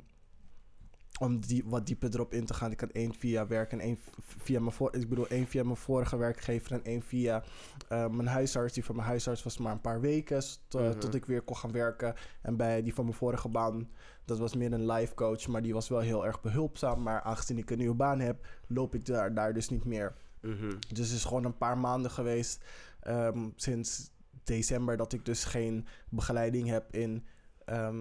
om 1.21 1.41
die, 1.41 1.63
wat 1.67 1.87
dieper 1.87 2.15
erop 2.15 2.33
in 2.33 2.45
te 2.47 2.55
gaan. 2.55 2.71
Ik 2.71 2.81
had 2.81 2.91
één 2.91 3.15
via 3.15 3.47
werk 3.47 3.73
en 3.73 3.81
één 3.81 3.99
via 4.19 4.61
mijn 4.61 4.73
voor, 4.73 4.95
ik 4.97 5.09
bedoel 5.09 5.27
één 5.29 5.47
via 5.47 5.63
mijn 5.65 5.77
vorige 5.77 6.17
werkgever 6.17 6.73
en 6.73 6.85
één 6.85 7.03
via 7.03 7.43
eh, 7.89 8.09
mijn 8.09 8.29
huisarts. 8.29 8.75
Die 8.75 8.85
van 8.85 8.97
mijn 8.97 9.09
huisarts 9.09 9.43
was 9.43 9.59
maar 9.59 9.73
een 9.73 9.81
paar 9.81 10.01
weken 10.01 10.43
s- 10.43 10.61
t- 10.69 10.75
Mhm. 10.75 10.99
tot 10.99 11.15
ik 11.15 11.25
weer 11.25 11.43
kon 11.43 11.57
gaan 11.57 11.73
werken. 11.73 12.15
En 12.43 12.57
bij 12.57 12.83
die 12.83 12.95
van 12.95 13.05
mijn 13.05 13.17
vorige 13.17 13.49
baan, 13.49 13.89
dat 14.25 14.39
was 14.39 14.55
meer 14.55 14.73
een 14.73 14.87
life 14.91 15.15
coach, 15.15 15.47
maar 15.49 15.63
die 15.63 15.73
was 15.75 15.89
wel 15.89 16.01
heel 16.01 16.27
erg 16.27 16.41
behulpzaam. 16.41 17.03
Maar 17.03 17.21
aangezien 17.21 17.59
ik 17.59 17.71
een 17.71 17.79
nieuwe 17.79 17.95
baan 17.95 18.21
heb, 18.21 18.47
loop 18.67 18.95
ik 18.95 19.05
daar, 19.05 19.35
daar 19.35 19.53
dus 19.55 19.69
niet 19.69 19.85
meer. 19.85 20.15
Mhm. 20.43 20.71
Dus 20.89 21.09
het 21.09 21.17
is 21.17 21.25
gewoon 21.25 21.45
een 21.45 21.57
paar 21.57 21.79
maanden 21.79 22.11
geweest 22.11 22.65
ehm, 23.01 23.49
sinds 23.57 24.11
december 24.45 24.97
dat 24.97 25.13
ik 25.13 25.25
dus 25.25 25.45
geen 25.45 25.87
begeleiding 26.09 26.69
heb 26.69 26.95
in 26.95 27.25
ehm, 27.65 28.01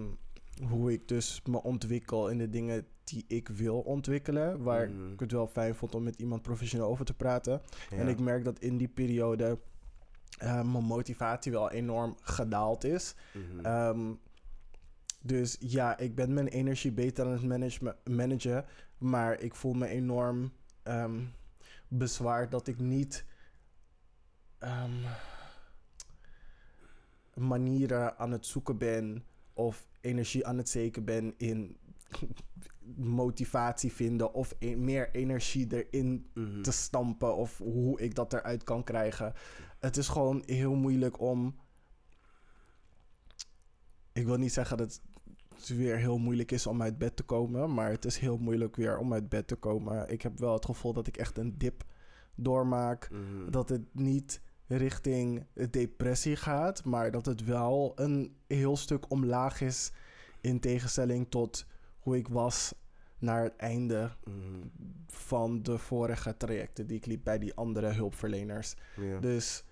hoe 0.68 0.92
ik 0.92 1.08
dus 1.08 1.40
me 1.44 1.62
ontwikkel 1.62 2.28
in 2.28 2.38
de 2.38 2.48
dingen 2.50 2.86
die 3.04 3.24
ik 3.28 3.48
wil 3.48 3.78
ontwikkelen. 3.80 4.62
Waar 4.62 4.90
Mhm. 4.90 5.12
ik 5.12 5.20
het 5.20 5.32
wel 5.32 5.46
fijn 5.46 5.74
vond 5.74 5.94
om 5.94 6.02
met 6.02 6.16
iemand 6.16 6.42
professioneel 6.42 6.86
over 6.88 7.04
te 7.04 7.14
praten. 7.14 7.62
Ja. 7.90 7.96
En 7.96 8.08
ik 8.08 8.20
merk 8.20 8.44
dat 8.44 8.58
in 8.58 8.76
die 8.76 8.88
periode 8.88 9.58
eh, 10.38 10.54
mijn 10.72 10.84
motivatie 10.84 11.52
wel 11.52 11.70
enorm 11.70 12.16
gedaald 12.22 12.84
is. 12.84 13.14
Mhm. 13.32 13.64
Ehm, 13.66 14.12
dus 15.22 15.56
ja, 15.60 15.98
ik 15.98 16.14
ben 16.14 16.34
mijn 16.34 16.48
energie 16.48 16.92
beter 16.92 17.24
aan 17.26 17.32
het 17.32 17.42
manage- 17.42 17.96
managen. 18.10 18.64
Maar 18.98 19.40
ik 19.40 19.54
voel 19.54 19.72
me 19.72 19.86
enorm 19.86 20.52
ehm, 20.82 21.20
bezwaard 21.98 22.50
dat 22.50 22.66
ik 22.66 22.78
niet 22.78 23.24
ehm, 24.58 25.04
manieren 27.34 28.18
aan 28.18 28.30
het 28.30 28.46
zoeken 28.46 28.78
ben 28.78 29.24
of 29.52 29.86
energie 30.00 30.46
aan 30.46 30.56
het 30.56 30.68
steken 30.68 31.04
ben 31.04 31.34
in 31.36 31.76
motivatie 33.22 33.92
vinden 33.92 34.32
of 34.34 34.54
e- 34.58 34.74
meer 34.76 35.14
energie 35.14 35.84
erin 35.84 36.30
Mhm. 36.34 36.62
te 36.62 36.72
stampen 36.72 37.36
of 37.36 37.58
hoe 37.58 38.00
ik 38.00 38.14
dat 38.14 38.32
eruit 38.32 38.62
kan 38.62 38.84
krijgen. 38.84 39.32
Het 39.78 39.96
is 39.96 40.08
gewoon 40.08 40.42
heel 40.46 40.74
moeilijk 40.74 41.20
om. 41.20 41.56
Ik 44.12 44.24
wil 44.26 44.36
niet 44.36 44.52
zeggen 44.52 44.76
dat 44.76 45.00
het 45.68 45.76
weer 45.78 45.96
heel 45.96 46.18
moeilijk 46.18 46.50
is 46.52 46.66
om 46.66 46.82
uit 46.82 46.98
bed 46.98 47.16
te 47.16 47.22
komen, 47.22 47.74
maar 47.74 47.90
het 47.90 48.04
is 48.04 48.18
heel 48.18 48.38
moeilijk 48.38 48.76
weer 48.76 48.98
om 48.98 49.12
uit 49.12 49.28
bed 49.28 49.46
te 49.46 49.56
komen. 49.56 50.08
Ik 50.10 50.22
heb 50.22 50.38
wel 50.38 50.52
het 50.52 50.64
gevoel 50.64 50.92
dat 50.92 51.06
ik 51.06 51.16
echt 51.16 51.38
een 51.38 51.58
dip 51.58 51.84
doormaak. 52.34 53.10
Mhm. 53.10 53.50
Dat 53.50 53.68
het 53.68 53.94
niet 53.94 54.40
richting 54.66 55.46
depressie 55.70 56.36
gaat, 56.36 56.84
maar 56.84 57.10
dat 57.10 57.26
het 57.26 57.44
wel 57.44 57.92
een 57.94 58.36
heel 58.46 58.76
stuk 58.76 59.10
omlaag 59.10 59.60
is 59.60 59.92
in 60.40 60.60
tegenstelling 60.60 61.26
tot 61.30 61.66
hoe 61.98 62.16
ik 62.16 62.28
was 62.28 62.74
naar 63.18 63.42
het 63.42 63.56
einde 63.56 64.10
Mhm. 64.24 64.66
van 65.06 65.62
de 65.62 65.78
vorige 65.78 66.36
trajecten 66.36 66.86
die 66.86 66.96
ik 66.96 67.06
liep 67.06 67.24
bij 67.24 67.38
die 67.38 67.54
andere 67.54 67.92
hulpverleners. 67.92 68.74
Dus 69.20 69.64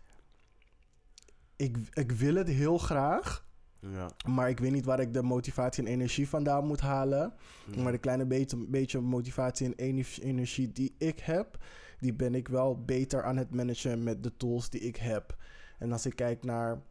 ik, 1.56 1.76
ik 1.92 2.12
wil 2.12 2.34
het 2.34 2.48
heel 2.48 2.78
graag, 2.78 3.46
ja. 3.80 4.10
maar 4.28 4.48
ik 4.48 4.58
weet 4.58 4.72
niet 4.72 4.84
waar 4.84 5.00
ik 5.00 5.14
de 5.14 5.22
motivatie 5.22 5.84
en 5.84 5.90
energie 5.92 6.28
vandaan 6.28 6.66
moet 6.66 6.80
halen. 6.80 7.32
Maar 7.76 7.92
de 7.92 7.98
kleine 7.98 8.26
beetje, 8.26 8.66
beetje 8.68 9.00
motivatie 9.00 9.66
en 9.66 9.74
ener- 9.76 10.18
energie 10.20 10.72
die 10.72 10.94
ik 10.98 11.18
heb, 11.18 11.58
die 11.98 12.14
ben 12.14 12.34
ik 12.34 12.48
wel 12.48 12.84
beter 12.84 13.22
aan 13.22 13.36
het 13.36 13.54
managen 13.54 14.02
met 14.02 14.22
de 14.22 14.36
tools 14.36 14.70
die 14.70 14.80
ik 14.80 14.96
heb. 14.96 15.36
En 15.78 15.92
als 15.92 16.06
ik 16.06 16.16
kijk 16.16 16.44
naar 16.44 16.82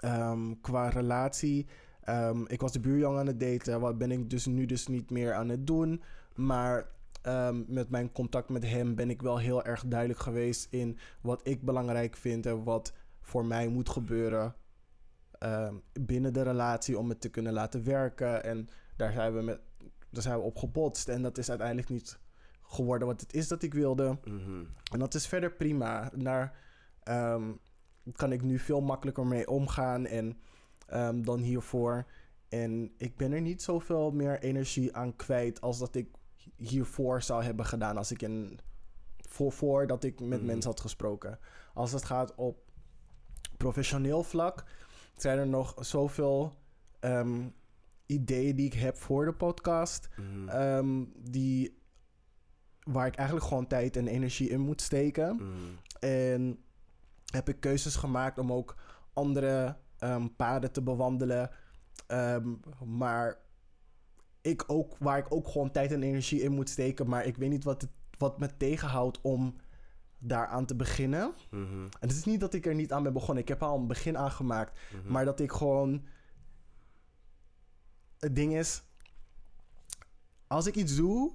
ehm, 0.00 0.54
qua 0.60 0.88
relatie, 0.88 1.66
ehm, 2.00 2.44
ik 2.46 2.60
was 2.60 2.72
de 2.72 2.80
buurjongen 2.80 3.20
aan 3.20 3.26
het 3.26 3.40
daten, 3.40 3.80
wat 3.80 3.98
ben 3.98 4.10
ik 4.10 4.30
dus 4.30 4.46
nu 4.46 4.66
dus 4.66 4.86
niet 4.86 5.10
meer 5.10 5.34
aan 5.34 5.48
het 5.48 5.66
doen. 5.66 6.02
Maar 6.34 6.88
ehm, 7.22 7.62
met 7.66 7.90
mijn 7.90 8.12
contact 8.12 8.48
met 8.48 8.66
hem 8.66 8.94
ben 8.94 9.10
ik 9.10 9.22
wel 9.22 9.38
heel 9.38 9.64
erg 9.64 9.84
duidelijk 9.86 10.20
geweest 10.20 10.66
in 10.70 10.98
wat 11.20 11.40
ik 11.46 11.62
belangrijk 11.62 12.16
vind 12.16 12.46
en 12.46 12.64
wat 12.64 12.92
voor 13.20 13.44
mij 13.44 13.68
moet 13.68 13.88
gebeuren 13.88 14.54
ehm, 15.38 15.74
binnen 15.92 16.32
de 16.32 16.42
relatie 16.42 16.98
om 16.98 17.08
het 17.08 17.20
te 17.20 17.28
kunnen 17.28 17.52
laten 17.52 17.84
werken. 17.84 18.44
En 18.44 18.68
daar 18.96 19.12
zijn 19.12 19.34
we, 19.34 19.42
met, 19.42 19.60
daar 20.10 20.22
zijn 20.22 20.36
we 20.38 20.42
op 20.44 20.56
gebotst. 20.56 21.08
En 21.08 21.22
dat 21.22 21.38
is 21.38 21.48
uiteindelijk 21.48 21.88
niet 21.88 22.18
geworden 22.62 23.08
wat 23.08 23.20
het 23.20 23.34
is 23.34 23.48
dat 23.48 23.62
ik 23.62 23.74
wilde. 23.74 24.18
Mhm. 24.24 24.64
En 24.92 24.98
dat 24.98 25.14
is 25.14 25.26
verder 25.26 25.52
prima. 25.52 26.10
Daar 26.16 26.56
ehm, 27.02 27.52
kan 28.12 28.32
ik 28.32 28.42
nu 28.42 28.58
veel 28.58 28.80
makkelijker 28.80 29.26
mee 29.26 29.48
omgaan 29.48 30.06
en, 30.06 30.38
ehm, 30.86 31.22
dan 31.22 31.38
hiervoor. 31.40 32.04
En 32.48 32.92
ik 32.96 33.16
ben 33.16 33.32
er 33.32 33.40
niet 33.40 33.62
zoveel 33.62 34.10
meer 34.10 34.40
energie 34.40 34.96
aan 34.96 35.16
kwijt 35.16 35.60
als 35.60 35.78
dat 35.78 35.94
ik 35.94 36.08
hiervoor 36.56 37.22
zou 37.22 37.42
hebben 37.44 37.66
gedaan. 37.66 37.96
Als 37.96 38.10
ik 38.12 38.22
in, 38.22 38.58
voor, 39.28 39.52
voordat 39.52 40.04
ik 40.04 40.20
met 40.20 40.38
Mhm. 40.38 40.46
mensen 40.46 40.70
had 40.70 40.80
gesproken. 40.80 41.38
Als 41.74 41.92
het 41.92 42.04
gaat 42.04 42.34
op 42.34 42.58
professioneel 43.56 44.22
vlak, 44.22 44.64
zijn 45.22 45.38
er 45.38 45.46
nog 45.46 45.74
zoveel 45.80 46.52
ehm, 47.00 47.48
ideeën 48.06 48.56
die 48.56 48.66
ik 48.66 48.72
heb 48.72 48.96
voor 48.96 49.24
de 49.24 49.32
podcast. 49.32 50.08
Mhm. 50.16 50.48
ehm, 50.48 51.04
die, 51.16 51.82
waar 52.82 53.06
ik 53.06 53.14
eigenlijk 53.14 53.48
gewoon 53.48 53.66
tijd 53.66 53.96
en 53.96 54.06
energie 54.06 54.48
in 54.48 54.60
moet 54.60 54.80
steken. 54.80 55.34
Mhm. 55.34 55.54
En 56.00 56.58
heb 57.32 57.48
ik 57.48 57.60
keuzes 57.60 57.96
gemaakt 57.96 58.38
om 58.38 58.52
ook 58.52 58.76
andere 59.12 59.76
ehm, 59.98 60.26
paden 60.36 60.72
te 60.72 60.82
bewandelen. 60.82 61.50
Maar 62.84 63.38
ik 64.40 64.64
ook, 64.66 64.96
waar 64.98 65.18
ik 65.18 65.34
ook 65.34 65.48
gewoon 65.48 65.70
tijd 65.70 65.92
en 65.92 66.02
energie 66.02 66.42
in 66.42 66.52
moet 66.52 66.68
steken. 66.68 67.08
Maar 67.08 67.26
ik 67.26 67.36
weet 67.36 67.50
niet 67.50 67.64
wat, 67.64 67.80
het, 67.80 67.90
wat 68.18 68.38
me 68.38 68.56
tegenhoudt 68.56 69.20
om 69.20 69.56
daaraan 70.18 70.66
te 70.66 70.74
beginnen. 70.76 71.34
Mhm, 71.50 71.82
En 71.82 72.08
het 72.08 72.10
is 72.12 72.24
niet 72.24 72.40
dat 72.40 72.54
ik 72.54 72.66
er 72.66 72.74
niet 72.74 72.92
aan 72.92 73.02
ben 73.02 73.12
begonnen. 73.12 73.42
Ik 73.42 73.48
heb 73.48 73.62
al 73.62 73.78
een 73.78 73.86
begin 73.86 74.18
aangemaakt. 74.18 74.78
mhm. 75.02 75.12
Maar 75.12 75.24
dat 75.24 75.40
ik 75.40 75.52
gewoon. 75.52 76.02
Het 78.18 78.36
ding 78.36 78.54
is. 78.56 78.82
Als 80.46 80.66
ik 80.66 80.74
iets 80.74 80.96
doe. 80.96 81.32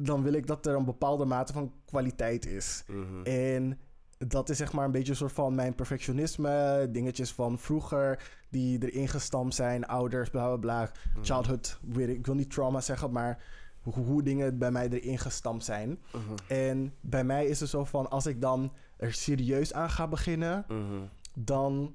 Dan 0.00 0.22
wil 0.22 0.32
ik 0.32 0.46
dat 0.46 0.66
er 0.66 0.74
een 0.74 0.84
bepaalde 0.84 1.24
mate 1.24 1.52
van 1.52 1.72
kwaliteit 1.84 2.46
is. 2.46 2.84
Mhm, 2.86 3.22
En 3.24 3.78
dat 4.18 4.48
is 4.48 4.56
zeg 4.56 4.72
maar 4.72 4.84
een 4.84 4.90
beetje 4.90 5.10
een 5.10 5.16
soort 5.16 5.32
van 5.32 5.54
mijn 5.54 5.74
perfectionisme. 5.74 6.88
Dingetjes 6.90 7.32
van 7.32 7.58
vroeger 7.58 8.30
die 8.50 8.90
erin 8.90 9.08
gestampt 9.08 9.54
zijn. 9.54 9.86
Ouders, 9.86 10.30
bla 10.30 10.46
bla 10.46 10.56
bla. 10.56 10.90
Childhood, 11.22 11.78
weet 11.82 12.08
ik, 12.08 12.16
ik 12.16 12.26
wil 12.26 12.34
niet 12.34 12.50
trauma 12.50 12.80
zeggen, 12.80 13.12
maar 13.12 13.42
hoe, 13.82 13.94
hoe 13.94 14.22
dingen 14.22 14.58
bij 14.58 14.70
mij 14.70 14.88
erin 14.88 15.18
gestampt 15.18 15.64
zijn. 15.64 15.98
mhm, 16.12 16.34
En 16.48 16.94
bij 17.00 17.24
mij 17.24 17.46
is 17.46 17.60
het 17.60 17.68
zo 17.68 17.84
van, 17.84 18.10
als 18.10 18.26
ik 18.26 18.40
dan 18.40 18.72
er 18.96 19.12
serieus 19.12 19.72
aan 19.72 19.90
ga 19.90 20.08
beginnen, 20.08 20.64
mhm, 20.68 21.02
dan 21.34 21.94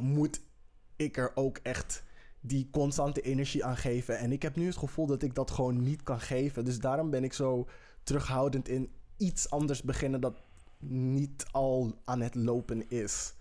moet 0.00 0.40
ik 0.96 1.16
er 1.16 1.32
ook 1.34 1.58
echt 1.62 2.02
die 2.40 2.68
constante 2.70 3.20
energie 3.20 3.64
aan 3.64 3.76
geven. 3.76 4.18
En 4.18 4.32
ik 4.32 4.42
heb 4.42 4.56
nu 4.56 4.66
het 4.66 4.76
gevoel 4.76 5.06
dat 5.06 5.22
ik 5.22 5.34
dat 5.34 5.50
gewoon 5.50 5.82
niet 5.82 6.02
kan 6.02 6.20
geven. 6.20 6.64
Dus 6.64 6.78
daarom 6.78 7.10
ben 7.10 7.24
ik 7.24 7.32
zo 7.32 7.68
terughoudend 8.02 8.68
in 8.68 8.90
iets 9.16 9.50
anders 9.50 9.82
beginnen 9.82 10.20
dat 10.20 10.36
niet 10.78 11.46
al 11.50 11.98
aan 12.04 12.20
het 12.20 12.34
lopen 12.34 12.90
is. 12.90 13.34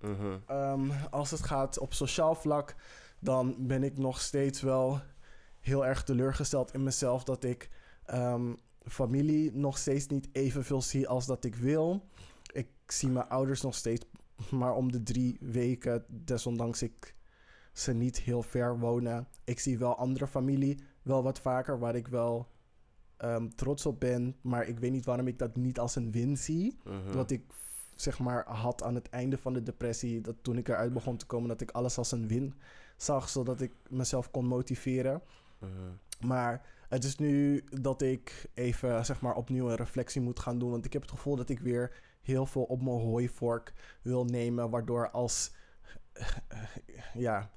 mhm, 0.00 0.36
Ehm, 0.46 0.90
als 1.10 1.30
het 1.30 1.42
gaat 1.42 1.78
op 1.78 1.94
sociaal 1.94 2.34
vlak, 2.34 2.74
dan 3.18 3.54
ben 3.58 3.82
ik 3.82 3.98
nog 3.98 4.20
steeds 4.20 4.60
wel 4.60 5.00
heel 5.62 5.86
erg 5.86 6.04
teleurgesteld 6.04 6.74
in 6.74 6.82
mezelf 6.82 7.24
dat 7.24 7.44
ik 7.44 7.70
ehm, 8.04 8.54
familie 8.84 9.52
nog 9.52 9.78
steeds 9.78 10.06
niet 10.06 10.28
evenveel 10.32 10.82
zie 10.82 11.08
als 11.08 11.26
dat 11.26 11.44
ik 11.44 11.54
wil. 11.54 12.08
Ik 12.52 12.68
zie 12.86 13.08
mijn 13.08 13.28
ouders 13.28 13.62
nog 13.62 13.74
steeds 13.74 14.06
maar 14.50 14.74
om 14.74 14.92
de 14.92 15.02
drie 15.02 15.36
weken, 15.40 16.04
desondanks 16.08 16.82
ik 16.82 17.14
ze 17.72 17.92
niet 17.92 18.20
heel 18.20 18.42
ver 18.42 18.78
wonen. 18.78 19.28
Ik 19.44 19.58
zie 19.58 19.78
wel 19.78 19.96
andere 19.96 20.26
familie 20.26 20.78
wel 21.02 21.22
wat 21.22 21.40
vaker 21.40 21.78
waar 21.78 21.94
ik 21.94 22.08
wel 22.08 22.48
ehm, 23.16 23.48
trots 23.48 23.86
op 23.86 24.00
ben, 24.00 24.36
maar 24.40 24.66
ik 24.66 24.78
weet 24.78 24.92
niet 24.92 25.04
waarom 25.04 25.26
ik 25.26 25.38
dat 25.38 25.56
niet 25.56 25.78
als 25.78 25.96
een 25.96 26.10
win 26.10 26.36
zie 26.36 26.78
mhm. 26.84 27.12
wat 27.12 27.30
ik 27.30 27.42
zeg 27.96 28.18
maar 28.18 28.48
had 28.48 28.82
aan 28.82 28.94
het 28.94 29.08
einde 29.08 29.38
van 29.38 29.52
de 29.52 29.62
depressie, 29.62 30.20
dat 30.20 30.36
toen 30.42 30.58
ik 30.58 30.68
eruit 30.68 30.92
begon 30.92 31.16
te 31.16 31.26
komen, 31.26 31.48
dat 31.48 31.60
ik 31.60 31.70
alles 31.70 31.98
als 31.98 32.12
een 32.12 32.28
win 32.28 32.54
zag, 32.96 33.28
zodat 33.28 33.60
ik 33.60 33.72
mezelf 33.88 34.30
kon 34.30 34.46
motiveren. 34.46 35.22
Mhm, 35.62 36.26
Maar 36.26 36.66
het 36.88 37.04
is 37.04 37.16
nu 37.16 37.64
dat 37.80 38.02
ik 38.02 38.50
even 38.54 39.04
zeg 39.04 39.20
maar 39.20 39.34
opnieuw 39.34 39.68
een 39.68 39.76
reflectie 39.76 40.20
moet 40.20 40.40
gaan 40.40 40.58
doen, 40.58 40.70
want 40.70 40.84
ik 40.84 40.92
heb 40.92 41.02
het 41.02 41.10
gevoel 41.10 41.36
dat 41.36 41.48
ik 41.48 41.60
weer 41.60 41.96
heel 42.22 42.46
veel 42.46 42.62
op 42.62 42.82
mijn 42.82 43.00
hooivork 43.00 43.72
wil 44.02 44.24
nemen, 44.24 44.70
waardoor 44.70 45.10
als 45.10 45.54
ja 47.14 47.50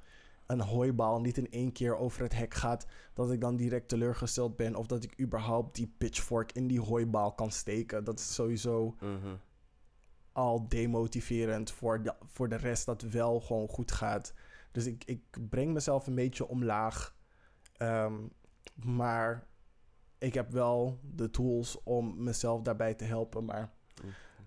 een 0.45 0.61
hooibaal 0.61 1.21
niet 1.21 1.37
in 1.37 1.51
één 1.51 1.71
keer 1.71 1.97
over 1.97 2.21
het 2.21 2.35
hek 2.35 2.53
gaat, 2.53 2.85
dat 3.13 3.31
ik 3.31 3.41
dan 3.41 3.55
direct 3.55 3.89
teleurgesteld 3.89 4.55
ben 4.55 4.75
of 4.75 4.87
dat 4.87 5.03
ik 5.03 5.19
überhaupt 5.19 5.75
die 5.75 5.93
pitchfork 5.97 6.51
in 6.51 6.67
die 6.67 6.81
hooibaal 6.81 7.33
kan 7.33 7.51
steken. 7.51 8.03
Dat 8.03 8.19
is 8.19 8.33
sowieso 8.33 8.95
mhm. 8.99 9.35
al 10.31 10.67
demotiverend 10.67 11.71
voor 11.71 12.03
de, 12.03 12.15
voor 12.25 12.49
de 12.49 12.55
rest 12.55 12.85
dat 12.85 13.01
wel 13.01 13.39
gewoon 13.39 13.67
goed 13.67 13.91
gaat. 13.91 14.33
Dus 14.71 14.85
ik, 14.85 15.03
ik 15.05 15.49
breng 15.49 15.73
mezelf 15.73 16.07
een 16.07 16.15
beetje 16.15 16.47
omlaag. 16.47 17.14
Ehm, 17.77 18.13
maar 18.83 19.47
ik 20.17 20.33
heb 20.33 20.51
wel 20.51 20.99
de 21.15 21.29
tools 21.29 21.83
om 21.83 22.23
mezelf 22.23 22.61
daarbij 22.61 22.93
te 22.93 23.03
helpen. 23.03 23.45
Maar 23.45 23.69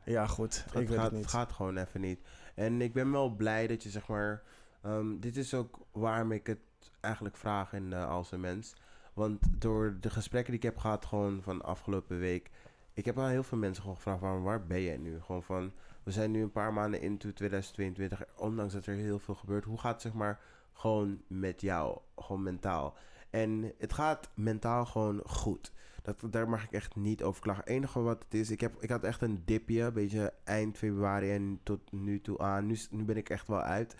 ja, 0.04 0.26
goed. 0.26 0.64
Het 0.64 0.64
ik 0.64 0.72
gaat, 0.72 0.88
weet 0.88 0.98
gaat, 0.98 1.10
het 1.10 1.14
niet. 1.20 1.26
gaat 1.26 1.52
gewoon 1.52 1.76
even 1.76 2.00
niet. 2.00 2.20
En 2.54 2.80
ik 2.80 2.92
ben 2.92 3.12
wel 3.12 3.30
blij 3.30 3.66
dat 3.66 3.82
je 3.82 3.90
zeg 3.90 4.08
maar. 4.08 4.42
ehm, 4.82 5.18
dit 5.18 5.36
is 5.36 5.54
ook 5.54 5.78
waarom 5.92 6.32
ik 6.32 6.46
het 6.46 6.58
eigenlijk 7.00 7.36
vraag 7.36 7.72
in 7.72 7.90
uh, 7.90 8.08
als 8.08 8.32
een 8.32 8.40
mens. 8.40 8.74
Want 9.12 9.60
door 9.60 9.96
de 10.00 10.10
gesprekken 10.10 10.52
die 10.52 10.60
ik 10.60 10.66
heb 10.68 10.78
gehad, 10.78 11.04
gewoon 11.06 11.42
van 11.42 11.62
afgelopen 11.62 12.18
week. 12.18 12.50
Ik 12.92 13.04
heb 13.04 13.18
al 13.18 13.26
heel 13.26 13.42
veel 13.42 13.58
mensen 13.58 13.82
gewoon 13.82 13.96
gevraagd: 13.96 14.20
waarom, 14.20 14.42
waar 14.42 14.66
ben 14.66 14.82
jij 14.82 14.96
nu? 14.96 15.20
Gewoon 15.20 15.42
van. 15.42 15.72
We 16.02 16.10
zijn 16.10 16.30
nu 16.30 16.42
een 16.42 16.52
paar 16.52 16.72
maanden 16.72 17.00
into 17.00 17.32
2022. 17.32 18.24
Ondanks 18.36 18.72
dat 18.72 18.86
er 18.86 18.94
heel 18.94 19.18
veel 19.18 19.34
gebeurt. 19.34 19.64
Hoe 19.64 19.78
gaat 19.78 19.92
het 19.92 20.02
zeg 20.02 20.12
maar 20.12 20.40
gewoon 20.72 21.22
met 21.26 21.60
jou? 21.60 21.98
Gewoon 22.16 22.42
mentaal. 22.42 22.96
En 23.30 23.72
het 23.78 23.92
gaat 23.92 24.30
mentaal 24.34 24.86
gewoon 24.86 25.20
goed. 25.24 25.72
Dat, 26.02 26.32
daar 26.32 26.48
mag 26.48 26.64
ik 26.64 26.72
echt 26.72 26.96
niet 26.96 27.22
over 27.22 27.42
klagen. 27.42 27.62
Het 27.62 27.72
enige 27.72 28.00
wat 28.00 28.22
het 28.22 28.34
is, 28.34 28.50
ik, 28.50 28.60
heb, 28.60 28.82
ik 28.82 28.90
had 28.90 29.04
echt 29.04 29.22
een 29.22 29.42
dipje, 29.44 29.82
een 29.82 29.92
beetje 29.92 30.32
eind 30.44 30.76
februari 30.78 31.30
en 31.30 31.60
tot 31.62 31.92
nu 31.92 32.20
toe 32.20 32.38
aan. 32.38 32.66
Nu, 32.66 32.76
nu 32.90 33.04
ben 33.04 33.16
ik 33.16 33.28
echt 33.28 33.48
wel 33.48 33.60
uit. 33.60 33.96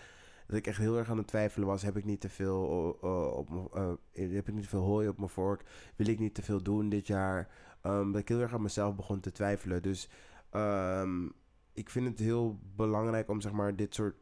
Dat 0.47 0.57
ik 0.57 0.67
echt 0.67 0.77
heel 0.77 0.97
erg 0.97 1.09
aan 1.09 1.17
het 1.17 1.27
twijfelen 1.27 1.67
was. 1.67 1.81
Heb 1.81 1.97
ik 1.97 2.05
niet 2.05 2.21
te 2.21 2.29
veel, 2.29 2.61
op 3.35 3.71
uh, 3.75 3.91
heb 4.11 4.47
ik 4.47 4.53
niet 4.53 4.63
te 4.63 4.69
veel 4.69 4.83
hooi 4.83 5.07
op 5.07 5.17
mijn 5.17 5.29
vork? 5.29 5.63
Wil 5.95 6.07
ik 6.07 6.19
niet 6.19 6.33
te 6.33 6.41
veel 6.41 6.63
doen 6.63 6.89
dit 6.89 7.07
jaar? 7.07 7.47
Um, 7.83 8.11
dat 8.11 8.21
ik 8.21 8.27
heel 8.27 8.39
erg 8.39 8.53
aan 8.53 8.61
mezelf 8.61 8.95
begon 8.95 9.19
te 9.19 9.31
twijfelen. 9.31 9.81
Dus 9.81 10.09
um, 10.51 11.31
ik 11.73 11.89
vind 11.89 12.07
het 12.07 12.19
heel 12.19 12.59
belangrijk 12.75 13.29
om 13.29 13.41
zeg 13.41 13.51
maar 13.51 13.75
dit 13.75 13.95
soort 13.95 14.15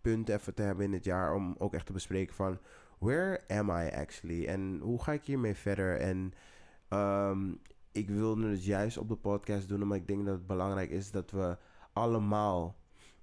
punten 0.00 0.34
even 0.34 0.54
te 0.54 0.62
hebben 0.62 0.84
in 0.84 0.92
het 0.92 1.04
jaar. 1.04 1.34
Om 1.34 1.54
ook 1.58 1.74
echt 1.74 1.86
te 1.86 1.92
bespreken 1.92 2.34
van 2.34 2.58
where 2.98 3.40
am 3.48 3.70
I 3.70 3.90
actually? 3.90 4.46
En 4.46 4.78
hoe 4.82 5.02
ga 5.02 5.12
ik 5.12 5.24
hiermee 5.24 5.54
verder? 5.54 6.00
En 6.00 6.32
um, 6.88 7.60
ik 7.92 8.08
wilde 8.08 8.48
het 8.48 8.64
juist 8.64 8.98
op 8.98 9.08
de 9.08 9.16
podcast 9.16 9.68
doen, 9.68 9.82
omdat 9.82 9.98
ik 9.98 10.06
denk 10.06 10.24
dat 10.24 10.34
het 10.34 10.46
belangrijk 10.46 10.90
is 10.90 11.10
dat 11.10 11.30
we 11.30 11.56
allemaal, 11.92 12.76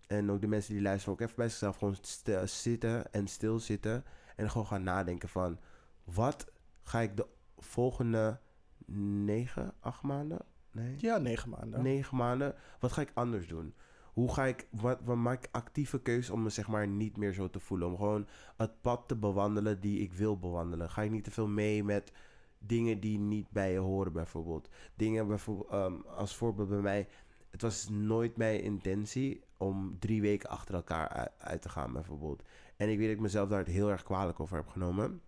en 0.07 0.31
ook 0.31 0.41
de 0.41 0.47
mensen 0.47 0.73
die 0.73 0.81
luisteren, 0.81 1.13
ook 1.13 1.21
even 1.21 1.35
bij 1.35 1.49
zichzelf 1.49 1.77
gewoon 1.77 1.97
zitten 2.45 3.13
en 3.13 3.27
stilzitten. 3.27 4.03
En 4.35 4.49
gewoon 4.49 4.67
gaan 4.67 4.83
nadenken 4.83 5.29
van, 5.29 5.59
wat 6.03 6.51
ga 6.83 6.99
ik 6.99 7.17
de 7.17 7.27
volgende 7.57 8.39
negen, 9.25 9.73
acht 9.79 10.01
maanden? 10.01 10.39
Nee? 10.71 10.95
Ja, 10.97 11.17
negen 11.17 11.49
maanden. 11.49 11.83
Negen 11.83 12.17
maanden. 12.17 12.55
Wat 12.79 12.91
ga 12.91 13.01
ik 13.01 13.11
anders 13.13 13.47
doen? 13.47 13.73
Hoe 14.13 14.33
ga 14.33 14.45
ik, 14.45 14.67
wat, 14.69 14.99
wat 15.03 15.17
maak 15.17 15.43
ik 15.43 15.49
actieve 15.51 16.01
keuzes 16.01 16.29
om 16.29 16.43
me 16.43 16.49
zeg 16.49 16.67
maar 16.67 16.87
niet 16.87 17.17
meer 17.17 17.33
zo 17.33 17.49
te 17.49 17.59
voelen? 17.59 17.87
Om 17.87 17.97
gewoon 17.97 18.27
het 18.57 18.81
pad 18.81 19.07
te 19.07 19.15
bewandelen 19.15 19.79
die 19.79 19.99
ik 19.99 20.13
wil 20.13 20.39
bewandelen. 20.39 20.89
Ga 20.89 21.01
ik 21.01 21.11
niet 21.11 21.23
te 21.23 21.31
veel 21.31 21.47
mee 21.47 21.83
met 21.83 22.11
dingen 22.59 22.99
die 22.99 23.17
niet 23.19 23.49
bij 23.49 23.71
je 23.71 23.77
horen 23.77 24.13
bijvoorbeeld. 24.13 24.69
Dingen 24.95 25.27
bijvoorbeeld, 25.27 25.73
um, 25.73 26.05
als 26.05 26.35
voorbeeld 26.35 26.69
bij 26.69 26.79
mij. 26.79 27.07
Het 27.49 27.61
was 27.61 27.89
nooit 27.89 28.37
mijn 28.37 28.61
intentie 28.61 29.43
om 29.57 29.99
drie 29.99 30.21
weken 30.21 30.49
achter 30.49 30.75
elkaar 30.75 31.31
uit, 31.37 31.61
te 31.61 31.69
gaan 31.69 31.93
bijvoorbeeld. 31.93 32.43
En 32.77 32.89
ik 32.89 32.97
weet 32.97 33.07
dat 33.07 33.15
ik 33.15 33.21
mezelf 33.21 33.49
daar 33.49 33.65
heel 33.65 33.89
erg 33.89 34.03
kwalijk 34.03 34.39
over 34.39 34.57
heb 34.57 34.67
genomen. 34.67 35.21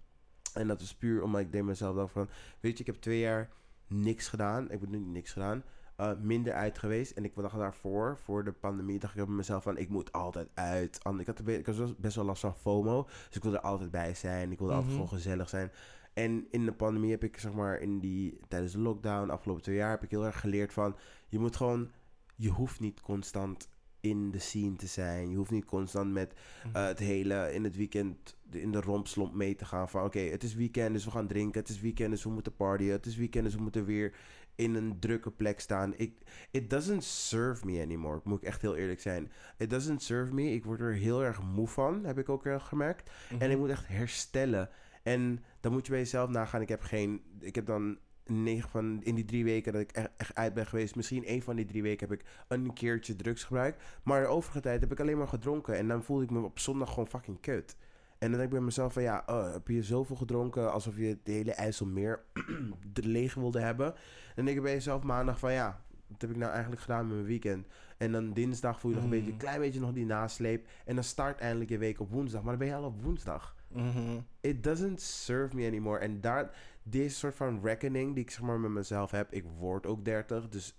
En 0.53 0.67
dat 0.67 0.79
was 0.79 0.95
puur 0.95 1.23
omdat 1.23 1.41
ik 1.41 1.51
deed 1.51 1.63
mezelf 1.63 1.95
dan 1.95 2.09
van... 2.09 2.29
Weet 2.59 2.73
je, 2.73 2.79
ik 2.79 2.85
heb 2.85 3.01
twee 3.01 3.19
jaar 3.19 3.49
niks 3.87 4.27
gedaan. 4.27 4.71
Ik 4.71 4.79
bedoel 4.79 5.01
niks 5.01 5.31
gedaan. 5.31 5.63
Uh, 5.99 6.11
minder 6.21 6.53
uit 6.53 6.77
geweest. 6.77 7.11
En 7.11 7.23
ik 7.23 7.35
dacht 7.35 7.57
daarvoor, 7.57 8.17
voor 8.17 8.43
de 8.43 8.51
pandemie, 8.51 8.99
dacht 8.99 9.15
ik 9.15 9.21
op 9.21 9.27
mezelf 9.27 9.63
van... 9.63 9.77
Ik 9.77 9.89
moet 9.89 10.11
altijd 10.11 10.49
uit. 10.53 10.95
Ik 10.95 11.25
had, 11.25 11.47
ik 11.47 11.65
had 11.65 11.97
best 11.97 12.15
wel 12.15 12.25
last 12.25 12.41
van 12.41 12.55
FOMO. 12.55 13.03
Dus 13.03 13.35
ik 13.35 13.43
wilde 13.43 13.57
er 13.57 13.63
altijd 13.63 13.91
bij 13.91 14.13
zijn. 14.13 14.51
Ik 14.51 14.59
wilde 14.59 14.73
mm 14.73 14.79
-hmm. 14.79 14.89
altijd 14.89 14.93
gewoon 14.93 15.21
gezellig 15.21 15.49
zijn. 15.49 15.71
En 16.13 16.47
in 16.49 16.65
de 16.65 16.73
pandemie 16.73 17.11
heb 17.11 17.23
ik, 17.23 17.37
zeg 17.37 17.53
maar, 17.53 17.79
in 17.79 17.99
die, 17.99 18.39
tijdens 18.47 18.71
de 18.71 18.79
lockdown, 18.79 19.29
afgelopen 19.29 19.63
twee 19.63 19.75
jaar, 19.75 19.89
heb 19.89 20.03
ik 20.03 20.11
heel 20.11 20.25
erg 20.25 20.39
geleerd 20.39 20.73
van, 20.73 20.95
je 21.27 21.39
moet 21.39 21.55
gewoon, 21.55 21.91
je 22.35 22.49
hoeft 22.49 22.79
niet 22.79 23.01
constant 23.01 23.69
in 23.99 24.31
de 24.31 24.39
scene 24.39 24.75
te 24.75 24.87
zijn. 24.87 25.29
Je 25.29 25.35
hoeft 25.35 25.51
niet 25.51 25.65
constant 25.65 26.11
met 26.11 26.33
uh, 26.75 26.85
het 26.85 26.99
hele, 26.99 27.53
in 27.53 27.63
het 27.63 27.75
weekend, 27.75 28.37
in 28.51 28.71
de 28.71 28.81
rompslomp 28.81 29.33
mee 29.33 29.55
te 29.55 29.65
gaan 29.65 29.89
van, 29.89 30.03
oké, 30.03 30.17
okay, 30.17 30.29
het 30.29 30.43
is 30.43 30.55
weekend, 30.55 30.93
dus 30.93 31.05
we 31.05 31.11
gaan 31.11 31.27
drinken. 31.27 31.59
Het 31.59 31.69
is 31.69 31.79
weekend, 31.79 32.11
dus 32.11 32.23
we 32.23 32.29
moeten 32.29 32.55
partyen. 32.55 32.91
Het 32.91 33.05
is 33.05 33.15
weekend, 33.15 33.43
dus 33.43 33.55
we 33.55 33.61
moeten 33.61 33.85
weer 33.85 34.15
in 34.55 34.75
een 34.75 34.99
drukke 34.99 35.31
plek 35.31 35.59
staan. 35.59 35.93
Ik, 35.97 36.13
it 36.51 36.69
doesn't 36.69 37.03
serve 37.03 37.65
me 37.65 37.81
anymore, 37.81 38.21
moet 38.23 38.41
ik 38.41 38.47
echt 38.47 38.61
heel 38.61 38.75
eerlijk 38.75 39.01
zijn. 39.01 39.31
It 39.57 39.69
doesn't 39.69 40.01
serve 40.01 40.33
me. 40.33 40.53
Ik 40.53 40.65
word 40.65 40.79
er 40.79 40.93
heel 40.93 41.23
erg 41.23 41.41
moe 41.41 41.67
van, 41.67 42.05
heb 42.05 42.17
ik 42.17 42.29
ook 42.29 42.43
heel 42.43 42.59
gemerkt. 42.59 43.09
Mm 43.09 43.13
-hmm. 43.29 43.41
En 43.41 43.51
ik 43.51 43.57
moet 43.57 43.69
echt 43.69 43.87
herstellen. 43.87 44.69
En 45.03 45.43
dan 45.59 45.71
moet 45.71 45.85
je 45.85 45.91
bij 45.91 46.01
jezelf 46.01 46.29
nagaan. 46.29 46.61
Ik 46.61 46.69
heb 46.69 46.81
geen. 46.81 47.21
Ik 47.39 47.55
heb 47.55 47.65
dan 47.65 47.97
negen 48.25 48.69
van 48.69 49.03
in 49.03 49.15
die 49.15 49.25
drie 49.25 49.43
weken 49.43 49.73
dat 49.73 49.81
ik 49.81 49.91
echt, 49.91 50.09
echt 50.17 50.35
uit 50.35 50.53
ben 50.53 50.65
geweest. 50.65 50.95
Misschien 50.95 51.25
één 51.25 51.41
van 51.41 51.55
die 51.55 51.65
drie 51.65 51.81
weken 51.81 52.09
heb 52.09 52.19
ik 52.19 52.25
een 52.47 52.73
keertje 52.73 53.15
drugs 53.15 53.43
gebruikt. 53.43 53.83
Maar 54.03 54.21
de 54.21 54.27
overige 54.27 54.59
tijd 54.59 54.81
heb 54.81 54.91
ik 54.91 54.99
alleen 54.99 55.17
maar 55.17 55.27
gedronken. 55.27 55.77
En 55.77 55.87
dan 55.87 56.03
voelde 56.03 56.23
ik 56.23 56.29
me 56.29 56.41
op 56.41 56.59
zondag 56.59 56.89
gewoon 56.89 57.07
fucking 57.07 57.39
kut. 57.39 57.75
En 58.23 58.29
dan 58.29 58.39
denk 58.39 58.51
ik 58.51 58.57
bij 58.57 58.65
mezelf 58.65 58.93
van 58.93 59.03
ja, 59.03 59.23
oh, 59.25 59.53
heb 59.53 59.67
je 59.67 59.83
zoveel 59.83 60.15
gedronken 60.15 60.71
alsof 60.71 60.97
je 60.97 61.05
het 61.05 61.19
hele 61.23 61.51
IJsselmeer 61.53 62.23
leeg 62.93 63.33
wilde 63.33 63.59
hebben. 63.59 63.85
En 63.95 64.35
dan 64.35 64.45
denk 64.45 64.57
ik 64.57 64.63
bij 64.63 64.73
jezelf 64.73 65.03
maandag 65.03 65.39
van 65.39 65.53
ja, 65.53 65.81
wat 66.07 66.21
heb 66.21 66.29
ik 66.29 66.35
nou 66.35 66.51
eigenlijk 66.51 66.81
gedaan 66.81 67.05
met 67.05 67.15
mijn 67.15 67.27
weekend? 67.27 67.67
En 67.97 68.11
dan 68.11 68.33
dinsdag 68.33 68.79
voel 68.79 68.91
je 68.91 68.97
nog 68.97 69.05
Mm. 69.05 69.11
een 69.11 69.17
beetje, 69.19 69.31
een 69.33 69.37
klein 69.37 69.59
beetje 69.59 69.79
nog 69.79 69.93
die 69.93 70.05
nasleep. 70.05 70.67
En 70.85 70.95
dan 70.95 71.03
start 71.03 71.39
eindelijk 71.39 71.69
je 71.69 71.77
week 71.77 71.99
op 71.99 72.11
woensdag. 72.11 72.41
Maar 72.41 72.57
dan 72.57 72.59
ben 72.59 72.67
je 72.67 72.81
al 72.81 72.89
op 72.89 73.03
woensdag. 73.03 73.55
Mm 73.67 73.91
-hmm. 73.91 74.25
It 74.41 74.63
doesn't 74.63 75.01
serve 75.01 75.55
me 75.55 75.67
anymore. 75.67 75.99
En 75.99 76.21
daar, 76.21 76.57
deze 76.83 77.15
soort 77.15 77.35
van 77.35 77.59
reckoning 77.63 78.13
die 78.13 78.23
ik 78.23 78.31
zeg 78.31 78.41
maar 78.41 78.59
met 78.59 78.71
mezelf 78.71 79.11
heb. 79.11 79.33
Ik 79.33 79.43
word 79.57 79.85
ook 79.85 80.05
30, 80.05 80.49
dus 80.49 80.75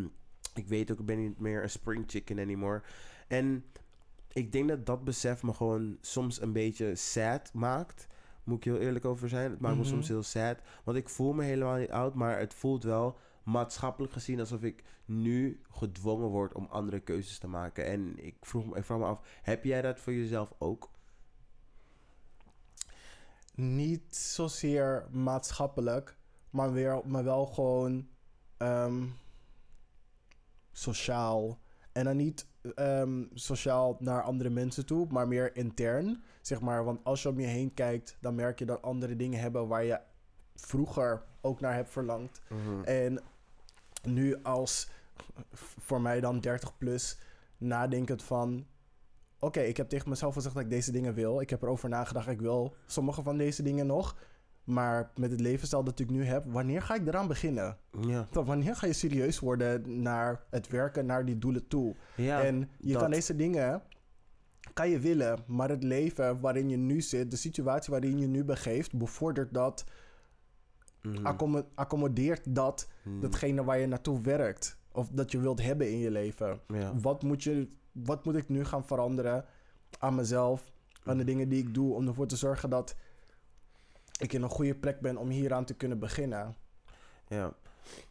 Ik 0.54 0.66
weet 0.68 0.92
ook, 0.92 0.98
ik 0.98 1.06
ben 1.06 1.18
niet 1.18 1.38
meer 1.40 1.62
een 1.62 1.70
spring 1.70 2.04
chicken 2.06 2.38
anymore. 2.38 2.82
En 3.28 3.64
ik 4.32 4.52
denk 4.52 4.68
dat 4.68 4.86
dat 4.86 5.04
besef 5.04 5.42
me 5.42 5.54
gewoon 5.54 5.98
soms 6.00 6.40
een 6.40 6.52
beetje 6.52 6.94
sad 6.94 7.52
maakt. 7.52 8.06
Moet 8.44 8.56
ik 8.56 8.64
heel 8.64 8.78
eerlijk 8.78 9.04
over 9.04 9.28
zijn. 9.28 9.50
Het 9.50 9.60
maakt 9.60 9.74
Mhm. 9.74 9.82
me 9.84 9.88
soms 9.90 10.08
heel 10.08 10.22
sad. 10.22 10.58
Want 10.84 10.96
ik 10.96 11.08
voel 11.08 11.32
me 11.32 11.44
helemaal 11.44 11.76
niet 11.76 11.90
oud, 11.90 12.14
maar 12.14 12.38
het 12.38 12.54
voelt 12.54 12.82
wel 12.84 13.18
maatschappelijk 13.42 14.12
gezien 14.12 14.40
alsof 14.40 14.62
ik 14.62 14.84
nu 15.04 15.60
gedwongen 15.70 16.28
word 16.28 16.54
om 16.54 16.66
andere 16.70 17.00
keuzes 17.00 17.38
te 17.38 17.46
maken. 17.48 17.84
En 17.86 18.24
ik 18.24 18.36
vroeg 18.40 18.66
me, 18.66 18.76
ik 18.76 18.84
vraag 18.84 18.98
me 18.98 19.04
af, 19.04 19.20
heb 19.42 19.64
jij 19.64 19.82
dat 19.82 20.00
voor 20.00 20.12
jezelf 20.12 20.52
ook? 20.58 20.90
Niet 23.54 24.16
zozeer 24.16 25.06
maatschappelijk, 25.10 26.16
maar, 26.50 26.72
weer, 26.72 27.00
maar 27.06 27.24
wel 27.24 27.46
gewoon 27.46 28.08
ehm, 28.56 29.04
sociaal. 30.72 31.58
En 31.98 32.04
dan 32.04 32.16
niet 32.16 32.46
ehm, 32.74 33.24
sociaal 33.34 33.96
naar 33.98 34.22
andere 34.22 34.50
mensen 34.50 34.86
toe, 34.86 35.06
maar 35.10 35.28
meer 35.28 35.56
intern. 35.56 36.22
Zeg 36.40 36.60
maar, 36.60 36.84
want 36.84 37.04
als 37.04 37.22
je 37.22 37.28
om 37.28 37.40
je 37.40 37.46
heen 37.46 37.74
kijkt, 37.74 38.16
dan 38.20 38.34
merk 38.34 38.58
je 38.58 38.66
dat 38.66 38.82
andere 38.82 39.16
dingen 39.16 39.40
hebben 39.40 39.68
waar 39.68 39.84
je 39.84 40.00
vroeger 40.54 41.22
ook 41.40 41.60
naar 41.60 41.74
hebt 41.74 41.90
verlangd. 41.90 42.40
En 42.84 43.20
nu 44.02 44.42
als 44.42 44.90
voor 45.78 46.00
mij 46.00 46.20
dan 46.20 46.40
30 46.40 46.78
plus 46.78 47.18
nadenkend 47.56 48.22
van... 48.22 48.66
Oké, 49.38 49.60
ik 49.60 49.76
heb 49.76 49.88
tegen 49.88 50.08
mezelf 50.08 50.34
gezegd 50.34 50.54
dat 50.54 50.64
ik 50.64 50.70
deze 50.70 50.92
dingen 50.92 51.14
wil. 51.14 51.40
Ik 51.40 51.50
heb 51.50 51.62
erover 51.62 51.88
nagedacht, 51.88 52.28
ik 52.28 52.40
wil 52.40 52.74
sommige 52.86 53.22
van 53.22 53.36
deze 53.36 53.62
dingen 53.62 53.86
nog. 53.86 54.16
Maar 54.68 55.10
met 55.16 55.30
het 55.30 55.40
levensstijl 55.40 55.84
dat 55.84 55.98
ik 55.98 56.10
nu 56.10 56.24
heb, 56.24 56.44
wanneer 56.46 56.82
ga 56.82 56.94
ik 56.94 57.06
eraan 57.06 57.26
beginnen? 57.28 57.76
Ja, 58.00 58.26
Dan 58.30 58.44
Wanneer 58.44 58.76
ga 58.76 58.86
je 58.86 58.92
serieus 58.92 59.38
worden 59.38 60.02
naar 60.02 60.42
het 60.50 60.68
werken, 60.68 61.06
naar 61.06 61.24
die 61.24 61.38
doelen 61.38 61.68
toe? 61.68 61.94
ja 62.16 62.42
en 62.42 62.70
je 62.78 62.92
dat. 62.92 63.02
kan 63.02 63.10
deze 63.10 63.36
dingen, 63.36 63.82
kan 64.72 64.90
je 64.90 64.98
willen, 64.98 65.38
maar 65.46 65.68
het 65.68 65.82
leven 65.82 66.40
waarin 66.40 66.68
je 66.68 66.76
nu 66.76 67.00
zit, 67.00 67.30
de 67.30 67.36
situatie 67.36 67.90
waarin 67.92 68.18
je 68.18 68.26
nu 68.26 68.44
begeeft, 68.44 68.96
bevordert 68.96 69.54
dat, 69.54 69.84
accommo- 71.22 71.66
accommodeert 71.74 72.54
dat 72.54 72.88
Mhm. 73.02 73.20
datgene 73.20 73.64
waar 73.64 73.78
je 73.78 73.86
naartoe 73.86 74.20
werkt. 74.20 74.76
Of 74.92 75.08
dat 75.08 75.32
je 75.32 75.40
wilt 75.40 75.62
hebben 75.62 75.90
in 75.90 75.98
je 75.98 76.10
leven. 76.10 76.60
Ja. 76.66 76.92
Wat, 77.00 77.22
moet 77.22 77.42
je, 77.42 77.68
wat 77.92 78.24
moet 78.24 78.36
ik 78.36 78.48
nu 78.48 78.64
gaan 78.64 78.84
veranderen 78.86 79.44
aan 79.98 80.14
mezelf, 80.14 80.72
aan 81.04 81.16
de 81.18 81.24
dingen 81.24 81.48
die 81.48 81.58
ik 81.58 81.74
doe, 81.74 81.94
om 81.94 82.06
ervoor 82.08 82.26
te 82.26 82.36
zorgen 82.36 82.70
dat 82.70 82.96
ik 84.18 84.32
in 84.32 84.42
een 84.42 84.48
goede 84.48 84.74
plek 84.74 85.00
ben 85.00 85.16
om 85.16 85.28
hieraan 85.28 85.64
te 85.64 85.74
kunnen 85.74 85.98
beginnen. 85.98 86.56
Ja, 87.28 87.52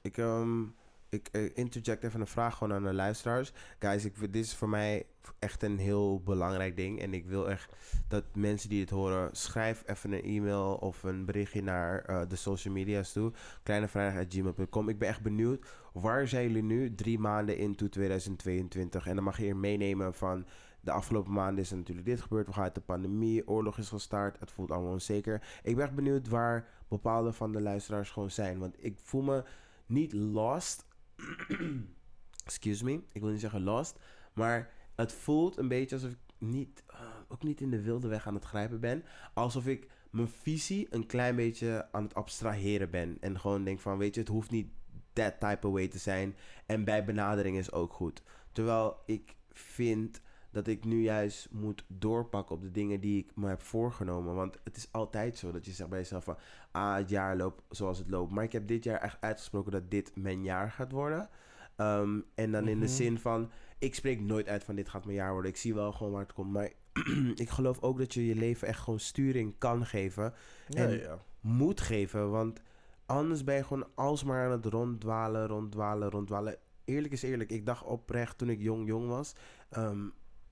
ik, 0.02 0.18
ehm, 0.18 0.64
ik 1.10 1.28
eh, 1.32 1.58
interject 1.58 2.04
even 2.04 2.22
een 2.22 2.28
vraag 2.28 2.58
gewoon 2.58 2.74
aan 2.74 2.84
de 2.84 2.94
luisteraars. 2.94 3.54
Guys, 3.80 4.06
ik, 4.06 4.20
dit 4.20 4.46
is 4.46 4.56
voor 4.56 4.70
mij 4.70 5.06
echt 5.40 5.64
een 5.64 5.78
heel 5.78 6.22
belangrijk 6.22 6.76
ding. 6.76 7.02
En 7.02 7.14
ik 7.14 7.26
wil 7.26 7.50
echt 7.50 7.76
dat 8.08 8.24
mensen 8.34 8.70
die 8.70 8.82
het 8.82 8.90
horen, 8.90 9.30
schrijf 9.32 9.84
even 9.86 10.12
een 10.12 10.24
e-mail 10.24 10.76
of 10.76 11.04
een 11.04 11.26
berichtje 11.26 11.62
naar 11.62 12.06
eh, 12.06 12.22
de 12.28 12.36
social 12.36 12.74
media's 12.74 13.12
toe. 13.12 13.32
Kleinevrijdag.gmail.com. 13.64 14.90
Ik 14.90 15.00
ben 15.00 15.10
echt 15.10 15.22
benieuwd, 15.22 15.66
waar 15.94 16.28
zijn 16.28 16.44
jullie 16.44 16.64
nu 16.64 16.96
drie 16.96 17.20
maanden 17.20 17.58
into 17.58 17.90
2022? 17.90 19.08
En 19.08 19.16
dan 19.16 19.24
mag 19.24 19.38
je 19.38 19.44
hier 19.44 19.58
meenemen 19.58 20.14
van... 20.14 20.46
De 20.88 20.94
afgelopen 20.94 21.34
maanden 21.34 21.64
is 21.64 21.72
er 21.72 21.78
natuurlijk 21.78 22.08
dit 22.08 22.22
gebeurd. 22.22 22.48
We 22.48 22.54
gaan 22.54 22.64
uit 22.64 22.76
de 22.76 22.82
pandemie. 22.82 23.48
Oorlog 23.48 23.78
is 23.78 23.90
gestart. 23.90 24.40
Het 24.40 24.52
voelt 24.52 24.72
allemaal 24.72 24.92
onzeker. 24.92 25.60
Ik 25.64 25.76
ben 25.76 25.86
echt 25.86 25.96
benieuwd 25.96 26.28
waar 26.28 26.68
bepaalde 26.88 27.34
van 27.34 27.52
de 27.52 27.62
luisteraars 27.62 28.10
gewoon 28.10 28.32
zijn. 28.32 28.60
Want 28.60 28.76
ik 28.84 28.98
voel 29.00 29.22
me 29.22 29.44
niet 29.86 30.14
lost. 30.14 30.88
Excuse 32.46 32.84
me. 32.84 33.02
Ik 33.12 33.22
wil 33.22 33.30
niet 33.30 33.40
zeggen 33.40 33.64
lost. 33.64 34.00
Maar 34.34 34.74
het 34.96 35.14
voelt 35.14 35.58
een 35.58 35.68
beetje 35.68 35.96
alsof 35.96 36.12
ik 36.12 36.18
niet, 36.38 36.84
eh, 36.88 37.00
ook 37.28 37.44
niet 37.44 37.62
in 37.62 37.72
de 37.72 37.82
wilde 37.82 38.08
weg 38.08 38.28
aan 38.28 38.36
het 38.36 38.46
grijpen 38.46 38.80
ben. 38.80 39.04
Alsof 39.34 39.68
ik 39.68 39.88
mijn 40.10 40.28
visie 40.28 40.88
een 40.90 41.06
klein 41.06 41.36
beetje 41.36 41.88
aan 41.92 42.04
het 42.04 42.16
abstraheren 42.16 42.90
ben. 42.90 43.18
En 43.20 43.40
gewoon 43.40 43.64
denk 43.64 43.80
van, 43.80 43.98
weet 43.98 44.14
je, 44.14 44.20
het 44.20 44.30
hoeft 44.30 44.52
niet 44.52 44.70
that 45.14 45.40
type 45.40 45.68
of 45.68 45.74
way 45.74 45.88
te 45.88 45.98
zijn. 45.98 46.36
En 46.66 46.84
bij 46.84 47.06
benadering 47.06 47.58
is 47.58 47.72
ook 47.72 47.94
goed. 47.94 48.24
Terwijl 48.52 48.98
ik 49.06 49.36
vind 49.52 50.22
dat 50.58 50.68
ik 50.68 50.86
nu 50.86 51.02
juist 51.02 51.48
moet 51.52 51.84
doorpakken 51.88 52.56
op 52.56 52.62
de 52.62 52.72
dingen 52.72 53.00
die 53.00 53.18
ik 53.24 53.32
me 53.36 53.48
heb 53.48 53.62
voorgenomen. 53.62 54.36
Want 54.36 54.58
het 54.64 54.78
is 54.78 54.88
altijd 54.92 55.38
zo 55.38 55.52
dat 55.52 55.66
je 55.66 55.72
zegt 55.72 55.90
bij 55.90 56.00
jezelf 56.00 56.24
van... 56.24 56.38
Ah, 56.72 56.96
het 56.96 57.10
jaar 57.10 57.36
loopt 57.38 57.62
zoals 57.70 57.98
het 57.98 58.10
loopt. 58.10 58.32
Maar 58.32 58.44
ik 58.44 58.52
heb 58.52 58.68
dit 58.68 58.84
jaar 58.84 59.02
echt 59.02 59.18
uitgesproken 59.22 59.72
dat 59.72 59.92
dit 59.92 60.12
mijn 60.16 60.44
jaar 60.44 60.72
gaat 60.72 60.92
worden. 60.92 61.30
Ehm, 61.76 62.20
en 62.36 62.52
dan 62.52 62.68
in 62.68 62.80
de 62.80 62.86
Mhm. 62.86 62.94
zin 62.96 63.20
van... 63.20 63.52
Ik 63.80 63.96
spreek 63.96 64.22
nooit 64.22 64.48
uit 64.48 64.64
van 64.64 64.76
dit 64.76 64.90
gaat 64.90 65.06
mijn 65.06 65.18
jaar 65.18 65.32
worden. 65.32 65.52
Ik 65.52 65.58
zie 65.58 65.74
wel 65.74 65.92
gewoon 65.92 66.12
waar 66.12 66.22
het 66.22 66.34
komt. 66.34 66.52
Maar 66.52 66.72
ik 67.36 67.50
geloof 67.50 67.82
ook 67.82 67.98
dat 67.98 68.14
je 68.14 68.26
je 68.26 68.36
leven 68.36 68.68
echt 68.68 68.80
gewoon 68.80 69.00
sturing 69.00 69.56
kan 69.58 69.86
geven. 69.86 70.34
Ja, 70.68 70.84
En- 70.86 71.00
ja. 71.00 71.20
Moet 71.42 71.82
geven. 71.82 72.32
Want 72.32 72.62
anders 73.06 73.44
ben 73.44 73.56
je 73.56 73.64
gewoon 73.64 73.88
alsmaar 73.96 74.46
aan 74.46 74.52
het 74.52 74.66
ronddwalen, 74.66 75.48
ronddwalen, 75.48 76.10
ronddwalen. 76.10 76.58
Eerlijk 76.86 77.14
is 77.14 77.22
eerlijk. 77.22 77.50
Ik 77.52 77.66
dacht 77.66 77.84
oprecht 77.84 78.38
toen 78.38 78.50
ik 78.50 78.62
jong, 78.62 78.88
jong 78.88 79.08
was... 79.08 79.36
ehm, 79.70 80.06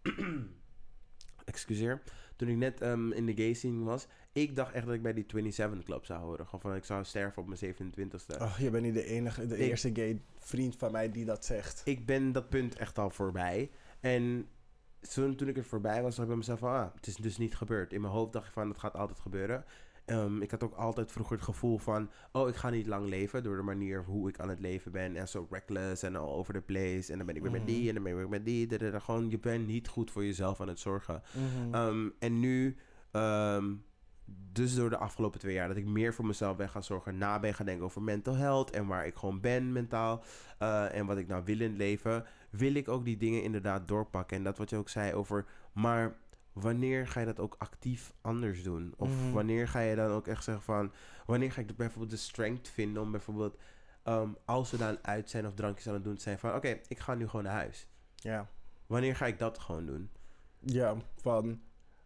excuseer. 1.46 2.02
Toen 2.36 2.48
ik 2.48 2.56
net 2.58 2.82
ehm, 2.82 3.12
in 3.12 3.26
de 3.26 3.34
gay 3.36 3.54
scene 3.54 3.84
was... 3.84 4.08
Ik 4.32 4.56
dacht 4.56 4.74
echt 4.74 4.86
dat 4.86 4.96
ik 4.96 5.02
bij 5.02 5.14
die 5.14 5.26
27 5.28 5.84
Club 5.84 6.06
zou 6.06 6.20
horen. 6.24 6.46
Gewoon 6.46 6.62
van 6.62 6.76
ik 6.76 6.86
zou 6.86 7.04
sterven 7.04 7.42
op 7.42 7.48
mijn 7.48 7.76
27ste. 7.76 8.42
Oh, 8.42 8.56
je 8.60 8.70
bent 8.70 8.84
niet 8.84 8.94
de 8.94 9.04
enige, 9.06 9.48
de 9.48 9.58
Ik- 9.58 9.70
eerste 9.70 9.90
gay 9.94 10.22
vriend 10.40 10.76
van 10.76 10.92
mij 10.92 11.12
die 11.12 11.26
dat 11.26 11.46
zegt. 11.46 11.82
Ik 11.86 12.06
ben 12.06 12.32
dat 12.32 12.50
punt 12.50 12.76
echt 12.76 12.98
al 12.98 13.10
voorbij. 13.10 13.72
En 14.00 14.48
toen, 15.14 15.36
toen 15.36 15.48
ik 15.48 15.58
er 15.58 15.64
voorbij 15.64 16.02
was, 16.02 16.10
dacht 16.16 16.22
ik 16.22 16.28
bij 16.28 16.36
mezelf 16.38 16.60
van... 16.60 16.70
Ah, 16.72 16.94
het 16.96 17.08
is 17.08 17.16
dus 17.16 17.38
niet 17.38 17.56
gebeurd. 17.56 17.94
In 17.94 18.02
mijn 18.02 18.14
hoofd 18.14 18.34
dacht 18.34 18.48
ik 18.48 18.54
van, 18.54 18.70
het 18.70 18.78
gaat 18.78 18.96
altijd 18.96 19.20
gebeuren. 19.20 19.66
Ehm, 20.06 20.42
ik 20.42 20.52
had 20.52 20.64
ook 20.64 20.74
altijd 20.74 21.12
vroeger 21.12 21.36
het 21.36 21.46
gevoel 21.46 21.78
van... 21.78 22.10
Oh, 22.32 22.48
ik 22.48 22.56
ga 22.56 22.70
niet 22.70 22.88
lang 22.88 23.08
leven 23.08 23.44
door 23.44 23.56
de 23.56 23.62
manier 23.62 24.04
hoe 24.04 24.30
ik 24.30 24.40
aan 24.40 24.50
het 24.50 24.60
leven 24.60 24.92
ben. 24.92 25.16
En 25.16 25.28
zo 25.28 25.48
reckless 25.50 26.04
en 26.04 26.16
all 26.16 26.34
over 26.34 26.54
the 26.54 26.62
place. 26.62 27.12
En 27.12 27.18
dan 27.18 27.26
ben 27.26 27.36
ik 27.36 27.42
weer 27.42 27.52
met 27.52 27.68
die 27.68 27.88
en 27.88 27.94
dan 27.94 28.04
ben 28.04 28.12
ik 28.12 28.18
weer 28.18 28.30
met 28.30 28.46
die. 28.46 28.68
da, 28.68 28.78
da, 28.78 28.90
da. 28.90 29.00
Gewoon, 29.00 29.30
je 29.30 29.40
bent 29.40 29.68
niet 29.68 29.88
goed 29.88 30.12
voor 30.12 30.26
jezelf 30.26 30.62
aan 30.62 30.68
het 30.68 30.80
zorgen. 30.80 31.22
Mhm. 31.34 31.74
Ehm, 31.74 32.10
en 32.20 32.40
nu, 32.40 32.76
ehm, 33.12 33.74
dus 34.52 34.76
door 34.76 34.90
de 34.90 34.98
afgelopen 34.98 35.40
twee 35.40 35.54
jaar, 35.54 35.68
dat 35.68 35.78
ik 35.78 35.86
meer 35.86 36.14
voor 36.14 36.26
mezelf 36.26 36.58
ben 36.58 36.70
gaan 36.70 36.84
zorgen, 36.84 37.18
na 37.18 37.40
ben 37.40 37.54
gaan 37.54 37.66
denken 37.66 37.86
over 37.86 38.02
mental 38.02 38.36
health 38.36 38.72
en 38.72 38.88
waar 38.88 39.06
ik 39.06 39.16
gewoon 39.16 39.40
ben 39.40 39.72
mentaal 39.72 40.24
eh, 40.58 40.96
en 40.96 41.06
wat 41.06 41.18
ik 41.18 41.28
nou 41.28 41.44
wil 41.46 41.60
in 41.60 41.70
het 41.70 41.78
leven, 41.78 42.26
wil 42.50 42.76
ik 42.76 42.88
ook 42.88 43.06
die 43.06 43.18
dingen 43.18 43.44
inderdaad 43.44 43.88
doorpakken. 43.88 44.38
En 44.38 44.44
dat 44.44 44.58
wat 44.58 44.70
je 44.70 44.76
ook 44.76 44.90
zei 44.90 45.14
over, 45.14 45.46
maar 45.74 46.16
wanneer 46.56 47.08
ga 47.08 47.20
je 47.20 47.26
dat 47.26 47.40
ook 47.40 47.56
actief 47.58 48.14
anders 48.22 48.64
doen? 48.64 48.94
Of 48.98 49.10
Mhm. 49.10 49.32
wanneer 49.32 49.68
ga 49.68 49.80
je 49.80 49.96
dan 49.96 50.12
ook 50.12 50.28
echt 50.28 50.44
zeggen 50.44 50.64
van, 50.64 50.92
wanneer 51.26 51.52
ga 51.52 51.62
ik 51.62 51.76
bijvoorbeeld 51.76 52.10
de 52.12 52.18
strength 52.18 52.68
vinden 52.70 53.02
om 53.02 53.12
bijvoorbeeld, 53.12 53.58
ehm, 54.04 54.30
als 54.46 54.72
we 54.72 54.78
dan 54.78 54.98
uit 55.02 55.30
zijn 55.30 55.46
of 55.48 55.54
drankjes 55.54 55.88
aan 55.88 55.94
het 55.94 56.04
doen 56.04 56.18
zijn, 56.18 56.40
van 56.40 56.56
oké, 56.56 56.80
ik 56.88 57.00
ga 57.00 57.14
nu 57.16 57.28
gewoon 57.28 57.46
naar 57.46 57.54
huis. 57.54 57.88
ja. 58.16 58.48
Wanneer 58.88 59.16
ga 59.16 59.26
ik 59.26 59.40
dat 59.40 59.60
gewoon 59.60 59.86
doen? 59.86 60.10
ja, 60.60 60.96
van 61.16 61.62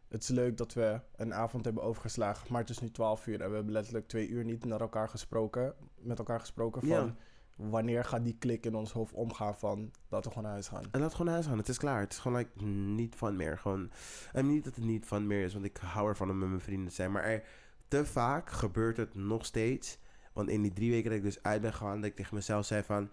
het 0.08 0.22
is 0.24 0.28
leuk 0.30 0.58
dat 0.58 0.74
we 0.74 1.00
een 1.16 1.34
avond 1.34 1.66
hebben 1.66 1.84
overgeslagen, 1.84 2.48
maar 2.52 2.62
het 2.62 2.70
is 2.70 2.80
nu 2.80 2.92
12 2.92 3.28
uur 3.28 3.42
en 3.42 3.50
we 3.50 3.56
hebben 3.56 3.74
letterlijk 3.74 4.08
twee 4.08 4.28
uur 4.28 4.44
niet 4.44 4.66
naar 4.66 4.82
elkaar 4.82 5.10
gesproken, 5.10 5.74
met 5.98 6.18
elkaar 6.20 6.40
gesproken 6.40 6.82
van 6.82 6.90
Ja. 6.90 7.16
Wanneer 7.60 8.06
gaat 8.06 8.24
die 8.24 8.36
klik 8.40 8.66
in 8.66 8.76
ons 8.76 8.92
hoofd 8.92 9.14
omgaan 9.14 9.56
van 9.56 9.92
dat 10.10 10.24
we 10.24 10.30
gewoon 10.30 10.44
naar 10.44 10.54
huis 10.54 10.68
gaan. 10.68 10.84
En 10.92 11.00
laat 11.00 11.12
gewoon 11.12 11.26
naar 11.26 11.36
huis 11.36 11.48
gaan. 11.48 11.58
Het 11.58 11.70
is 11.70 11.78
klaar. 11.78 12.00
Het 12.00 12.12
is 12.12 12.20
gewoon 12.20 12.38
like, 12.38 12.66
niet 12.66 13.16
van 13.16 13.36
meer. 13.36 13.58
Gewoon, 13.58 13.92
en 14.34 14.48
niet 14.48 14.64
dat 14.64 14.76
het 14.76 14.84
niet 14.84 15.06
van 15.06 15.28
meer 15.28 15.44
is, 15.44 15.54
want 15.54 15.66
ik 15.66 15.78
hou 15.78 16.08
ervan 16.08 16.30
om 16.30 16.38
met 16.38 16.50
mijn 16.50 16.62
vrienden 16.62 16.88
te 16.88 16.94
zijn. 16.94 17.12
Maar 17.12 17.24
er, 17.24 17.44
te 17.88 18.06
vaak 18.06 18.50
gebeurt 18.50 18.98
het 18.98 19.16
nog 19.16 19.46
steeds. 19.46 20.00
Want 20.34 20.50
in 20.50 20.62
die 20.62 20.74
drie 20.74 20.92
weken 20.92 21.10
dat 21.10 21.20
ik 21.20 21.26
dus 21.26 21.44
uit 21.44 21.62
ben 21.62 21.74
gegaan, 21.74 21.96
dat 21.96 22.10
ik 22.10 22.16
tegen 22.16 22.36
mezelf 22.36 22.66
zei 22.66 22.84
van... 22.84 23.10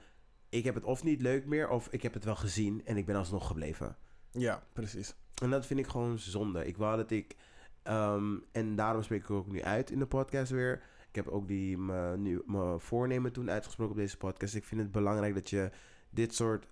Ik 0.48 0.64
heb 0.64 0.74
het 0.74 0.84
of 0.84 1.02
niet 1.02 1.20
leuk 1.20 1.46
meer, 1.46 1.68
of 1.68 1.88
ik 1.90 2.02
heb 2.02 2.14
het 2.14 2.24
wel 2.24 2.36
gezien 2.36 2.82
en 2.84 2.96
ik 2.96 3.06
ben 3.06 3.16
alsnog 3.16 3.46
gebleven. 3.46 3.96
Ja, 4.30 4.62
precies. 4.72 5.14
En 5.42 5.50
dat 5.50 5.66
vind 5.66 5.80
ik 5.80 5.86
gewoon 5.86 6.18
zonde. 6.18 6.66
Ik 6.66 6.76
wou 6.76 6.96
dat 6.96 7.10
ik... 7.10 7.36
ehm, 7.82 8.36
en 8.52 8.76
daarom 8.76 9.02
spreek 9.02 9.22
ik 9.22 9.30
ook 9.30 9.46
nu 9.46 9.62
uit 9.62 9.90
in 9.90 9.98
de 9.98 10.06
podcast 10.06 10.50
weer. 10.50 10.82
Ik 11.16 11.24
heb 11.24 11.32
ook 11.32 11.48
die 11.48 11.78
mijn 11.78 12.22
nu- 12.22 12.42
mijn 12.46 12.80
voornemen 12.80 13.32
toen 13.32 13.50
uitgesproken 13.50 13.94
op 13.94 14.00
deze 14.00 14.16
podcast. 14.16 14.54
Ik 14.54 14.64
vind 14.64 14.80
het 14.80 14.90
belangrijk 14.92 15.34
dat 15.34 15.50
je 15.50 15.70
dit 16.10 16.34
soort 16.34 16.66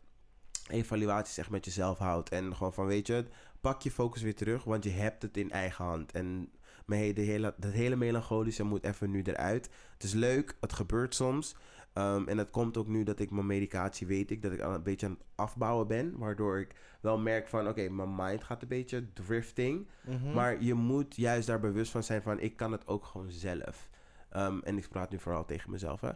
evaluaties 0.69 1.39
echt 1.39 1.51
met 1.51 1.65
jezelf 1.65 1.99
houdt. 1.99 2.29
En 2.29 2.57
gewoon 2.57 2.73
van, 2.73 2.87
weet 2.87 3.07
je, 3.07 3.25
pak 3.61 3.83
je 3.83 3.91
focus 3.91 4.23
weer 4.23 4.35
terug, 4.35 4.65
want 4.65 4.85
je 4.85 4.91
hebt 4.91 5.23
het 5.23 5.37
in 5.37 5.51
eigen 5.51 5.85
hand. 5.85 6.13
En 6.13 6.51
de 6.87 7.13
hele, 7.15 7.55
dat 7.57 7.73
hele 7.73 7.97
melancholische 7.97 8.63
moet 8.63 8.85
even 8.85 9.11
nu 9.11 9.23
eruit. 9.23 9.71
Het 9.93 10.03
is 10.03 10.13
leuk, 10.13 10.57
het 10.61 10.73
gebeurt 10.73 11.15
soms. 11.15 11.57
Ehm, 11.93 12.29
en 12.29 12.39
het 12.39 12.51
komt 12.51 12.77
ook 12.77 12.87
nu 12.89 13.03
dat 13.03 13.21
ik 13.21 13.31
mijn 13.31 13.47
medicatie 13.47 14.07
weet 14.07 14.31
ik, 14.31 14.43
dat 14.43 14.53
ik 14.53 14.61
al 14.61 14.75
een 14.75 14.83
beetje 14.83 15.07
aan 15.07 15.13
het 15.13 15.25
afbouwen 15.35 15.87
ben. 15.87 16.19
Waardoor 16.19 16.59
ik 16.59 16.75
wel 17.01 17.19
merk 17.19 17.49
van, 17.49 17.69
oké, 17.69 17.89
mijn 17.89 18.15
mind 18.17 18.45
gaat 18.45 18.63
een 18.63 18.69
beetje 18.69 19.13
drifting. 19.13 19.89
Mhm. 20.07 20.33
Maar 20.33 20.63
je 20.63 20.75
moet 20.75 21.17
juist 21.17 21.47
daar 21.47 21.61
bewust 21.61 21.91
van 21.91 22.03
zijn 22.03 22.23
van, 22.23 22.41
ik 22.41 22.57
kan 22.57 22.73
het 22.73 22.87
ook 22.87 23.05
gewoon 23.05 23.31
zelf. 23.31 23.89
Ehm, 24.35 24.59
en 24.59 24.77
ik 24.77 24.89
praat 24.89 25.11
nu 25.11 25.19
vooral 25.19 25.45
tegen 25.45 25.71
mezelf, 25.71 26.01
hè. 26.01 26.11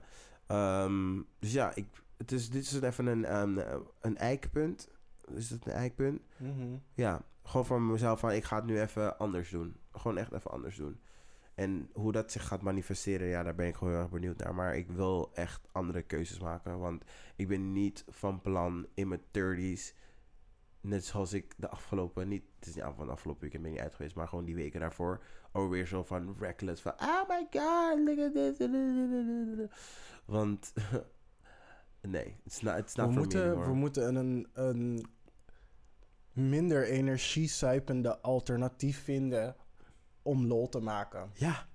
Ehm, 0.46 1.22
dus 1.38 1.52
ja, 1.52 1.74
ik, 1.74 1.86
het 2.16 2.32
is, 2.32 2.50
dit 2.50 2.62
is 2.62 2.80
even 2.80 3.06
een, 3.06 3.24
ehm, 3.24 3.58
een 4.00 4.16
eikpunt. 4.16 4.88
Is 5.34 5.50
het 5.50 5.66
een 5.66 5.72
eikpunt? 5.72 6.20
Mhm. 6.36 6.76
Ja, 6.94 7.22
gewoon 7.42 7.66
voor 7.66 7.80
mezelf 7.82 8.20
van 8.20 8.32
ik 8.32 8.44
ga 8.44 8.56
het 8.56 8.64
nu 8.64 8.80
even 8.80 9.18
anders 9.18 9.50
doen. 9.50 9.76
Gewoon 9.92 10.18
echt 10.18 10.32
even 10.32 10.50
anders 10.50 10.76
doen. 10.76 11.00
En 11.54 11.90
hoe 11.92 12.12
dat 12.12 12.32
zich 12.32 12.46
gaat 12.46 12.62
manifesteren, 12.62 13.28
ja, 13.28 13.42
daar 13.42 13.54
ben 13.54 13.66
ik 13.66 13.74
gewoon 13.74 13.92
heel 13.92 14.02
erg 14.02 14.10
benieuwd 14.10 14.38
naar. 14.38 14.54
Maar 14.54 14.76
ik 14.76 14.90
wil 14.90 15.30
echt 15.34 15.68
andere 15.72 16.02
keuzes 16.02 16.40
maken. 16.40 16.78
Want 16.78 17.04
ik 17.36 17.48
ben 17.48 17.72
niet 17.72 18.04
van 18.08 18.40
plan 18.40 18.86
in 18.94 19.08
mijn 19.08 19.20
30s. 19.20 19.94
Net 20.80 21.04
zoals 21.04 21.32
ik 21.32 21.54
de 21.56 21.68
afgelopen, 21.68 22.28
niet, 22.28 22.44
het 22.58 22.68
is 22.68 22.74
niet 22.74 22.84
van 22.96 23.06
de 23.06 23.12
afgelopen 23.12 23.42
weekend 23.42 23.62
ben 23.62 23.72
ik 23.72 23.76
niet 23.76 23.86
uit 23.86 23.96
geweest, 23.96 24.14
maar 24.14 24.28
gewoon 24.28 24.44
die 24.44 24.54
weken 24.54 24.80
daarvoor. 24.80 25.22
Ook 25.52 25.70
weer 25.70 25.86
zo 25.86 26.02
van 26.02 26.36
reckless. 26.38 26.82
Van, 26.82 26.92
oh 27.00 27.28
my 27.28 27.46
god, 27.50 27.98
look 27.98 28.18
at 28.18 28.34
this. 28.34 28.68
Want, 30.24 30.72
nee, 32.00 32.36
it's 32.44 32.60
not, 32.60 32.78
it's 32.78 32.94
not 32.94 33.08
We 33.08 33.12
moeten, 33.12 33.60
we 33.60 33.74
moeten 33.74 34.14
een, 34.14 34.48
een 34.52 35.06
minder 36.32 36.84
energiezuipende 36.84 38.20
alternatief 38.20 39.02
vinden 39.04 39.56
om 40.22 40.46
lol 40.46 40.68
te 40.68 40.80
maken. 40.80 41.30
Ja, 41.34 41.66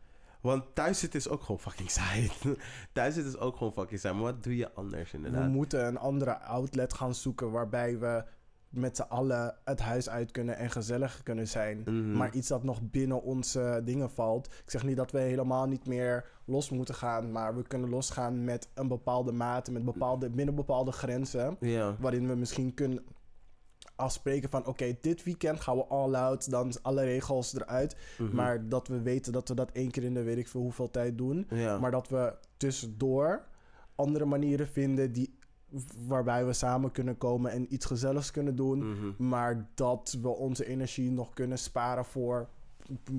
want 0.42 0.76
thuis 0.76 1.00
zitten 1.00 1.20
is 1.20 1.30
ook 1.30 1.42
gewoon 1.42 1.60
fucking 1.60 1.90
saai. 1.90 2.32
thuis 2.94 3.14
zitten 3.14 3.34
is 3.34 3.40
ook 3.40 3.58
gewoon 3.58 3.74
fucking 3.74 4.00
saai. 4.00 4.14
Maar 4.14 4.24
wat 4.24 4.44
doe 4.44 4.56
je 4.56 4.74
anders 4.74 5.14
inderdaad? 5.14 5.44
We 5.44 5.50
moeten 5.50 5.86
een 5.86 5.98
andere 5.98 6.40
outlet 6.40 6.94
gaan 6.94 7.16
zoeken 7.16 7.52
waarbij 7.52 8.00
we 8.00 8.26
met 8.74 8.96
z'n 8.96 9.02
allen 9.02 9.56
het 9.64 9.80
huis 9.80 10.10
uit 10.10 10.32
kunnen 10.32 10.58
en 10.58 10.70
gezellig 10.70 11.24
kunnen 11.24 11.48
zijn. 11.48 11.82
Mhm. 11.86 12.12
Maar 12.12 12.34
iets 12.36 12.48
dat 12.48 12.64
nog 12.64 12.82
binnen 12.82 13.24
onze 13.24 13.82
dingen 13.84 14.10
valt. 14.10 14.46
Ik 14.46 14.72
zeg 14.72 14.84
niet 14.84 14.98
dat 14.98 15.12
we 15.12 15.20
helemaal 15.20 15.68
niet 15.68 15.88
meer 15.88 16.26
los 16.46 16.70
moeten 16.70 16.96
gaan, 16.96 17.32
maar 17.32 17.56
we 17.56 17.68
kunnen 17.68 17.90
losgaan 17.90 18.44
met 18.44 18.70
een 18.74 18.88
bepaalde 18.88 19.32
mate, 19.32 19.72
met 19.72 19.86
bepaalde, 19.86 20.30
binnen 20.30 20.56
bepaalde 20.56 20.92
grenzen. 20.92 21.58
Waarin 22.00 22.28
we 22.28 22.36
misschien 22.36 22.74
kunnen 22.74 23.04
afspreken 23.96 24.50
van 24.50 24.66
oké, 24.66 24.98
dit 25.02 25.24
weekend 25.24 25.62
gaan 25.62 25.78
we 25.78 25.86
all 25.86 26.16
out, 26.16 26.50
dan 26.50 26.74
alle 26.82 27.04
regels 27.04 27.56
eruit. 27.56 27.96
Mhm. 28.18 28.36
Maar 28.36 28.70
dat 28.70 28.88
we 28.88 29.02
weten 29.02 29.34
dat 29.34 29.50
we 29.50 29.56
dat 29.56 29.72
één 29.72 29.92
keer 29.92 30.04
in 30.04 30.14
de 30.14 30.24
weet 30.24 30.38
ik 30.38 30.48
veel 30.48 30.62
hoeveel 30.62 30.92
tijd 30.92 31.18
doen. 31.18 31.48
Maar 31.80 31.92
dat 31.92 32.10
we 32.10 32.36
tussendoor 32.58 33.46
andere 33.96 34.26
manieren 34.26 34.68
vinden 34.68 35.12
die, 35.12 35.38
waarbij 36.08 36.46
we 36.46 36.54
samen 36.54 36.92
kunnen 36.92 37.18
komen 37.18 37.52
en 37.52 37.74
iets 37.74 37.86
gezelligs 37.86 38.32
kunnen 38.32 38.56
doen. 38.56 38.90
Mhm. 38.92 39.28
Maar 39.30 39.68
dat 39.74 40.18
we 40.22 40.28
onze 40.30 40.66
energie 40.66 41.12
nog 41.12 41.34
kunnen 41.34 41.58
sparen 41.60 42.06
voor 42.06 42.48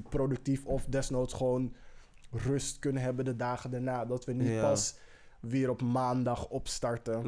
productief 0.08 0.64
of 0.64 0.84
desnoods 0.84 1.34
gewoon 1.34 1.72
rust 2.30 2.78
kunnen 2.78 3.02
hebben 3.02 3.24
de 3.24 3.36
dagen 3.36 3.70
daarna. 3.70 4.04
Dat 4.04 4.24
we 4.24 4.32
niet 4.32 4.48
Ja. 4.48 4.60
pas 4.60 4.96
weer 5.40 5.70
op 5.70 5.82
maandag 5.82 6.48
opstarten. 6.48 7.22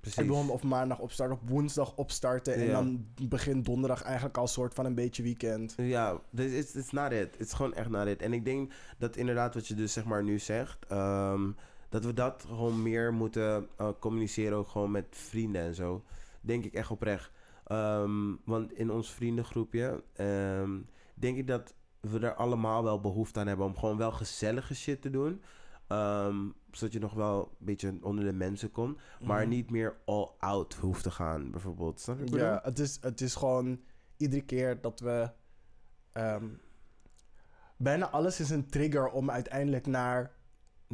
Precies. 0.00 0.18
Ik 0.18 0.26
begon 0.26 0.50
op 0.50 0.62
maandag 0.62 0.98
opstarten, 0.98 1.36
op 1.42 1.48
woensdag 1.48 1.96
opstarten. 1.96 2.54
En 2.54 2.70
dan 2.70 3.06
begint 3.22 3.64
donderdag 3.64 4.02
eigenlijk 4.02 4.36
al 4.36 4.46
soort 4.46 4.74
van 4.74 4.84
een 4.84 4.94
beetje 4.94 5.22
weekend. 5.22 5.74
Ja, 5.76 6.20
dus 6.30 6.52
it's, 6.52 6.74
it's 6.74 6.90
not 6.90 7.12
it. 7.12 7.36
Het 7.38 7.46
is 7.46 7.52
gewoon 7.52 7.74
echt 7.74 7.88
not 7.88 8.06
it. 8.06 8.22
En 8.22 8.32
ik 8.32 8.44
denk 8.44 8.72
dat 8.98 9.16
inderdaad 9.16 9.54
wat 9.54 9.66
je 9.68 9.74
dus 9.74 9.92
zeg 9.92 10.04
maar 10.04 10.24
nu 10.24 10.38
zegt... 10.38 10.86
ehm, 10.88 11.50
dat 11.88 12.04
we 12.04 12.12
dat 12.12 12.44
gewoon 12.48 12.82
meer 12.82 13.12
moeten 13.14 13.68
eh, 13.76 13.88
communiceren 13.98 14.58
ook 14.58 14.68
gewoon 14.68 14.90
met 14.90 15.06
vrienden 15.10 15.62
en 15.62 15.74
zo. 15.74 16.04
Denk 16.40 16.64
ik 16.64 16.74
echt 16.74 16.90
oprecht. 16.90 17.30
Ehm, 17.64 18.34
want 18.44 18.72
in 18.72 18.90
ons 18.90 19.12
vriendengroepje 19.12 20.02
ehm, 20.12 20.80
denk 21.14 21.36
ik 21.36 21.46
dat 21.46 21.74
we 22.00 22.18
er 22.18 22.34
allemaal 22.34 22.82
wel 22.82 23.00
behoefte 23.00 23.40
aan 23.40 23.46
hebben... 23.46 23.66
om 23.66 23.76
gewoon 23.76 23.96
wel 23.96 24.12
gezellige 24.12 24.74
shit 24.74 25.02
te 25.02 25.10
doen... 25.10 25.42
Ehm, 25.86 26.36
zodat 26.70 26.92
je 26.94 26.98
nog 27.00 27.12
wel 27.14 27.40
een 27.58 27.66
beetje 27.66 27.98
onder 28.02 28.24
de 28.24 28.32
mensen 28.32 28.70
komt. 28.70 28.98
Maar 29.20 29.40
Mhm. 29.40 29.48
niet 29.48 29.70
meer 29.70 29.96
all 30.04 30.28
out 30.38 30.74
hoeft 30.74 31.02
te 31.02 31.10
gaan, 31.10 31.50
bijvoorbeeld. 31.50 32.00
Snap 32.00 32.18
je 32.24 32.36
Ja, 32.36 32.60
het 32.64 32.78
is, 32.78 32.98
het 33.00 33.20
is 33.20 33.34
gewoon 33.34 33.80
iedere 34.16 34.42
keer 34.42 34.80
dat 34.80 35.00
we. 35.00 35.30
bijna 37.76 38.10
alles 38.10 38.40
is 38.40 38.50
een 38.50 38.66
trigger 38.66 39.08
om 39.10 39.30
uiteindelijk 39.30 39.86
naar 39.86 40.35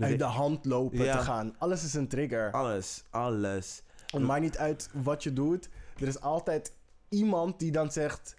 uit 0.01 0.19
de 0.19 0.25
hand 0.25 0.65
lopen 0.65 1.05
Ja. 1.05 1.17
te 1.17 1.23
gaan. 1.23 1.55
Alles 1.59 1.85
is 1.85 1.95
een 1.95 2.09
trigger. 2.09 2.51
Alles, 2.53 3.05
alles. 3.11 3.83
Het 4.07 4.23
maakt 4.23 4.41
niet 4.41 4.59
uit 4.59 4.91
wat 4.95 5.23
je 5.23 5.33
doet. 5.33 5.69
Er 6.01 6.07
is 6.09 6.21
altijd 6.21 6.73
iemand 7.09 7.59
die 7.59 7.73
dan 7.73 7.93
zegt: 7.93 8.35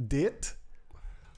Dit. 0.00 0.60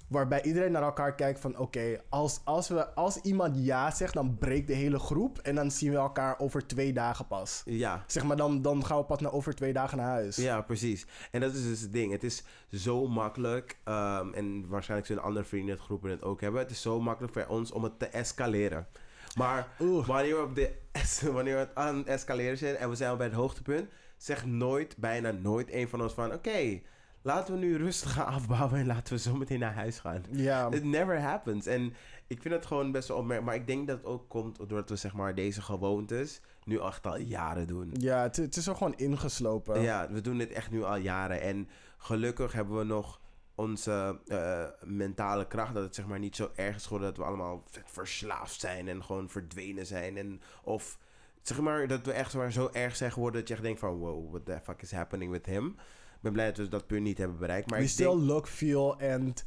Waarbij 0.08 0.42
iedereen 0.42 0.72
naar 0.72 0.82
elkaar 0.82 1.14
kijkt 1.14 1.40
van 1.40 1.58
oké, 1.58 2.00
als, 2.08 2.40
als, 2.44 2.68
we 2.68 2.94
als 2.94 3.16
iemand 3.16 3.56
ja 3.64 3.90
zegt, 3.90 4.14
dan 4.14 4.38
breekt 4.38 4.66
de 4.66 4.72
hele 4.74 4.98
groep. 4.98 5.38
En 5.38 5.54
dan 5.54 5.70
zien 5.70 5.90
we 5.90 5.96
elkaar 5.96 6.38
over 6.38 6.66
twee 6.66 6.92
dagen 6.92 7.26
pas. 7.26 7.62
Ja, 7.64 8.04
Zeg 8.06 8.24
maar, 8.24 8.36
dan, 8.36 8.62
dan 8.62 8.84
gaan 8.84 8.98
we 8.98 9.04
pas 9.04 9.20
na 9.20 9.28
over 9.30 9.54
twee 9.54 9.72
dagen 9.72 9.98
naar 9.98 10.06
huis. 10.06 10.36
ja, 10.36 10.60
precies. 10.60 11.06
En 11.30 11.40
dat 11.40 11.54
is 11.54 11.62
dus 11.62 11.80
het 11.80 11.92
ding. 11.92 12.12
Het 12.12 12.24
is 12.24 12.42
zo 12.72 13.06
makkelijk. 13.08 13.78
ehm, 13.84 14.32
en 14.32 14.68
waarschijnlijk 14.68 15.08
zullen 15.08 15.22
andere 15.22 15.44
vriendengroepen 15.46 16.10
het 16.10 16.22
ook 16.22 16.40
hebben. 16.40 16.60
Het 16.60 16.70
is 16.70 16.82
zo 16.82 17.00
makkelijk 17.00 17.32
voor 17.32 17.46
ons 17.46 17.70
om 17.72 17.82
het 17.84 17.98
te 17.98 18.06
escaleren. 18.06 18.86
Maar 19.34 19.68
Oeh. 19.80 20.06
wanneer 20.06 20.36
we, 20.36 20.42
op 20.42 20.54
de 20.54 20.72
wanneer 21.32 21.54
we 21.54 21.60
het 21.60 21.74
aan 21.74 21.96
het 21.96 22.06
escaleren 22.06 22.58
zijn 22.58 22.76
en 22.76 22.88
we 22.88 22.94
zijn 22.94 23.10
al 23.10 23.16
bij 23.16 23.26
het 23.26 23.34
hoogtepunt, 23.34 23.88
zegt 24.16 24.46
nooit, 24.46 24.96
bijna 24.96 25.30
nooit 25.30 25.72
een 25.72 25.88
van 25.88 26.02
ons 26.02 26.12
van: 26.12 26.32
Oké, 26.32 26.80
laten 27.22 27.54
we 27.54 27.60
nu 27.60 27.76
rustig 27.76 28.12
gaan 28.12 28.26
afbouwen 28.36 28.78
en 28.78 28.86
laten 28.86 29.14
we 29.14 29.20
zo 29.20 29.36
meteen 29.36 29.58
naar 29.58 29.74
huis 29.74 29.98
gaan. 29.98 30.22
Ja. 30.30 30.70
It 30.70 30.84
never 30.84 31.20
happens. 31.20 31.66
En 31.66 31.94
ik 32.26 32.42
vind 32.42 32.54
het 32.54 32.66
gewoon 32.66 32.92
best 32.92 33.08
wel 33.08 33.16
opmerkelijk. 33.16 33.52
Maar 33.52 33.60
ik 33.60 33.66
denk 33.66 33.86
dat 33.88 33.96
het 33.96 34.06
ook 34.06 34.28
komt 34.28 34.56
doordat 34.56 34.88
we 34.88 34.96
zeg 34.96 35.14
maar 35.14 35.34
deze 35.34 35.62
gewoontes 35.62 36.40
nu 36.64 36.78
echt 36.78 37.06
al 37.06 37.18
jaren 37.18 37.66
doen. 37.66 37.90
Ja, 37.92 38.22
het, 38.22 38.36
het 38.36 38.56
is 38.56 38.66
er 38.66 38.76
gewoon 38.76 38.96
ingeslopen. 38.96 39.80
Ja, 39.80 40.08
we 40.10 40.20
doen 40.20 40.38
dit 40.38 40.52
echt 40.52 40.70
nu 40.70 40.82
al 40.82 40.96
jaren. 40.96 41.40
En 41.40 41.68
gelukkig 41.98 42.52
hebben 42.52 42.78
we 42.78 42.84
nog 42.84 43.20
onze 43.54 44.20
eh, 44.26 44.88
mentale 44.88 45.46
kracht. 45.46 45.74
Dat 45.74 45.82
het 45.82 45.94
zeg 45.94 46.06
maar 46.06 46.18
niet 46.18 46.36
zo 46.36 46.50
erg 46.54 46.76
is 46.76 46.84
geworden 46.84 47.08
dat 47.08 47.16
we 47.16 47.24
allemaal 47.24 47.64
verslaafd 47.84 48.60
zijn 48.60 48.88
en 48.88 49.04
gewoon 49.04 49.28
verdwenen 49.28 49.86
zijn. 49.86 50.16
En, 50.16 50.40
of 50.62 50.98
zeg 51.42 51.60
maar 51.60 51.86
dat 51.86 52.06
we 52.06 52.12
echt 52.12 52.30
zo, 52.30 52.50
zo 52.50 52.68
erg 52.72 52.96
zijn 52.96 53.12
geworden 53.12 53.40
dat 53.40 53.48
je 53.48 53.54
echt 53.54 53.62
denkt 53.62 53.80
van 53.80 53.94
wow, 53.94 54.30
what 54.30 54.44
the 54.44 54.60
fuck 54.62 54.82
is 54.82 54.92
happening 54.92 55.30
with 55.30 55.46
him. 55.46 55.66
Ik 56.14 56.20
ben 56.20 56.32
blij 56.32 56.46
dat 56.46 56.56
we 56.56 56.68
dat 56.68 56.86
punt 56.86 57.02
niet 57.02 57.18
hebben 57.18 57.38
bereikt. 57.38 57.70
Maar 57.70 57.78
we 57.78 57.84
ik 57.84 57.90
still 57.90 58.06
denk, 58.06 58.22
look, 58.22 58.48
feel 58.48 59.00
and 59.00 59.44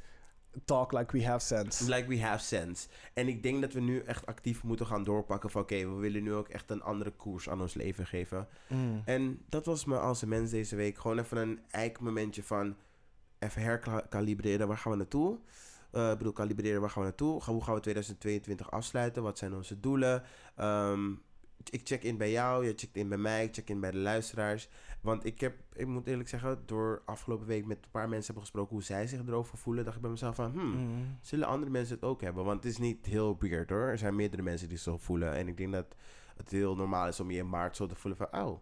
talk 0.65 0.91
like 0.91 1.17
we 1.17 1.25
have 1.25 1.45
sense. 1.45 1.89
like 1.89 2.07
we 2.07 2.21
have 2.21 2.43
sense. 2.43 2.87
En 3.13 3.27
ik 3.27 3.43
denk 3.43 3.61
dat 3.61 3.73
we 3.73 3.79
nu 3.79 3.99
echt 3.99 4.25
actief 4.25 4.63
moeten 4.63 4.85
gaan 4.85 5.03
doorpakken 5.03 5.49
van 5.49 5.61
oké, 5.61 5.75
we 5.75 5.95
willen 5.95 6.23
nu 6.23 6.33
ook 6.33 6.47
echt 6.47 6.69
een 6.69 6.81
andere 6.81 7.11
koers 7.11 7.49
aan 7.49 7.61
ons 7.61 7.73
leven 7.73 8.05
geven. 8.05 8.47
Mm. 8.67 9.01
En 9.05 9.39
dat 9.49 9.65
was 9.65 9.85
me 9.85 9.99
als 9.99 10.21
een 10.21 10.29
mens 10.29 10.51
deze 10.51 10.75
week. 10.75 10.97
Gewoon 10.97 11.19
even 11.19 11.37
een 11.37 11.59
eikmomentje 11.69 12.43
van 12.43 12.75
even 13.39 13.61
herkalibreren. 13.61 14.67
Waar 14.67 14.77
gaan 14.77 14.91
we 14.91 14.97
naartoe? 14.97 15.39
Eh, 15.91 16.11
ik 16.11 16.17
bedoel, 16.17 16.33
kalibreren, 16.33 16.81
waar 16.81 16.89
gaan 16.89 17.01
we 17.01 17.07
naartoe? 17.07 17.43
Hoe 17.43 17.63
gaan 17.63 17.73
we 17.75 17.79
2022 17.79 18.71
afsluiten? 18.71 19.23
Wat 19.23 19.37
zijn 19.37 19.53
onze 19.55 19.79
doelen? 19.79 20.23
Ehm, 20.55 21.11
ik 21.69 21.81
check 21.83 22.03
in 22.03 22.17
bij 22.17 22.31
jou, 22.31 22.65
je 22.65 22.73
checkt 22.75 22.95
in 22.95 23.09
bij 23.09 23.17
mij, 23.17 23.43
ik 23.43 23.53
check 23.53 23.69
in 23.69 23.79
bij 23.79 23.91
de 23.91 23.97
luisteraars. 23.97 24.69
Want 25.01 25.25
ik 25.25 25.39
heb, 25.39 25.55
ik 25.73 25.87
moet 25.87 26.07
eerlijk 26.07 26.29
zeggen, 26.29 26.59
door 26.65 27.01
afgelopen 27.05 27.47
week 27.47 27.65
met 27.65 27.77
een 27.77 27.91
paar 27.91 28.09
mensen 28.09 28.25
hebben 28.25 28.43
gesproken 28.43 28.73
hoe 28.73 28.83
zij 28.83 29.07
zich 29.07 29.19
erover 29.27 29.57
voelen, 29.57 29.83
dacht 29.83 29.95
ik 29.95 30.01
bij 30.01 30.11
mezelf 30.11 30.35
van, 30.35 30.51
hmm, 30.51 30.75
Mm. 30.75 31.17
zullen 31.21 31.47
andere 31.47 31.71
mensen 31.71 31.95
het 31.95 32.03
ook 32.03 32.21
hebben? 32.21 32.45
Want 32.45 32.63
het 32.63 32.71
is 32.71 32.77
niet 32.77 33.05
heel 33.05 33.37
weird 33.39 33.69
hoor. 33.69 33.87
Er 33.87 33.97
zijn 33.97 34.15
meerdere 34.15 34.41
mensen 34.41 34.69
die 34.69 34.77
zo 34.77 34.97
voelen. 34.97 35.33
En 35.33 35.47
ik 35.47 35.57
denk 35.57 35.71
dat 35.71 35.95
het 36.37 36.49
heel 36.51 36.75
normaal 36.75 37.07
is 37.07 37.19
om 37.19 37.31
je 37.31 37.37
in 37.37 37.49
maart 37.49 37.75
zo 37.75 37.85
te 37.85 37.95
voelen 37.95 38.27
van, 38.29 38.41
oh, 38.41 38.59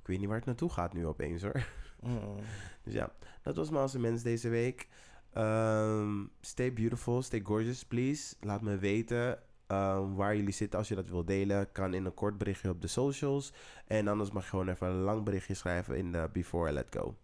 ik 0.00 0.06
weet 0.06 0.18
niet 0.18 0.28
waar 0.28 0.36
het 0.36 0.46
naartoe 0.46 0.70
gaat 0.70 0.92
nu 0.92 1.06
opeens 1.06 1.42
hoor. 1.42 1.66
Mm. 2.02 2.34
Dus 2.82 2.92
ja, 2.92 3.12
dat 3.42 3.56
was 3.56 3.70
me 3.70 3.78
als 3.78 3.94
een 3.94 4.00
mens 4.00 4.22
deze 4.22 4.48
week. 4.48 4.88
Ehm, 5.32 6.24
stay 6.40 6.72
beautiful, 6.72 7.22
stay 7.22 7.40
gorgeous, 7.44 7.84
please. 7.84 8.34
Laat 8.40 8.62
me 8.62 8.76
weten 8.78 9.38
ehm, 9.66 10.14
waar 10.14 10.36
jullie 10.36 10.52
zitten 10.52 10.78
als 10.78 10.88
je 10.88 10.94
dat 10.94 11.08
wilt 11.08 11.26
delen. 11.26 11.72
Kan 11.72 11.94
in 11.94 12.04
een 12.04 12.14
kort 12.14 12.38
berichtje 12.38 12.70
op 12.70 12.80
de 12.80 12.86
socials. 12.86 13.52
En 13.86 14.08
anders 14.08 14.30
mag 14.30 14.42
je 14.42 14.48
gewoon 14.48 14.68
even 14.68 14.86
een 14.86 15.00
lang 15.00 15.24
berichtje 15.24 15.54
schrijven 15.54 15.96
in 15.96 16.12
de 16.12 16.28
Before 16.32 16.70
I 16.70 16.72
Let 16.72 16.86
Go. 16.90 17.14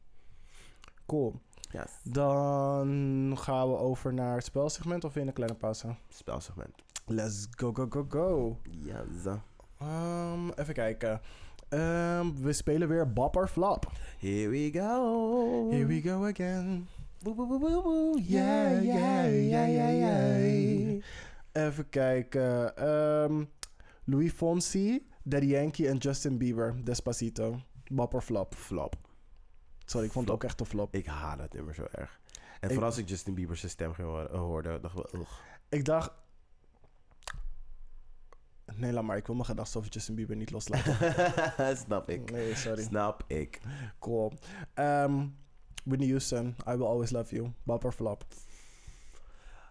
Cool. 1.06 1.40
Ja, 1.70 1.86
Dan 2.02 3.34
gaan 3.38 3.68
we 3.70 3.76
over 3.76 4.14
naar 4.14 4.34
het 4.34 4.44
spelsegment 4.44 5.04
of 5.04 5.16
in 5.16 5.26
een 5.26 5.32
kleine 5.32 5.56
pauze? 5.56 5.94
spelsegment. 6.08 6.82
Let's 7.06 7.46
go, 7.50 7.72
go, 7.72 7.86
go, 7.90 8.06
go. 8.08 8.58
Zo. 9.22 9.40
Ehm, 9.78 10.48
even 10.48 10.74
kijken. 10.74 11.20
Ehm, 11.68 12.32
we 12.42 12.52
spelen 12.52 12.88
weer 12.88 13.12
Bop 13.12 13.36
or 13.36 13.48
Flop. 13.48 13.92
Here 14.18 14.48
we 14.50 14.70
go. 14.72 15.70
Here 15.70 15.86
we 15.86 16.00
go 16.00 16.24
again. 16.24 16.88
Boe, 17.22 17.34
boe, 17.34 17.46
boe, 17.46 17.58
boe. 17.82 18.20
Yeah, 18.22 18.82
yeah, 18.82 19.26
yeah, 19.48 19.68
yeah, 19.68 19.98
yeah. 19.98 21.02
Even 21.52 21.88
kijken. 21.88 22.76
Ehm, 22.76 23.44
Louis 24.04 24.32
Fonsi, 24.32 25.06
Daddy 25.22 25.46
Yankee 25.46 25.88
en 25.88 25.96
Justin 25.96 26.38
Bieber. 26.38 26.74
Despacito. 26.84 27.60
Bop 27.92 28.14
or 28.14 28.22
Flop. 28.22 28.54
Flop. 28.54 28.94
Sorry, 29.84 30.06
ik 30.06 30.12
vond 30.12 30.26
het 30.26 30.34
ook 30.34 30.44
echt 30.44 30.60
een 30.60 30.66
flop. 30.66 30.94
Ik 30.94 31.06
haat 31.06 31.38
het 31.38 31.52
nummer 31.52 31.74
zo 31.74 31.86
erg. 31.92 32.20
En 32.60 32.68
Ik- 32.68 32.74
vooral 32.74 32.84
als 32.90 32.98
ik 32.98 33.08
Justin 33.08 33.34
Bieber's 33.34 33.68
stem 33.68 33.92
hoorde, 34.32 34.80
dacht 34.80 34.98
ik 34.98 35.04
wel, 35.10 35.20
ugh. 35.20 35.30
Ik 35.68 35.84
dacht... 35.84 36.10
Nee, 38.74 38.92
laat 38.92 39.04
maar. 39.04 39.16
Ik 39.16 39.26
wil 39.26 39.34
mijn 39.34 39.46
gedachten 39.46 39.80
over 39.80 39.92
Justin 39.92 40.14
Bieber 40.14 40.36
niet 40.36 40.50
loslaten. 40.50 40.96
Snap 41.84 42.08
ik. 42.08 42.30
Nee, 42.30 42.54
sorry. 42.54 42.82
Snap 42.82 43.24
ik. 43.26 43.60
Cool. 43.98 44.32
Ehm, 44.74 45.26
Whitney 45.84 46.08
Houston, 46.08 46.46
I 46.68 46.76
Will 46.76 46.86
Always 46.86 47.10
Love 47.10 47.34
You. 47.34 47.52
Bop 47.62 47.84
or 47.84 47.92
flop? 47.92 48.24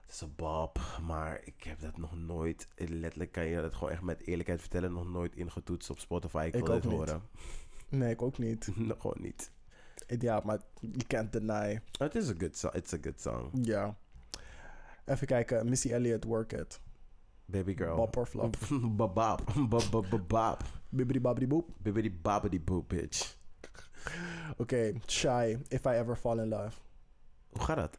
Het 0.05 0.21
is 0.21 0.21
een 0.21 0.35
bab, 0.35 0.79
maar 1.01 1.41
ik 1.43 1.63
heb 1.63 1.79
dat 1.79 1.97
nog 1.97 2.15
nooit, 2.15 2.67
letterlijk 2.75 3.31
kan 3.31 3.45
je 3.45 3.61
dat 3.61 3.73
gewoon 3.73 3.89
echt 3.93 4.01
met 4.01 4.21
eerlijkheid 4.27 4.59
vertellen, 4.59 4.93
nog 4.93 5.07
nooit 5.09 5.35
ingetoetst 5.35 5.89
op 5.89 5.99
Spotify. 5.99 6.45
Ik, 6.47 6.55
Ik 6.55 6.65
wil 6.65 6.73
dit 6.73 6.83
niet. 6.83 6.93
horen. 6.93 7.21
Nee, 7.89 8.11
ik 8.11 8.21
ook 8.21 8.37
niet. 8.37 8.69
nog 8.75 9.01
gewoon 9.01 9.21
niet. 9.21 9.51
Ja, 10.19 10.41
maar 10.43 10.59
you 10.79 10.97
can't 11.07 11.31
deny. 11.33 11.81
Het 11.97 12.15
is 12.15 12.27
een 12.27 12.39
good 12.39 12.57
song. 12.57 12.75
It's 12.75 12.93
a 12.93 12.97
good 13.01 13.21
song. 13.21 13.49
Ja. 13.61 13.95
Even 15.05 15.27
kijken. 15.27 15.69
Missy 15.69 15.91
Elliott, 15.91 16.23
Work 16.23 16.53
It. 16.53 16.79
Baby 17.45 17.73
girl. 17.75 17.95
Bop 17.95 18.17
or 18.17 18.25
flop? 18.27 18.57
Babab. 18.97 19.39
Babab. 19.69 20.59
Bibbidi 20.95 21.19
babbidi 21.19 21.47
boop. 21.47 21.69
Bibbidi 21.83 22.09
babbidi 22.21 22.59
boop, 22.59 22.87
bitch. 22.89 23.35
Oké, 24.57 24.93
Shy, 25.07 25.57
If 25.69 25.85
I 25.85 25.95
Ever 25.95 26.15
Fall 26.17 26.39
in 26.39 26.47
Love. 26.49 26.71
Hoe 27.51 27.61
gaat 27.63 27.75
dat? 27.77 27.97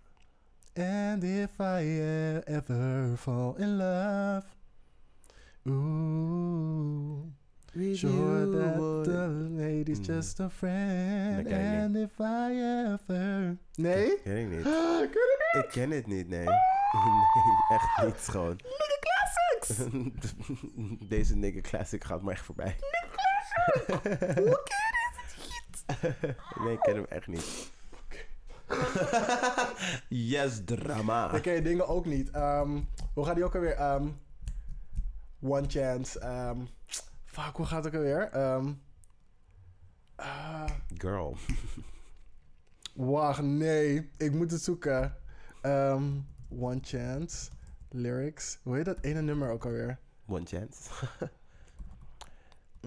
And 0.76 1.22
if 1.24 1.58
I 1.60 2.00
ever 2.44 3.16
fall 3.16 3.54
in 3.58 3.76
love. 3.76 4.44
Ooh. 5.68 7.32
Sure 7.94 8.46
that 8.46 8.76
the 9.04 9.28
lady's 9.50 9.98
Mm. 10.00 10.04
just 10.06 10.40
a 10.40 10.48
friend. 10.48 11.46
And 11.48 11.96
if 11.96 12.20
I 12.20 12.52
ever. 12.60 13.56
Nee? 13.76 14.06
Ik. 14.12 14.22
Ken 14.24 14.38
je 14.40 14.46
niet? 14.46 14.66
Ik 15.64 15.68
ken 15.70 15.90
het 15.90 16.06
niet, 16.06 16.28
nee. 16.28 16.44
Nee, 16.94 17.78
echt 17.78 18.02
niet 18.04 18.16
gewoon. 18.28 18.58
Deze 21.08 21.36
nigga 21.36 21.60
classic 21.60 22.04
gaat 22.04 22.22
me 22.22 22.30
echt 22.30 22.44
voorbij. 22.44 22.76
Hoe 23.86 24.62
ken 24.64 24.84
je 24.92 25.10
dit 25.16 25.36
niet? 25.38 25.84
Nee, 26.64 26.72
ik 26.72 26.80
ken 26.80 26.94
hem 26.94 27.04
echt 27.08 27.26
niet. 27.26 27.72
yes, 30.08 30.60
drama. 30.64 31.28
Dan 31.28 31.40
ken 31.40 31.54
je 31.54 31.62
dingen 31.62 31.88
ook 31.88 32.04
niet. 32.06 32.30
Ehm, 32.30 32.80
hoe 33.14 33.24
gaat 33.24 33.34
die 33.34 33.44
ook 33.44 33.54
alweer? 33.54 33.72
Ehm, 33.74 34.08
one 35.40 35.68
Chance. 35.68 36.18
ehm, 36.20 36.58
fuck, 37.24 37.56
hoe 37.56 37.66
gaat 37.66 37.84
het 37.84 37.94
ook 37.94 38.00
alweer? 38.00 38.30
Ah, 40.16 40.70
Girl. 40.98 41.36
wacht, 42.94 43.42
nee. 43.42 44.10
Ik 44.16 44.32
moet 44.32 44.50
het 44.50 44.62
zoeken. 44.62 45.16
One 46.58 46.78
Chance. 46.82 47.50
Lyrics. 47.94 48.58
Hoe 48.62 48.76
heet 48.76 48.84
dat 48.84 48.98
ene 49.00 49.20
nummer 49.22 49.50
ook 49.50 49.64
alweer? 49.64 49.98
One 50.26 50.46
chance. 50.46 50.90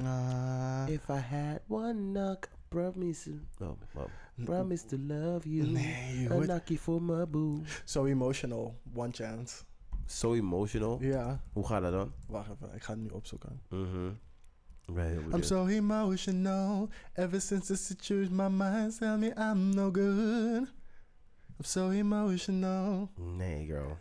Ah, 0.03 0.85
If 0.97 1.09
I 1.09 1.19
had 1.19 1.61
one 1.67 2.11
knock, 2.11 2.49
promise, 2.69 3.31
oh, 3.61 3.77
oh, 3.95 4.09
promise 4.43 4.85
to 4.85 4.97
love 4.97 5.49
you. 5.49 5.67
nee, 5.71 6.27
A 6.29 6.39
knockie 6.39 6.77
for 6.77 7.01
my 7.01 7.25
boo. 7.25 7.61
So 7.85 8.05
emotional. 8.05 8.75
One 8.93 9.11
Chance. 9.11 9.63
So 10.05 10.33
emotional. 10.33 10.97
Ja. 11.01 11.41
Hoe 11.53 11.65
gaat 11.67 11.81
dat 11.81 11.91
dan? 11.91 12.13
Wacht 12.27 12.49
even, 12.51 12.75
ik 12.75 12.83
ga 12.83 12.91
het 12.91 13.01
nu 13.01 13.09
opzoeken. 13.09 13.61
Mhm. 13.69 14.11
Ben 14.93 15.31
I'm 15.33 15.43
so 15.43 15.65
emotional. 15.65 16.89
Ever 17.13 17.41
since 17.41 17.65
the 17.67 17.75
situation, 17.75 18.35
my 18.35 18.47
mind 18.49 18.97
tell 18.97 19.17
me 19.17 19.33
I'm 19.35 19.69
no 19.73 19.91
good. 19.91 20.73
I'm 21.57 21.63
so 21.63 21.89
emotional. 21.89 23.09
Nee, 23.15 23.65
girl. 23.65 23.97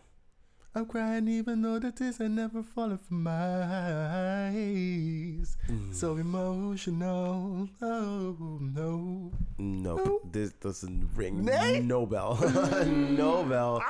I'm 0.76 0.84
crying 0.84 1.26
even 1.26 1.62
though 1.62 1.78
the 1.78 1.90
tears 1.90 2.20
are 2.20 2.28
never 2.28 2.62
falling 2.62 2.98
from 2.98 3.22
my 3.22 3.32
eyes. 3.32 5.56
Mm. 5.70 5.94
So 5.94 6.18
emotional. 6.18 7.66
Oh 7.80 8.58
no. 8.60 9.32
Nope. 9.56 10.20
This 10.30 10.52
doesn't 10.60 11.08
ring 11.16 11.46
Nee? 11.46 11.80
no 11.80 12.04
bell. 12.04 12.36
no 12.84 13.42
bell. 13.44 13.82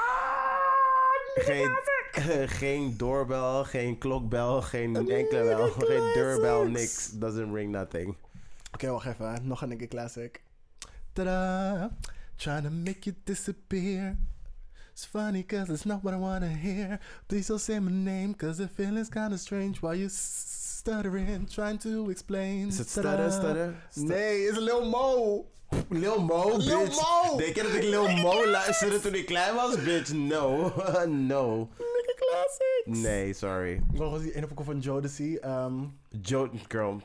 Geen, 1.43 1.77
geen 2.61 2.97
doorbel, 2.97 3.65
geen 3.65 3.99
klokbel, 3.99 4.63
geen 4.63 5.11
enkele 5.11 5.57
bel, 5.57 5.71
geen 5.71 6.13
deurbel, 6.15 6.69
niks. 6.69 7.11
Doesn't 7.11 7.53
ring 7.53 7.73
nothing. 7.73 8.17
Oké, 8.73 8.91
wacht 8.91 9.07
even. 9.07 9.39
Nog 9.43 9.63
een 9.63 9.69
Nicky 9.69 9.89
Classic. 9.89 10.41
Tada! 11.13 11.91
Trying 12.37 12.63
to 12.63 12.71
make 12.71 12.99
you 13.01 13.17
disappear. 13.25 14.17
It's 14.97 15.05
funny 15.05 15.43
cause 15.43 15.69
it's 15.69 15.85
not 15.85 16.03
what 16.03 16.15
I 16.15 16.17
wanna 16.17 16.49
hear. 16.49 16.99
Please 17.29 17.49
don't 17.49 17.59
say 17.61 17.79
my 17.81 17.91
name 17.91 18.33
cause 18.33 18.57
the 18.57 18.67
feeling's 18.67 19.11
kinda 19.11 19.37
strange 19.37 19.83
while 19.83 19.95
you 19.95 20.09
stuttering, 20.09 21.45
trying 21.55 21.77
to 21.81 22.09
explain. 22.09 22.69
Is 22.69 22.79
het 22.79 22.87
Tada. 22.87 23.31
stutter, 23.31 23.31
stutter? 23.31 23.75
Nee, 23.95 24.47
it's 24.49 24.59
Lil 24.59 24.89
Mo. 24.89 25.45
Lil 25.91 26.19
Mo, 26.23 26.57
bitch. 26.57 26.67
Lil 26.67 26.87
bitch. 26.87 26.97
Mo. 26.97 27.37
Denk 27.37 27.57
je 27.57 27.63
dat 27.63 27.75
ik 27.75 27.83
Lil 27.83 28.09
Mo 28.09 28.47
luisterde 28.47 29.01
toen 29.01 29.15
ik 29.15 29.27
klein 29.27 29.55
was? 29.55 29.83
Bitch, 29.83 30.13
no. 30.13 30.73
no. 31.07 31.69
Nicky 31.79 32.15
Classics. 32.17 32.99
Nee, 33.03 33.33
sorry. 33.33 33.81
Wat 33.95 34.11
was 34.11 34.21
die 34.23 34.35
ene 34.35 34.47
pokoe 34.47 34.65
van 34.65 34.79
Jodeci? 34.79 35.39
Um, 35.45 35.99
Joe, 36.23 36.51
girl. 36.69 37.03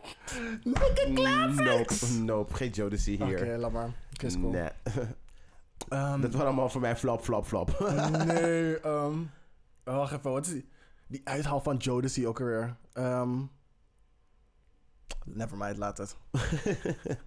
Nicky 0.64 1.14
Classics. 1.14 2.02
Nope, 2.12 2.24
nope. 2.24 2.54
Geen 2.54 2.70
Jodeci 2.70 3.14
Oké, 3.22 3.26
hier. 3.26 3.58
laat 3.58 3.72
maar. 3.72 3.92
Oké, 4.14 4.26
is 4.26 4.36
cool. 4.36 4.52
Nee. 4.52 4.70
Ehm, 5.90 6.22
Dat 6.22 6.34
was 6.34 6.42
allemaal 6.42 6.70
voor 6.70 6.82
mij 6.82 6.98
flop, 6.98 7.24
flop, 7.24 7.46
flop. 7.46 7.80
nee, 8.26 8.80
ehm 8.80 9.18
wacht 9.84 10.14
even, 10.14 10.32
wat 10.32 10.46
is 10.46 10.52
die, 10.52 10.70
die 11.08 11.22
uithaal 11.24 11.62
van 11.62 11.78
Jodeci 11.78 12.28
ook 12.28 12.40
alweer? 12.40 12.76
Ehm 12.94 13.40
never 15.26 15.58
mind, 15.58 15.78
laat 15.78 15.98
het. 15.98 16.16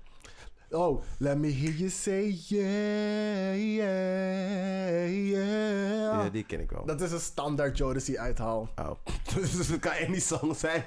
Oh, 0.70 1.02
let 1.18 1.38
me 1.38 1.50
hear 1.52 1.70
you 1.72 1.88
say 1.88 2.34
yeah, 2.48 3.54
yeah, 3.54 5.06
yeah. 5.06 6.24
ja, 6.24 6.28
die 6.30 6.44
ken 6.44 6.60
ik 6.60 6.70
wel. 6.70 6.84
Dat 6.86 7.00
is 7.00 7.12
een 7.12 7.20
standaard 7.20 7.78
Jodeci 7.78 8.18
uithaal. 8.18 8.68
Oh. 8.76 8.90
dus 9.34 9.68
het 9.68 9.80
kan 9.80 9.92
echt 9.92 10.08
niet 10.08 10.22
song 10.22 10.54
zijn. 10.54 10.84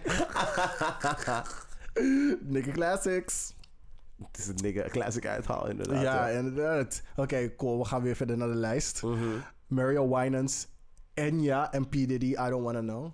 Nicky 2.41 2.71
Classics. 2.71 3.53
Het 4.25 4.37
is 4.37 4.47
een 4.47 4.55
nigga 4.61 4.89
classic 4.89 5.25
uithaal, 5.27 5.67
inderdaad. 5.67 6.01
Ja, 6.01 6.27
inderdaad. 6.27 7.03
Oké, 7.15 7.55
cool. 7.55 7.77
We 7.77 7.85
gaan 7.85 8.01
weer 8.01 8.15
verder 8.15 8.37
naar 8.37 8.47
de 8.47 8.55
lijst. 8.55 9.03
Mhm. 9.03 9.23
Mario 9.67 10.15
Winans, 10.15 10.67
Enya 11.13 11.71
en 11.71 11.87
P. 11.87 11.91
Diddy, 11.91 12.25
I 12.31 12.49
Don't 12.49 12.63
Wanna 12.63 12.79
Know. 12.79 13.11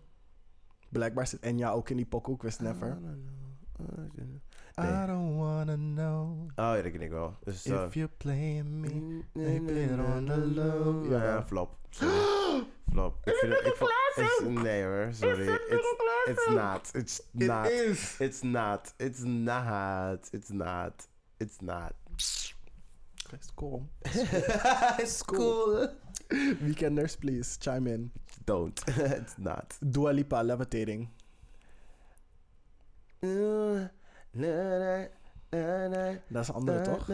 Blijkbaar 0.89 1.27
zit 1.27 1.41
Enya 1.41 1.71
ook 1.71 1.89
in 1.89 1.95
die 1.97 2.05
pokoe, 2.05 2.35
ik 2.35 2.41
wist 2.41 2.61
never. 2.61 2.97
I 4.79 5.05
don't 5.05 5.37
wanna 5.37 5.75
know 5.75 6.49
Oh, 6.55 6.75
ja, 6.75 6.81
dat 6.81 6.91
ken 6.91 7.01
ik 7.01 7.09
wel. 7.11 7.33
Dus, 7.43 7.65
uh, 7.67 7.83
if 7.83 7.93
you're 7.93 8.11
playing 8.17 8.65
me. 8.67 9.23
nee, 9.33 9.61
play 9.61 9.83
it 9.83 9.91
on 9.99 10.25
the 10.25 10.37
low. 10.47 11.11
Ja, 11.11 11.23
Ja. 11.23 11.43
flop. 11.45 11.77
Sorry. 11.89 12.13
flop. 12.91 13.15
Ik 13.23 13.33
vind 13.33 13.53
het... 13.53 13.65
Ik 13.65 13.75
vond, 14.41 14.61
nee 14.63 14.83
hoor, 14.83 15.07
sorry. 15.11 15.32
It's, 16.27 16.39
it's 16.39 16.49
not. 16.49 16.91
It's 16.95 17.21
It 17.39 17.47
not. 17.47 17.67
is. 17.71 18.17
It's 18.19 18.43
not. 18.43 18.93
It's 18.99 19.23
not. 19.23 20.29
It's 20.31 20.51
not. 20.51 21.07
It's 21.39 21.61
not. 21.61 21.93
It's 23.33 23.51
cool. 23.55 23.87
It's 24.99 25.21
cool. 25.23 25.89
Weekenders, 26.29 27.15
please, 27.19 27.57
chime 27.57 27.87
in. 27.87 28.11
Don't. 28.45 28.79
It's 28.87 29.37
not. 29.37 29.77
Dua 29.81 30.11
Lipa, 30.11 30.41
Levitating. 30.43 31.09
Dat 36.27 36.41
is 36.41 36.47
een 36.47 36.53
andere, 36.55 36.81
toch? 36.81 37.05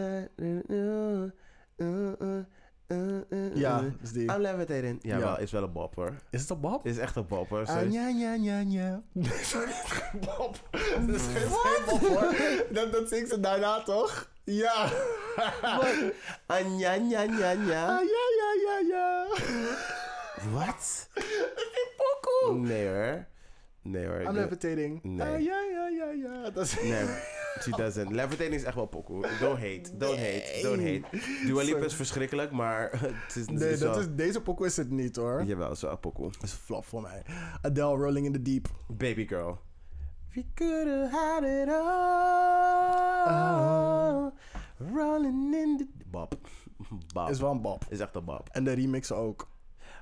Ja, 3.54 3.80
dat 3.80 3.90
is 4.02 4.12
die. 4.12 4.22
I'm 4.32 4.40
levitating. 4.40 4.98
Ja, 5.02 5.16
Ja. 5.16 5.24
wel, 5.24 5.38
is 5.38 5.50
wel 5.52 5.62
een 5.62 5.72
bop 5.72 5.94
hoor. 5.94 6.14
Is 6.30 6.40
het 6.40 6.50
op 6.50 6.60
Bob? 6.60 6.86
Is 6.86 6.98
echt 6.98 7.16
een 7.16 7.26
bop 7.26 7.48
hoor. 7.48 7.66
Ah, 7.66 7.92
ja, 7.92 8.08
ja, 8.08 8.34
ja, 8.34 8.58
ja. 8.66 9.02
Sorry, 9.42 9.72
geen 9.72 10.20
Bob. 10.20 10.56
Dat 11.06 11.14
is 11.16 11.22
geen, 11.22 11.48
geen 11.64 11.84
Bob 11.86 12.00
hoor. 12.00 12.34
Dat, 12.70 12.92
dat 12.92 13.08
zingt 13.08 13.28
ze 13.30 13.40
daarna 13.40 13.82
toch? 13.82 14.28
Ja. 14.44 14.88
Ah, 16.46 16.78
ja, 16.78 16.92
ja, 16.92 17.20
ja, 17.20 17.20
Ah, 17.20 17.38
ja. 17.38 17.54
ja, 17.66 18.00
ja, 18.40 18.52
ja, 18.66 18.78
ja. 18.88 19.26
Wat? 20.52 21.08
Dat 21.14 21.24
is 21.56 21.70
die 21.72 21.92
pokoe. 21.96 22.58
Nee 22.58 22.86
hoor. 22.88 23.24
Nee 23.82 24.06
hoor. 24.06 24.20
I'm 24.20 24.32
levitating. 24.32 25.02
Nee. 25.02 25.26
Ah, 25.26 25.40
ja, 25.40 25.60
ja, 25.72 25.88
ja, 25.88 26.10
ja. 26.10 26.50
Dat 26.50 26.64
is... 26.64 26.82
Nee, 26.82 27.04
she 27.62 27.70
doesn't. 27.70 28.10
Levitating 28.10 28.54
is 28.54 28.62
echt 28.62 28.74
wel 28.74 28.86
pokoe. 28.86 29.20
Don't 29.40 29.58
hate, 29.58 29.96
don't 29.96 30.18
hate, 30.18 30.58
don't 30.62 30.80
hate. 30.80 31.02
Dua 31.46 31.62
Lipa 31.62 31.84
is 31.84 31.94
verschrikkelijk, 31.94 32.50
maar 32.50 32.90
het 33.00 33.12
is, 33.28 33.34
het 33.34 33.50
Nee, 33.50 33.70
dat 33.70 33.80
wel... 33.80 33.98
is, 33.98 34.06
deze 34.14 34.42
pokoe 34.42 34.66
is 34.66 34.76
het 34.76 34.90
niet 34.90 35.16
hoor. 35.16 35.44
Jawel, 35.44 35.68
het 35.68 35.76
is 35.76 35.82
wel 35.82 35.98
pokoe. 35.98 36.30
Dat 36.32 36.42
is 36.42 36.52
flop 36.52 36.84
voor 36.84 37.02
mij. 37.02 37.22
Adele, 37.62 37.96
Rolling 37.96 38.26
in 38.26 38.32
the 38.32 38.42
Deep. 38.42 38.68
Baby 38.88 39.26
girl. 39.26 39.58
We 40.34 40.44
could 40.54 40.88
have 40.88 41.16
had 41.16 41.42
it 41.42 41.68
all. 41.68 43.40
Rolling 44.94 45.54
in 45.54 45.76
the... 45.76 45.86
Bob. 46.06 46.34
Bob. 47.14 47.30
Is 47.30 47.40
wel 47.40 47.50
een 47.50 47.60
Bob. 47.60 47.84
Is 47.88 48.00
echt 48.00 48.14
een 48.14 48.24
Bob. 48.24 48.48
En 48.52 48.64
de 48.64 48.72
remix 48.72 49.12
ook. 49.12 49.48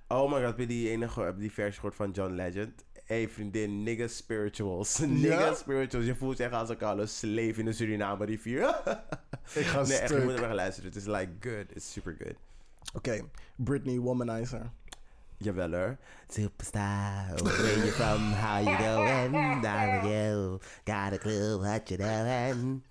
Oh 0.09 0.33
my 0.33 0.37
god, 0.37 0.47
heb 0.47 0.59
je 0.59 0.67
die 0.67 0.91
enige 0.91 1.35
die 1.39 1.53
versie 1.53 1.75
gehoord 1.75 1.95
van 1.95 2.11
John 2.11 2.33
Legend? 2.33 2.85
Hey, 3.09 3.27
vriendin, 3.27 3.85
nigga 3.85 4.09
spirituals. 4.09 4.99
nigga 5.07 5.55
spirituals. 5.55 6.07
Je 6.07 6.15
voelt 6.15 6.37
je 6.37 6.45
echt 6.45 6.53
als 6.53 6.69
een 6.69 6.77
koude 6.77 7.07
slave 7.07 7.55
in 7.57 7.65
de 7.65 7.73
Suriname 7.73 8.25
rivier. 8.25 8.69
Ik 9.55 9.65
ga 9.65 9.83
nee, 9.83 9.99
echt, 9.99 10.11
je 10.11 10.21
moet 10.21 10.33
er 10.33 10.43
echt 10.43 10.55
luisteren. 10.55 10.91
Het 10.91 10.99
is 10.99 11.07
like 11.07 11.29
good. 11.41 11.77
It's 11.77 11.93
super 11.93 12.17
good. 12.19 12.35
Oké, 12.95 13.21
Britney 13.57 13.99
Womanizer. 13.99 14.71
Jawel 15.37 15.71
hoor. 15.71 15.99
Superstar, 16.29 17.43
where 17.43 17.79
you 17.79 17.93
from, 17.93 18.33
how 18.33 18.59
you 18.59 18.77
going, 18.77 19.63
down 19.63 20.07
you, 20.07 20.61
got 20.85 21.13
a 21.13 21.19
clue 21.19 21.59
what 21.59 21.91
you 21.91 21.97
doing. 21.97 22.83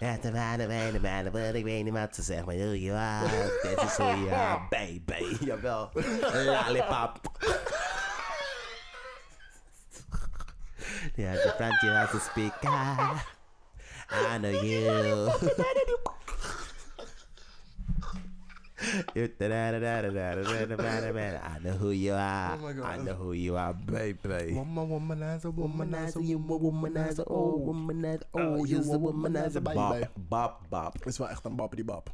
At 0.00 0.22
the 0.22 0.32
man, 0.32 0.58
the 0.58 0.68
man, 0.68 0.92
the 0.94 1.00
man, 1.00 1.30
but 1.30 1.54
ik 1.54 1.64
weet 1.64 1.84
niet 1.84 1.92
wat 1.92 2.14
ze 2.14 2.22
zeggen, 2.22 2.46
maar 2.46 2.56
who 2.56 2.74
you 2.74 2.96
are, 2.96 3.28
this 3.62 3.82
is 3.84 3.96
who 3.96 4.04
you 4.04 4.30
are, 4.30 4.60
baby. 4.70 5.44
Jawel, 5.44 5.90
lollipop. 6.46 7.20
Ja, 11.14 11.32
je 11.32 11.52
front 11.56 11.80
you 11.80 11.96
as 11.96 12.14
a 12.14 12.18
speaker. 12.18 12.70
I 14.10 14.38
know 14.38 14.62
you. 14.62 15.30
You- 19.14 19.28
I 19.38 19.70
know 21.60 21.76
who 21.76 21.90
you 21.90 22.14
are. 22.14 22.58
Oh. 22.58 22.84
I 22.84 22.96
know 22.96 23.14
who 23.14 23.32
you 23.32 23.56
are, 23.56 23.74
baby. 23.74 24.54
Woman, 24.54 24.88
womanizer, 24.88 25.52
Womanizer, 25.52 26.22
you 26.22 26.38
womanizer, 26.38 27.24
oh, 27.26 27.58
womanizer, 27.66 28.24
oh, 28.32 28.40
oh 28.40 28.60
uh, 28.60 28.64
you's 28.64 28.88
a 28.88 28.98
womanizer. 28.98 29.60
Bop, 29.62 30.08
bop, 30.16 30.64
bop. 30.70 31.06
Is 31.06 31.18
wel 31.18 31.28
echt 31.28 31.44
een 31.44 31.56
babbedy 31.56 31.84
bab. 31.84 32.10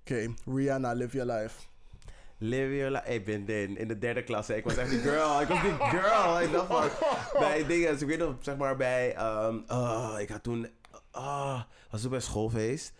Oké, 0.00 0.34
Rihanna, 0.46 0.92
Live 0.92 1.16
Your 1.16 1.32
Life. 1.40 1.68
Live 2.42 2.76
your 2.76 2.90
life. 2.90 3.04
Ik 3.14 3.24
ben 3.24 3.46
in, 3.48 3.76
in 3.76 3.88
de 3.88 3.98
derde 3.98 4.22
klasse. 4.22 4.56
Ik 4.56 4.64
was 4.64 4.76
echt 4.76 4.90
die 4.90 4.98
girl. 4.98 5.40
Ik 5.40 5.48
was 5.48 5.62
die 5.62 5.72
girl. 5.98 6.40
Ik 6.40 6.52
dacht 6.52 6.66
van, 6.66 6.88
bij 7.38 7.66
dingen, 7.66 7.92
ik 7.92 8.06
weet 8.06 8.18
nog, 8.18 8.34
zeg 8.40 8.56
maar 8.56 8.76
bij, 8.76 9.14
ehm, 9.14 9.58
oh, 9.68 10.14
ik 10.18 10.28
had 10.28 10.42
toen, 10.42 10.68
ah, 11.10 11.60
was 11.90 12.00
het 12.00 12.10
bij 12.10 12.20
schoolfeest. 12.20 12.92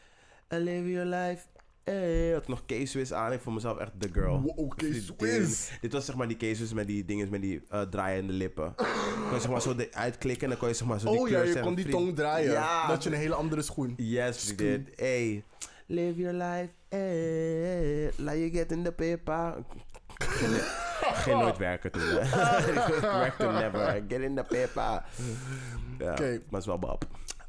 I 0.54 0.56
live 0.56 0.90
your 0.90 1.06
life. 1.06 1.42
Hey, 1.84 2.32
had 2.32 2.42
ik 2.42 2.48
nog 2.48 2.64
K-Swiss 2.66 3.12
aan. 3.12 3.32
Ik 3.32 3.40
vond 3.40 3.54
mezelf 3.54 3.78
echt 3.78 3.90
the 3.98 4.08
girl. 4.12 4.40
Wow, 4.40 4.70
K-Swiss. 4.76 5.70
Dit 5.80 5.92
was 5.92 6.04
zeg 6.04 6.16
maar 6.16 6.28
die 6.28 6.36
K-Swiss 6.36 6.72
met 6.72 6.86
die 6.86 7.04
dingen, 7.04 7.28
met 7.30 7.42
die 7.42 7.62
eh, 7.68 7.80
draaiende 7.82 8.32
lippen. 8.32 8.74
kon 9.26 9.34
je 9.34 9.40
zeg 9.40 9.50
maar 9.50 9.62
zo 9.62 9.74
de- 9.74 9.88
uitklikken 9.92 10.42
en 10.42 10.48
dan 10.48 10.58
kon 10.58 10.68
je 10.68 10.74
zeg 10.74 10.86
maar 10.86 11.00
zo 11.00 11.10
die 11.10 11.20
Oh 11.20 11.28
ja, 11.28 11.42
je 11.42 11.60
kon 11.60 11.74
die 11.74 11.88
tong 11.88 12.16
draaien. 12.16 12.52
Ja. 12.52 12.86
Dat 12.86 13.02
je 13.02 13.10
een 13.10 13.16
hele 13.16 13.34
andere 13.34 13.62
schoen. 13.62 13.94
Yes, 13.96 14.46
we 14.46 14.54
did. 14.54 14.80
Hey, 14.96 15.44
live 15.86 16.20
your 16.20 16.32
life. 16.36 16.68
Hey, 16.90 18.10
laat 18.16 18.34
je 18.36 18.50
get 18.52 18.72
in 18.72 18.82
the 18.82 18.92
paper. 18.92 19.54
Geen 21.24 21.38
nooit 21.38 21.56
werken 21.58 21.90
toen. 21.92 22.02
Ik 22.12 23.00
werkte 23.00 23.46
never. 23.46 24.02
Get 24.08 24.20
in 24.20 24.34
the 24.36 24.42
paper. 24.42 25.02
Ja, 25.98 26.10
Oké. 26.12 26.22
maar 26.30 26.40
het 26.50 26.60
is 26.60 26.66
wel 26.66 26.78
Bob. 26.78 27.04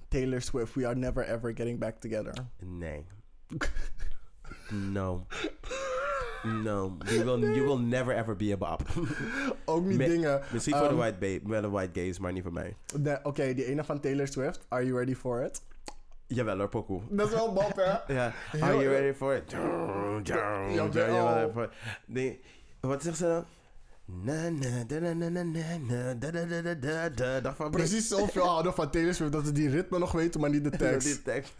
Taylor 0.08 0.42
Swift, 0.42 0.74
We 0.74 0.86
Are 0.88 0.96
Never 0.96 1.24
Ever 1.30 1.52
Getting 1.56 1.80
Back 1.80 1.96
Together. 2.00 2.34
Nee. 2.60 3.06
No. 4.70 5.26
No. 6.44 6.98
You 7.06 7.24
will, 7.24 7.40
you 7.56 7.66
will 7.66 7.78
never 7.80 8.16
ever 8.16 8.36
be 8.36 8.52
a 8.54 8.58
Bob. 8.58 8.82
Ook 9.66 9.86
niet 9.86 9.98
Me- 9.98 10.08
dingen. 10.08 10.42
Misschien 10.52 10.74
voor 10.76 10.88
de 10.88 10.94
Ehm, 10.94 11.18
white, 11.18 11.42
ba- 11.44 11.62
de 11.62 11.70
white 11.70 12.00
gays, 12.00 12.20
maar 12.20 12.32
niet 12.32 12.44
voor 12.44 12.54
mij. 12.54 12.76
de- 13.00 13.20
Oké, 13.24 13.54
die 13.54 13.66
ene 13.66 13.84
van 13.84 14.00
Taylor 14.00 14.28
Swift. 14.28 14.66
Are 14.68 14.86
you 14.86 14.98
ready 14.98 15.16
for 15.16 15.42
it? 15.44 15.62
Jawel 16.36 16.58
hoor, 16.58 16.68
pokoe. 16.70 17.02
Dat 17.10 17.28
is 17.28 17.34
wel 17.34 17.54
Bob, 17.54 17.76
hè? 17.76 17.92
Ja. 18.16 18.34
Are 18.60 18.76
you 18.78 18.88
ready 18.88 19.14
for 19.14 19.36
it? 19.36 19.52
Jawel. 20.24 21.70
Nee, 22.06 22.40
wat 22.80 23.04
zegt 23.04 23.18
ze 23.18 23.24
dan? 23.24 23.46
Na 24.24 24.50
na 24.50 24.84
da 24.88 25.00
na 25.00 25.14
na 25.14 25.30
na 25.30 25.44
na 25.44 25.78
na 25.88 26.14
da 26.14 26.32
da 26.32 26.46
da 26.46 26.62
da 26.62 26.74
da 26.74 27.10
da. 27.10 27.40
Dat 27.40 27.56
van 27.56 27.72
Precies 27.72 28.08
zoveel 28.08 28.46
houden 28.46 28.74
van 28.74 28.90
Taylor 28.90 29.14
Swift 29.14 29.32
dat 29.32 29.46
ze 29.46 29.52
die 29.52 29.70
ritme 29.70 30.00
nog 30.00 30.12
weten, 30.12 30.42
maar 30.42 30.50
niet 30.50 30.64
de 30.64 30.70
tekst. 30.88 31.08
Die 31.08 31.22
tekst. 31.22 31.54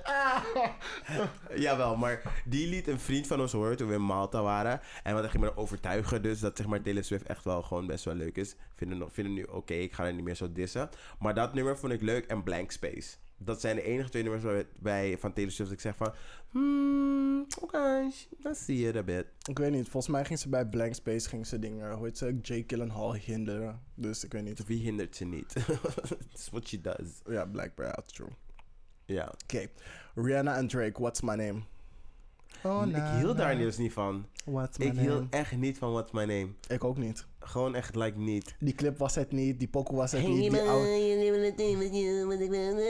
Jawel, 1.64 1.96
maar 1.96 2.42
die 2.44 2.68
liet 2.68 2.88
een 2.88 3.00
vriend 3.00 3.26
van 3.26 3.40
ons 3.40 3.52
horen 3.52 3.76
toen 3.76 3.88
we 3.88 3.94
in 3.94 4.02
Malta 4.02 4.42
waren. 4.42 4.80
En 5.02 5.14
wat 5.14 5.30
ging 5.30 5.42
me 5.42 5.56
overtuigen 5.56 6.22
dus 6.22 6.40
dat 6.40 6.56
zeg 6.56 6.66
maar 6.66 6.82
Taylor 6.82 7.04
Swift 7.04 7.26
echt 7.26 7.44
wel 7.44 7.62
gewoon 7.62 7.86
best 7.86 8.04
wel 8.04 8.14
leuk 8.14 8.36
is. 8.36 8.54
Vinden 8.74 8.98
nog 8.98 9.12
vinden 9.12 9.32
nu 9.32 9.42
oké, 9.42 9.74
ik 9.74 9.92
ga 9.92 10.06
er 10.06 10.14
niet 10.14 10.24
meer 10.24 10.34
zo 10.34 10.52
dissen. 10.52 10.88
Maar 11.18 11.34
dat 11.34 11.54
nummer 11.54 11.78
vond 11.78 11.92
ik 11.92 12.00
leuk 12.00 12.26
en 12.26 12.42
Blank 12.42 12.70
Space. 12.70 13.16
Dat 13.36 13.60
zijn 13.60 13.76
de 13.76 13.82
enige 13.82 14.08
twee 14.08 14.22
nummers 14.22 14.64
bij, 14.78 15.18
van 15.18 15.32
Taylor 15.32 15.52
Swift 15.52 15.70
dat 15.70 15.78
ik 15.78 15.84
zeg 15.84 15.96
van... 15.96 16.14
Hmm, 16.50 17.46
oké, 17.60 18.10
dan 18.38 18.54
zie 18.54 18.78
je 18.78 18.96
a 18.96 19.02
bit. 19.02 19.26
Ik 19.48 19.58
weet 19.58 19.70
niet, 19.70 19.88
volgens 19.88 20.12
mij 20.12 20.24
ging 20.24 20.38
ze 20.38 20.48
bij 20.48 20.66
Blank 20.66 20.94
Space 20.94 21.28
ging 21.28 21.46
ze 21.46 21.58
dingen, 21.58 21.92
hoe 21.92 22.04
heet 22.04 22.18
ze, 22.18 22.38
Jake 22.42 22.64
Gyllenhaal 22.66 23.14
hinderen. 23.14 23.80
Dus 23.94 24.24
ik 24.24 24.32
weet 24.32 24.42
niet. 24.42 24.66
Wie 24.66 24.82
hindert 24.82 25.16
ze 25.16 25.24
niet? 25.24 25.54
It's 26.32 26.50
what 26.50 26.68
she 26.68 26.80
does. 26.80 27.20
Ja, 27.26 27.44
blijkbaar, 27.44 27.86
ja, 27.86 28.02
true. 28.06 28.28
Ja. 29.04 29.32
Oké, 29.42 29.66
Rihanna 30.14 30.56
en 30.56 30.68
Drake, 30.68 31.00
What's 31.00 31.20
My 31.20 31.34
Name? 31.34 31.60
Oh, 32.64 32.86
ik 32.86 33.02
hield 33.18 33.36
daar 33.36 33.56
dus 33.58 33.76
niet 33.76 33.92
van. 33.92 34.26
What's 34.44 34.78
My 34.78 34.84
Ik 34.86 34.92
Name? 34.92 35.06
hield 35.08 35.24
echt 35.30 35.56
niet 35.56 35.78
van 35.78 35.92
What's 35.92 36.12
My 36.12 36.20
Name. 36.24 36.48
Ik 36.68 36.84
ook 36.84 36.96
niet. 36.96 37.26
Gewoon 37.40 37.74
echt 37.74 37.94
like 37.96 38.18
niet. 38.18 38.54
Die 38.60 38.74
clip 38.74 38.98
was 38.98 39.14
het 39.14 39.32
niet, 39.32 39.58
die 39.58 39.68
pokoe 39.68 39.96
was 39.96 40.12
het 40.12 40.26
niet, 40.28 40.50
die, 40.50 40.60
out- 40.60 40.68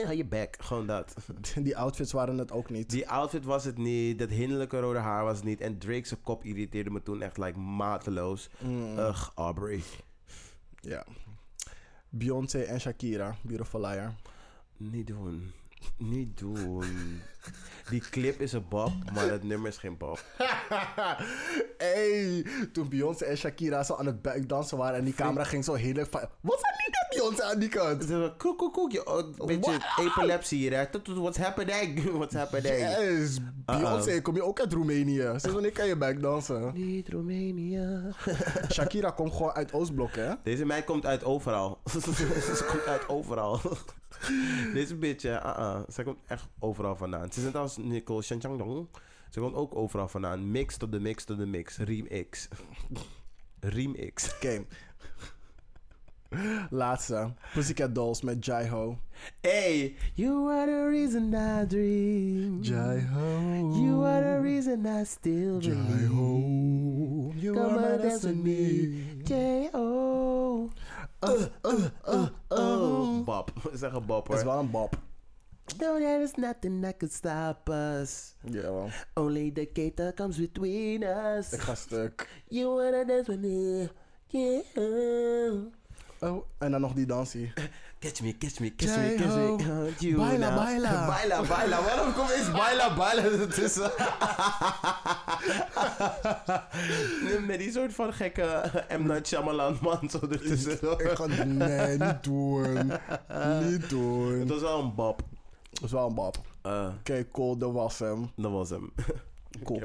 Hou 0.05 0.15
je 0.17 0.25
bek, 0.29 0.57
gewoon 0.61 0.87
dat. 0.87 1.15
die 1.63 1.77
outfits 1.77 2.13
waren 2.13 2.39
het 2.39 2.53
ook 2.53 2.71
niet. 2.71 2.91
Die 2.91 3.09
outfit 3.09 3.45
was 3.45 3.65
het 3.65 3.79
niet, 3.79 4.19
dat 4.19 4.31
hinderlijke 4.31 4.81
rode 4.81 4.99
haar 4.99 5.25
was 5.25 5.37
het 5.37 5.45
niet. 5.45 5.61
En 5.61 5.79
Drake's 5.79 6.15
kop 6.23 6.45
irriteerde 6.45 6.91
me 6.91 7.03
toen 7.03 7.23
echt 7.23 7.39
like 7.39 7.59
mateloos. 7.59 8.51
Mm, 8.59 8.99
Ugh, 8.99 9.29
Aubrey. 9.35 9.83
ja. 10.81 11.07
Beyoncé 12.09 12.59
en 12.61 12.81
Shakira, 12.81 13.37
Beautiful 13.43 13.81
Liar. 13.81 14.15
Niet 14.77 15.07
doen. 15.07 15.53
Niet 15.97 16.39
doen. 16.39 17.21
Die 17.89 18.03
clip 18.11 18.41
is 18.41 18.53
een 18.53 18.65
bop, 18.69 18.93
maar 19.15 19.29
dat 19.29 19.43
nummer 19.43 19.69
is 19.69 19.77
geen 19.77 19.97
bop. 19.97 20.25
hey, 21.79 22.47
toen 22.73 22.89
Beyoncé 22.89 23.25
en 23.25 23.37
Shakira 23.37 23.83
zo 23.83 23.95
aan 23.95 24.07
het 24.07 24.23
buikdansen 24.23 24.79
waren 24.79 24.99
en 24.99 25.05
die 25.05 25.15
camera 25.15 25.45
ging 25.45 25.65
zo 25.65 25.75
heel 25.75 25.97
erg 25.97 26.11
van... 26.11 26.21
Wat 26.41 26.61
zijn 26.61 26.75
die 26.77 26.89
met 26.91 27.07
Beyoncé 27.11 27.43
aan 27.43 27.59
die 27.59 27.69
kant? 27.69 28.37
Koek, 28.37 28.59
koek, 28.59 28.73
koek. 28.73 28.93
Je, 28.93 29.07
oh, 29.07 29.19
een 29.19 29.47
beetje 29.47 29.81
epilepsie 29.99 30.59
hier, 30.59 30.89
What's 31.03 31.39
happening? 31.39 32.03
What's 32.19 32.35
happening? 32.35 32.79
Yes, 32.79 33.39
Beyoncé, 33.65 34.11
Uh-oh. 34.11 34.23
kom 34.23 34.35
je 34.35 34.43
ook 34.43 34.61
uit 34.61 34.73
Roemenië? 34.73 35.23
Sinds 35.23 35.47
wanneer 35.47 35.73
kan 35.73 35.87
je 35.87 35.97
buikdansen? 35.97 36.71
Niet 36.75 37.09
Roemenië. 37.09 38.03
Shakira 38.73 39.11
komt 39.11 39.33
gewoon 39.33 39.53
uit 39.53 39.73
Oostblok, 39.73 40.15
hè? 40.15 40.33
Deze 40.43 40.65
meid 40.65 40.85
komt 40.85 41.07
uit 41.07 41.25
overal. 41.25 41.81
Ze 41.85 42.65
komt 42.71 42.87
uit 42.87 43.09
overal. 43.09 43.61
Deze 44.75 44.97
bitch, 44.97 45.25
uh 45.25 45.33
uh 45.33 45.81
Ze 45.89 46.03
komt 46.03 46.19
echt 46.27 46.49
overal 46.59 46.97
vandaan. 46.97 47.33
Ze 47.33 47.39
is 47.39 47.45
net 47.45 47.57
als 47.57 47.77
Nicole 47.77 48.23
Shanchangdong. 48.23 48.89
Ze 49.31 49.41
komt 49.41 49.55
ook 49.55 49.75
overal 49.75 50.09
vandaan. 50.09 50.51
Mix 50.51 50.77
tot 50.77 50.93
de 50.93 51.01
mix 51.01 51.25
tot 51.25 51.39
de 51.39 51.47
mix. 51.47 51.77
Remix. 51.77 52.49
Remix. 53.61 54.35
Oké. 54.35 54.65
Laatste. 56.71 57.33
Pussycat 57.55 57.95
Dolls 57.95 58.23
met 58.23 58.45
Jai 58.45 58.69
Ho. 58.69 58.99
Hey, 59.41 59.97
you 60.15 60.51
are 60.51 60.67
the 60.67 60.89
reason 60.89 61.35
I 61.35 61.65
dream. 61.67 62.63
Jai 62.63 63.01
Ho. 63.01 63.73
You 63.75 64.05
are 64.05 64.23
the 64.23 64.41
reason 64.41 64.87
I 64.87 65.05
still 65.05 65.61
Jai 65.61 65.75
believe. 65.75 66.09
Ho. 66.09 67.33
You 67.37 67.55
Come 67.55 67.79
are 67.79 67.97
my 67.97 68.03
destiny. 68.03 69.05
J.O. 69.25 70.71
Uh, 71.25 71.43
uh, 71.67 71.85
uh, 72.09 72.27
Oh. 72.49 73.25
Bob. 73.25 73.51
Zeg 73.73 73.93
een 73.93 74.07
Bob 74.07 74.29
Dat 74.29 74.37
is 74.39 74.45
wel 74.45 74.59
een 74.59 74.71
bop. 74.71 74.99
No, 75.79 75.99
there 75.99 76.23
is 76.23 76.35
nothing 76.35 76.83
that 76.83 76.97
could 76.97 77.13
stop 77.15 77.69
us. 77.69 78.35
Jawel. 78.45 78.89
Only 79.15 79.51
the 79.53 79.69
gate 79.73 79.95
that 79.95 80.15
comes 80.15 80.37
between 80.37 81.03
us. 81.03 81.53
Ik 81.53 81.61
ga 81.61 81.75
stuk. 81.75 82.29
You 82.49 82.75
wanna 82.75 83.05
dance 83.05 83.31
with 83.31 83.41
me? 83.41 83.89
Yeah. 84.27 85.63
Oh, 86.21 86.45
en 86.59 86.71
dan 86.71 86.81
nog 86.81 86.93
die 86.95 87.07
dansie. 87.07 87.53
Catch 88.03 88.21
me, 88.23 88.33
catch 88.33 88.59
me, 88.59 88.71
catch 88.71 88.97
me, 88.99 89.17
catch 89.17 89.37
me. 89.37 90.09
You 90.09 90.17
Baila, 90.17 90.51
now. 90.51 90.57
baila. 90.57 91.07
Baila, 91.13 91.43
baila. 91.43 91.83
Waarom 91.83 92.13
komt 92.15 92.31
eens 92.31 92.51
baila, 92.51 92.95
baila 92.95 93.23
ertussen? 93.47 93.91
Met 97.47 97.59
die 97.59 97.73
soort 97.73 97.95
van 97.95 98.13
gekke 98.13 98.71
M. 98.99 99.07
Night 99.07 99.27
Shyamalan 99.27 99.79
man 99.83 100.11
zo 100.11 100.19
ertussen. 100.31 100.73
Ik 100.99 101.11
ga... 101.15 101.27
Nee, 101.45 101.99
niet 101.99 102.23
doen. 102.25 102.93
Niet 103.69 103.89
doen. 103.91 104.39
Het 104.41 104.49
was 104.49 104.61
wel 104.61 104.81
een 104.81 104.95
bob. 104.95 105.23
Dat 105.71 105.83
is 105.85 105.91
wel 105.93 106.07
een 106.09 106.15
bop. 106.15 106.37
Uh, 106.67 106.89
Oké, 106.99 107.27
cool. 107.33 107.57
Dat 107.57 107.73
was 107.73 107.99
hem. 107.99 108.31
dat 108.37 108.51
was 108.51 108.71
hem. 108.71 108.93
Cool. 109.65 109.83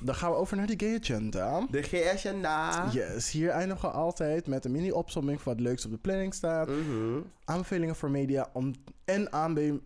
Dan 0.00 0.14
gaan 0.14 0.30
we 0.30 0.36
over 0.36 0.56
naar 0.56 0.66
die 0.66 0.78
gay 0.78 0.96
agenda. 0.96 1.66
De 1.70 1.82
GSNA. 1.82 2.88
Yes, 2.92 3.30
hier 3.30 3.50
eindigen 3.50 3.88
we 3.88 3.94
altijd 3.94 4.46
met 4.46 4.64
een 4.64 4.70
mini-opsomming 4.70 5.40
van 5.40 5.52
wat 5.52 5.62
leuks 5.62 5.84
op 5.84 5.90
de 5.90 5.98
planning 5.98 6.34
staat. 6.34 6.68
Mhm. 6.68 7.20
Aanbevelingen 7.44 7.96
voor 7.96 8.10
media 8.10 8.50
om, 8.52 8.74
en 9.04 9.32
aanbevelingen... 9.32 9.82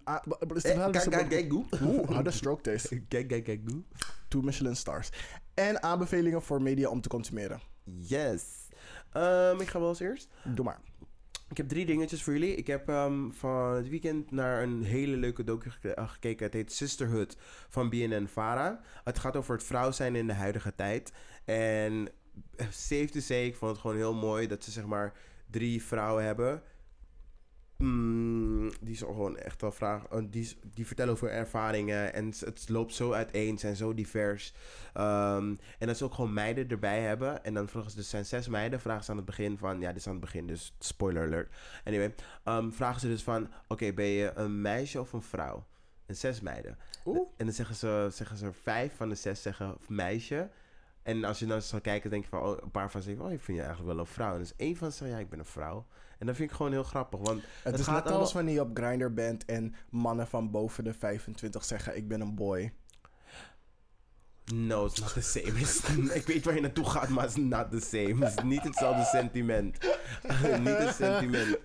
Eh. 1.70 1.82
Oeh, 1.82 2.26
stroke. 2.26 2.62
Kijk, 3.08 3.28
kijk, 3.28 3.44
kijk, 3.44 3.60
goe. 3.66 3.82
Two 4.28 4.40
Michelin 4.40 4.76
stars. 4.76 5.10
En 5.54 5.82
aanbevelingen 5.82 6.42
voor 6.42 6.62
media 6.62 6.88
om 6.88 7.00
te 7.00 7.08
consumeren. 7.08 7.60
Yes. 7.84 8.42
Ehm, 9.12 9.60
ik 9.60 9.68
ga 9.68 9.78
wel 9.78 9.88
als 9.88 10.00
eerst. 10.00 10.28
Doe 10.44 10.64
maar. 10.64 10.80
Ik 11.48 11.56
heb 11.56 11.68
drie 11.68 11.86
dingetjes 11.86 12.22
voor 12.22 12.32
jullie. 12.32 12.54
Ik 12.54 12.66
heb 12.66 12.88
ehm, 12.88 13.30
van 13.30 13.74
het 13.74 13.88
weekend 13.88 14.30
naar 14.30 14.62
een 14.62 14.82
hele 14.82 15.16
leuke 15.16 15.44
docu 15.44 15.70
eh, 15.80 16.08
gekeken. 16.08 16.44
Het 16.44 16.54
heet 16.54 16.72
Sisterhood 16.72 17.36
van 17.68 17.88
BNN 17.88 18.26
Vara. 18.26 18.80
Het 19.04 19.18
gaat 19.18 19.36
over 19.36 19.54
het 19.54 19.64
vrouw 19.64 19.90
zijn 19.90 20.16
in 20.16 20.26
de 20.26 20.32
huidige 20.32 20.74
tijd. 20.74 21.12
En 21.44 22.08
eh, 22.56 22.66
safe 22.70 23.08
to 23.08 23.20
say, 23.20 23.44
ik 23.44 23.56
vond 23.56 23.70
het 23.70 23.80
gewoon 23.80 23.96
heel 23.96 24.14
mooi 24.14 24.46
dat 24.46 24.64
ze 24.64 24.70
zeg 24.70 24.86
maar 24.86 25.12
drie 25.50 25.82
vrouwen 25.82 26.24
hebben. 26.24 26.62
Mm, 27.78 28.70
die 28.80 28.96
zo 28.96 29.06
gewoon 29.06 29.36
echt 29.36 29.60
wel 29.60 29.72
vragen. 29.72 30.10
eh, 30.10 30.22
Die, 30.30 30.56
die 30.74 30.86
vertellen 30.86 31.12
over 31.12 31.30
ervaringen. 31.30 32.14
En 32.14 32.26
het, 32.26 32.68
loopt 32.68 32.94
zo 32.94 33.12
uiteen. 33.12 33.58
Zijn 33.58 33.76
zo 33.76 33.94
divers. 33.94 34.54
Ehm, 34.94 35.54
en 35.78 35.86
dat 35.86 35.96
ze 35.96 36.04
ook 36.04 36.14
gewoon 36.14 36.32
meiden 36.32 36.68
erbij 36.68 37.00
hebben. 37.00 37.44
En 37.44 37.54
dan 37.54 37.68
vragen 37.68 37.90
ze, 37.90 37.96
dus 37.96 38.08
zijn 38.10 38.26
zes 38.26 38.48
meiden. 38.48 38.80
Vragen 38.80 39.04
ze 39.04 39.10
aan 39.10 39.16
het 39.16 39.26
begin 39.26 39.58
van. 39.58 39.80
Ja, 39.80 39.88
dit 39.88 39.96
is 39.96 40.06
aan 40.06 40.12
het 40.12 40.20
begin, 40.20 40.46
dus 40.46 40.74
spoiler 40.78 41.22
alert. 41.26 41.54
Anyway, 41.84 42.14
ehm, 42.44 42.70
vragen 42.70 43.00
ze 43.00 43.06
dus 43.06 43.22
van. 43.22 43.48
Oké, 43.68 43.92
ben 43.92 44.06
je 44.06 44.32
een 44.34 44.60
meisje 44.60 45.00
of 45.00 45.12
een 45.12 45.22
vrouw? 45.22 45.66
En 46.06 46.16
zes 46.16 46.40
meiden. 46.40 46.78
Oeh. 47.06 47.28
En 47.36 47.44
dan 47.44 47.54
zeggen 47.54 47.74
ze, 47.76 48.08
zeggen 48.12 48.36
ze 48.36 48.52
vijf 48.52 48.96
van 48.96 49.08
de 49.08 49.14
zes 49.14 49.42
zeggen 49.42 49.76
meisje. 49.88 50.50
En 51.06 51.24
als 51.24 51.38
je 51.38 51.46
dan 51.46 51.62
zou 51.62 51.82
kijken, 51.82 52.10
denk 52.10 52.22
je 52.22 52.28
van, 52.28 52.40
oh, 52.40 52.56
een 52.62 52.70
paar 52.70 52.90
van 52.90 53.02
ze 53.02 53.08
zeggen, 53.08 53.26
oh, 53.26 53.32
ik 53.32 53.40
vind 53.40 53.58
je 53.58 53.64
eigenlijk 53.64 53.94
wel 53.94 54.04
een 54.04 54.12
vrouw. 54.12 54.32
En 54.32 54.38
dus 54.38 54.56
één 54.56 54.76
van 54.76 54.92
ze 54.92 54.96
zegt, 54.96 55.10
ja, 55.10 55.18
ik 55.18 55.28
ben 55.28 55.38
een 55.38 55.44
vrouw. 55.44 55.86
En 56.18 56.26
dat 56.26 56.36
vind 56.36 56.50
ik 56.50 56.56
gewoon 56.56 56.72
heel 56.72 56.82
grappig, 56.82 57.20
want 57.20 57.42
Het, 57.62 57.78
is 57.78 57.84
gaat 57.84 58.04
net 58.04 58.12
als 58.12 58.32
wanneer 58.32 58.54
je 58.54 58.60
op 58.60 58.70
Grindr 58.74 59.12
bent 59.12 59.44
en 59.44 59.74
mannen 59.90 60.26
van 60.26 60.50
boven 60.50 60.84
de 60.84 60.94
25 60.94 61.64
zeggen: 61.64 61.96
Ik 61.96 62.08
ben 62.08 62.20
een 62.20 62.34
boy. 62.34 62.72
No, 64.54 64.84
it's 64.86 65.00
not 65.00 65.12
the 65.12 65.20
same. 65.20 66.14
Ik 66.20 66.26
weet 66.26 66.44
waar 66.44 66.54
je 66.54 66.60
naartoe 66.60 66.90
gaat, 66.90 67.08
maar 67.08 67.24
it's 67.24 67.36
not 67.36 67.70
the 67.70 67.80
same. 67.80 68.24
Het 68.24 68.38
is 68.38 68.44
niet 68.44 68.62
hetzelfde 68.62 69.04
sentiment. 69.04 69.78
niet 70.64 70.78
het 70.78 70.94
sentiment. 70.94 71.58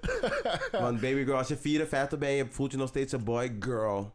Want 0.72 1.02
baby 1.02 1.24
girl, 1.24 1.38
als 1.38 1.48
je 1.48 1.58
54 1.58 2.20
bent, 2.20 2.38
je 2.38 2.46
voelt 2.50 2.72
je 2.72 2.78
nog 2.78 2.90
steeds 2.90 3.14
een 3.14 3.24
boy. 3.24 3.56
Girl. 3.60 4.14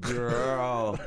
Girl. 0.00 0.98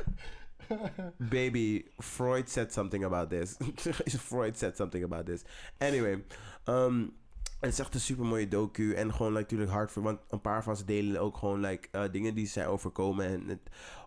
Baby, 1.36 1.84
Freud 1.98 2.48
said 2.48 2.72
something 2.72 3.04
about 3.04 3.30
this. 3.30 3.56
Freud 4.28 4.58
said 4.58 4.76
something 4.76 5.04
about 5.04 5.26
this. 5.26 5.42
Anyway, 5.78 6.24
um, 6.66 7.12
het 7.60 7.72
is 7.72 7.78
echt 7.78 7.94
een 7.94 8.00
super 8.00 8.24
mooie 8.24 8.48
docu. 8.48 8.94
En 8.94 9.12
gewoon 9.14 9.32
like, 9.32 9.42
natuurlijk 9.42 9.70
hard 9.70 9.90
voor. 9.90 10.02
Want 10.02 10.20
een 10.28 10.40
paar 10.40 10.62
van 10.62 10.76
ze 10.76 10.84
delen 10.84 11.20
ook 11.20 11.36
gewoon 11.36 11.60
like, 11.60 11.88
eh, 11.90 12.02
dingen 12.12 12.34
die 12.34 12.46
zijn 12.46 12.66
overkomen. 12.66 13.26
En 13.26 13.48
het, 13.48 13.60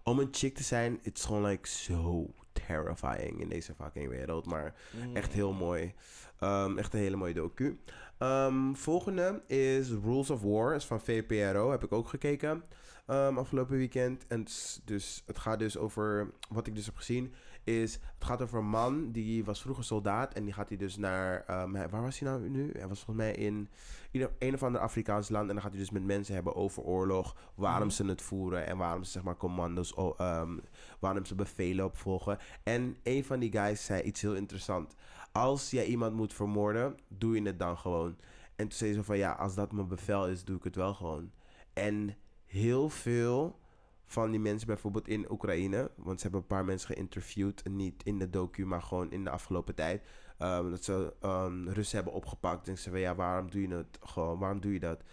om 0.03 0.19
een 0.19 0.27
chick 0.31 0.55
te 0.55 0.63
zijn, 0.63 0.99
het 1.01 1.17
is 1.17 1.23
gewoon 1.23 1.45
like 1.45 1.67
zo 1.67 2.33
terrifying 2.53 3.41
in 3.41 3.49
deze 3.49 3.73
fucking 3.73 4.09
wereld. 4.09 4.45
Maar 4.45 4.73
echt 5.13 5.33
heel 5.33 5.53
mooi. 5.53 5.93
Ehm, 6.39 6.77
echt 6.77 6.93
een 6.93 6.99
hele 6.99 7.15
mooie 7.15 7.33
docu. 7.33 7.79
Ehm, 8.17 8.73
volgende 8.73 9.41
is 9.47 9.89
Rules 9.89 10.29
of 10.29 10.41
War. 10.41 10.75
is 10.75 10.85
van 10.85 11.01
VPRO. 11.01 11.71
Heb 11.71 11.83
ik 11.83 11.91
ook 11.91 12.07
gekeken. 12.07 12.63
Ehm, 13.05 13.37
afgelopen 13.37 13.77
weekend. 13.77 14.27
En 14.27 14.45
dus, 14.85 15.23
het 15.25 15.39
gaat 15.39 15.59
dus 15.59 15.77
over... 15.77 16.31
Wat 16.49 16.67
ik 16.67 16.75
dus 16.75 16.85
heb 16.85 16.95
gezien... 16.95 17.33
Is, 17.65 17.93
het 17.93 18.23
gaat 18.25 18.41
over 18.41 18.59
een 18.59 18.65
man 18.69 19.11
die 19.11 19.45
was 19.45 19.61
vroeger 19.61 19.83
soldaat. 19.83 20.33
En 20.33 20.43
die 20.43 20.53
gaat 20.53 20.67
hij 20.67 20.77
dus 20.77 20.97
naar... 20.97 21.43
ehm, 21.47 21.71
waar 21.71 22.01
was 22.01 22.19
hij 22.19 22.29
nou 22.29 22.49
nu? 22.49 22.69
Hij 22.71 22.87
was 22.87 23.03
volgens 23.03 23.25
mij 23.25 23.31
in 23.33 23.69
ieder, 24.11 24.31
een 24.39 24.53
of 24.53 24.63
ander 24.63 24.81
Afrikaans 24.81 25.29
land. 25.29 25.47
En 25.47 25.53
dan 25.53 25.63
gaat 25.63 25.71
hij 25.71 25.79
dus 25.81 25.91
met 25.91 26.03
mensen 26.03 26.33
hebben 26.33 26.55
over 26.55 26.83
oorlog. 26.83 27.35
Waarom 27.55 27.87
Mhm. 27.87 27.95
ze 27.95 28.05
het 28.05 28.21
voeren. 28.21 28.65
En 28.65 28.77
waarom 28.77 29.03
ze 29.03 29.11
zeg 29.11 29.23
maar 29.23 29.37
commando's... 29.37 29.93
ehm, 30.17 30.57
waarom 30.99 31.25
ze 31.25 31.35
bevelen 31.35 31.85
opvolgen. 31.85 32.37
En 32.63 32.97
een 33.03 33.23
van 33.23 33.39
die 33.39 33.51
guys 33.51 33.85
zei 33.85 34.01
iets 34.01 34.21
heel 34.21 34.35
interessant. 34.35 34.95
Als 35.31 35.71
jij 35.71 35.85
iemand 35.85 36.15
moet 36.15 36.33
vermoorden, 36.33 36.97
doe 37.07 37.35
je 37.35 37.41
het 37.47 37.59
dan 37.59 37.77
gewoon. 37.77 38.15
En 38.55 38.67
toen 38.67 38.77
zei 38.77 38.93
ze 38.93 39.03
van 39.03 39.17
ja, 39.17 39.31
als 39.31 39.55
dat 39.55 39.71
mijn 39.71 39.87
bevel 39.87 40.27
is, 40.27 40.43
doe 40.43 40.57
ik 40.57 40.63
het 40.63 40.75
wel 40.75 40.93
gewoon. 40.93 41.31
En 41.73 42.15
heel 42.53 42.89
veel 42.89 43.59
van 44.05 44.31
die 44.31 44.39
mensen, 44.39 44.67
bijvoorbeeld 44.67 45.07
in 45.07 45.31
Oekraïne, 45.31 45.91
want 45.95 46.17
ze 46.17 46.23
hebben 46.23 46.41
een 46.41 46.55
paar 46.55 46.65
mensen 46.65 46.95
geïnterviewd, 46.95 47.63
niet 47.69 48.03
in 48.03 48.19
de 48.19 48.29
docu, 48.29 48.65
maar 48.65 48.81
gewoon 48.81 49.11
in 49.11 49.23
de 49.23 49.29
afgelopen 49.29 49.75
tijd, 49.75 50.03
ehm, 50.37 50.69
dat 50.69 50.83
ze 50.83 51.13
ehm, 51.19 51.67
Russen 51.67 51.95
hebben 51.95 52.13
opgepakt. 52.13 52.67
En 52.67 52.77
ze 52.77 52.89
van 52.89 52.99
ja, 52.99 53.15
waarom 53.15 53.49
doe 53.49 53.61
je 53.61 53.75
het 53.75 53.99
gewoon? 54.01 54.39
Waarom 54.39 54.61
doe 54.61 54.73
je 54.73 54.79
dat? 54.79 55.03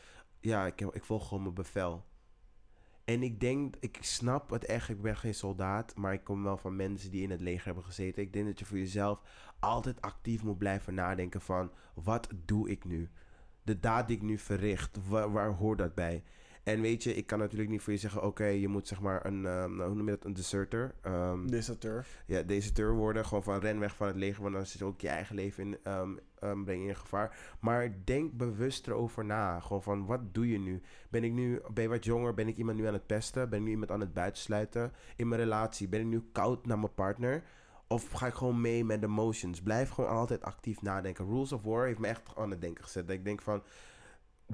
Ja, 0.41 0.67
ik, 0.67 0.81
ik 0.81 1.05
volg 1.05 1.29
gewoon 1.29 1.43
mijn 1.43 1.55
bevel. 1.55 2.05
En 3.05 3.23
ik 3.23 3.41
denk, 3.41 3.77
ik 3.81 3.99
snap 4.01 4.51
het 4.51 4.65
echt, 4.65 4.89
ik 4.89 5.03
ben 5.03 5.17
geen 5.17 5.35
soldaat, 5.35 5.97
maar 5.97 6.12
ik 6.12 6.25
kom 6.25 6.43
wel 6.43 6.57
van 6.57 6.77
mensen 6.77 7.11
die 7.11 7.23
in 7.23 7.31
het 7.31 7.41
leger 7.41 7.65
hebben 7.65 7.85
gezeten. 7.85 8.23
Ik 8.23 8.33
denk 8.33 8.47
dat 8.47 8.59
je 8.59 8.65
voor 8.65 8.79
jezelf 8.79 9.21
altijd 9.59 10.01
actief 10.01 10.43
moet 10.43 10.59
blijven 10.59 10.95
nadenken 10.95 11.41
van, 11.41 11.71
wat 11.95 12.29
doe 12.45 12.71
ik 12.71 12.85
nu? 12.85 13.11
De 13.62 13.81
daad 13.81 14.09
die 14.09 14.17
ik 14.17 14.23
nu 14.23 14.39
verricht, 14.39 15.09
waar, 15.09 15.33
waar 15.33 15.53
hoort 15.53 15.79
dat 15.79 15.95
bij? 15.95 16.25
En 16.62 16.81
weet 16.81 17.03
je, 17.03 17.15
ik 17.15 17.27
kan 17.27 17.39
natuurlijk 17.39 17.70
niet 17.70 17.82
voor 17.82 17.93
je 17.93 17.99
zeggen, 17.99 18.23
oké, 18.23 18.45
je 18.45 18.69
moet 18.69 18.89
zeg 18.89 19.01
maar 19.01 19.27
een, 19.27 19.47
ehm, 19.47 19.77
nou, 19.77 19.89
hoe 19.89 19.97
noem 19.97 20.07
je 20.07 20.11
dat, 20.11 20.24
een 20.24 20.32
deserter. 20.32 20.95
Ehm, 21.03 21.47
Deserteur. 21.47 22.07
ja, 22.27 22.43
deserteur 22.43 22.95
worden. 22.95 23.24
Gewoon 23.27 23.43
van 23.43 23.61
ren 23.61 23.78
weg 23.78 23.97
van 23.97 24.07
het 24.07 24.16
leger. 24.16 24.43
Want 24.43 24.55
dan 24.55 24.66
zit 24.66 24.78
je 24.78 24.85
ook 24.85 25.01
je 25.01 25.09
eigen 25.09 25.35
leven 25.35 25.65
in, 25.65 25.78
ehm, 25.82 26.65
breng 26.65 26.82
je 26.82 26.89
in 26.89 26.97
gevaar. 26.97 27.57
Maar 27.61 27.95
denk 28.05 28.32
bewust 28.32 28.87
erover 28.87 29.24
na. 29.24 29.61
Gewoon 29.61 29.82
van, 29.82 30.07
wat 30.07 30.35
doe 30.35 30.49
je 30.49 30.59
nu? 30.59 30.81
Ben 31.11 31.24
ik 31.24 31.32
nu, 31.32 31.61
ben 31.73 31.82
je 31.82 31.89
wat 31.89 32.05
jonger? 32.05 32.35
Ben 32.35 32.49
ik 32.49 32.57
iemand 32.57 32.78
nu 32.78 32.87
aan 32.87 32.93
het 32.93 33.07
pesten? 33.07 33.49
Ben 33.49 33.59
ik 33.59 33.65
nu 33.65 33.70
iemand 33.70 33.91
aan 33.91 34.01
het 34.01 34.15
buitensluiten? 34.15 34.93
In 35.16 35.28
mijn 35.28 35.41
relatie? 35.41 35.89
Ben 35.89 36.01
ik 36.01 36.07
nu 36.07 36.23
koud 36.32 36.66
naar 36.66 36.78
mijn 36.78 36.95
partner? 36.95 37.43
Of 37.89 38.11
ga 38.11 38.27
ik 38.27 38.35
gewoon 38.35 38.61
mee 38.61 38.85
met 38.85 39.01
de 39.01 39.07
motions? 39.07 39.62
Blijf 39.62 39.91
gewoon 39.91 40.11
altijd 40.11 40.43
actief 40.43 40.82
nadenken. 40.82 41.27
Rules 41.27 41.53
of 41.53 41.62
War 41.62 41.87
heeft 41.87 41.99
me 41.99 42.07
echt 42.07 42.37
aan 42.37 42.51
het 42.51 42.61
denken 42.61 42.85
gezet. 42.85 43.07
Dat 43.07 43.16
ik 43.16 43.24
denk 43.24 43.43
van, 43.43 43.62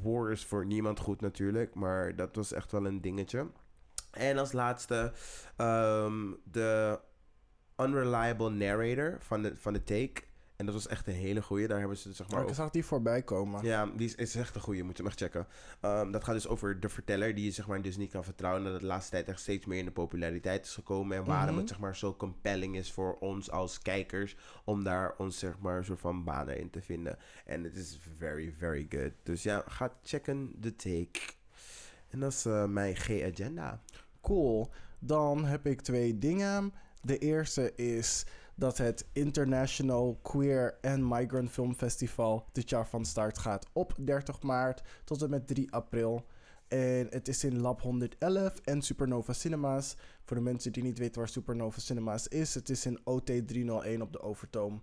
war 0.03 0.31
is 0.31 0.45
voor 0.45 0.67
niemand 0.67 1.01
goed 1.01 1.21
natuurlijk. 1.21 1.75
Maar 1.75 2.17
dat 2.17 2.37
was 2.37 2.53
echt 2.53 2.73
wel 2.73 2.87
een 2.87 3.01
dingetje. 3.01 3.47
En 4.11 4.39
als 4.39 4.53
laatste, 4.53 5.13
ehm, 5.57 6.33
de 6.45 7.01
unreliable 7.77 8.51
narrator 8.51 9.17
van 9.21 9.43
de, 9.43 9.57
van 9.57 9.73
de 9.73 9.83
take. 9.83 10.23
En 10.57 10.67
dat 10.67 10.75
was 10.75 10.87
echt 10.87 11.07
een 11.07 11.15
hele 11.15 11.43
goeie. 11.43 11.67
Daar 11.69 11.79
hebben 11.79 11.97
ze 11.97 12.13
zeg 12.13 12.29
maar 12.29 12.41
Maar 12.41 12.49
ik 12.49 12.55
zag 12.55 12.71
die 12.71 12.85
voorbij 12.85 13.23
komen. 13.23 13.65
ja, 13.65 13.87
die 13.97 14.07
is, 14.07 14.15
is 14.15 14.35
echt 14.35 14.55
een 14.55 14.61
goeie. 14.61 14.83
Moet 14.85 14.97
je 14.97 15.03
hem 15.03 15.11
echt 15.13 15.21
checken. 15.21 15.47
Ehm, 15.81 16.11
dat 16.11 16.25
gaat 16.25 16.35
dus 16.35 16.49
over 16.49 16.81
de 16.81 16.89
verteller 16.89 17.35
die 17.35 17.45
je 17.45 17.51
zeg 17.51 17.67
maar 17.67 17.83
dus 17.83 17.97
niet 17.97 18.11
kan 18.11 18.25
vertrouwen. 18.25 18.63
Dat 18.65 18.73
het 18.73 18.81
de 18.81 18.87
laatste 18.87 19.11
tijd 19.11 19.29
echt 19.29 19.41
steeds 19.41 19.67
meer 19.67 19.79
in 19.79 19.85
de 19.85 19.91
populariteit 19.91 20.65
is 20.65 20.75
gekomen. 20.75 21.17
En 21.17 21.25
waarom 21.25 21.49
Mhm. 21.51 21.59
het 21.59 21.69
zeg 21.69 21.79
maar 21.79 21.97
zo 21.97 22.15
compelling 22.17 22.77
is 22.77 22.93
voor 22.93 23.17
ons 23.19 23.51
als 23.51 23.79
kijkers. 23.83 24.37
Om 24.65 24.85
daar 24.85 25.15
ons 25.19 25.39
zeg 25.39 25.59
maar 25.59 25.85
soort 25.85 26.01
van 26.01 26.25
banen 26.25 26.59
in 26.59 26.71
te 26.71 26.83
vinden. 26.83 27.19
En 27.45 27.65
het 27.65 27.77
is 27.77 27.99
very, 28.19 28.55
very 28.59 28.87
good. 28.89 29.13
Dus 29.23 29.43
ja, 29.43 29.63
ga 29.67 29.93
checken 30.03 30.53
de 30.61 30.77
take. 30.77 31.21
En 32.11 32.21
dat 32.21 32.33
is 32.33 32.45
eh, 32.47 32.65
mijn 32.65 32.97
G-agenda. 32.97 33.81
Cool. 34.21 34.71
Dan 34.99 35.45
heb 35.45 35.67
ik 35.67 35.81
twee 35.81 36.19
dingen. 36.19 36.73
De 37.03 37.19
eerste 37.19 37.75
is 37.75 38.25
dat 38.57 38.79
het 38.79 39.07
International 39.13 40.19
Queer 40.23 40.79
and 40.81 41.03
Migrant 41.03 41.51
Film 41.51 41.75
Festival 41.75 42.49
dit 42.53 42.71
jaar 42.71 42.89
van 42.89 43.05
start 43.05 43.39
gaat 43.39 43.67
op 43.73 43.95
30 43.99 44.43
maart 44.43 44.83
tot 45.05 45.23
en 45.23 45.31
met 45.31 45.47
3 45.47 45.73
april. 45.73 46.27
En 46.69 47.07
het 47.11 47.29
is 47.29 47.45
in 47.45 47.61
Lab 47.61 47.83
111 47.83 48.61
en 48.65 48.83
Supernova 48.83 49.33
Cinemas. 49.33 49.97
Voor 50.25 50.37
de 50.37 50.43
mensen 50.43 50.73
die 50.73 50.83
niet 50.83 50.99
weten 50.99 51.21
waar 51.21 51.29
Supernova 51.29 51.81
Cinemas 51.81 52.29
is, 52.29 52.55
het 52.55 52.69
is 52.69 52.87
in 52.87 53.01
OT 53.05 53.27
301 53.27 54.03
op 54.03 54.13
de 54.13 54.21
Overtoom. 54.21 54.83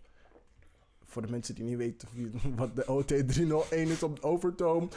Voor 1.14 1.22
de 1.22 1.32
mensen 1.32 1.56
die 1.56 1.64
niet 1.64 1.78
weten 1.78 2.08
wat 2.56 2.76
de 2.76 2.88
OT 2.88 3.08
301 3.08 3.88
is 3.88 4.04
op 4.04 4.16
de 4.16 4.28
Overtoom. 4.28 4.90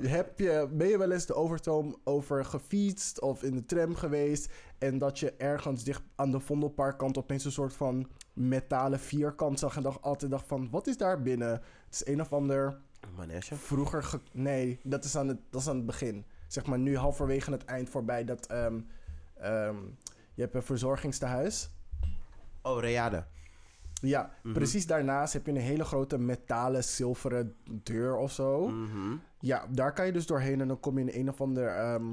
Heb 0.00 0.38
je, 0.38 0.68
ben 0.72 0.86
je 0.88 0.98
wel 0.98 1.10
eens 1.12 1.26
de 1.26 1.34
Overtoom 1.34 1.96
over 2.04 2.44
gefietst 2.44 3.20
of 3.20 3.42
in 3.42 3.54
de 3.54 3.64
tram 3.64 3.94
geweest? 3.94 4.52
En 4.78 4.98
dat 4.98 5.18
je 5.18 5.32
ergens 5.32 5.84
dicht 5.84 6.02
aan 6.14 6.30
de 6.30 6.40
Vondelparkkant 6.40 7.18
opeens 7.18 7.44
een 7.44 7.52
soort 7.52 7.72
van 7.72 8.10
metalen 8.32 9.00
vierkant 9.00 9.58
zag. 9.58 9.76
En 9.76 9.82
dacht, 9.82 10.02
altijd 10.02 10.30
dacht 10.30 10.46
van, 10.46 10.68
wat 10.70 10.86
is 10.86 10.96
daar 10.96 11.22
binnen? 11.22 11.50
Het 11.50 11.62
is 11.90 12.06
een 12.06 12.20
of 12.20 12.32
ander 12.32 12.80
Manege. 13.16 13.54
vroeger... 13.56 14.02
ge- 14.02 14.20
nee, 14.32 14.80
dat 14.82 15.04
is, 15.04 15.16
aan 15.16 15.28
het, 15.28 15.38
dat 15.50 15.60
is 15.60 15.68
aan 15.68 15.76
het 15.76 15.86
begin. 15.86 16.24
Zeg 16.46 16.66
maar 16.66 16.78
nu 16.78 16.96
halverwege 16.96 17.50
het 17.50 17.64
eind 17.64 17.88
voorbij 17.88 18.24
dat... 18.24 18.46
ehm, 18.46 18.80
ehm, 19.34 19.76
je 20.34 20.42
hebt 20.42 20.54
een 20.54 20.62
verzorgingstehuis. 20.62 21.70
Oh, 22.62 22.80
Reade. 22.80 23.24
Ja, 24.04 24.30
Mhm. 24.42 24.54
precies 24.54 24.86
daarnaast 24.86 25.32
heb 25.32 25.46
je 25.46 25.52
een 25.52 25.56
hele 25.58 25.84
grote 25.84 26.18
metalen 26.18 26.84
zilveren 26.84 27.54
deur 27.82 28.16
of 28.16 28.32
zo. 28.32 28.68
Mhm. 28.68 29.16
Ja, 29.40 29.66
daar 29.70 29.92
kan 29.92 30.06
je 30.06 30.12
dus 30.12 30.26
doorheen 30.26 30.60
en 30.60 30.68
dan 30.68 30.80
kom 30.80 30.98
je 30.98 31.04
in 31.12 31.20
een 31.20 31.28
of 31.28 31.40
ander 31.40 31.66
ehm, 31.68 32.12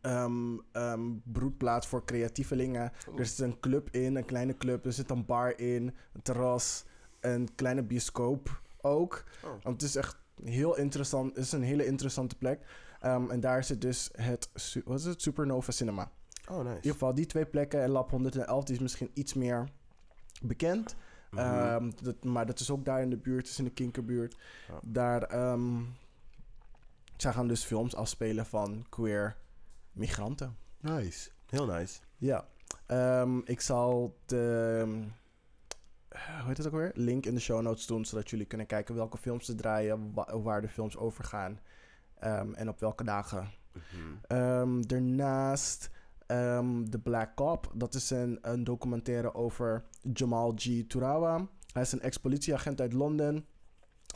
ehm, 0.00 0.56
ehm, 0.72 1.00
broedplaats 1.24 1.86
voor 1.86 2.04
creatievelingen. 2.04 2.92
Er 3.16 3.26
zit 3.26 3.38
een 3.38 3.60
club 3.60 3.88
in, 3.90 4.16
een 4.16 4.24
kleine 4.24 4.56
club. 4.56 4.84
Er 4.86 4.92
zit 4.92 5.10
een 5.10 5.24
bar 5.26 5.58
in, 5.58 5.94
een 6.12 6.22
terras, 6.22 6.84
een 7.20 7.48
kleine 7.54 7.82
bioscoop 7.82 8.60
ook. 8.80 9.24
Oh. 9.44 9.50
Want 9.50 9.80
het 9.80 9.82
is 9.82 9.96
echt 9.96 10.16
heel 10.44 10.76
interessant. 10.76 11.34
Het 11.36 11.44
is 11.44 11.52
een 11.52 11.62
hele 11.62 11.86
interessante 11.86 12.36
plek. 12.36 12.60
En 13.00 13.40
daar 13.40 13.64
zit 13.64 13.80
dus 13.80 14.10
het, 14.12 14.50
wat 14.84 14.98
is 14.98 15.04
het? 15.04 15.22
Supernova 15.22 15.72
Cinema. 15.72 16.10
Oh, 16.50 16.56
In 16.58 16.62
nice. 16.64 16.76
ieder 16.76 16.92
geval 16.92 17.14
die 17.14 17.26
twee 17.26 17.46
plekken 17.46 17.82
en 17.82 17.90
Lab 17.90 18.10
111 18.10 18.64
die 18.64 18.74
is 18.74 18.80
misschien 18.82 19.10
iets 19.14 19.34
meer 19.34 19.68
bekend. 20.42 20.96
Mhm. 21.30 21.40
Ehm, 21.40 21.90
dat, 22.02 22.24
maar 22.24 22.46
dat 22.46 22.60
is 22.60 22.70
ook 22.70 22.84
daar 22.84 23.00
in 23.02 23.10
de 23.10 23.16
buurt, 23.16 23.48
is 23.48 23.58
in 23.58 23.64
de 23.64 23.70
Kinkerbuurt. 23.70 24.36
Ja. 24.68 24.78
Daar, 24.82 25.22
ehm 25.22 25.80
zij 27.16 27.32
gaan 27.32 27.48
dus 27.48 27.64
films 27.64 27.94
afspelen 27.94 28.46
van 28.46 28.86
queer 28.88 29.36
migranten. 29.92 30.56
Nice. 30.80 31.30
Heel 31.46 31.66
nice. 31.66 32.00
Ja. 32.16 32.46
Ehm, 32.86 33.38
ik 33.44 33.60
zal 33.60 34.18
de, 34.26 34.82
hoe 36.08 36.46
heet 36.46 36.56
het 36.56 36.66
ook 36.66 36.72
weer? 36.72 36.90
Link 36.94 37.26
in 37.26 37.34
de 37.34 37.40
show 37.40 37.62
notes 37.62 37.86
doen, 37.86 38.04
zodat 38.04 38.30
jullie 38.30 38.46
kunnen 38.46 38.66
kijken 38.66 38.94
welke 38.94 39.18
films 39.18 39.44
ze 39.46 39.54
draaien, 39.54 40.12
wa- 40.14 40.38
waar 40.40 40.60
de 40.60 40.68
films 40.68 40.96
over 40.96 41.24
gaan 41.24 41.60
en 42.54 42.68
op 42.68 42.80
welke 42.80 43.04
dagen. 43.04 43.50
Mhm. 44.28 44.80
Daarnaast 44.80 45.90
ehm 46.28 46.84
The 46.84 46.98
Black 46.98 47.34
Cop. 47.34 47.72
Dat 47.74 47.94
is 47.94 48.10
een, 48.10 48.38
een 48.42 48.64
documentaire 48.64 49.34
over 49.34 49.84
Jamal 50.12 50.52
G. 50.56 50.82
Turawa. 50.86 51.48
Hij 51.72 51.82
is 51.82 51.92
een 51.92 52.00
ex-politieagent 52.00 52.80
uit 52.80 52.92
Londen. 52.92 53.46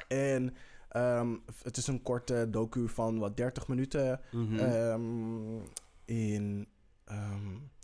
En 0.08 0.54
ehm, 0.88 1.36
het 1.62 1.76
is 1.76 1.86
een 1.86 2.02
korte 2.02 2.46
docu 2.50 2.88
van 2.88 3.18
wat 3.18 3.36
30 3.36 3.68
minuten. 3.68 4.20
Mhm. 4.32 4.58
Ehm, 4.58 5.60
in, 6.04 6.68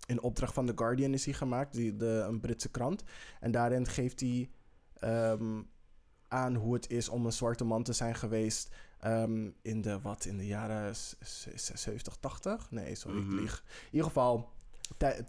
in 0.07 0.23
opdracht 0.23 0.55
van 0.55 0.67
The 0.67 0.73
Guardian 0.77 1.13
is 1.13 1.25
hij 1.25 1.35
gemaakt, 1.35 1.73
die, 1.73 1.97
de, 1.97 2.25
een 2.29 2.41
Britse 2.41 2.71
krant. 2.71 3.03
En 3.41 3.51
daarin 3.51 3.87
geeft 3.87 4.21
hij 4.21 4.51
aan 6.29 6.55
hoe 6.55 6.75
het 6.75 6.91
is 6.91 7.09
om 7.09 7.27
een 7.27 7.33
zwarte 7.33 7.65
man 7.65 7.83
te 7.83 7.93
zijn 7.93 8.15
geweest 8.15 8.75
ehm, 9.01 9.51
in 9.63 9.81
de, 9.81 10.01
wat, 10.01 10.25
in 10.25 10.37
de 10.39 10.47
jaren 10.47 10.97
s- 10.97 11.17
s- 11.55 11.71
70, 11.75 12.17
80? 12.17 12.71
Nee, 12.71 12.95
sorry, 12.95 13.19
Mhm. 13.19 13.35
ik 13.35 13.41
lieg. 13.41 13.65
In 13.81 13.89
ieder 13.91 14.07
geval, 14.07 14.51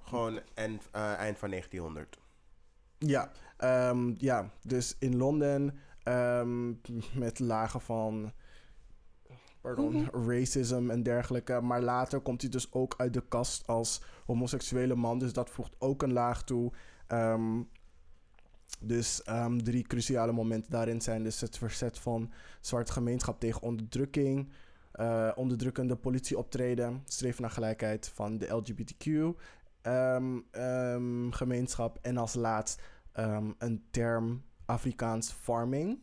Gewoon 0.03 0.39
eind, 0.53 0.87
eh, 0.91 1.13
eind 1.13 1.37
van 1.37 1.49
1900. 1.49 2.17
ja, 2.97 3.31
ehm, 3.57 4.13
ja, 4.17 4.49
dus 4.63 4.95
in 4.99 5.15
Londen 5.17 5.79
ehm, 6.03 6.67
met 7.13 7.39
lagen 7.39 7.81
van 7.81 8.31
pardon, 9.61 10.09
racism 10.27 10.89
en 10.89 11.03
dergelijke. 11.03 11.61
Maar 11.61 11.81
later 11.81 12.19
komt 12.19 12.41
hij 12.41 12.49
dus 12.49 12.73
ook 12.73 12.93
uit 12.97 13.13
de 13.13 13.23
kast 13.27 13.67
als 13.67 14.01
homoseksuele 14.25 14.95
man. 14.95 15.19
Dus 15.19 15.33
dat 15.33 15.49
voegt 15.49 15.75
ook 15.79 16.01
een 16.01 16.13
laag 16.13 16.43
toe. 16.43 16.71
Ehm, 17.07 17.61
dus 18.79 19.23
ehm, 19.23 19.57
drie 19.57 19.83
cruciale 19.83 20.31
momenten 20.31 20.71
daarin 20.71 21.01
zijn 21.01 21.23
dus 21.23 21.41
het 21.41 21.57
verzet 21.57 21.99
van 21.99 22.31
zwarte 22.61 22.91
gemeenschap 22.91 23.39
tegen 23.39 23.61
onderdrukking. 23.61 24.49
eh, 24.91 25.31
onderdrukkende 25.35 25.95
politieoptreden, 25.95 27.01
streven 27.05 27.41
naar 27.41 27.51
gelijkheid 27.51 28.07
van 28.07 28.37
de 28.37 28.47
LGBTQ 28.47 29.35
ehm, 29.81 30.39
ehm, 30.51 31.31
gemeenschap. 31.31 31.97
En 32.01 32.17
als 32.17 32.33
laatst 32.33 32.81
een 33.57 33.83
term 33.91 34.43
Afrikaans 34.65 35.31
farming 35.31 35.99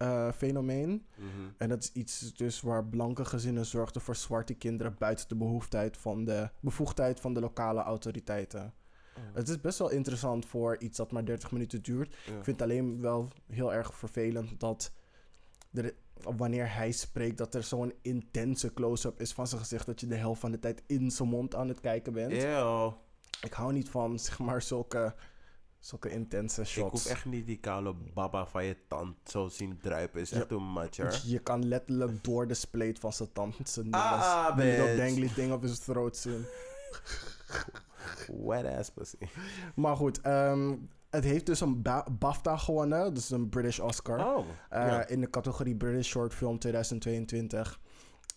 eh, 0.00 0.32
fenomeen. 0.32 1.06
Mhm. 1.14 1.28
En 1.56 1.68
dat 1.68 1.82
is 1.82 1.92
iets 1.92 2.34
dus 2.34 2.60
waar 2.60 2.84
blanke 2.84 3.24
gezinnen 3.24 3.66
zorgden 3.66 4.02
voor 4.02 4.16
zwarte 4.16 4.54
kinderen 4.54 4.94
buiten 4.98 5.28
de 5.28 5.36
behoeftijd 5.36 5.96
van 5.96 6.24
de 6.24 6.50
bevoegdheid 6.60 7.20
van 7.20 7.34
de 7.34 7.40
lokale 7.40 7.80
autoriteiten. 7.82 8.74
Het 9.32 9.48
is 9.48 9.60
best 9.60 9.78
wel 9.78 9.90
interessant 9.90 10.46
voor 10.46 10.76
iets 10.78 10.96
dat 10.96 11.12
maar 11.12 11.24
30 11.24 11.50
minuten 11.50 11.82
duurt. 11.82 12.10
Ja. 12.10 12.36
Ik 12.36 12.44
vind 12.44 12.60
het 12.60 12.62
alleen 12.62 13.00
wel 13.00 13.28
heel 13.46 13.72
erg 13.74 13.94
vervelend 13.94 14.60
dat 14.60 14.92
er, 15.72 15.94
wanneer 16.22 16.74
hij 16.74 16.92
spreekt, 16.92 17.38
dat 17.38 17.54
er 17.54 17.62
zo'n 17.62 17.92
intense 18.02 18.72
close-up 18.72 19.20
is 19.20 19.32
van 19.32 19.46
zijn 19.46 19.60
gezicht. 19.60 19.86
Dat 19.86 20.00
je 20.00 20.06
de 20.06 20.14
helft 20.14 20.40
van 20.40 20.50
de 20.50 20.58
tijd 20.58 20.82
in 20.86 21.10
zijn 21.10 21.28
mond 21.28 21.54
aan 21.54 21.68
het 21.68 21.80
kijken 21.80 22.12
bent. 22.12 22.32
Eeuw. 22.32 22.98
Ik 23.42 23.52
hou 23.52 23.72
niet 23.72 23.88
van 23.88 24.18
zeg 24.18 24.38
maar 24.38 24.62
zulke, 24.62 25.14
zulke 25.78 26.10
intense 26.10 26.64
shots. 26.64 26.86
Ik 26.86 26.90
hoef 26.90 27.06
echt 27.06 27.24
niet 27.24 27.46
die 27.46 27.58
koude 27.58 27.94
baba 28.14 28.46
van 28.46 28.64
je 28.64 28.76
tand 28.88 29.16
zo 29.24 29.48
zien 29.48 29.78
druipen. 29.82 30.20
Is 30.20 30.32
echt 30.32 30.50
much, 30.50 30.96
hoor. 30.96 31.20
Je 31.24 31.38
kan 31.38 31.68
letterlijk 31.68 32.24
door 32.24 32.46
de 32.46 32.54
spleet 32.54 32.98
van 32.98 33.12
zijn 33.12 33.32
tand 33.32 33.56
zijn 33.68 33.92
Ah, 33.92 34.56
dat 34.56 34.96
dangly 34.96 35.30
ding 35.34 35.52
op 35.52 35.60
zijn 35.64 35.78
throat 35.78 36.16
zien. 36.16 36.44
Wet 38.42 38.66
ass 38.66 38.90
pussy. 38.90 39.16
Maar 39.74 39.96
goed, 39.96 40.20
ehm, 40.20 40.76
het 41.10 41.24
heeft 41.24 41.46
dus 41.46 41.60
een 41.60 41.82
ba- 41.82 42.06
BAFTA 42.18 42.56
gewonnen. 42.56 43.14
Dus 43.14 43.30
een 43.30 43.48
British 43.48 43.78
Oscar. 43.78 44.18
Oh. 44.36 44.46
Eh, 44.68 44.86
ja. 44.86 45.06
In 45.08 45.20
de 45.20 45.30
categorie 45.30 45.76
British 45.76 46.08
Short 46.08 46.34
Film 46.34 46.58
2022. 46.58 47.80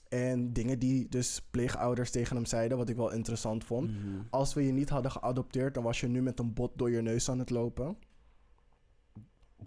En 0.10 0.54
dingen 0.54 0.80
die 0.80 1.10
dus 1.10 1.42
pleegouders 1.52 2.12
tegen 2.12 2.36
hem 2.36 2.46
zeiden, 2.46 2.78
wat 2.78 2.90
ik 2.90 2.96
wel 2.96 3.12
interessant 3.12 3.64
vond. 3.64 3.90
Mhm. 3.90 4.22
Als 4.30 4.54
we 4.54 4.66
je 4.66 4.72
niet 4.72 4.90
hadden 4.90 5.12
geadopteerd, 5.12 5.74
dan 5.74 5.84
was 5.84 6.00
je 6.00 6.08
nu 6.08 6.22
met 6.22 6.40
een 6.40 6.54
bot 6.54 6.72
door 6.76 6.92
je 6.92 7.02
neus 7.02 7.30
aan 7.30 7.40
het 7.40 7.50
lopen. 7.50 7.98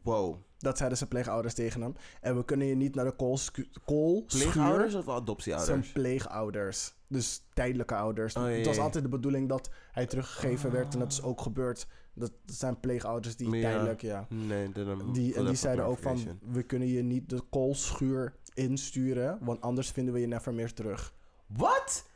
Wow. 0.02 0.36
Dat 0.58 0.76
zeiden 0.76 0.98
zijn 0.98 1.10
pleegouders 1.10 1.54
tegen 1.54 1.80
hem. 1.80 1.94
En 2.20 2.36
we 2.36 2.44
kunnen 2.44 2.66
je 2.66 2.74
niet 2.74 2.94
naar 2.94 3.04
de 3.04 3.16
kool, 3.16 3.36
sku- 3.36 3.68
kool 3.84 4.24
Pleegouders 4.24 4.94
of 4.94 5.08
adoptieouders? 5.08 5.70
Zijn 5.70 5.92
pleegouders. 5.92 6.94
Dus 7.08 7.42
tijdelijke 7.54 7.94
ouders. 7.94 8.34
Oh, 8.34 8.44
het 8.44 8.66
was 8.66 8.78
altijd 8.78 9.04
de 9.04 9.10
bedoeling 9.10 9.48
dat 9.48 9.70
hij 9.92 10.06
teruggegeven 10.06 10.72
werd. 10.72 10.92
En 10.94 10.98
dat 10.98 11.12
is 11.12 11.22
ook 11.22 11.40
gebeurd. 11.40 11.86
Dat, 12.14 12.32
zijn 12.46 12.80
pleegouders 12.80 13.36
die 13.36 13.50
Ja. 13.50 13.60
tijdelijk, 13.70 14.00
ja. 14.02 14.26
Nee, 14.28 14.72
Die, 15.12 15.34
en 15.34 15.44
die 15.46 15.54
zeiden 15.54 15.84
ook 15.84 15.98
van, 15.98 16.38
we 16.50 16.62
kunnen 16.62 16.88
je 16.88 17.02
niet 17.02 17.28
de 17.28 17.40
koolschuur 17.50 18.34
insturen, 18.54 19.38
want 19.40 19.60
anders 19.60 19.90
vinden 19.90 20.14
we 20.14 20.20
je 20.20 20.26
never 20.26 20.54
meer 20.54 20.72
terug. 20.72 21.14
Wat? 21.46 22.06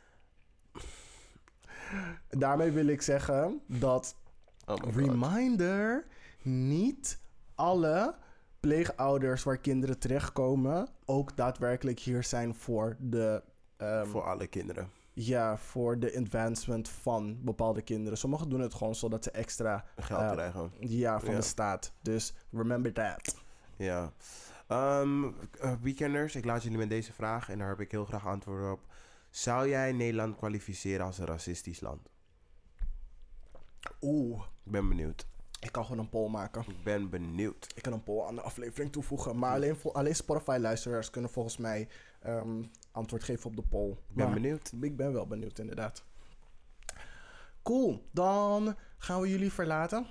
Daarmee 2.29 2.71
wil 2.71 2.87
ik 2.87 3.01
zeggen 3.01 3.61
dat, 3.67 4.15
Oh 4.65 4.75
reminder, 4.95 6.05
niet 6.41 7.19
alle 7.55 8.15
pleegouders 8.59 9.43
waar 9.43 9.57
kinderen 9.57 9.99
terechtkomen 9.99 10.87
ook 11.05 11.35
daadwerkelijk 11.37 11.99
hier 11.99 12.23
zijn 12.23 12.55
voor 12.55 12.95
de, 12.99 13.43
ehm, 13.77 14.05
Voor 14.05 14.23
alle 14.23 14.47
kinderen. 14.47 14.89
ja, 15.13 15.57
voor 15.57 15.99
de 15.99 16.17
advancement 16.17 16.89
van 16.89 17.37
bepaalde 17.43 17.81
kinderen. 17.81 18.17
Sommigen 18.17 18.49
doen 18.49 18.59
het 18.59 18.73
gewoon 18.73 18.95
zodat 18.95 19.23
ze 19.23 19.31
extra, 19.31 19.85
Geld 19.97 20.21
eh, 20.21 20.31
krijgen. 20.31 20.71
ja, 20.79 21.19
van 21.19 21.29
Ja. 21.29 21.35
de 21.35 21.41
staat. 21.41 21.93
Dus 22.01 22.33
remember 22.51 22.93
that. 22.93 23.35
Ja. 23.75 24.11
Ehm, 24.67 25.23
eh, 25.59 25.73
weekenders, 25.81 26.35
ik 26.35 26.45
laat 26.45 26.63
jullie 26.63 26.77
met 26.77 26.89
deze 26.89 27.13
vraag 27.13 27.49
en 27.49 27.57
daar 27.57 27.69
heb 27.69 27.79
ik 27.79 27.91
heel 27.91 28.05
graag 28.05 28.27
antwoord 28.27 28.71
op. 28.71 28.79
Zou 29.29 29.69
jij 29.69 29.91
Nederland 29.91 30.35
kwalificeren 30.35 31.05
als 31.05 31.17
een 31.17 31.25
racistisch 31.25 31.79
land? 31.79 32.09
Oeh, 34.01 34.41
Ik 34.63 34.71
ben 34.71 34.87
benieuwd. 34.89 35.27
Ik 35.61 35.71
kan 35.71 35.83
gewoon 35.85 35.99
een 35.99 36.09
poll 36.09 36.29
maken. 36.29 36.61
Ik 36.67 36.83
ben 36.83 37.09
benieuwd. 37.09 37.67
Ik 37.75 37.81
kan 37.81 37.93
een 37.93 38.03
poll 38.03 38.27
aan 38.27 38.35
de 38.35 38.41
aflevering 38.41 38.91
toevoegen. 38.91 39.37
Maar 39.37 39.53
alleen, 39.53 39.77
alleen 39.93 40.15
Spotify-luisteraars 40.15 41.09
kunnen 41.09 41.31
volgens 41.31 41.57
mij 41.57 41.87
ehm, 42.19 42.63
antwoord 42.91 43.23
geven 43.23 43.49
op 43.49 43.55
de 43.55 43.61
poll. 43.61 43.91
Ik 43.91 43.97
ben 44.07 44.25
Maar 44.25 44.33
benieuwd. 44.33 44.71
Ik 44.81 44.97
ben 44.97 45.13
wel 45.13 45.27
benieuwd, 45.27 45.59
inderdaad. 45.59 46.03
Cool. 47.63 48.07
Dan 48.11 48.75
gaan 48.97 49.21
we 49.21 49.29
jullie 49.29 49.51
verlaten. 49.51 50.07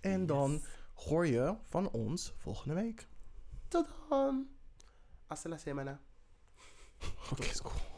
En 0.00 0.26
dan 0.26 0.62
hoor 0.94 1.26
je 1.26 1.54
van 1.62 1.90
ons 1.90 2.34
volgende 2.38 2.74
week. 2.74 3.06
Tot 3.68 3.86
dan. 4.08 4.48
Hasta 5.26 5.48
la 5.48 5.56
semana. 5.56 6.00
Oké, 7.30 7.42
is 7.42 7.62
cool. 7.62 7.93